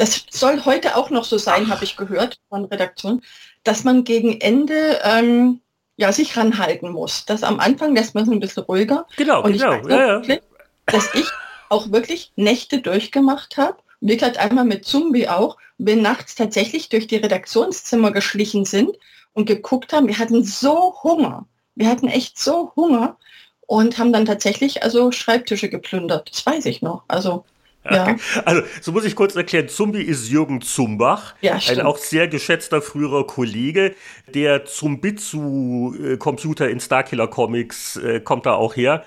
Das 0.00 0.26
soll 0.30 0.64
heute 0.64 0.94
auch 0.94 1.10
noch 1.10 1.24
so 1.24 1.38
sein, 1.38 1.70
habe 1.70 1.82
ich 1.82 1.96
gehört 1.96 2.38
von 2.50 2.66
Redaktion, 2.66 3.20
dass 3.64 3.82
man 3.82 4.04
gegen 4.04 4.40
Ende 4.40 5.00
ähm, 5.02 5.60
ja 5.96 6.12
sich 6.12 6.36
ranhalten 6.36 6.92
muss. 6.92 7.26
Das 7.26 7.42
am 7.42 7.58
Anfang 7.58 7.96
lässt 7.96 8.14
man 8.14 8.22
es 8.22 8.30
ein 8.30 8.38
bisschen 8.38 8.62
ruhiger. 8.62 9.08
Genau, 9.16 9.42
und 9.42 9.54
genau. 9.54 9.74
Ich 9.74 9.84
weiß 9.86 9.90
ja, 9.90 10.06
wirklich, 10.08 10.40
dass 10.86 11.12
ich 11.14 11.26
auch 11.68 11.90
wirklich 11.90 12.30
Nächte 12.36 12.80
durchgemacht 12.80 13.56
habe. 13.56 13.76
Wir 14.00 14.20
halt 14.20 14.38
einmal 14.38 14.64
mit 14.64 14.84
Zumbi 14.84 15.28
auch, 15.28 15.56
wir 15.78 15.96
nachts 15.96 16.34
tatsächlich 16.34 16.88
durch 16.88 17.06
die 17.06 17.16
Redaktionszimmer 17.16 18.12
geschlichen 18.12 18.64
sind 18.64 18.96
und 19.32 19.46
geguckt 19.46 19.92
haben. 19.92 20.08
Wir 20.08 20.18
hatten 20.18 20.44
so 20.44 20.94
Hunger. 21.02 21.46
Wir 21.74 21.88
hatten 21.88 22.08
echt 22.08 22.38
so 22.38 22.72
Hunger 22.76 23.16
und 23.66 23.98
haben 23.98 24.12
dann 24.12 24.26
tatsächlich 24.26 24.82
also 24.82 25.12
Schreibtische 25.12 25.68
geplündert. 25.68 26.30
Das 26.30 26.44
weiß 26.44 26.66
ich 26.66 26.82
noch. 26.82 27.04
Also 27.08 27.44
ja. 27.90 28.16
Also, 28.44 28.62
so 28.80 28.92
muss 28.92 29.04
ich 29.04 29.16
kurz 29.16 29.36
erklären. 29.36 29.68
Zumbi 29.68 30.02
ist 30.02 30.28
Jürgen 30.28 30.60
Zumbach, 30.60 31.34
ja, 31.40 31.58
ein 31.68 31.80
auch 31.80 31.98
sehr 31.98 32.28
geschätzter 32.28 32.82
früherer 32.82 33.26
Kollege. 33.26 33.94
Der 34.34 34.64
Zumbitsu-Computer 34.64 36.68
in 36.68 36.80
Starkiller 36.80 37.28
Comics 37.28 37.96
äh, 37.96 38.20
kommt 38.20 38.46
da 38.46 38.54
auch 38.54 38.76
her. 38.76 39.04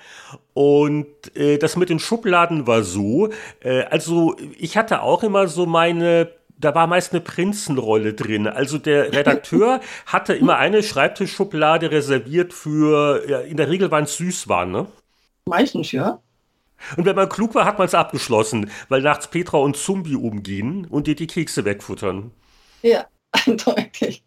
Und 0.54 1.06
äh, 1.36 1.58
das 1.58 1.76
mit 1.76 1.88
den 1.88 1.98
Schubladen 1.98 2.66
war 2.66 2.82
so. 2.82 3.30
Äh, 3.60 3.82
also, 3.84 4.36
ich 4.58 4.76
hatte 4.76 5.02
auch 5.02 5.22
immer 5.22 5.48
so 5.48 5.66
meine 5.66 6.30
da 6.62 6.74
war 6.74 6.86
meist 6.86 7.12
eine 7.12 7.20
Prinzenrolle 7.20 8.14
drin. 8.14 8.46
Also 8.46 8.78
der 8.78 9.12
Redakteur 9.12 9.80
hatte 10.06 10.34
immer 10.34 10.56
eine 10.56 10.82
Schreibtischschublade 10.82 11.90
reserviert 11.90 12.54
für, 12.54 13.28
ja, 13.28 13.40
in 13.40 13.56
der 13.56 13.68
Regel 13.68 13.90
waren 13.90 14.04
es 14.04 14.16
Süßwaren, 14.16 14.70
ne? 14.70 14.86
Meistens, 15.46 15.92
ja. 15.92 16.20
Und 16.96 17.04
wenn 17.04 17.16
man 17.16 17.28
klug 17.28 17.54
war, 17.54 17.64
hat 17.64 17.78
man 17.78 17.86
es 17.86 17.94
abgeschlossen, 17.94 18.70
weil 18.88 19.02
nachts 19.02 19.28
Petra 19.28 19.58
und 19.58 19.76
Zumbi 19.76 20.16
umgehen 20.16 20.86
und 20.86 21.06
dir 21.06 21.14
die 21.14 21.26
Kekse 21.26 21.64
wegfuttern. 21.64 22.30
Ja, 22.82 23.06
eindeutig. 23.46 24.24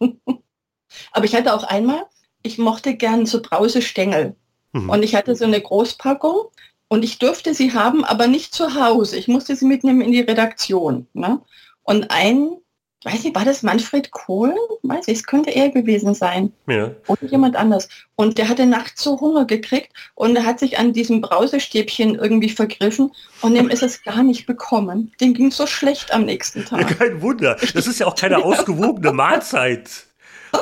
Aber 1.12 1.26
ich 1.26 1.36
hatte 1.36 1.54
auch 1.54 1.64
einmal, 1.64 2.04
ich 2.44 2.58
mochte 2.58 2.96
gern 2.96 3.26
so 3.26 3.42
Brausestängel. 3.42 4.36
Mhm. 4.72 4.90
Und 4.90 5.04
ich 5.04 5.16
hatte 5.16 5.36
so 5.36 5.46
eine 5.46 5.62
Großpackung 5.62 6.50
und 6.88 7.04
ich 7.04 7.20
durfte 7.20 7.54
sie 7.54 7.74
haben, 7.74 8.04
aber 8.04 8.28
nicht 8.28 8.54
zu 8.54 8.76
Hause. 8.76 9.18
Ich 9.18 9.28
musste 9.28 9.56
sie 9.56 9.66
mitnehmen 9.66 10.02
in 10.02 10.12
die 10.12 10.22
Redaktion. 10.22 11.08
Ne? 11.14 11.42
Und 11.84 12.12
ein 12.12 12.58
weiß 13.06 13.24
nicht, 13.24 13.36
war 13.36 13.46
das 13.46 13.64
Manfred 13.64 14.12
Kohl? 14.12 14.56
Weiß 14.84 15.08
ich, 15.08 15.20
es 15.20 15.26
könnte 15.26 15.52
er 15.52 15.70
gewesen 15.70 16.14
sein. 16.14 16.52
Ja. 16.68 16.92
Oder 17.08 17.26
jemand 17.26 17.56
anders. 17.56 17.88
Und 18.16 18.38
der 18.38 18.50
hatte 18.50 18.66
nachts 18.66 19.04
so 19.04 19.20
Hunger 19.22 19.46
gekriegt 19.46 19.92
und 20.16 20.36
er 20.36 20.46
hat 20.46 20.60
sich 20.60 20.80
an 20.80 20.94
diesem 20.94 21.22
Brausestäbchen 21.22 22.16
irgendwie 22.16 22.50
vergriffen 22.50 23.12
und 23.42 23.56
dem 23.56 23.70
ist 23.70 23.84
es 23.84 24.04
gar 24.04 24.24
nicht 24.24 24.46
bekommen. 24.46 25.14
Dem 25.22 25.34
ging 25.34 25.52
so 25.52 25.68
schlecht 25.68 26.12
am 26.14 26.26
nächsten 26.26 26.66
Tag. 26.66 26.82
Ja, 26.82 26.96
kein 26.96 27.22
Wunder. 27.22 27.58
Das 27.74 27.88
ist 27.88 28.00
ja 28.00 28.08
auch 28.08 28.16
keine 28.16 28.38
ausgewogene 28.44 29.12
Mahlzeit. 29.12 30.08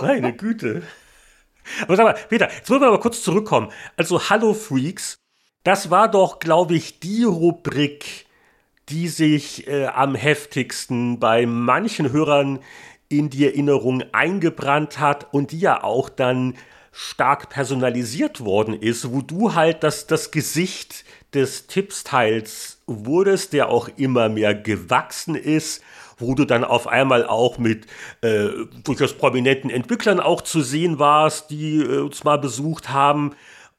Meine 0.02 0.34
Güte. 0.34 0.84
Aber 1.84 1.96
sag 1.96 2.04
mal, 2.04 2.16
Peter, 2.30 2.50
jetzt 2.52 2.70
wollen 2.70 2.82
wir 2.82 2.88
aber 2.88 3.00
kurz 3.00 3.24
zurückkommen. 3.24 3.72
Also 3.96 4.30
Hallo 4.30 4.54
Freaks, 4.54 5.20
das 5.64 5.90
war 5.90 6.10
doch, 6.12 6.40
glaube 6.40 6.76
ich, 6.76 7.00
die 7.00 7.24
Rubrik, 7.24 8.23
die 8.90 9.08
sich 9.08 9.68
äh, 9.68 9.86
am 9.86 10.16
heftigsten 10.16 11.20
bei 11.20 11.46
manchen 11.46 12.12
Hörern 12.12 12.60
in 13.10 13.30
die 13.30 13.46
Erinnerung 13.46 14.04
eingebrannt 14.12 15.00
hat 15.00 15.34
und 15.34 15.52
die 15.52 15.60
ja 15.60 15.84
auch 15.84 16.10
dann 16.10 16.56
stark 16.92 17.50
personalisiert 17.50 18.42
worden 18.42 18.74
ist, 18.74 19.12
wo 19.12 19.22
du 19.22 19.56
halt 19.56 19.84
das, 19.84 20.06
das 20.06 20.32
Gesicht 20.32 21.06
des 21.34 21.66
Tippsteils 21.68 22.80
wurdest, 22.86 23.54
der 23.54 23.70
auch 23.70 23.90
immer 23.98 24.30
mehr 24.30 24.54
gewachsen 24.54 25.36
ist, 25.36 25.82
wo 26.20 26.36
du 26.36 26.46
dann 26.46 26.64
auf 26.64 26.88
einmal 26.88 27.26
auch 27.26 27.58
mit 27.58 27.88
äh, 28.22 28.50
durchaus 28.84 29.14
prominenten 29.14 29.72
Entwicklern 29.72 30.20
auch 30.20 30.42
zu 30.42 30.62
sehen 30.62 31.00
warst, 31.00 31.50
die 31.50 31.78
äh, 31.78 32.00
uns 32.00 32.24
mal 32.24 32.38
besucht 32.38 32.90
haben. 32.90 33.32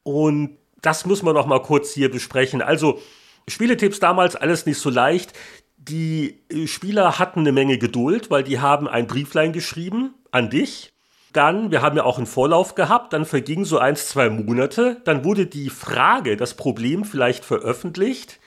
Und 0.03 0.57
das 0.83 1.07
müssen 1.07 1.27
wir 1.27 1.33
noch 1.33 1.47
mal 1.47 1.63
kurz 1.63 1.93
hier 1.93 2.11
besprechen. 2.11 2.61
Also 2.61 3.01
Spieletipps 3.49 4.01
damals 4.01 4.37
alles 4.37 4.67
nicht 4.67 4.79
so 4.79 4.91
leicht. 4.91 5.33
Die 5.77 6.41
äh, 6.51 6.67
Spieler 6.67 7.19
hatten 7.19 7.41
eine 7.41 7.53
Menge 7.53 7.79
Geduld, 7.79 8.31
weil 8.31 8.43
die 8.43 8.61
haben 8.61 8.89
ein 8.89 9.07
Brieflein 9.07 9.53
geschrieben 9.53 10.15
an 10.31 10.51
dich. 10.51 10.93
Dann, 11.33 11.71
wir 11.71 11.83
haben 11.83 11.97
ja 11.97 12.05
auch 12.05 12.17
einen 12.17 12.27
Vorlauf 12.27 12.77
gehabt, 12.77 13.13
dann 13.13 13.25
vergingen 13.25 13.65
so 13.65 13.79
eins, 13.79 14.09
zwei 14.09 14.31
Monate. 14.31 15.01
Dann 15.05 15.25
wurde 15.25 15.47
die 15.47 15.69
Frage, 15.69 16.37
das 16.37 16.55
Problem 16.55 17.05
vielleicht 17.05 17.45
veröffentlicht. 17.45 18.39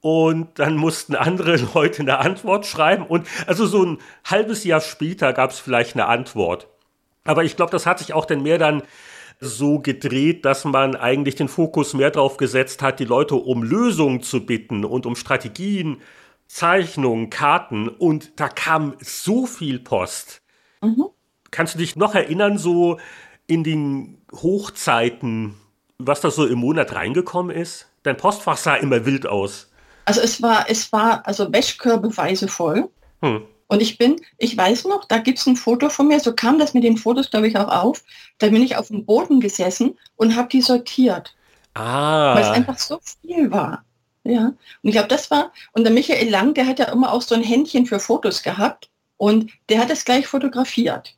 Und 0.00 0.58
dann 0.58 0.76
mussten 0.76 1.16
andere 1.16 1.56
Leute 1.74 2.02
eine 2.02 2.18
Antwort 2.18 2.66
schreiben. 2.66 3.06
Und 3.06 3.26
also 3.46 3.66
so 3.66 3.84
ein 3.84 3.98
halbes 4.24 4.64
Jahr 4.64 4.80
später 4.80 5.32
gab 5.32 5.50
es 5.50 5.58
vielleicht 5.58 5.94
eine 5.94 6.06
Antwort. 6.06 6.68
Aber 7.24 7.44
ich 7.44 7.56
glaube, 7.56 7.72
das 7.72 7.86
hat 7.86 7.98
sich 7.98 8.12
auch 8.12 8.24
dann 8.24 8.42
mehr 8.42 8.58
dann 8.58 8.82
so 9.40 9.78
gedreht, 9.78 10.44
dass 10.44 10.64
man 10.64 10.96
eigentlich 10.96 11.36
den 11.36 11.48
Fokus 11.48 11.94
mehr 11.94 12.10
darauf 12.10 12.36
gesetzt 12.36 12.82
hat, 12.82 13.00
die 13.00 13.04
Leute 13.04 13.36
um 13.36 13.62
Lösungen 13.62 14.22
zu 14.22 14.44
bitten 14.44 14.84
und 14.84 15.06
um 15.06 15.16
Strategien, 15.16 16.00
Zeichnungen, 16.46 17.30
Karten. 17.30 17.88
Und 17.88 18.40
da 18.40 18.48
kam 18.48 18.94
so 19.00 19.46
viel 19.46 19.78
Post. 19.78 20.42
Mhm. 20.82 21.06
Kannst 21.50 21.74
du 21.74 21.78
dich 21.78 21.96
noch 21.96 22.14
erinnern, 22.14 22.58
so 22.58 22.98
in 23.46 23.64
den 23.64 24.18
Hochzeiten, 24.32 25.54
was 25.98 26.20
da 26.20 26.30
so 26.30 26.46
im 26.46 26.58
Monat 26.58 26.94
reingekommen 26.94 27.54
ist? 27.54 27.86
Dein 28.02 28.16
Postfach 28.16 28.56
sah 28.56 28.74
immer 28.76 29.06
wild 29.06 29.26
aus. 29.26 29.70
Also 30.04 30.20
es 30.20 30.40
war, 30.42 30.66
es 30.68 30.92
war 30.92 31.26
also 31.26 31.52
Wäschkörbeweise 31.52 32.48
voll. 32.48 32.88
Hm. 33.22 33.42
Und 33.68 33.82
ich 33.82 33.98
bin, 33.98 34.20
ich 34.38 34.56
weiß 34.56 34.84
noch, 34.86 35.04
da 35.04 35.18
gibt 35.18 35.38
es 35.38 35.46
ein 35.46 35.56
Foto 35.56 35.90
von 35.90 36.08
mir, 36.08 36.20
so 36.20 36.34
kam 36.34 36.58
das 36.58 36.74
mit 36.74 36.84
den 36.84 36.96
Fotos, 36.96 37.30
glaube 37.30 37.48
ich, 37.48 37.56
auch 37.56 37.68
auf. 37.68 38.02
Da 38.38 38.48
bin 38.48 38.62
ich 38.62 38.76
auf 38.76 38.88
dem 38.88 39.04
Boden 39.04 39.40
gesessen 39.40 39.98
und 40.16 40.36
habe 40.36 40.48
die 40.48 40.62
sortiert. 40.62 41.34
Ah. 41.74 42.34
Weil 42.34 42.42
es 42.42 42.50
einfach 42.50 42.78
so 42.78 42.98
viel 43.20 43.50
war. 43.50 43.84
Ja. 44.24 44.46
Und 44.46 44.56
ich 44.82 44.92
glaube, 44.92 45.08
das 45.08 45.30
war, 45.30 45.52
und 45.72 45.84
der 45.84 45.92
Michael 45.92 46.28
Lang, 46.28 46.54
der 46.54 46.66
hat 46.66 46.78
ja 46.78 46.86
immer 46.86 47.12
auch 47.12 47.22
so 47.22 47.34
ein 47.34 47.42
Händchen 47.42 47.86
für 47.86 48.00
Fotos 48.00 48.42
gehabt 48.42 48.90
und 49.16 49.50
der 49.68 49.80
hat 49.80 49.90
es 49.90 50.04
gleich 50.04 50.26
fotografiert. 50.26 51.14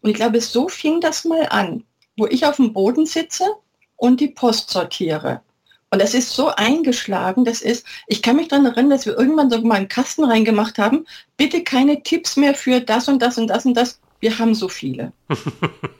Und 0.00 0.10
ich 0.10 0.16
glaube, 0.16 0.40
so 0.40 0.68
fing 0.68 1.00
das 1.00 1.24
mal 1.24 1.46
an, 1.50 1.84
wo 2.16 2.26
ich 2.26 2.46
auf 2.46 2.56
dem 2.56 2.72
Boden 2.72 3.06
sitze 3.06 3.44
und 3.96 4.20
die 4.20 4.28
Post 4.28 4.70
sortiere. 4.70 5.42
Und 5.92 6.00
das 6.00 6.14
ist 6.14 6.30
so 6.30 6.48
eingeschlagen, 6.54 7.44
das 7.44 7.62
ist, 7.62 7.84
ich 8.06 8.22
kann 8.22 8.36
mich 8.36 8.46
daran 8.46 8.66
erinnern, 8.66 8.90
dass 8.90 9.06
wir 9.06 9.18
irgendwann 9.18 9.50
so 9.50 9.60
mal 9.62 9.74
einen 9.74 9.88
Kasten 9.88 10.22
reingemacht 10.22 10.78
haben, 10.78 11.04
bitte 11.36 11.64
keine 11.64 12.02
Tipps 12.04 12.36
mehr 12.36 12.54
für 12.54 12.80
das 12.80 13.08
und 13.08 13.20
das 13.20 13.38
und 13.38 13.48
das 13.48 13.66
und 13.66 13.74
das. 13.74 14.00
Wir 14.20 14.38
haben 14.38 14.54
so 14.54 14.68
viele. 14.68 15.12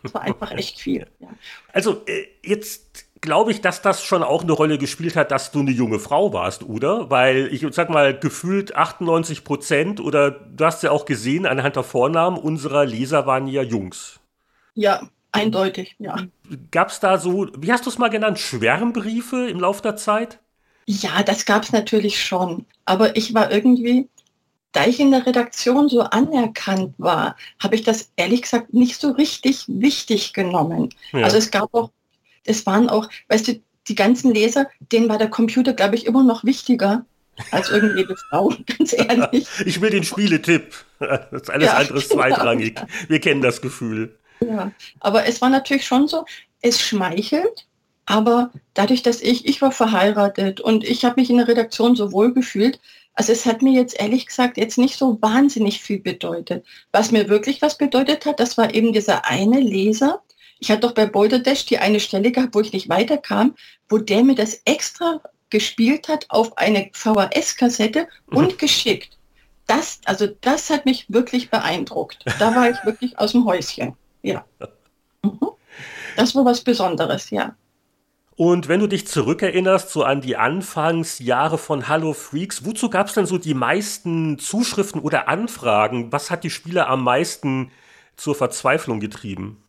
Das 0.03 0.15
war 0.15 0.23
einfach 0.23 0.51
echt 0.53 0.79
viel. 0.81 1.07
Ja. 1.21 1.29
Also 1.73 2.03
äh, 2.07 2.27
jetzt 2.43 3.07
glaube 3.21 3.53
ich, 3.53 3.61
dass 3.61 3.83
das 3.83 4.03
schon 4.03 4.23
auch 4.23 4.43
eine 4.43 4.53
Rolle 4.53 4.79
gespielt 4.79 5.15
hat, 5.15 5.31
dass 5.31 5.53
du 5.53 5.61
eine 5.61 5.71
junge 5.71 5.99
Frau 5.99 6.33
warst, 6.33 6.63
oder? 6.63 7.11
Weil 7.11 7.49
ich 7.53 7.67
sag 7.73 7.91
mal, 7.91 8.19
gefühlt 8.19 8.75
98 8.75 9.45
Prozent 9.45 10.01
oder 10.01 10.31
du 10.31 10.65
hast 10.65 10.83
ja 10.83 10.91
auch 10.91 11.05
gesehen, 11.05 11.47
anhand 11.47 11.77
der 11.77 11.83
Vornamen 11.83 12.39
unserer 12.39 12.87
Leser 12.87 13.27
waren 13.27 13.47
ja 13.47 13.63
Jungs. 13.63 14.21
Ja, 14.75 15.03
Eindeutig, 15.33 15.97
ja. 15.99 16.17
Gab 16.71 16.91
es 16.91 17.01
da 17.01 17.19
so, 17.19 17.49
wie 17.57 17.73
hast 17.73 17.87
du 17.87 17.91
es 17.91 17.99
mal 17.99 18.09
genannt, 18.09 18.39
Schwärmbriefe 18.39 19.49
im 19.49 19.61
Laufe 19.61 19.83
der 19.83 19.97
Zeit? 19.97 20.41
Ja, 20.87 21.23
das 21.23 21.45
gab 21.45 21.63
es 21.63 21.73
natürlich 21.73 22.23
schon. 22.23 22.67
Aber 22.85 23.17
ich 23.17 23.33
war 23.33 23.53
irgendwie, 23.53 24.09
da 24.73 24.87
ich 24.87 24.99
in 24.99 25.11
der 25.13 25.27
Redaktion 25.27 25.89
so 25.89 26.01
anerkannt 26.01 26.95
war, 26.99 27.37
habe 27.63 27.77
ich 27.77 27.83
das 27.83 28.11
ehrlich 28.17 28.43
gesagt 28.43 28.75
nicht 28.75 29.01
so 29.01 29.13
richtig 29.13 29.65
wichtig 29.69 30.33
genommen. 30.33 30.91
Ja. 31.13 31.25
Also 31.25 31.37
es 31.37 31.51
gab 31.51 31.73
auch, 31.75 31.91
es 32.45 32.67
waren 32.67 32.89
auch, 32.89 33.09
weißt 33.29 33.49
du, 33.49 33.61
die 33.89 33.95
ganzen 33.95 34.33
Leser, 34.33 34.69
denen 34.93 35.09
war 35.09 35.19
der 35.19 35.31
Computer, 35.31 35.73
glaube 35.73 35.95
ich, 35.95 36.07
immer 36.07 36.25
noch 36.25 36.45
wichtiger 36.45 37.05
als 37.51 37.71
irgendjede 37.71 38.17
Frau, 38.17 38.53
ganz 38.79 38.93
ehrlich. 38.93 39.49
Ich 39.65 39.81
will 39.81 39.91
den 39.91 40.05
Spieletipp. 40.05 40.75
Das 40.99 41.43
ist 41.43 41.51
alles 41.51 41.67
ja, 41.67 41.75
anderes 41.75 42.09
genau. 42.09 42.23
zweitrangig. 42.23 42.81
Wir 43.09 43.21
kennen 43.21 43.43
das 43.43 43.61
Gefühl. 43.61 44.17
Ja, 44.43 44.73
aber 45.01 45.27
es 45.27 45.41
war 45.41 45.51
natürlich 45.51 45.87
schon 45.87 46.09
so, 46.09 46.25
es 46.63 46.81
schmeichelt, 46.81 47.67
aber 48.07 48.51
dadurch, 48.75 49.03
dass 49.03 49.21
ich, 49.21 49.47
ich 49.47 49.63
war 49.63 49.71
verheiratet 49.71 50.61
und 50.61 50.85
ich 50.85 51.05
habe 51.05 51.21
mich 51.21 51.31
in 51.31 51.37
der 51.37 51.49
Redaktion 51.49 51.95
so 51.95 52.13
wohl 52.13 52.33
gefühlt, 52.33 52.81
also 53.15 53.33
es 53.33 53.45
hat 53.45 53.61
mir 53.61 53.73
jetzt 53.73 54.01
ehrlich 54.01 54.27
gesagt 54.27 54.57
jetzt 54.57 54.79
nicht 54.79 54.97
so 54.97 55.21
wahnsinnig 55.21 55.81
viel 55.83 56.01
bedeutet. 56.01 56.65
Was 56.93 57.11
mir 57.11 57.29
wirklich 57.29 57.61
was 57.61 57.77
bedeutet 57.77 58.25
hat, 58.25 58.41
das 58.41 58.57
war 58.57 58.75
eben 58.75 58.93
dieser 58.93 59.27
eine 59.27 59.61
Leser, 59.61 60.23
Ich 60.59 60.71
hatte 60.71 60.83
doch 60.83 60.93
bei 60.93 61.07
Boulder 61.07 61.39
Dash 61.39 61.65
die 61.67 61.79
eine 61.79 62.01
Stelle 62.01 62.33
gehabt, 62.33 62.55
wo 62.55 62.61
ich 62.61 62.73
nicht 62.73 62.89
weiterkam, 62.89 63.55
wo 63.89 63.99
der 63.99 64.25
mir 64.25 64.35
das 64.35 64.63
extra 64.65 65.21
gespielt 65.51 66.09
hat 66.09 66.27
auf 66.29 66.57
eine 66.59 66.91
VHS-Kassette 66.93 68.07
mhm. 68.31 68.37
und 68.37 68.59
geschickt. 68.59 69.19
Das, 69.67 70.01
also 70.05 70.27
das 70.27 70.71
hat 70.71 70.85
mich 70.85 71.07
wirklich 71.09 71.51
beeindruckt. 71.51 72.25
Da 72.39 72.55
war 72.55 72.71
ich 72.71 72.77
wirklich 72.85 73.19
aus 73.19 73.33
dem 73.33 73.45
Häuschen. 73.45 73.97
Ja. 74.23 74.45
Mhm. 75.23 75.39
Das 76.17 76.35
war 76.35 76.45
was 76.45 76.63
Besonderes, 76.63 77.31
ja. 77.31 77.55
Und 78.37 78.69
wenn 78.69 78.81
du 78.81 78.87
dich 78.87 79.07
zurückerinnerst, 79.07 79.91
so 79.91 80.03
an 80.03 80.23
die 80.23 80.37
Anfangsjahre 80.37 81.59
von 81.59 81.89
Hallo 81.89 82.15
Freaks, 82.15 82.65
wozu 82.65 82.89
gab 82.89 83.09
es 83.09 83.13
denn 83.13 83.27
so 83.27 83.37
die 83.37 83.53
meisten 83.53 84.39
Zuschriften 84.39 85.03
oder 85.03 85.29
Anfragen? 85.29 86.11
Was 86.11 86.31
hat 86.31 86.43
die 86.43 86.49
Spieler 86.49 86.89
am 86.89 87.05
meisten 87.05 87.71
zur 88.17 88.35
Verzweiflung 88.35 88.99
getrieben? 88.99 89.63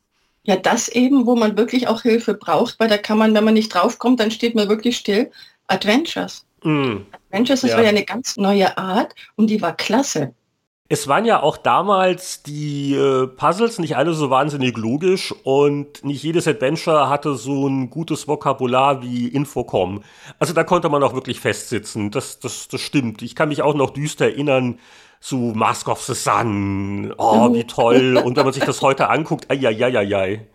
Ja, 0.43 0.55
das 0.55 0.87
eben, 0.87 1.25
wo 1.25 1.35
man 1.35 1.57
wirklich 1.57 1.89
auch 1.89 2.01
Hilfe 2.01 2.33
braucht, 2.33 2.79
weil 2.79 2.87
da 2.87 2.97
kann 2.97 3.17
man, 3.17 3.33
wenn 3.33 3.43
man 3.43 3.53
nicht 3.53 3.73
draufkommt, 3.73 4.21
dann 4.21 4.31
steht 4.31 4.55
man 4.55 4.69
wirklich 4.69 4.95
still. 4.95 5.31
Adventures. 5.67 6.45
Mm. 6.63 6.99
Adventures, 7.11 7.61
das 7.61 7.71
ja. 7.71 7.75
war 7.75 7.83
ja 7.83 7.89
eine 7.89 8.05
ganz 8.05 8.37
neue 8.37 8.77
Art 8.77 9.13
und 9.35 9.47
die 9.47 9.61
war 9.61 9.75
klasse. 9.75 10.33
Es 10.91 11.07
waren 11.07 11.23
ja 11.23 11.41
auch 11.41 11.55
damals 11.55 12.43
die 12.43 12.95
äh, 12.95 13.25
Puzzles 13.25 13.79
nicht 13.79 13.95
alle 13.95 14.13
so 14.13 14.29
wahnsinnig 14.29 14.75
logisch 14.75 15.33
und 15.43 16.03
nicht 16.03 16.21
jedes 16.21 16.49
Adventure 16.49 17.07
hatte 17.07 17.35
so 17.35 17.65
ein 17.65 17.89
gutes 17.89 18.27
Vokabular 18.27 19.01
wie 19.01 19.29
Infocom. 19.29 20.03
Also 20.37 20.51
da 20.51 20.65
konnte 20.65 20.89
man 20.89 21.01
auch 21.01 21.13
wirklich 21.13 21.39
festsitzen. 21.39 22.11
Das, 22.11 22.41
das, 22.41 22.67
das 22.67 22.81
stimmt. 22.81 23.21
Ich 23.21 23.37
kann 23.37 23.47
mich 23.47 23.61
auch 23.61 23.73
noch 23.73 23.91
düster 23.91 24.25
erinnern 24.25 24.79
zu 25.21 25.53
Mask 25.55 25.87
of 25.87 26.01
the 26.01 26.13
Sun. 26.13 27.13
Oh, 27.17 27.53
wie 27.53 27.63
toll. 27.63 28.17
Und 28.25 28.35
wenn 28.35 28.43
man 28.43 28.53
sich 28.53 28.65
das 28.65 28.81
heute 28.81 29.09
anguckt, 29.09 29.49
ai, 29.49 29.65
ai, 29.65 29.85
ai, 29.85 29.97
ai, 29.97 30.15
ai. 30.17 30.47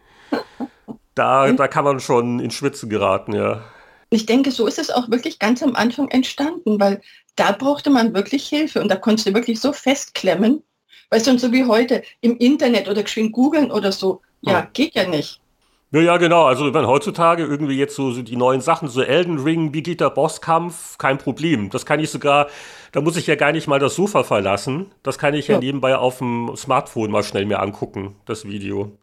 Da, 1.14 1.50
da 1.50 1.66
kann 1.66 1.84
man 1.84 1.98
schon 1.98 2.40
in 2.40 2.50
Schwitzen 2.50 2.90
geraten, 2.90 3.32
ja. 3.32 3.62
Ich 4.10 4.26
denke, 4.26 4.50
so 4.50 4.66
ist 4.66 4.78
es 4.78 4.90
auch 4.90 5.10
wirklich 5.10 5.38
ganz 5.38 5.62
am 5.62 5.74
Anfang 5.76 6.08
entstanden, 6.08 6.78
weil 6.78 7.00
da 7.36 7.52
brauchte 7.52 7.90
man 7.90 8.14
wirklich 8.14 8.48
Hilfe 8.48 8.80
und 8.80 8.88
da 8.88 8.96
konntest 8.96 9.28
du 9.28 9.34
wirklich 9.34 9.60
so 9.60 9.72
festklemmen. 9.72 10.62
Weißt 11.10 11.26
du, 11.26 11.30
und 11.30 11.40
so 11.40 11.52
wie 11.52 11.64
heute 11.64 12.02
im 12.20 12.36
Internet 12.38 12.88
oder 12.88 13.02
geschwind 13.02 13.32
googeln 13.32 13.70
oder 13.70 13.92
so, 13.92 14.22
ja, 14.40 14.52
ja, 14.52 14.68
geht 14.72 14.94
ja 14.94 15.06
nicht. 15.06 15.40
Ja, 15.92 16.00
ja, 16.00 16.16
genau. 16.16 16.44
Also 16.46 16.74
wenn 16.74 16.86
heutzutage 16.86 17.44
irgendwie 17.44 17.78
jetzt 17.78 17.94
so, 17.94 18.10
so 18.10 18.22
die 18.22 18.36
neuen 18.36 18.60
Sachen, 18.60 18.88
so 18.88 19.02
Elden 19.02 19.38
Ring, 19.38 19.70
Bigita 19.70 20.08
Bosskampf, 20.08 20.98
kein 20.98 21.16
Problem. 21.16 21.70
Das 21.70 21.86
kann 21.86 22.00
ich 22.00 22.10
sogar, 22.10 22.48
da 22.90 23.00
muss 23.00 23.16
ich 23.16 23.28
ja 23.28 23.36
gar 23.36 23.52
nicht 23.52 23.68
mal 23.68 23.78
das 23.78 23.94
Sofa 23.94 24.24
verlassen. 24.24 24.86
Das 25.04 25.16
kann 25.16 25.34
ich 25.34 25.46
ja, 25.46 25.54
ja 25.54 25.60
nebenbei 25.60 25.96
auf 25.96 26.18
dem 26.18 26.56
Smartphone 26.56 27.12
mal 27.12 27.22
schnell 27.22 27.46
mir 27.46 27.60
angucken, 27.60 28.16
das 28.26 28.46
Video. 28.46 28.98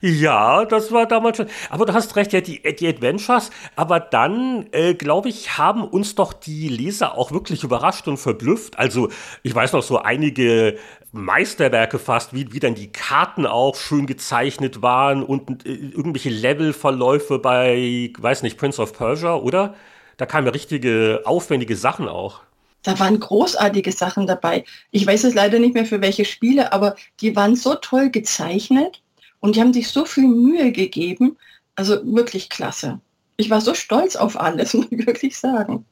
Ja, 0.00 0.64
das 0.64 0.92
war 0.92 1.06
damals 1.06 1.38
schon. 1.38 1.46
Aber 1.70 1.86
du 1.86 1.94
hast 1.94 2.16
recht, 2.16 2.32
ja, 2.32 2.40
die, 2.40 2.62
die 2.62 2.88
Adventures. 2.88 3.50
Aber 3.76 4.00
dann, 4.00 4.66
äh, 4.72 4.94
glaube 4.94 5.28
ich, 5.28 5.58
haben 5.58 5.84
uns 5.84 6.14
doch 6.14 6.32
die 6.32 6.68
Leser 6.68 7.16
auch 7.16 7.32
wirklich 7.32 7.64
überrascht 7.64 8.06
und 8.08 8.18
verblüfft. 8.18 8.78
Also, 8.78 9.08
ich 9.42 9.54
weiß 9.54 9.72
noch 9.72 9.82
so 9.82 9.98
einige 9.98 10.78
Meisterwerke 11.12 11.98
fast, 11.98 12.34
wie, 12.34 12.52
wie 12.52 12.60
dann 12.60 12.74
die 12.74 12.92
Karten 12.92 13.46
auch 13.46 13.76
schön 13.76 14.06
gezeichnet 14.06 14.82
waren 14.82 15.22
und 15.22 15.66
äh, 15.66 15.72
irgendwelche 15.72 16.30
Levelverläufe 16.30 17.38
bei, 17.38 18.12
weiß 18.18 18.42
nicht, 18.42 18.58
Prince 18.58 18.80
of 18.80 18.92
Persia, 18.92 19.34
oder? 19.36 19.74
Da 20.18 20.26
kamen 20.26 20.46
ja 20.46 20.52
richtige 20.52 21.22
aufwendige 21.24 21.76
Sachen 21.76 22.08
auch. 22.08 22.40
Da 22.82 22.98
waren 23.00 23.18
großartige 23.18 23.90
Sachen 23.92 24.26
dabei. 24.26 24.64
Ich 24.90 25.06
weiß 25.06 25.24
es 25.24 25.34
leider 25.34 25.58
nicht 25.58 25.74
mehr 25.74 25.86
für 25.86 26.00
welche 26.00 26.24
Spiele, 26.24 26.72
aber 26.72 26.94
die 27.20 27.34
waren 27.34 27.56
so 27.56 27.74
toll 27.74 28.10
gezeichnet 28.10 29.02
und 29.40 29.56
die 29.56 29.60
haben 29.60 29.72
sich 29.72 29.88
so 29.88 30.04
viel 30.04 30.28
Mühe 30.28 30.72
gegeben. 30.72 31.36
Also 31.74 32.00
wirklich 32.14 32.48
klasse. 32.48 33.00
Ich 33.36 33.50
war 33.50 33.60
so 33.60 33.74
stolz 33.74 34.16
auf 34.16 34.40
alles, 34.40 34.74
muss 34.74 34.86
ich 34.90 35.06
wirklich 35.06 35.38
sagen. 35.38 35.84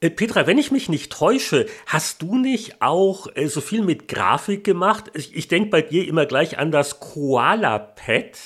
Äh, 0.00 0.10
Petra, 0.10 0.46
wenn 0.46 0.58
ich 0.58 0.72
mich 0.72 0.88
nicht 0.88 1.12
täusche, 1.12 1.66
hast 1.86 2.22
du 2.22 2.36
nicht 2.36 2.82
auch 2.82 3.28
äh, 3.34 3.46
so 3.46 3.60
viel 3.60 3.82
mit 3.82 4.08
Grafik 4.08 4.64
gemacht? 4.64 5.10
Ich, 5.14 5.34
ich 5.34 5.48
denke 5.48 5.70
bei 5.70 5.82
dir 5.82 6.06
immer 6.08 6.26
gleich 6.26 6.58
an 6.58 6.72
das 6.72 6.98
Koala-Pad 6.98 8.36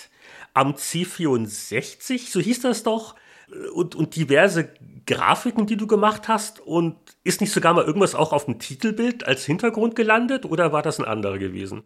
am 0.52 0.72
C64, 0.72 2.30
so 2.30 2.40
hieß 2.40 2.60
das 2.60 2.82
doch, 2.82 3.14
und, 3.74 3.94
und 3.94 4.16
diverse 4.16 4.70
Grafiken, 5.06 5.66
die 5.66 5.76
du 5.76 5.86
gemacht 5.86 6.28
hast. 6.28 6.60
Und 6.60 6.96
ist 7.24 7.40
nicht 7.40 7.52
sogar 7.52 7.74
mal 7.74 7.84
irgendwas 7.84 8.14
auch 8.14 8.32
auf 8.32 8.46
dem 8.46 8.58
Titelbild 8.58 9.26
als 9.26 9.44
Hintergrund 9.44 9.96
gelandet 9.96 10.44
oder 10.44 10.72
war 10.72 10.82
das 10.82 10.98
ein 10.98 11.04
anderer 11.04 11.38
gewesen? 11.38 11.84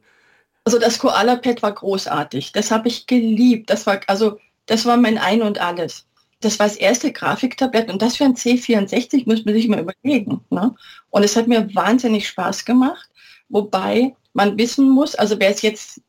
Also 0.65 0.79
das 0.79 0.99
Koala 0.99 1.37
Pad 1.37 1.63
war 1.63 1.73
großartig. 1.73 2.53
Das 2.53 2.71
habe 2.71 2.89
ich 2.89 3.07
geliebt. 3.07 3.71
Das 3.71 3.87
war 3.87 4.01
also 4.07 4.39
das 4.67 4.87
war 4.87 4.97
mein 4.97 5.19
Ein 5.19 5.43
und 5.43 5.61
alles. 5.61 6.07
Das 6.41 6.59
war 6.59 6.67
das 6.67 6.77
erste 6.77 7.13
Grafiktablett 7.13 7.91
und 7.91 8.01
das 8.01 8.17
für 8.17 8.25
ein 8.25 8.35
C64 8.35 9.25
muss 9.27 9.45
man 9.45 9.55
sich 9.55 9.69
mal 9.69 9.81
überlegen. 9.81 10.41
Ne? 10.49 10.75
Und 11.11 11.23
es 11.23 11.37
hat 11.37 11.49
mir 11.49 11.75
wahnsinnig 11.75 12.29
Spaß 12.29 12.65
gemacht, 12.65 13.11
wobei 13.49 14.15
man 14.33 14.57
wissen 14.57 14.89
muss, 14.89 15.15
also 15.15 15.39
wer 15.39 15.51
es 15.51 15.63
jetzt 15.63 16.01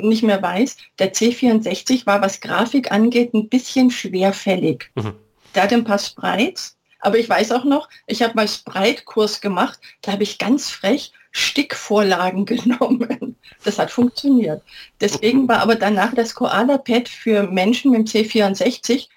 nicht 0.00 0.22
mehr 0.22 0.42
weiß, 0.42 0.76
der 0.98 1.12
C64 1.12 2.06
war, 2.06 2.22
was 2.22 2.40
Grafik 2.40 2.90
angeht, 2.90 3.34
ein 3.34 3.48
bisschen 3.48 3.90
schwerfällig. 3.90 4.90
Mhm. 4.94 5.12
Der 5.54 5.64
hat 5.64 5.72
ein 5.72 5.84
paar 5.84 5.98
Sprites, 5.98 6.76
aber 7.00 7.18
ich 7.18 7.28
weiß 7.28 7.52
auch 7.52 7.64
noch, 7.64 7.88
ich 8.06 8.22
habe 8.22 8.34
mal 8.34 8.48
Sprite-Kurs 8.48 9.40
gemacht, 9.40 9.78
da 10.02 10.12
habe 10.12 10.22
ich 10.22 10.38
ganz 10.38 10.70
frech 10.70 11.12
Stickvorlagen 11.30 12.46
genommen. 12.46 13.35
Das 13.66 13.80
hat 13.80 13.90
funktioniert. 13.90 14.62
Deswegen 15.00 15.48
war 15.48 15.58
aber 15.58 15.74
danach 15.74 16.14
das 16.14 16.34
Koala-Pad 16.34 17.08
für 17.08 17.42
Menschen 17.48 17.90
mit 17.90 18.14
dem 18.14 18.24
C64 18.24 19.08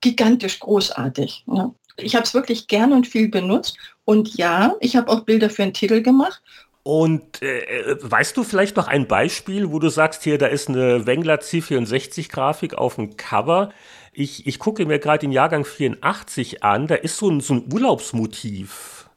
gigantisch 0.00 0.60
großartig. 0.60 1.44
Ja. 1.46 1.74
Ich 1.98 2.14
habe 2.14 2.24
es 2.24 2.32
wirklich 2.32 2.68
gern 2.68 2.92
und 2.94 3.06
viel 3.06 3.28
benutzt. 3.28 3.76
Und 4.06 4.34
ja, 4.36 4.74
ich 4.80 4.96
habe 4.96 5.10
auch 5.10 5.20
Bilder 5.20 5.50
für 5.50 5.62
einen 5.62 5.74
Titel 5.74 6.00
gemacht. 6.00 6.40
Und 6.84 7.42
äh, 7.42 7.96
weißt 8.00 8.34
du 8.34 8.44
vielleicht 8.44 8.76
noch 8.76 8.88
ein 8.88 9.06
Beispiel, 9.06 9.70
wo 9.70 9.78
du 9.78 9.90
sagst, 9.90 10.22
hier, 10.22 10.38
da 10.38 10.46
ist 10.46 10.70
eine 10.70 11.06
Wengler 11.06 11.34
C64-Grafik 11.34 12.74
auf 12.74 12.94
dem 12.94 13.18
Cover. 13.18 13.74
Ich, 14.14 14.46
ich 14.46 14.58
gucke 14.58 14.86
mir 14.86 14.98
gerade 14.98 15.18
den 15.18 15.32
Jahrgang 15.32 15.66
84 15.66 16.64
an, 16.64 16.86
da 16.86 16.94
ist 16.94 17.18
so 17.18 17.28
ein, 17.28 17.40
so 17.40 17.54
ein 17.54 17.70
Urlaubsmotiv. 17.70 19.10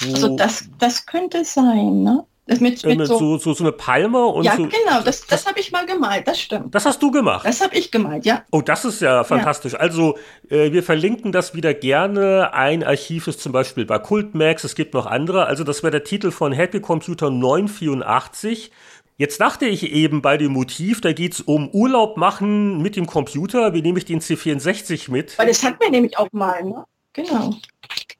Also 0.00 0.36
das, 0.36 0.68
das 0.78 1.06
könnte 1.06 1.44
sein, 1.44 2.04
ne? 2.04 2.24
Mit, 2.46 2.60
mit, 2.60 2.84
mit 2.84 3.06
so, 3.06 3.38
so, 3.38 3.54
so, 3.54 3.62
eine 3.62 3.72
Palme 3.72 4.24
und 4.24 4.44
Ja, 4.44 4.56
so, 4.56 4.64
genau, 4.64 5.02
das, 5.04 5.24
das 5.26 5.46
habe 5.46 5.60
ich 5.60 5.70
mal 5.70 5.86
gemalt, 5.86 6.26
das 6.26 6.40
stimmt. 6.40 6.74
Das 6.74 6.84
hast 6.84 7.00
du 7.00 7.12
gemacht? 7.12 7.46
Das 7.46 7.60
habe 7.60 7.76
ich 7.76 7.92
gemalt, 7.92 8.24
ja. 8.24 8.42
Oh, 8.50 8.60
das 8.60 8.84
ist 8.84 9.02
ja 9.02 9.22
fantastisch. 9.22 9.74
Ja. 9.74 9.78
Also, 9.78 10.18
äh, 10.48 10.72
wir 10.72 10.82
verlinken 10.82 11.30
das 11.30 11.54
wieder 11.54 11.74
gerne. 11.74 12.52
Ein 12.52 12.82
Archiv 12.82 13.28
ist 13.28 13.40
zum 13.40 13.52
Beispiel 13.52 13.84
bei 13.84 13.98
Cultmax, 13.98 14.64
es 14.64 14.74
gibt 14.74 14.94
noch 14.94 15.06
andere. 15.06 15.46
Also, 15.46 15.62
das 15.62 15.84
wäre 15.84 15.92
der 15.92 16.04
Titel 16.04 16.32
von 16.32 16.52
Happy 16.52 16.80
Computer 16.80 17.30
984. 17.30 18.72
Jetzt 19.20 19.38
dachte 19.38 19.66
ich 19.66 19.92
eben 19.92 20.22
bei 20.22 20.38
dem 20.38 20.52
Motiv, 20.52 21.02
da 21.02 21.12
geht 21.12 21.34
es 21.34 21.40
um 21.42 21.68
Urlaub 21.68 22.16
machen 22.16 22.80
mit 22.80 22.96
dem 22.96 23.06
Computer. 23.06 23.74
Wie 23.74 23.82
nehme 23.82 23.98
ich 23.98 24.06
den 24.06 24.20
C64 24.20 25.10
mit? 25.10 25.38
Weil 25.38 25.48
das 25.48 25.62
hat 25.62 25.78
man 25.78 25.90
nämlich 25.90 26.18
auch 26.18 26.28
mal, 26.32 26.64
ne? 26.64 26.84
Genau. 27.12 27.54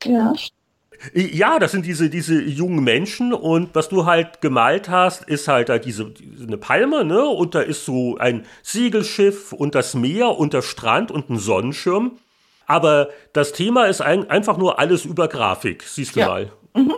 Ja. 0.04 0.34
Ja, 1.14 1.58
das 1.58 1.72
sind 1.72 1.86
diese, 1.86 2.10
diese 2.10 2.40
jungen 2.40 2.84
Menschen 2.84 3.32
und 3.32 3.74
was 3.74 3.88
du 3.88 4.04
halt 4.04 4.40
gemalt 4.40 4.88
hast, 4.90 5.24
ist 5.24 5.48
halt 5.48 5.70
da 5.70 5.78
diese, 5.78 6.12
eine 6.46 6.58
Palme, 6.58 7.04
ne? 7.04 7.24
Und 7.24 7.54
da 7.54 7.60
ist 7.60 7.84
so 7.84 8.18
ein 8.18 8.44
Segelschiff 8.62 9.52
und 9.52 9.74
das 9.74 9.94
Meer 9.94 10.38
und 10.38 10.52
der 10.52 10.62
Strand 10.62 11.10
und 11.10 11.30
ein 11.30 11.38
Sonnenschirm. 11.38 12.18
Aber 12.66 13.08
das 13.32 13.52
Thema 13.52 13.86
ist 13.86 14.00
ein, 14.00 14.28
einfach 14.30 14.58
nur 14.58 14.78
alles 14.78 15.04
über 15.04 15.26
Grafik, 15.26 15.82
siehst 15.84 16.16
du 16.16 16.20
ja. 16.20 16.28
mal. 16.28 16.52
Mhm. 16.74 16.94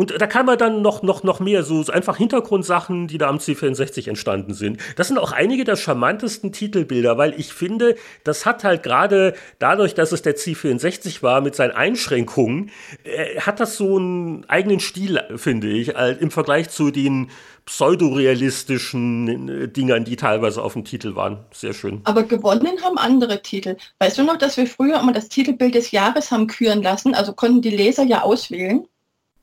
Und 0.00 0.18
da 0.18 0.26
kann 0.26 0.46
man 0.46 0.56
dann 0.56 0.80
noch, 0.80 1.02
noch, 1.02 1.24
noch 1.24 1.40
mehr, 1.40 1.62
so, 1.62 1.82
so 1.82 1.92
einfach 1.92 2.16
Hintergrundsachen, 2.16 3.06
die 3.06 3.18
da 3.18 3.28
am 3.28 3.36
C64 3.36 4.08
entstanden 4.08 4.54
sind. 4.54 4.78
Das 4.96 5.08
sind 5.08 5.18
auch 5.18 5.32
einige 5.32 5.64
der 5.64 5.76
charmantesten 5.76 6.52
Titelbilder, 6.52 7.18
weil 7.18 7.38
ich 7.38 7.52
finde, 7.52 7.96
das 8.24 8.46
hat 8.46 8.64
halt 8.64 8.82
gerade 8.82 9.34
dadurch, 9.58 9.92
dass 9.92 10.12
es 10.12 10.22
der 10.22 10.38
C64 10.38 11.22
war 11.22 11.42
mit 11.42 11.54
seinen 11.54 11.72
Einschränkungen, 11.72 12.70
äh, 13.04 13.40
hat 13.40 13.60
das 13.60 13.76
so 13.76 13.98
einen 13.98 14.48
eigenen 14.48 14.80
Stil, 14.80 15.22
finde 15.36 15.68
ich, 15.68 15.94
äh, 15.94 16.12
im 16.12 16.30
Vergleich 16.30 16.70
zu 16.70 16.90
den 16.90 17.28
pseudorealistischen 17.66 19.50
äh, 19.50 19.68
Dingern, 19.68 20.06
die 20.06 20.16
teilweise 20.16 20.62
auf 20.62 20.72
dem 20.72 20.86
Titel 20.86 21.14
waren. 21.14 21.44
Sehr 21.52 21.74
schön. 21.74 22.00
Aber 22.04 22.22
gewonnen 22.22 22.82
haben 22.82 22.96
andere 22.96 23.42
Titel. 23.42 23.76
Weißt 23.98 24.16
du 24.16 24.22
noch, 24.22 24.38
dass 24.38 24.56
wir 24.56 24.66
früher 24.66 24.98
immer 24.98 25.12
das 25.12 25.28
Titelbild 25.28 25.74
des 25.74 25.90
Jahres 25.90 26.30
haben 26.30 26.46
küren 26.46 26.82
lassen? 26.82 27.14
Also 27.14 27.34
konnten 27.34 27.60
die 27.60 27.68
Leser 27.68 28.04
ja 28.04 28.22
auswählen. 28.22 28.86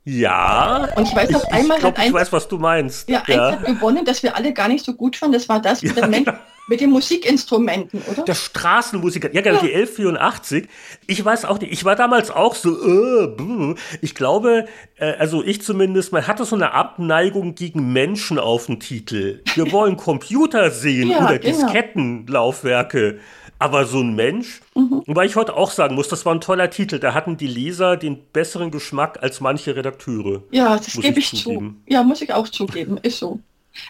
Ja. 0.10 0.88
Und 0.96 1.06
ich 1.06 1.14
weiß 1.14 1.30
noch, 1.32 1.44
ich, 1.44 1.52
einmal 1.52 1.78
ich 1.78 1.82
glaub, 1.82 1.98
hat 1.98 2.00
ein, 2.00 2.08
ich 2.08 2.14
weiß, 2.14 2.32
was 2.32 2.48
du 2.48 2.58
meinst. 2.58 3.10
Ja, 3.10 3.24
eins 3.28 3.38
hat 3.38 3.66
gewonnen, 3.66 4.06
das 4.06 4.24
wir 4.24 4.38
alle 4.38 4.54
gar 4.54 4.70
nicht 4.70 4.86
so 4.86 4.94
gut 4.94 5.18
fanden. 5.18 5.34
Das 5.34 5.50
war 5.50 5.62
das 5.62 5.82
mit, 5.82 5.98
ja, 5.98 6.08
genau. 6.08 6.32
mit 6.70 6.80
den 6.80 6.92
Musikinstrumenten, 6.92 8.02
oder? 8.10 8.24
Der 8.24 8.34
Straßenmusiker, 8.34 9.34
ja, 9.34 9.42
genau, 9.42 9.58
ja. 9.58 9.64
die 9.64 9.76
1184. 9.76 10.70
Ich 11.08 11.26
weiß 11.26 11.44
auch 11.44 11.60
nicht, 11.60 11.74
ich 11.74 11.84
war 11.84 11.98
damals 11.98 12.32
auch 12.32 12.56
so, 12.56 12.70
äh, 12.70 13.76
ich 14.02 14.16
glaube, 14.16 14.68
äh, 14.96 15.12
also 15.16 15.44
ich 15.44 15.62
zumindest, 15.62 16.14
man 16.14 16.26
hatte 16.26 16.46
so 16.46 16.56
eine 16.56 16.72
Abneigung 16.72 17.56
gegen 17.56 17.92
Menschen 17.92 18.40
auf 18.40 18.68
dem 18.68 18.80
Titel. 18.80 19.42
Wir 19.56 19.74
wollen 19.74 19.98
Computer 19.98 20.72
sehen 20.72 21.10
ja, 21.12 21.26
oder 21.26 21.38
genau. 21.38 21.66
Diskettenlaufwerke. 21.66 23.20
Aber 23.60 23.86
so 23.86 24.00
ein 24.00 24.16
Mensch, 24.16 24.62
mhm. 24.76 25.04
weil 25.08 25.28
ich 25.28 25.36
heute 25.36 25.56
auch 25.56 25.72
sagen 25.72 25.96
muss, 25.96 26.08
das 26.08 26.26
war 26.26 26.36
ein 26.36 26.42
toller 26.42 26.70
Titel. 26.70 27.00
Da 27.00 27.14
hatten 27.14 27.38
die 27.38 27.48
Leser 27.48 27.98
den 27.98 28.24
besseren 28.32 28.72
Geschmack 28.72 29.20
als 29.22 29.42
manche 29.42 29.76
Redakteure. 29.76 30.44
Ja, 30.52 30.78
das 30.78 30.94
gebe 30.94 31.20
ich, 31.20 31.34
ich 31.34 31.44
zu. 31.44 31.74
Ja, 31.88 32.04
muss 32.04 32.22
ich 32.22 32.34
auch 32.34 32.48
zugeben, 32.48 32.98
ist 32.98 33.18
so. 33.20 33.40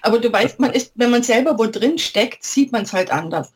Aber 0.01 0.19
du 0.19 0.31
weißt, 0.31 0.59
man 0.59 0.71
ist, 0.71 0.91
wenn 0.95 1.09
man 1.09 1.23
selber 1.23 1.57
wo 1.57 1.65
drin 1.65 1.97
steckt, 1.97 2.43
sieht 2.43 2.71
man 2.71 2.83
es 2.83 2.93
halt 2.93 3.11
anders. 3.11 3.51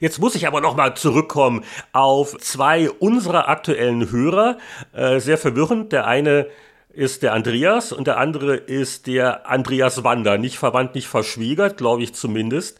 Jetzt 0.00 0.20
muss 0.20 0.36
ich 0.36 0.46
aber 0.46 0.60
noch 0.60 0.76
mal 0.76 0.94
zurückkommen 0.94 1.64
auf 1.92 2.38
zwei 2.38 2.88
unserer 2.88 3.48
aktuellen 3.48 4.12
Hörer. 4.12 4.58
Äh, 4.92 5.18
sehr 5.18 5.38
verwirrend. 5.38 5.90
Der 5.90 6.06
eine 6.06 6.46
ist 6.90 7.22
der 7.22 7.32
Andreas 7.32 7.92
und 7.92 8.06
der 8.06 8.18
andere 8.18 8.56
ist 8.56 9.08
der 9.08 9.48
Andreas 9.48 10.04
Wander. 10.04 10.38
Nicht 10.38 10.58
verwandt, 10.58 10.94
nicht 10.94 11.08
verschwiegert, 11.08 11.76
glaube 11.76 12.02
ich 12.02 12.14
zumindest. 12.14 12.78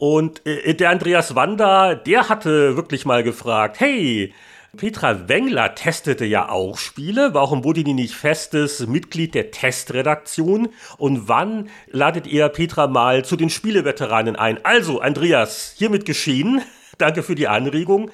Und 0.00 0.46
äh, 0.46 0.72
der 0.74 0.88
Andreas 0.88 1.34
Wander, 1.34 1.94
der 1.94 2.30
hatte 2.30 2.74
wirklich 2.74 3.04
mal 3.04 3.22
gefragt, 3.22 3.80
hey, 3.80 4.32
Petra 4.74 5.28
Wengler 5.28 5.74
testete 5.74 6.24
ja 6.24 6.48
auch 6.48 6.78
Spiele. 6.78 7.34
Warum 7.34 7.64
wurde 7.64 7.84
die 7.84 7.92
nicht 7.92 8.14
festes 8.14 8.86
Mitglied 8.86 9.34
der 9.34 9.50
Testredaktion? 9.50 10.70
Und 10.96 11.28
wann 11.28 11.68
ladet 11.88 12.26
ihr 12.26 12.48
Petra 12.48 12.86
mal 12.86 13.26
zu 13.26 13.36
den 13.36 13.50
Spieleveteranen 13.50 14.36
ein? 14.36 14.64
Also, 14.64 15.00
Andreas, 15.00 15.74
hiermit 15.76 16.06
geschehen. 16.06 16.62
Danke 16.98 17.22
für 17.22 17.34
die 17.34 17.48
Anregung. 17.48 18.10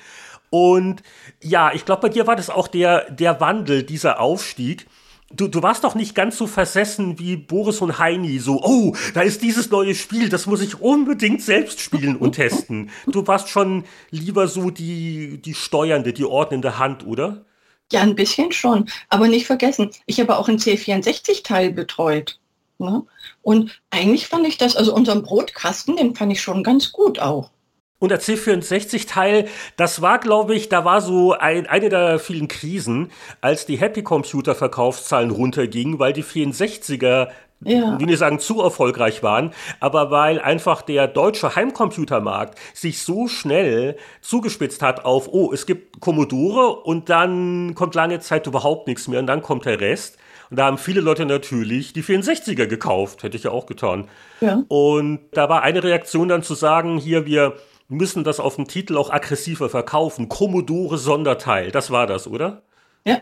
Und 0.50 1.04
ja, 1.40 1.70
ich 1.72 1.84
glaube, 1.84 2.02
bei 2.02 2.08
dir 2.08 2.26
war 2.26 2.34
das 2.34 2.50
auch 2.50 2.66
der, 2.66 3.08
der 3.12 3.40
Wandel, 3.40 3.84
dieser 3.84 4.18
Aufstieg. 4.18 4.88
Du, 5.32 5.48
du 5.48 5.60
warst 5.60 5.82
doch 5.82 5.96
nicht 5.96 6.14
ganz 6.14 6.38
so 6.38 6.46
versessen 6.46 7.18
wie 7.18 7.36
Boris 7.36 7.80
und 7.80 7.98
Heini, 7.98 8.38
so, 8.38 8.62
oh, 8.62 8.94
da 9.12 9.22
ist 9.22 9.42
dieses 9.42 9.70
neue 9.70 9.96
Spiel, 9.96 10.28
das 10.28 10.46
muss 10.46 10.60
ich 10.60 10.80
unbedingt 10.80 11.42
selbst 11.42 11.80
spielen 11.80 12.16
und 12.16 12.36
testen. 12.36 12.90
Du 13.08 13.26
warst 13.26 13.48
schon 13.48 13.84
lieber 14.10 14.46
so 14.46 14.70
die, 14.70 15.42
die 15.42 15.54
steuernde, 15.54 16.12
die 16.12 16.24
ordnende 16.24 16.78
Hand, 16.78 17.04
oder? 17.04 17.44
Ja, 17.90 18.02
ein 18.02 18.14
bisschen 18.14 18.52
schon. 18.52 18.88
Aber 19.08 19.26
nicht 19.26 19.46
vergessen, 19.46 19.90
ich 20.06 20.20
habe 20.20 20.36
auch 20.36 20.48
einen 20.48 20.58
C64-Teil 20.58 21.72
betreut. 21.72 22.38
Ne? 22.78 23.04
Und 23.42 23.80
eigentlich 23.90 24.28
fand 24.28 24.46
ich 24.46 24.58
das, 24.58 24.76
also 24.76 24.94
unseren 24.94 25.24
Brotkasten, 25.24 25.96
den 25.96 26.14
fand 26.14 26.32
ich 26.32 26.40
schon 26.40 26.62
ganz 26.62 26.92
gut 26.92 27.18
auch. 27.18 27.50
Und 27.98 28.10
der 28.10 28.20
C64-Teil, 28.20 29.48
das 29.76 30.02
war, 30.02 30.18
glaube 30.18 30.54
ich, 30.54 30.68
da 30.68 30.84
war 30.84 31.00
so 31.00 31.32
ein, 31.32 31.66
eine 31.66 31.88
der 31.88 32.18
vielen 32.18 32.46
Krisen, 32.46 33.10
als 33.40 33.64
die 33.64 33.78
Happy 33.78 34.02
Computer-Verkaufszahlen 34.02 35.30
runtergingen, 35.30 35.98
weil 35.98 36.12
die 36.12 36.24
64er 36.24 37.28
ja. 37.60 37.98
wie 37.98 38.06
wir 38.06 38.16
sagen, 38.16 38.38
zu 38.38 38.60
erfolgreich 38.60 39.22
waren, 39.22 39.52
aber 39.80 40.10
weil 40.10 40.40
einfach 40.40 40.82
der 40.82 41.08
deutsche 41.08 41.56
Heimcomputermarkt 41.56 42.58
sich 42.74 43.02
so 43.02 43.28
schnell 43.28 43.96
zugespitzt 44.20 44.82
hat 44.82 45.04
auf, 45.04 45.28
oh, 45.32 45.52
es 45.52 45.66
gibt 45.66 46.00
Commodore 46.00 46.82
und 46.82 47.08
dann 47.08 47.74
kommt 47.74 47.94
lange 47.94 48.20
Zeit 48.20 48.46
überhaupt 48.46 48.86
nichts 48.86 49.08
mehr 49.08 49.20
und 49.20 49.26
dann 49.26 49.42
kommt 49.42 49.64
der 49.64 49.80
Rest. 49.80 50.18
Und 50.48 50.58
da 50.58 50.66
haben 50.66 50.78
viele 50.78 51.00
Leute 51.00 51.26
natürlich 51.26 51.92
die 51.92 52.04
64er 52.04 52.66
gekauft, 52.66 53.22
hätte 53.24 53.36
ich 53.36 53.44
ja 53.44 53.50
auch 53.50 53.66
getan. 53.66 54.06
Ja. 54.40 54.62
Und 54.68 55.20
da 55.32 55.48
war 55.48 55.62
eine 55.62 55.82
Reaktion 55.82 56.28
dann 56.28 56.44
zu 56.44 56.54
sagen, 56.54 56.98
hier, 56.98 57.26
wir 57.26 57.54
müssen 57.88 58.24
das 58.24 58.40
auf 58.40 58.56
dem 58.56 58.68
Titel 58.68 58.96
auch 58.96 59.10
aggressiver 59.10 59.68
verkaufen. 59.68 60.28
Commodore 60.28 60.98
Sonderteil, 60.98 61.70
das 61.70 61.90
war 61.90 62.06
das, 62.06 62.26
oder? 62.26 62.62
Ja. 63.04 63.20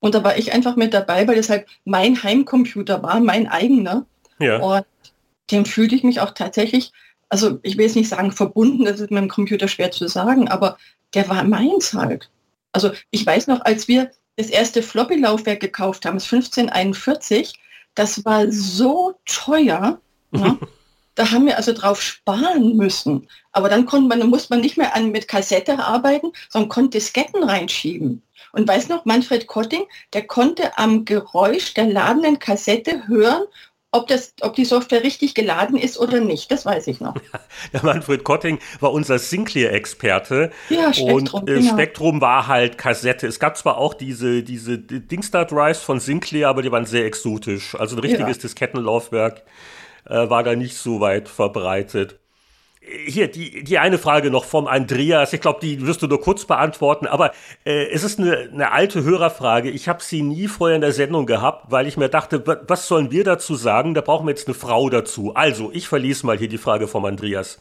Und 0.00 0.14
da 0.14 0.22
war 0.22 0.36
ich 0.36 0.52
einfach 0.52 0.76
mit 0.76 0.92
dabei, 0.92 1.26
weil 1.26 1.36
das 1.36 1.48
halt 1.48 1.66
mein 1.84 2.22
Heimcomputer 2.22 3.02
war, 3.02 3.20
mein 3.20 3.48
eigener. 3.48 4.04
Ja. 4.38 4.58
Und 4.58 4.84
dem 5.50 5.64
fühlte 5.64 5.94
ich 5.94 6.04
mich 6.04 6.20
auch 6.20 6.32
tatsächlich, 6.32 6.92
also 7.28 7.58
ich 7.62 7.76
will 7.76 7.86
jetzt 7.86 7.96
nicht 7.96 8.08
sagen 8.08 8.32
verbunden, 8.32 8.84
das 8.84 9.00
ist 9.00 9.10
mit 9.10 9.22
dem 9.22 9.28
Computer 9.28 9.68
schwer 9.68 9.90
zu 9.90 10.08
sagen, 10.08 10.48
aber 10.48 10.76
der 11.14 11.28
war 11.28 11.44
meins 11.44 11.94
halt. 11.94 12.30
Also 12.72 12.90
ich 13.10 13.24
weiß 13.24 13.46
noch, 13.46 13.60
als 13.62 13.88
wir 13.88 14.10
das 14.36 14.48
erste 14.48 14.82
Floppy-Laufwerk 14.82 15.60
gekauft 15.60 16.04
haben, 16.04 16.16
das 16.16 16.30
1541, 16.30 17.54
das 17.94 18.24
war 18.24 18.50
so 18.50 19.14
teuer. 19.24 20.00
Ja? 20.32 20.58
Da 21.14 21.30
haben 21.30 21.46
wir 21.46 21.56
also 21.56 21.72
drauf 21.72 22.02
sparen 22.02 22.76
müssen. 22.76 23.28
Aber 23.52 23.68
dann 23.68 23.86
konnte 23.86 24.08
man, 24.08 24.20
dann 24.20 24.30
musste 24.30 24.52
man 24.52 24.60
nicht 24.60 24.76
mehr 24.76 24.96
an, 24.96 25.12
mit 25.12 25.28
Kassette 25.28 25.78
arbeiten, 25.78 26.32
sondern 26.48 26.68
konnte 26.68 26.98
Disketten 26.98 27.42
reinschieben. 27.42 28.22
Und 28.52 28.68
weiß 28.68 28.88
noch, 28.88 29.04
Manfred 29.04 29.46
Kotting, 29.46 29.84
der 30.12 30.26
konnte 30.26 30.78
am 30.78 31.04
Geräusch 31.04 31.74
der 31.74 31.86
ladenden 31.86 32.38
Kassette 32.38 33.06
hören, 33.08 33.44
ob, 33.94 34.08
das, 34.08 34.34
ob 34.40 34.54
die 34.54 34.64
Software 34.64 35.04
richtig 35.04 35.34
geladen 35.34 35.76
ist 35.76 35.98
oder 35.98 36.20
nicht. 36.20 36.50
Das 36.50 36.66
weiß 36.66 36.88
ich 36.88 37.00
noch. 37.00 37.14
der 37.72 37.84
Manfred 37.84 38.24
Kotting 38.24 38.58
war 38.80 38.92
unser 38.92 39.20
Sinclair-Experte. 39.20 40.50
Ja, 40.68 40.92
Spektrum. 40.92 41.42
Und 41.42 41.48
äh, 41.48 41.60
genau. 41.60 41.72
Spektrum 41.72 42.20
war 42.20 42.48
halt 42.48 42.76
Kassette. 42.76 43.28
Es 43.28 43.38
gab 43.38 43.56
zwar 43.56 43.78
auch 43.78 43.94
diese, 43.94 44.42
diese 44.42 44.78
Dingstar-Drives 44.78 45.80
von 45.80 46.00
Sinclair, 46.00 46.48
aber 46.48 46.62
die 46.62 46.72
waren 46.72 46.86
sehr 46.86 47.06
exotisch. 47.06 47.76
Also 47.76 47.94
ein 47.96 48.00
richtiges 48.00 48.36
ja. 48.36 48.42
Diskettenlaufwerk 48.42 49.42
äh, 50.06 50.28
war 50.28 50.42
da 50.42 50.54
nicht 50.54 50.76
so 50.76 51.00
weit 51.00 51.28
verbreitet. 51.28 52.18
Hier, 53.06 53.30
die, 53.30 53.64
die 53.64 53.78
eine 53.78 53.96
Frage 53.96 54.30
noch 54.30 54.44
vom 54.44 54.66
Andreas. 54.66 55.32
Ich 55.32 55.40
glaube, 55.40 55.58
die 55.62 55.86
wirst 55.86 56.02
du 56.02 56.06
nur 56.06 56.20
kurz 56.20 56.44
beantworten, 56.44 57.06
aber 57.06 57.32
äh, 57.64 57.86
es 57.90 58.04
ist 58.04 58.18
eine, 58.18 58.50
eine 58.52 58.72
alte 58.72 59.02
Hörerfrage. 59.02 59.70
Ich 59.70 59.88
habe 59.88 60.02
sie 60.02 60.20
nie 60.20 60.48
vorher 60.48 60.76
in 60.76 60.82
der 60.82 60.92
Sendung 60.92 61.24
gehabt, 61.24 61.70
weil 61.70 61.86
ich 61.86 61.96
mir 61.96 62.10
dachte, 62.10 62.44
was 62.68 62.86
sollen 62.86 63.10
wir 63.10 63.24
dazu 63.24 63.54
sagen? 63.54 63.94
Da 63.94 64.02
brauchen 64.02 64.26
wir 64.26 64.32
jetzt 64.32 64.48
eine 64.48 64.54
Frau 64.54 64.90
dazu. 64.90 65.34
Also, 65.34 65.70
ich 65.72 65.88
verlese 65.88 66.26
mal 66.26 66.36
hier 66.36 66.48
die 66.48 66.58
Frage 66.58 66.86
vom 66.86 67.06
Andreas. 67.06 67.58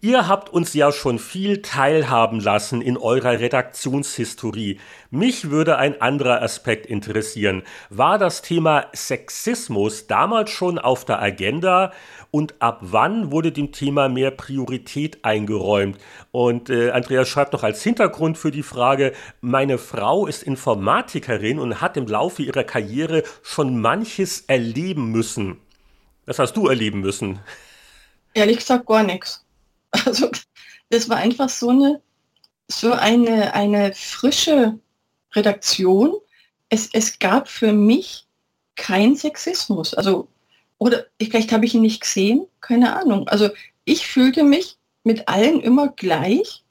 Ihr 0.00 0.28
habt 0.28 0.48
uns 0.50 0.74
ja 0.74 0.92
schon 0.92 1.18
viel 1.18 1.60
teilhaben 1.60 2.38
lassen 2.38 2.82
in 2.82 2.96
eurer 2.96 3.40
Redaktionshistorie. 3.40 4.78
Mich 5.10 5.50
würde 5.50 5.76
ein 5.76 6.00
anderer 6.00 6.40
Aspekt 6.40 6.86
interessieren. 6.86 7.64
War 7.90 8.16
das 8.16 8.40
Thema 8.40 8.86
Sexismus 8.94 10.06
damals 10.06 10.50
schon 10.50 10.78
auf 10.78 11.04
der 11.04 11.20
Agenda 11.20 11.92
und 12.30 12.54
ab 12.60 12.78
wann 12.82 13.32
wurde 13.32 13.50
dem 13.50 13.72
Thema 13.72 14.08
mehr 14.08 14.30
Priorität 14.30 15.24
eingeräumt? 15.24 15.98
Und 16.30 16.70
äh, 16.70 16.92
Andreas 16.92 17.28
schreibt 17.28 17.52
noch 17.52 17.64
als 17.64 17.82
Hintergrund 17.82 18.38
für 18.38 18.52
die 18.52 18.62
Frage, 18.62 19.12
meine 19.40 19.78
Frau 19.78 20.28
ist 20.28 20.44
Informatikerin 20.44 21.58
und 21.58 21.80
hat 21.80 21.96
im 21.96 22.06
Laufe 22.06 22.44
ihrer 22.44 22.62
Karriere 22.62 23.24
schon 23.42 23.80
manches 23.80 24.42
erleben 24.42 25.10
müssen. 25.10 25.58
Das 26.24 26.38
hast 26.38 26.56
du 26.56 26.68
erleben 26.68 27.00
müssen. 27.00 27.40
Ehrlich 28.32 28.58
gesagt 28.58 28.86
gar 28.86 29.02
nichts. 29.02 29.44
Also 30.04 30.30
das 30.90 31.08
war 31.08 31.18
einfach 31.18 31.48
so 31.48 31.70
eine, 31.70 32.00
so 32.68 32.92
eine, 32.92 33.54
eine 33.54 33.92
frische 33.94 34.78
Redaktion. 35.34 36.14
Es, 36.68 36.90
es 36.92 37.18
gab 37.18 37.48
für 37.48 37.72
mich 37.72 38.26
kein 38.76 39.16
Sexismus. 39.16 39.94
Also, 39.94 40.28
oder 40.78 41.06
vielleicht 41.20 41.52
habe 41.52 41.66
ich 41.66 41.74
ihn 41.74 41.82
nicht 41.82 42.00
gesehen, 42.00 42.46
keine 42.60 42.96
Ahnung. 42.96 43.28
Also 43.28 43.50
ich 43.84 44.06
fühlte 44.06 44.44
mich 44.44 44.78
mit 45.04 45.28
allen 45.28 45.60
immer 45.60 45.88
gleich. 45.88 46.64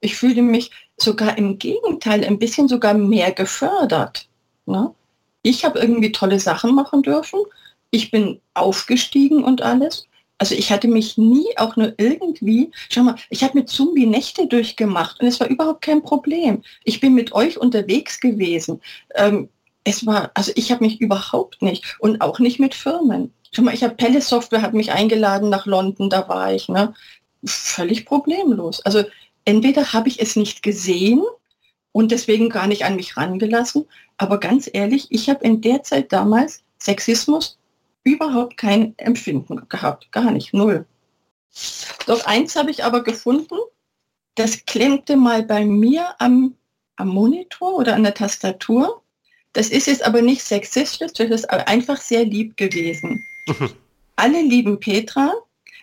Ich 0.00 0.16
fühlte 0.16 0.42
mich 0.42 0.70
sogar 0.96 1.38
im 1.38 1.58
Gegenteil 1.58 2.24
ein 2.24 2.38
bisschen 2.38 2.68
sogar 2.68 2.94
mehr 2.94 3.32
gefördert. 3.32 4.28
Ne? 4.66 4.94
Ich 5.42 5.64
habe 5.64 5.78
irgendwie 5.78 6.12
tolle 6.12 6.40
Sachen 6.40 6.74
machen 6.74 7.02
dürfen. 7.02 7.40
Ich 7.90 8.10
bin 8.10 8.40
aufgestiegen 8.54 9.44
und 9.44 9.62
alles. 9.62 10.06
Also 10.44 10.56
ich 10.56 10.70
hatte 10.70 10.88
mich 10.88 11.16
nie 11.16 11.46
auch 11.56 11.74
nur 11.76 11.94
irgendwie, 11.96 12.70
schau 12.90 13.02
mal, 13.02 13.16
ich 13.30 13.42
habe 13.42 13.56
mit 13.56 13.70
Zumbi 13.70 14.04
Nächte 14.04 14.46
durchgemacht 14.46 15.18
und 15.18 15.26
es 15.26 15.40
war 15.40 15.48
überhaupt 15.48 15.80
kein 15.80 16.02
Problem. 16.02 16.62
Ich 16.84 17.00
bin 17.00 17.14
mit 17.14 17.32
euch 17.32 17.56
unterwegs 17.56 18.20
gewesen. 18.20 18.82
Ähm, 19.14 19.48
es 19.84 20.04
war, 20.04 20.32
also 20.34 20.52
ich 20.54 20.70
habe 20.70 20.84
mich 20.84 21.00
überhaupt 21.00 21.62
nicht 21.62 21.96
und 21.98 22.20
auch 22.20 22.40
nicht 22.40 22.60
mit 22.60 22.74
Firmen. 22.74 23.32
Schau 23.52 23.62
mal, 23.62 23.72
ich 23.72 23.82
habe 23.82 23.94
Pelle 23.94 24.20
Software, 24.20 24.60
hat 24.60 24.74
mich 24.74 24.92
eingeladen 24.92 25.48
nach 25.48 25.64
London, 25.64 26.10
da 26.10 26.28
war 26.28 26.52
ich, 26.52 26.68
ne? 26.68 26.92
Völlig 27.46 28.04
problemlos. 28.04 28.82
Also 28.82 29.02
entweder 29.46 29.94
habe 29.94 30.10
ich 30.10 30.20
es 30.20 30.36
nicht 30.36 30.62
gesehen 30.62 31.22
und 31.92 32.12
deswegen 32.12 32.50
gar 32.50 32.66
nicht 32.66 32.84
an 32.84 32.96
mich 32.96 33.16
rangelassen, 33.16 33.86
aber 34.18 34.38
ganz 34.40 34.68
ehrlich, 34.70 35.06
ich 35.08 35.30
habe 35.30 35.42
in 35.42 35.62
der 35.62 35.84
Zeit 35.84 36.12
damals 36.12 36.62
Sexismus 36.78 37.56
überhaupt 38.04 38.56
kein 38.56 38.96
Empfinden 38.98 39.68
gehabt, 39.68 40.12
gar 40.12 40.30
nicht, 40.30 40.54
null. 40.54 40.86
Doch 42.06 42.24
eins 42.26 42.56
habe 42.56 42.70
ich 42.70 42.84
aber 42.84 43.02
gefunden, 43.02 43.56
das 44.34 44.64
klemmte 44.66 45.16
mal 45.16 45.42
bei 45.42 45.64
mir 45.64 46.14
am, 46.18 46.54
am 46.96 47.08
Monitor 47.08 47.74
oder 47.74 47.94
an 47.94 48.02
der 48.02 48.14
Tastatur. 48.14 49.02
Das 49.52 49.68
ist 49.68 49.86
jetzt 49.86 50.04
aber 50.04 50.20
nicht 50.20 50.42
sexistisch, 50.42 51.12
das 51.12 51.30
ist 51.30 51.50
einfach 51.50 52.00
sehr 52.00 52.24
lieb 52.24 52.56
gewesen. 52.56 53.24
Alle 54.16 54.42
lieben 54.42 54.80
Petra, 54.80 55.32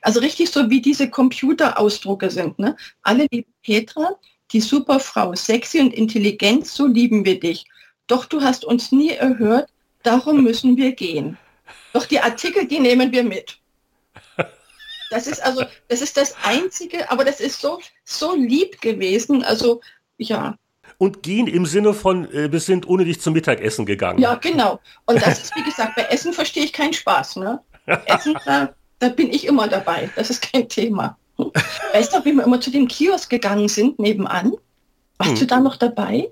also 0.01 0.19
richtig 0.19 0.49
so 0.49 0.69
wie 0.69 0.81
diese 0.81 1.09
Computerausdrucke 1.09 2.29
sind. 2.29 2.59
Ne? 2.59 2.75
Alle 3.01 3.27
lieben 3.31 3.53
Petra, 3.63 4.15
die 4.51 4.61
Superfrau, 4.61 5.35
sexy 5.35 5.79
und 5.79 5.93
intelligent, 5.93 6.67
so 6.67 6.87
lieben 6.87 7.23
wir 7.25 7.39
dich. 7.39 7.65
Doch 8.07 8.25
du 8.25 8.41
hast 8.41 8.65
uns 8.65 8.91
nie 8.91 9.11
erhört, 9.11 9.69
darum 10.03 10.43
müssen 10.43 10.75
wir 10.75 10.91
gehen. 10.93 11.37
Doch 11.93 12.05
die 12.05 12.19
Artikel, 12.19 12.67
die 12.67 12.79
nehmen 12.79 13.11
wir 13.11 13.23
mit. 13.23 13.57
Das 15.11 15.27
ist 15.27 15.43
also, 15.43 15.63
das 15.89 16.01
ist 16.01 16.15
das 16.15 16.35
Einzige, 16.41 17.11
aber 17.11 17.25
das 17.25 17.41
ist 17.41 17.59
so, 17.59 17.79
so 18.05 18.33
lieb 18.33 18.79
gewesen. 18.81 19.43
Also, 19.43 19.81
ja. 20.17 20.55
Und 20.97 21.21
gehen 21.21 21.47
im 21.47 21.65
Sinne 21.65 21.93
von, 21.93 22.31
äh, 22.31 22.49
wir 22.49 22.61
sind 22.61 22.87
ohne 22.87 23.03
dich 23.03 23.19
zum 23.19 23.33
Mittagessen 23.33 23.85
gegangen. 23.85 24.19
Ja, 24.19 24.35
genau. 24.35 24.79
Und 25.05 25.21
das 25.21 25.41
ist, 25.41 25.55
wie 25.55 25.63
gesagt, 25.63 25.95
bei 25.95 26.03
Essen 26.03 26.31
verstehe 26.31 26.63
ich 26.63 26.71
keinen 26.71 26.93
Spaß. 26.93 27.35
Ne? 27.37 27.59
Essen, 28.05 28.37
da, 28.45 28.73
da 28.99 29.09
bin 29.09 29.29
ich 29.29 29.45
immer 29.45 29.67
dabei. 29.67 30.09
Das 30.15 30.29
ist 30.29 30.41
kein 30.41 30.69
Thema. 30.69 31.17
Weißt 31.93 32.13
du, 32.13 32.23
wie 32.23 32.33
wir 32.33 32.45
immer 32.45 32.61
zu 32.61 32.71
dem 32.71 32.87
Kiosk 32.87 33.29
gegangen 33.29 33.67
sind, 33.67 33.99
nebenan? 33.99 34.53
Warst 35.17 35.31
hm. 35.31 35.39
du 35.39 35.45
da 35.45 35.59
noch 35.59 35.75
dabei? 35.75 36.31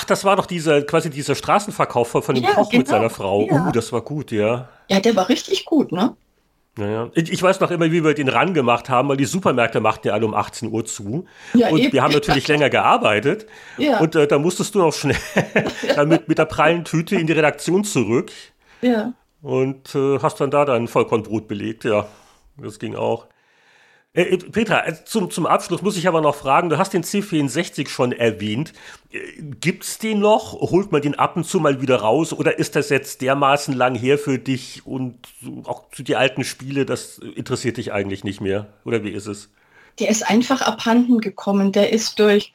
Ach, 0.00 0.04
das 0.04 0.24
war 0.24 0.36
doch 0.36 0.46
dieser, 0.46 0.82
quasi 0.82 1.10
dieser 1.10 1.34
Straßenverkäufer 1.34 2.22
von 2.22 2.36
dem 2.36 2.44
ja, 2.44 2.52
Koch 2.52 2.70
genau. 2.70 2.78
mit 2.78 2.86
seiner 2.86 3.10
Frau. 3.10 3.48
Ja. 3.50 3.66
Uh, 3.66 3.72
das 3.72 3.92
war 3.92 4.00
gut, 4.00 4.30
ja. 4.30 4.68
Ja, 4.88 5.00
der 5.00 5.16
war 5.16 5.28
richtig 5.28 5.64
gut, 5.64 5.90
ne? 5.90 6.16
Naja. 6.76 7.10
Ich, 7.14 7.32
ich, 7.32 7.42
weiß 7.42 7.58
noch 7.58 7.72
immer, 7.72 7.90
wie 7.90 8.04
wir 8.04 8.14
den 8.14 8.28
ran 8.28 8.54
gemacht 8.54 8.88
haben, 8.88 9.08
weil 9.08 9.16
die 9.16 9.24
Supermärkte 9.24 9.80
machten 9.80 10.06
ja 10.06 10.14
alle 10.14 10.24
um 10.24 10.34
18 10.34 10.70
Uhr 10.70 10.84
zu. 10.84 11.24
Ja, 11.52 11.70
und 11.70 11.80
eben. 11.80 11.92
wir 11.92 12.04
haben 12.04 12.12
natürlich 12.12 12.46
länger 12.46 12.70
gearbeitet. 12.70 13.46
Ja. 13.76 13.98
Und 13.98 14.14
äh, 14.14 14.28
da 14.28 14.38
musstest 14.38 14.76
du 14.76 14.78
noch 14.78 14.92
schnell 14.92 15.16
mit, 16.06 16.28
mit 16.28 16.38
der 16.38 16.44
prallen 16.44 16.84
Tüte 16.84 17.16
in 17.16 17.26
die 17.26 17.32
Redaktion 17.32 17.82
zurück. 17.82 18.30
Ja. 18.82 19.14
Und 19.42 19.96
äh, 19.96 20.20
hast 20.20 20.40
dann 20.40 20.52
da 20.52 20.64
dein 20.64 20.86
Vollkornbrot 20.86 21.48
belegt. 21.48 21.82
Ja, 21.82 22.06
das 22.56 22.78
ging 22.78 22.94
auch. 22.94 23.26
Äh, 24.14 24.22
äh, 24.22 24.36
Petra, 24.38 24.86
äh, 24.86 25.04
zum, 25.04 25.30
zum 25.30 25.46
Abschluss 25.46 25.82
muss 25.82 25.96
ich 25.96 26.08
aber 26.08 26.20
noch 26.20 26.34
fragen, 26.34 26.70
du 26.70 26.78
hast 26.78 26.92
den 26.92 27.04
C64 27.04 27.88
schon 27.88 28.12
erwähnt. 28.12 28.72
Gibt's 29.60 29.98
den 29.98 30.20
noch? 30.20 30.54
Holt 30.54 30.92
man 30.92 31.02
den 31.02 31.14
ab 31.14 31.36
und 31.36 31.44
zu 31.44 31.60
mal 31.60 31.80
wieder 31.80 31.96
raus? 31.96 32.32
Oder 32.32 32.58
ist 32.58 32.74
das 32.74 32.88
jetzt 32.88 33.20
dermaßen 33.20 33.74
lang 33.74 33.94
her 33.94 34.18
für 34.18 34.38
dich 34.38 34.86
und 34.86 35.18
auch 35.64 35.90
zu 35.90 36.02
die 36.02 36.16
alten 36.16 36.44
Spiele, 36.44 36.86
das 36.86 37.18
interessiert 37.18 37.76
dich 37.76 37.92
eigentlich 37.92 38.24
nicht 38.24 38.40
mehr? 38.40 38.66
Oder 38.84 39.04
wie 39.04 39.10
ist 39.10 39.26
es? 39.26 39.50
Der 39.98 40.08
ist 40.08 40.28
einfach 40.28 40.62
abhanden 40.62 41.20
gekommen. 41.20 41.72
Der 41.72 41.92
ist 41.92 42.18
durch 42.18 42.52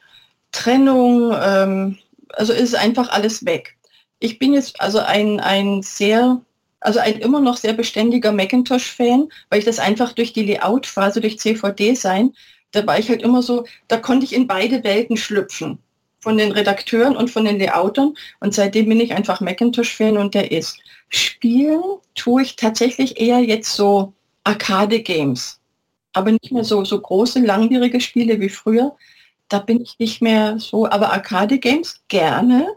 Trennung, 0.50 1.34
ähm, 1.40 1.98
also 2.30 2.52
ist 2.52 2.74
einfach 2.74 3.10
alles 3.10 3.44
weg. 3.44 3.76
Ich 4.18 4.38
bin 4.38 4.54
jetzt 4.54 4.80
also 4.80 5.00
ein, 5.00 5.40
ein 5.40 5.82
sehr 5.82 6.40
also 6.84 7.00
ein 7.00 7.18
immer 7.18 7.40
noch 7.40 7.56
sehr 7.56 7.72
beständiger 7.72 8.30
Macintosh-Fan, 8.30 9.28
weil 9.48 9.58
ich 9.58 9.64
das 9.64 9.78
einfach 9.78 10.12
durch 10.12 10.34
die 10.34 10.44
Layout-Phase, 10.44 11.22
durch 11.22 11.38
CVD 11.38 11.94
sein, 11.94 12.34
da 12.72 12.86
war 12.86 12.98
ich 12.98 13.08
halt 13.08 13.22
immer 13.22 13.42
so, 13.42 13.64
da 13.88 13.96
konnte 13.96 14.26
ich 14.26 14.34
in 14.34 14.46
beide 14.46 14.84
Welten 14.84 15.16
schlüpfen. 15.16 15.78
Von 16.20 16.36
den 16.36 16.52
Redakteuren 16.52 17.16
und 17.16 17.30
von 17.30 17.46
den 17.46 17.58
Layoutern. 17.58 18.14
Und 18.40 18.54
seitdem 18.54 18.88
bin 18.88 19.00
ich 19.00 19.14
einfach 19.14 19.40
Macintosh-Fan 19.40 20.18
und 20.18 20.34
der 20.34 20.52
ist. 20.52 20.78
Spielen 21.08 21.82
tue 22.14 22.42
ich 22.42 22.56
tatsächlich 22.56 23.18
eher 23.18 23.40
jetzt 23.40 23.74
so 23.74 24.12
Arcade-Games. 24.44 25.60
Aber 26.12 26.32
nicht 26.32 26.52
mehr 26.52 26.64
so, 26.64 26.84
so 26.84 27.00
große, 27.00 27.40
langwierige 27.40 28.00
Spiele 28.00 28.40
wie 28.40 28.50
früher. 28.50 28.94
Da 29.48 29.58
bin 29.58 29.80
ich 29.80 29.98
nicht 29.98 30.20
mehr 30.20 30.58
so, 30.58 30.86
aber 30.86 31.12
Arcade-Games 31.12 32.02
gerne 32.08 32.68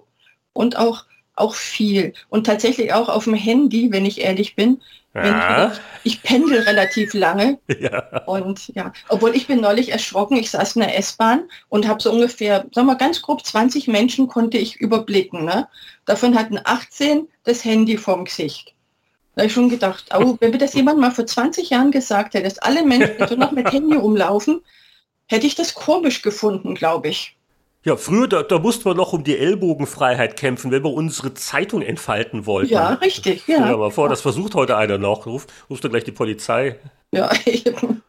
und 0.54 0.78
auch 0.78 1.06
auch 1.38 1.56
viel. 1.56 2.14
Und 2.30 2.46
tatsächlich 2.46 2.94
auch 2.94 3.10
auf 3.10 3.26
dem 3.26 3.34
Handy, 3.34 3.92
wenn 3.92 4.06
ich 4.06 4.22
ehrlich 4.22 4.56
bin. 4.56 4.82
Ja. 5.14 5.72
Ich, 6.04 6.14
ich, 6.14 6.24
pendel 6.24 6.60
relativ 6.60 7.14
lange. 7.14 7.60
Ja. 7.80 8.24
Und 8.26 8.70
ja, 8.76 8.92
obwohl 9.10 9.36
ich 9.36 9.48
bin 9.48 9.62
neulich 9.62 9.92
erschrocken, 9.92 10.38
ich 10.38 10.52
saß 10.52 10.76
in 10.76 10.82
der 10.82 10.98
S-Bahn 10.98 11.44
und 11.70 11.88
habe 11.88 12.02
so 12.02 12.12
ungefähr, 12.12 12.66
sagen 12.72 12.88
wir 12.88 12.96
ganz 12.96 13.22
grob 13.22 13.46
20 13.46 13.88
Menschen 13.88 14.28
konnte 14.28 14.58
ich 14.58 14.76
überblicken. 14.78 15.46
Ne? 15.46 15.68
Davon 16.06 16.38
hatten 16.38 16.60
18 16.64 17.28
das 17.44 17.64
Handy 17.64 17.98
vorm 17.98 18.26
Gesicht. 18.26 18.74
Da 19.36 19.42
habe 19.42 19.48
ich 19.48 19.54
schon 19.54 19.70
gedacht, 19.70 20.06
oh, 20.16 20.38
wenn 20.40 20.52
mir 20.52 20.58
das 20.58 20.74
jemand 20.74 21.00
mal 21.00 21.12
vor 21.12 21.26
20 21.26 21.70
Jahren 21.70 21.92
gesagt 21.92 22.34
hätte, 22.34 22.44
dass 22.44 22.60
alle 22.60 22.84
Menschen 22.84 23.16
so 23.30 23.36
noch 23.36 23.52
mit 23.52 23.72
Handy 23.72 23.96
rumlaufen, 23.96 24.62
hätte 25.28 25.48
ich 25.48 25.56
das 25.56 25.74
komisch 25.74 26.22
gefunden, 26.22 26.76
glaube 26.76 27.10
ich. 27.10 27.37
Ja, 27.88 27.96
früher, 27.96 28.28
da, 28.28 28.44
da 28.44 28.60
mussten 28.60 28.84
wir 28.84 28.96
noch 28.96 29.14
um 29.14 29.24
die 29.24 29.38
Ellbogenfreiheit 29.38 30.36
kämpfen, 30.36 30.72
wenn 30.72 30.84
wir 30.84 30.92
unsere 30.92 31.34
Zeitung 31.36 31.82
entfalten 31.82 32.46
wollten. 32.46 32.74
Ja, 32.74 32.90
richtig, 32.96 33.48
ja. 33.48 33.72
Ja, 33.72 33.78
mal 33.78 33.92
vor, 33.92 34.10
das 34.10 34.20
versucht 34.20 34.56
heute 34.56 34.76
einer 34.76 34.98
noch. 34.98 35.26
Ruf, 35.26 35.48
rufst 35.70 35.86
du 35.86 35.90
gleich 35.90 36.04
die 36.04 36.12
Polizei. 36.12 36.76
Ja, 37.14 37.32
eben. 37.46 38.02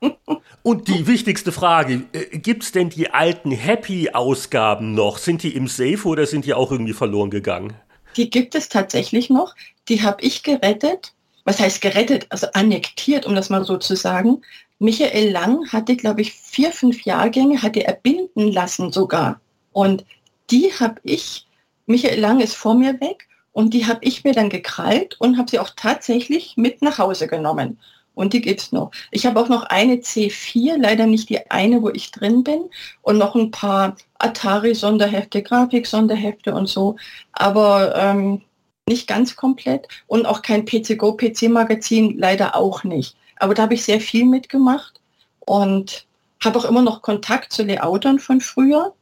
Und 0.65 0.89
die 0.89 1.07
wichtigste 1.07 1.53
Frage, 1.53 2.03
äh, 2.13 2.39
gibt 2.39 2.65
es 2.65 2.73
denn 2.73 2.91
die 2.91 3.11
alten 3.11 3.53
Happy-Ausgaben 3.53 4.95
noch? 4.95 5.17
Sind 5.19 5.45
die 5.45 5.55
im 5.55 5.69
Safe 5.69 6.09
oder 6.09 6.27
sind 6.27 6.45
die 6.45 6.55
auch 6.55 6.73
irgendwie 6.73 6.93
verloren 6.93 7.31
gegangen? 7.31 7.75
Die 8.17 8.31
gibt 8.31 8.57
es 8.57 8.69
tatsächlich 8.69 9.31
noch. 9.31 9.55
Die 9.89 10.03
habe 10.03 10.21
ich 10.23 10.43
gerettet. 10.43 11.13
Was 11.45 11.61
heißt 11.61 11.81
gerettet? 11.83 12.27
Also 12.31 12.49
annektiert, 12.53 13.27
um 13.27 13.37
das 13.37 13.49
mal 13.49 13.65
so 13.65 13.77
zu 13.77 13.95
sagen. 13.95 14.43
Michael 14.81 15.31
Lang 15.31 15.71
hatte, 15.71 15.95
glaube 15.95 16.23
ich, 16.23 16.33
vier, 16.33 16.73
fünf 16.73 17.03
Jahrgänge, 17.03 17.63
hatte 17.63 17.85
er 17.85 17.93
binden 17.93 18.51
lassen 18.51 18.91
sogar. 18.91 19.41
Und 19.79 20.05
die 20.51 20.73
habe 20.81 21.01
ich, 21.05 21.47
Michael 21.87 22.19
Lang 22.19 22.41
ist 22.41 22.57
vor 22.57 22.75
mir 22.75 23.01
weg, 23.01 23.29
und 23.53 23.75
die 23.75 23.87
habe 23.87 24.01
ich 24.03 24.25
mir 24.25 24.33
dann 24.33 24.51
gekrallt 24.51 25.15
und 25.21 25.39
habe 25.39 25.49
sie 25.49 25.61
auch 25.61 25.71
tatsächlich 25.77 26.57
mit 26.57 26.83
nach 26.83 26.99
Hause 26.99 27.29
genommen. 27.29 27.79
Und 28.15 28.33
die 28.33 28.41
gibt 28.41 28.61
es 28.61 28.73
noch. 28.73 28.91
Ich 29.13 29.25
habe 29.25 29.39
auch 29.39 29.49
noch 29.49 29.63
eine 29.63 29.95
C4, 29.95 30.79
leider 30.79 31.07
nicht 31.07 31.29
die 31.29 31.49
eine, 31.53 31.81
wo 31.81 31.91
ich 31.91 32.11
drin 32.11 32.43
bin, 32.43 32.69
und 33.03 33.19
noch 33.19 33.37
ein 33.37 33.53
paar 33.53 33.97
Atari-Sonderhefte, 34.19 35.45
Grafik-Sonderhefte 35.45 36.53
und 36.53 36.67
so, 36.67 36.97
aber 37.31 37.95
ähm, 37.95 38.43
nicht 38.89 39.07
ganz 39.07 39.37
komplett. 39.37 39.87
Und 40.09 40.27
auch 40.27 40.43
kein 40.43 40.65
PC 40.65 40.99
Go, 40.99 41.17
PC-Magazin, 41.17 42.19
leider 42.19 42.57
auch 42.57 42.83
nicht. 42.83 43.17
Aber 43.37 43.55
da 43.55 43.63
habe 43.63 43.75
ich 43.75 43.85
sehr 43.85 44.01
viel 44.01 44.25
mitgemacht 44.25 45.01
und 45.39 46.05
habe 46.43 46.59
auch 46.59 46.65
immer 46.65 46.83
noch 46.83 47.01
Kontakt 47.01 47.53
zu 47.53 47.63
Layoutern 47.63 48.19
von 48.19 48.41
früher. 48.41 48.93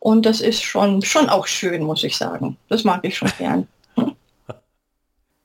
Und 0.00 0.24
das 0.24 0.40
ist 0.40 0.62
schon, 0.62 1.02
schon 1.02 1.28
auch 1.28 1.46
schön, 1.46 1.82
muss 1.82 2.02
ich 2.02 2.16
sagen. 2.16 2.56
Das 2.68 2.84
mag 2.84 3.04
ich 3.04 3.18
schon 3.18 3.30
gern. 3.38 3.68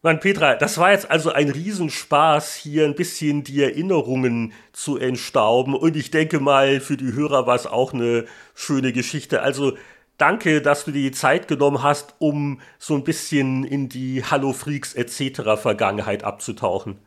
Mann, 0.02 0.20
Petra, 0.22 0.56
das 0.56 0.78
war 0.78 0.94
jetzt 0.94 1.12
also 1.12 1.32
ein 1.32 1.50
Riesenspaß, 1.50 2.56
hier 2.56 2.86
ein 2.86 2.96
bisschen 2.96 3.44
die 3.44 3.62
Erinnerungen 3.62 4.54
zu 4.72 4.98
entstauben. 4.98 5.76
Und 5.76 5.98
ich 5.98 6.10
denke 6.10 6.40
mal, 6.40 6.80
für 6.80 6.96
die 6.96 7.14
Hörer 7.14 7.46
war 7.46 7.56
es 7.56 7.68
auch 7.68 7.94
eine 7.94 8.26
schöne 8.54 8.94
Geschichte. 8.94 9.42
Also 9.42 9.78
danke, 10.18 10.62
dass 10.62 10.86
du 10.86 10.92
dir 10.92 11.02
die 11.02 11.12
Zeit 11.12 11.50
genommen 11.50 11.84
hast, 11.84 12.16
um 12.20 12.62
so 12.80 12.96
ein 12.96 13.04
bisschen 13.04 13.66
in 13.66 13.90
die 13.90 14.24
Hallo 14.24 14.54
Freaks 14.54 14.94
etc. 14.94 15.62
Vergangenheit 15.62 16.24
abzutauchen 16.24 16.98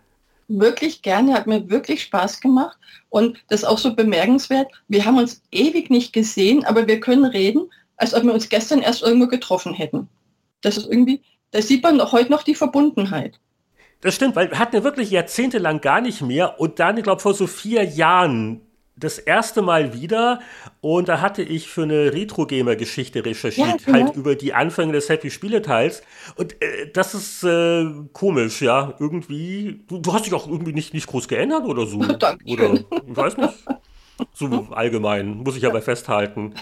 wirklich 0.48 1.02
gerne, 1.02 1.34
hat 1.34 1.46
mir 1.46 1.70
wirklich 1.70 2.02
Spaß 2.02 2.40
gemacht. 2.40 2.76
Und 3.10 3.38
das 3.48 3.60
ist 3.60 3.66
auch 3.66 3.78
so 3.78 3.94
bemerkenswert, 3.94 4.68
wir 4.88 5.04
haben 5.04 5.18
uns 5.18 5.42
ewig 5.52 5.90
nicht 5.90 6.12
gesehen, 6.12 6.64
aber 6.64 6.86
wir 6.86 7.00
können 7.00 7.24
reden, 7.24 7.70
als 7.96 8.14
ob 8.14 8.24
wir 8.24 8.34
uns 8.34 8.48
gestern 8.48 8.80
erst 8.80 9.02
irgendwo 9.02 9.28
getroffen 9.28 9.74
hätten. 9.74 10.08
Das 10.62 10.76
ist 10.76 10.86
irgendwie, 10.86 11.22
da 11.50 11.62
sieht 11.62 11.82
man 11.82 12.00
heute 12.12 12.30
noch 12.30 12.42
die 12.42 12.54
Verbundenheit. 12.54 13.38
Das 14.00 14.14
stimmt, 14.14 14.36
weil 14.36 14.50
wir 14.50 14.58
hatten 14.58 14.76
ja 14.76 14.84
wirklich 14.84 15.10
jahrzehntelang 15.10 15.80
gar 15.80 16.00
nicht 16.00 16.22
mehr 16.22 16.60
und 16.60 16.78
dann, 16.78 16.96
ich 16.96 17.02
glaube, 17.02 17.20
vor 17.20 17.34
so 17.34 17.46
vier 17.46 17.84
Jahren 17.84 18.60
das 18.98 19.18
erste 19.18 19.62
Mal 19.62 19.92
wieder 19.94 20.40
und 20.80 21.08
da 21.08 21.20
hatte 21.20 21.42
ich 21.42 21.68
für 21.68 21.82
eine 21.82 22.12
Retro-Gamer-Geschichte 22.12 23.24
recherchiert, 23.24 23.66
ja, 23.66 23.76
genau. 23.92 24.06
halt 24.06 24.16
über 24.16 24.34
die 24.34 24.54
Anfänge 24.54 24.92
des 24.92 25.08
Happy 25.08 25.30
Spieleteils. 25.30 26.02
Und 26.36 26.60
äh, 26.62 26.90
das 26.92 27.14
ist 27.14 27.44
äh, 27.44 27.86
komisch, 28.12 28.62
ja. 28.62 28.94
Irgendwie, 28.98 29.84
du, 29.88 29.98
du, 29.98 30.12
hast 30.12 30.26
dich 30.26 30.34
auch 30.34 30.48
irgendwie 30.48 30.72
nicht, 30.72 30.94
nicht 30.94 31.06
groß 31.06 31.28
geändert 31.28 31.64
oder 31.64 31.86
so. 31.86 31.98
Dankeschön. 32.18 32.58
Oder 32.58 32.74
ich 33.06 33.16
weiß 33.16 33.36
nicht. 33.36 33.54
So 34.34 34.66
allgemein, 34.72 35.38
muss 35.38 35.56
ich 35.56 35.64
aber 35.64 35.80
festhalten. 35.80 36.54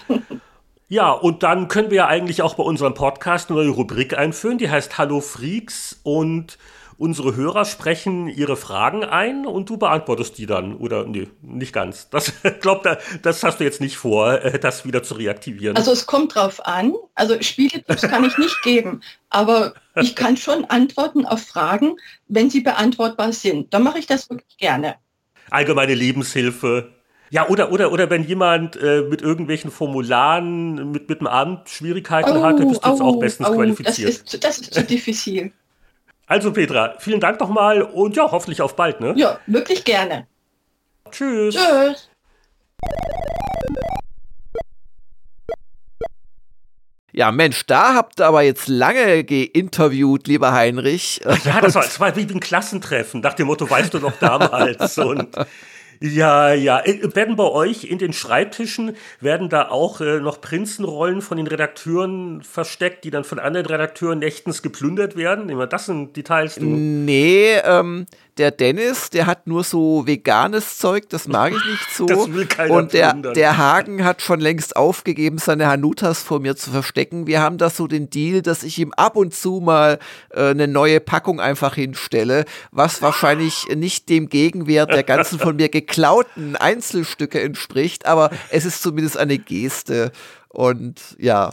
Ja, 0.89 1.11
und 1.11 1.43
dann 1.43 1.67
können 1.67 1.89
wir 1.89 1.97
ja 1.97 2.07
eigentlich 2.07 2.41
auch 2.41 2.53
bei 2.53 2.63
unserem 2.63 2.93
Podcast 2.93 3.49
eine 3.49 3.59
neue 3.59 3.69
Rubrik 3.69 4.17
einführen, 4.17 4.57
die 4.57 4.69
heißt 4.69 4.97
Hallo 4.97 5.19
Freaks 5.19 5.99
und 6.03 6.57
unsere 6.97 7.35
Hörer 7.35 7.65
sprechen 7.65 8.27
ihre 8.27 8.57
Fragen 8.57 9.03
ein 9.03 9.45
und 9.45 9.69
du 9.69 9.77
beantwortest 9.77 10.37
die 10.37 10.45
dann. 10.45 10.75
Oder 10.75 11.05
nee, 11.05 11.27
nicht 11.41 11.73
ganz. 11.73 12.09
Das 12.09 12.33
glaube, 12.61 12.97
das 13.21 13.43
hast 13.43 13.59
du 13.59 13.63
jetzt 13.63 13.81
nicht 13.81 13.97
vor, 13.97 14.41
äh, 14.43 14.59
das 14.59 14.85
wieder 14.85 15.03
zu 15.03 15.15
reaktivieren. 15.15 15.77
Also 15.77 15.91
es 15.91 16.05
kommt 16.05 16.35
drauf 16.35 16.65
an. 16.65 16.93
Also 17.15 17.41
Spieletipps 17.41 18.01
kann 18.01 18.23
ich 18.23 18.37
nicht 18.37 18.61
geben. 18.63 19.01
Aber 19.29 19.73
ich 19.95 20.15
kann 20.15 20.37
schon 20.37 20.65
antworten 20.65 21.25
auf 21.25 21.41
Fragen, 21.41 21.95
wenn 22.27 22.49
sie 22.49 22.61
beantwortbar 22.61 23.31
sind. 23.31 23.73
Dann 23.73 23.83
mache 23.83 23.99
ich 23.99 24.07
das 24.07 24.29
wirklich 24.29 24.57
gerne. 24.57 24.95
Allgemeine 25.49 25.93
Lebenshilfe. 25.93 26.93
Ja, 27.29 27.47
oder, 27.49 27.71
oder, 27.71 27.91
oder 27.91 28.09
wenn 28.09 28.23
jemand 28.23 28.77
äh, 28.77 29.01
mit 29.01 29.21
irgendwelchen 29.21 29.69
Formularen 29.69 30.91
mit, 30.91 31.09
mit 31.09 31.19
dem 31.19 31.27
Amt 31.27 31.69
Schwierigkeiten 31.69 32.37
oh, 32.37 32.43
hat, 32.43 32.57
bist 32.57 32.85
du 32.85 32.89
jetzt 32.89 33.01
auch 33.01 33.19
bestens 33.19 33.49
oh, 33.49 33.53
qualifiziert. 33.53 34.09
Das 34.09 34.33
ist, 34.33 34.43
das 34.43 34.57
ist 34.59 34.73
zu 34.73 34.83
diffizil. 34.83 35.51
Also 36.27 36.51
Petra, 36.51 36.95
vielen 36.99 37.21
Dank 37.21 37.39
nochmal 37.39 37.81
und 37.81 38.17
ja, 38.17 38.29
hoffentlich 38.29 38.61
auf 38.61 38.75
bald, 38.75 38.99
ne? 38.99 39.13
Ja, 39.15 39.39
wirklich 39.47 39.85
gerne. 39.85 40.27
Tschüss. 41.09 41.55
Tschüss. 41.55 42.09
Ja, 47.13 47.31
Mensch, 47.31 47.65
da 47.65 47.95
habt 47.95 48.19
ihr 48.19 48.27
aber 48.27 48.41
jetzt 48.41 48.67
lange 48.67 49.23
geinterviewt, 49.23 50.27
lieber 50.27 50.51
Heinrich. 50.51 51.21
Ja, 51.23 51.61
das 51.61 51.73
war, 51.73 51.83
das 51.83 51.99
war 51.99 52.15
wie 52.17 52.21
ein 52.21 52.41
Klassentreffen, 52.41 53.21
nach 53.21 53.33
dem 53.33 53.47
Motto, 53.47 53.67
weißt 53.67 53.93
du 53.93 53.99
noch 53.99 54.19
damals. 54.19 54.97
Und 54.97 55.29
ja, 56.01 56.53
ja. 56.53 56.79
Äh, 56.85 57.15
werden 57.15 57.35
bei 57.35 57.45
euch 57.45 57.83
in 57.85 57.97
den 57.97 58.13
Schreibtischen, 58.13 58.95
werden 59.19 59.49
da 59.49 59.69
auch 59.69 60.01
äh, 60.01 60.19
noch 60.19 60.41
Prinzenrollen 60.41 61.21
von 61.21 61.37
den 61.37 61.47
Redakteuren 61.47 62.41
versteckt, 62.43 63.03
die 63.03 63.11
dann 63.11 63.23
von 63.23 63.39
anderen 63.39 63.65
Redakteuren 63.65 64.19
nächtens 64.19 64.61
geplündert 64.61 65.15
werden? 65.15 65.49
Immer 65.49 65.67
das 65.67 65.87
sind 65.87 66.15
Details. 66.15 66.59
Nee, 66.59 67.55
ähm, 67.63 68.05
der 68.37 68.51
Dennis, 68.51 69.09
der 69.09 69.25
hat 69.25 69.47
nur 69.47 69.63
so 69.63 70.05
veganes 70.05 70.77
Zeug, 70.77 71.09
das 71.09 71.27
mag 71.27 71.53
ich 71.53 71.65
nicht 71.65 71.91
so. 71.93 72.05
Das 72.05 72.31
will 72.31 72.45
keiner 72.45 72.73
Und 72.73 72.93
der, 72.93 73.13
der 73.13 73.57
Hagen 73.57 74.03
hat 74.03 74.21
schon 74.21 74.39
längst 74.39 74.75
aufgegeben, 74.75 75.37
seine 75.37 75.67
Hanutas 75.67 76.21
vor 76.21 76.39
mir 76.39 76.55
zu 76.55 76.71
verstecken. 76.71 77.27
Wir 77.27 77.41
haben 77.41 77.57
da 77.57 77.69
so 77.69 77.87
den 77.87 78.09
Deal, 78.09 78.41
dass 78.41 78.63
ich 78.63 78.77
ihm 78.79 78.93
ab 78.93 79.15
und 79.15 79.33
zu 79.33 79.59
mal 79.59 79.99
äh, 80.29 80.49
eine 80.49 80.67
neue 80.67 80.99
Packung 80.99 81.39
einfach 81.39 81.75
hinstelle, 81.75 82.45
was 82.71 83.01
wahrscheinlich 83.01 83.67
nicht 83.75 84.09
dem 84.09 84.29
Gegenwert 84.29 84.93
der 84.93 85.03
ganzen 85.03 85.39
von 85.39 85.55
mir 85.55 85.69
geklauten 85.69 86.55
Einzelstücke 86.55 87.41
entspricht, 87.41 88.05
aber 88.05 88.29
es 88.49 88.65
ist 88.65 88.81
zumindest 88.81 89.17
eine 89.17 89.37
Geste. 89.37 90.11
Und 90.49 91.15
ja, 91.19 91.51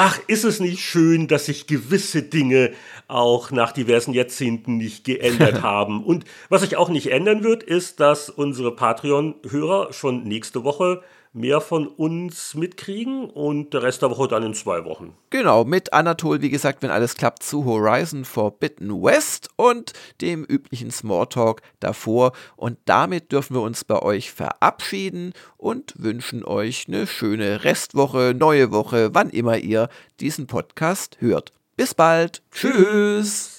Ach, 0.00 0.20
ist 0.28 0.44
es 0.44 0.60
nicht 0.60 0.78
schön, 0.78 1.26
dass 1.26 1.46
sich 1.46 1.66
gewisse 1.66 2.22
Dinge 2.22 2.70
auch 3.08 3.50
nach 3.50 3.72
diversen 3.72 4.14
Jahrzehnten 4.14 4.76
nicht 4.76 5.02
geändert 5.02 5.62
haben. 5.64 6.04
Und 6.04 6.24
was 6.48 6.60
sich 6.60 6.76
auch 6.76 6.88
nicht 6.88 7.10
ändern 7.10 7.42
wird, 7.42 7.64
ist, 7.64 7.98
dass 7.98 8.30
unsere 8.30 8.76
Patreon-Hörer 8.76 9.92
schon 9.92 10.22
nächste 10.22 10.62
Woche 10.62 11.02
mehr 11.38 11.60
von 11.60 11.86
uns 11.86 12.54
mitkriegen 12.54 13.30
und 13.30 13.72
der 13.72 13.82
Rest 13.82 14.02
der 14.02 14.10
Woche 14.10 14.28
dann 14.28 14.42
in 14.42 14.54
zwei 14.54 14.84
Wochen. 14.84 15.14
Genau, 15.30 15.64
mit 15.64 15.92
Anatol, 15.92 16.42
wie 16.42 16.50
gesagt, 16.50 16.82
wenn 16.82 16.90
alles 16.90 17.14
klappt, 17.14 17.42
zu 17.42 17.64
Horizon 17.64 18.24
Forbidden 18.24 19.02
West 19.02 19.48
und 19.56 19.92
dem 20.20 20.44
üblichen 20.44 20.90
Smalltalk 20.90 21.62
davor. 21.80 22.32
Und 22.56 22.78
damit 22.84 23.32
dürfen 23.32 23.54
wir 23.54 23.62
uns 23.62 23.84
bei 23.84 24.00
euch 24.00 24.32
verabschieden 24.32 25.32
und 25.56 25.94
wünschen 25.98 26.44
euch 26.44 26.86
eine 26.88 27.06
schöne 27.06 27.64
Restwoche, 27.64 28.34
neue 28.36 28.70
Woche, 28.70 29.14
wann 29.14 29.30
immer 29.30 29.58
ihr 29.58 29.88
diesen 30.20 30.46
Podcast 30.46 31.16
hört. 31.20 31.52
Bis 31.76 31.94
bald. 31.94 32.42
Tschüss. 32.50 33.57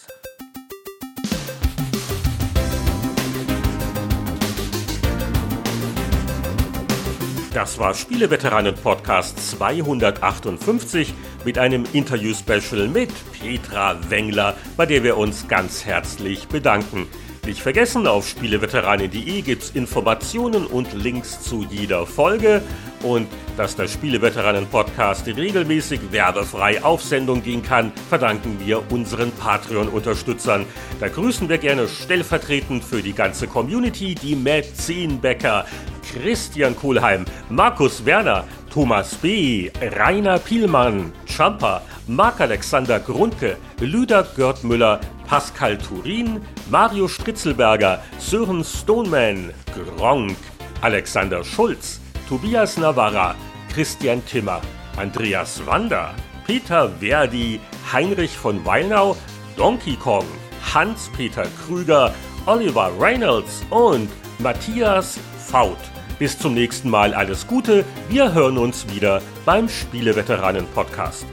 Das 7.54 7.80
war 7.80 7.96
Spieleveteranen 7.96 8.76
Podcast 8.76 9.40
258 9.52 11.16
mit 11.46 11.58
einem 11.58 11.84
Interview-Special 11.94 12.88
mit 12.88 13.10
Petra 13.32 13.98
Wengler, 14.10 14.56
bei 14.78 14.86
der 14.86 15.04
wir 15.04 15.18
uns 15.18 15.48
ganz 15.48 15.84
herzlich 15.84 16.48
bedanken. 16.48 17.08
Nicht 17.50 17.64
vergessen, 17.64 18.06
auf 18.06 18.28
spieleveteranen.de 18.28 19.42
gibt 19.42 19.64
es 19.64 19.72
Informationen 19.72 20.68
und 20.68 20.94
Links 20.94 21.42
zu 21.42 21.66
jeder 21.68 22.06
Folge 22.06 22.62
und 23.02 23.28
dass 23.58 23.76
der 23.76 23.88
Spieleveteranen-Podcast 23.88 25.26
regelmäßig 25.26 26.00
werbefrei 26.12 26.84
auf 26.84 27.02
Sendung 27.02 27.42
gehen 27.42 27.64
kann, 27.64 27.92
verdanken 28.08 28.60
wir 28.64 28.84
unseren 28.92 29.32
Patreon-Unterstützern. 29.32 30.68
Da 31.00 31.08
grüßen 31.08 31.50
wir 31.50 31.58
gerne 31.58 31.88
stellvertretend 31.88 32.84
für 32.84 33.02
die 33.02 33.14
ganze 33.14 33.48
Community 33.48 34.14
die 34.14 34.36
Mäzenbäcker, 34.36 35.66
Christian 36.14 36.76
Kohlheim, 36.76 37.26
Markus 37.50 38.06
Werner, 38.06 38.46
Thomas 38.70 39.16
B., 39.16 39.72
Rainer 39.82 40.40
Pielmann, 40.40 41.12
Champa, 41.26 41.82
Marc-Alexander 42.08 43.00
Grundke, 43.00 43.58
Lüder 43.80 44.24
Görtmüller, 44.36 45.00
Pascal 45.26 45.78
Turin, 45.78 46.42
Mario 46.70 47.08
Stritzelberger, 47.08 48.00
Sören 48.20 48.64
Stoneman, 48.64 49.52
Gronk, 49.74 50.38
Alexander 50.82 51.44
Schulz, 51.44 52.00
Tobias 52.28 52.78
Navarra, 52.78 53.36
Christian 53.74 54.24
Timmer, 54.26 54.62
Andreas 54.98 55.62
Wander, 55.66 56.14
Peter 56.46 56.90
Verdi, 57.00 57.60
Heinrich 57.92 58.38
von 58.38 58.64
Weilnau, 58.66 59.16
Donkey 59.56 59.96
Kong, 59.96 60.26
Hans-Peter 60.74 61.46
Krüger, 61.66 62.14
Oliver 62.46 62.92
Reynolds 63.00 63.64
und 63.70 64.10
Matthias 64.40 65.20
Faut. 65.48 65.78
Bis 66.20 66.38
zum 66.38 66.54
nächsten 66.54 66.90
Mal 66.90 67.14
alles 67.14 67.48
Gute. 67.48 67.86
Wir 68.10 68.34
hören 68.34 68.58
uns 68.58 68.94
wieder 68.94 69.22
beim 69.46 69.70
Spieleveteranen 69.70 70.68
Podcast. 70.76 71.26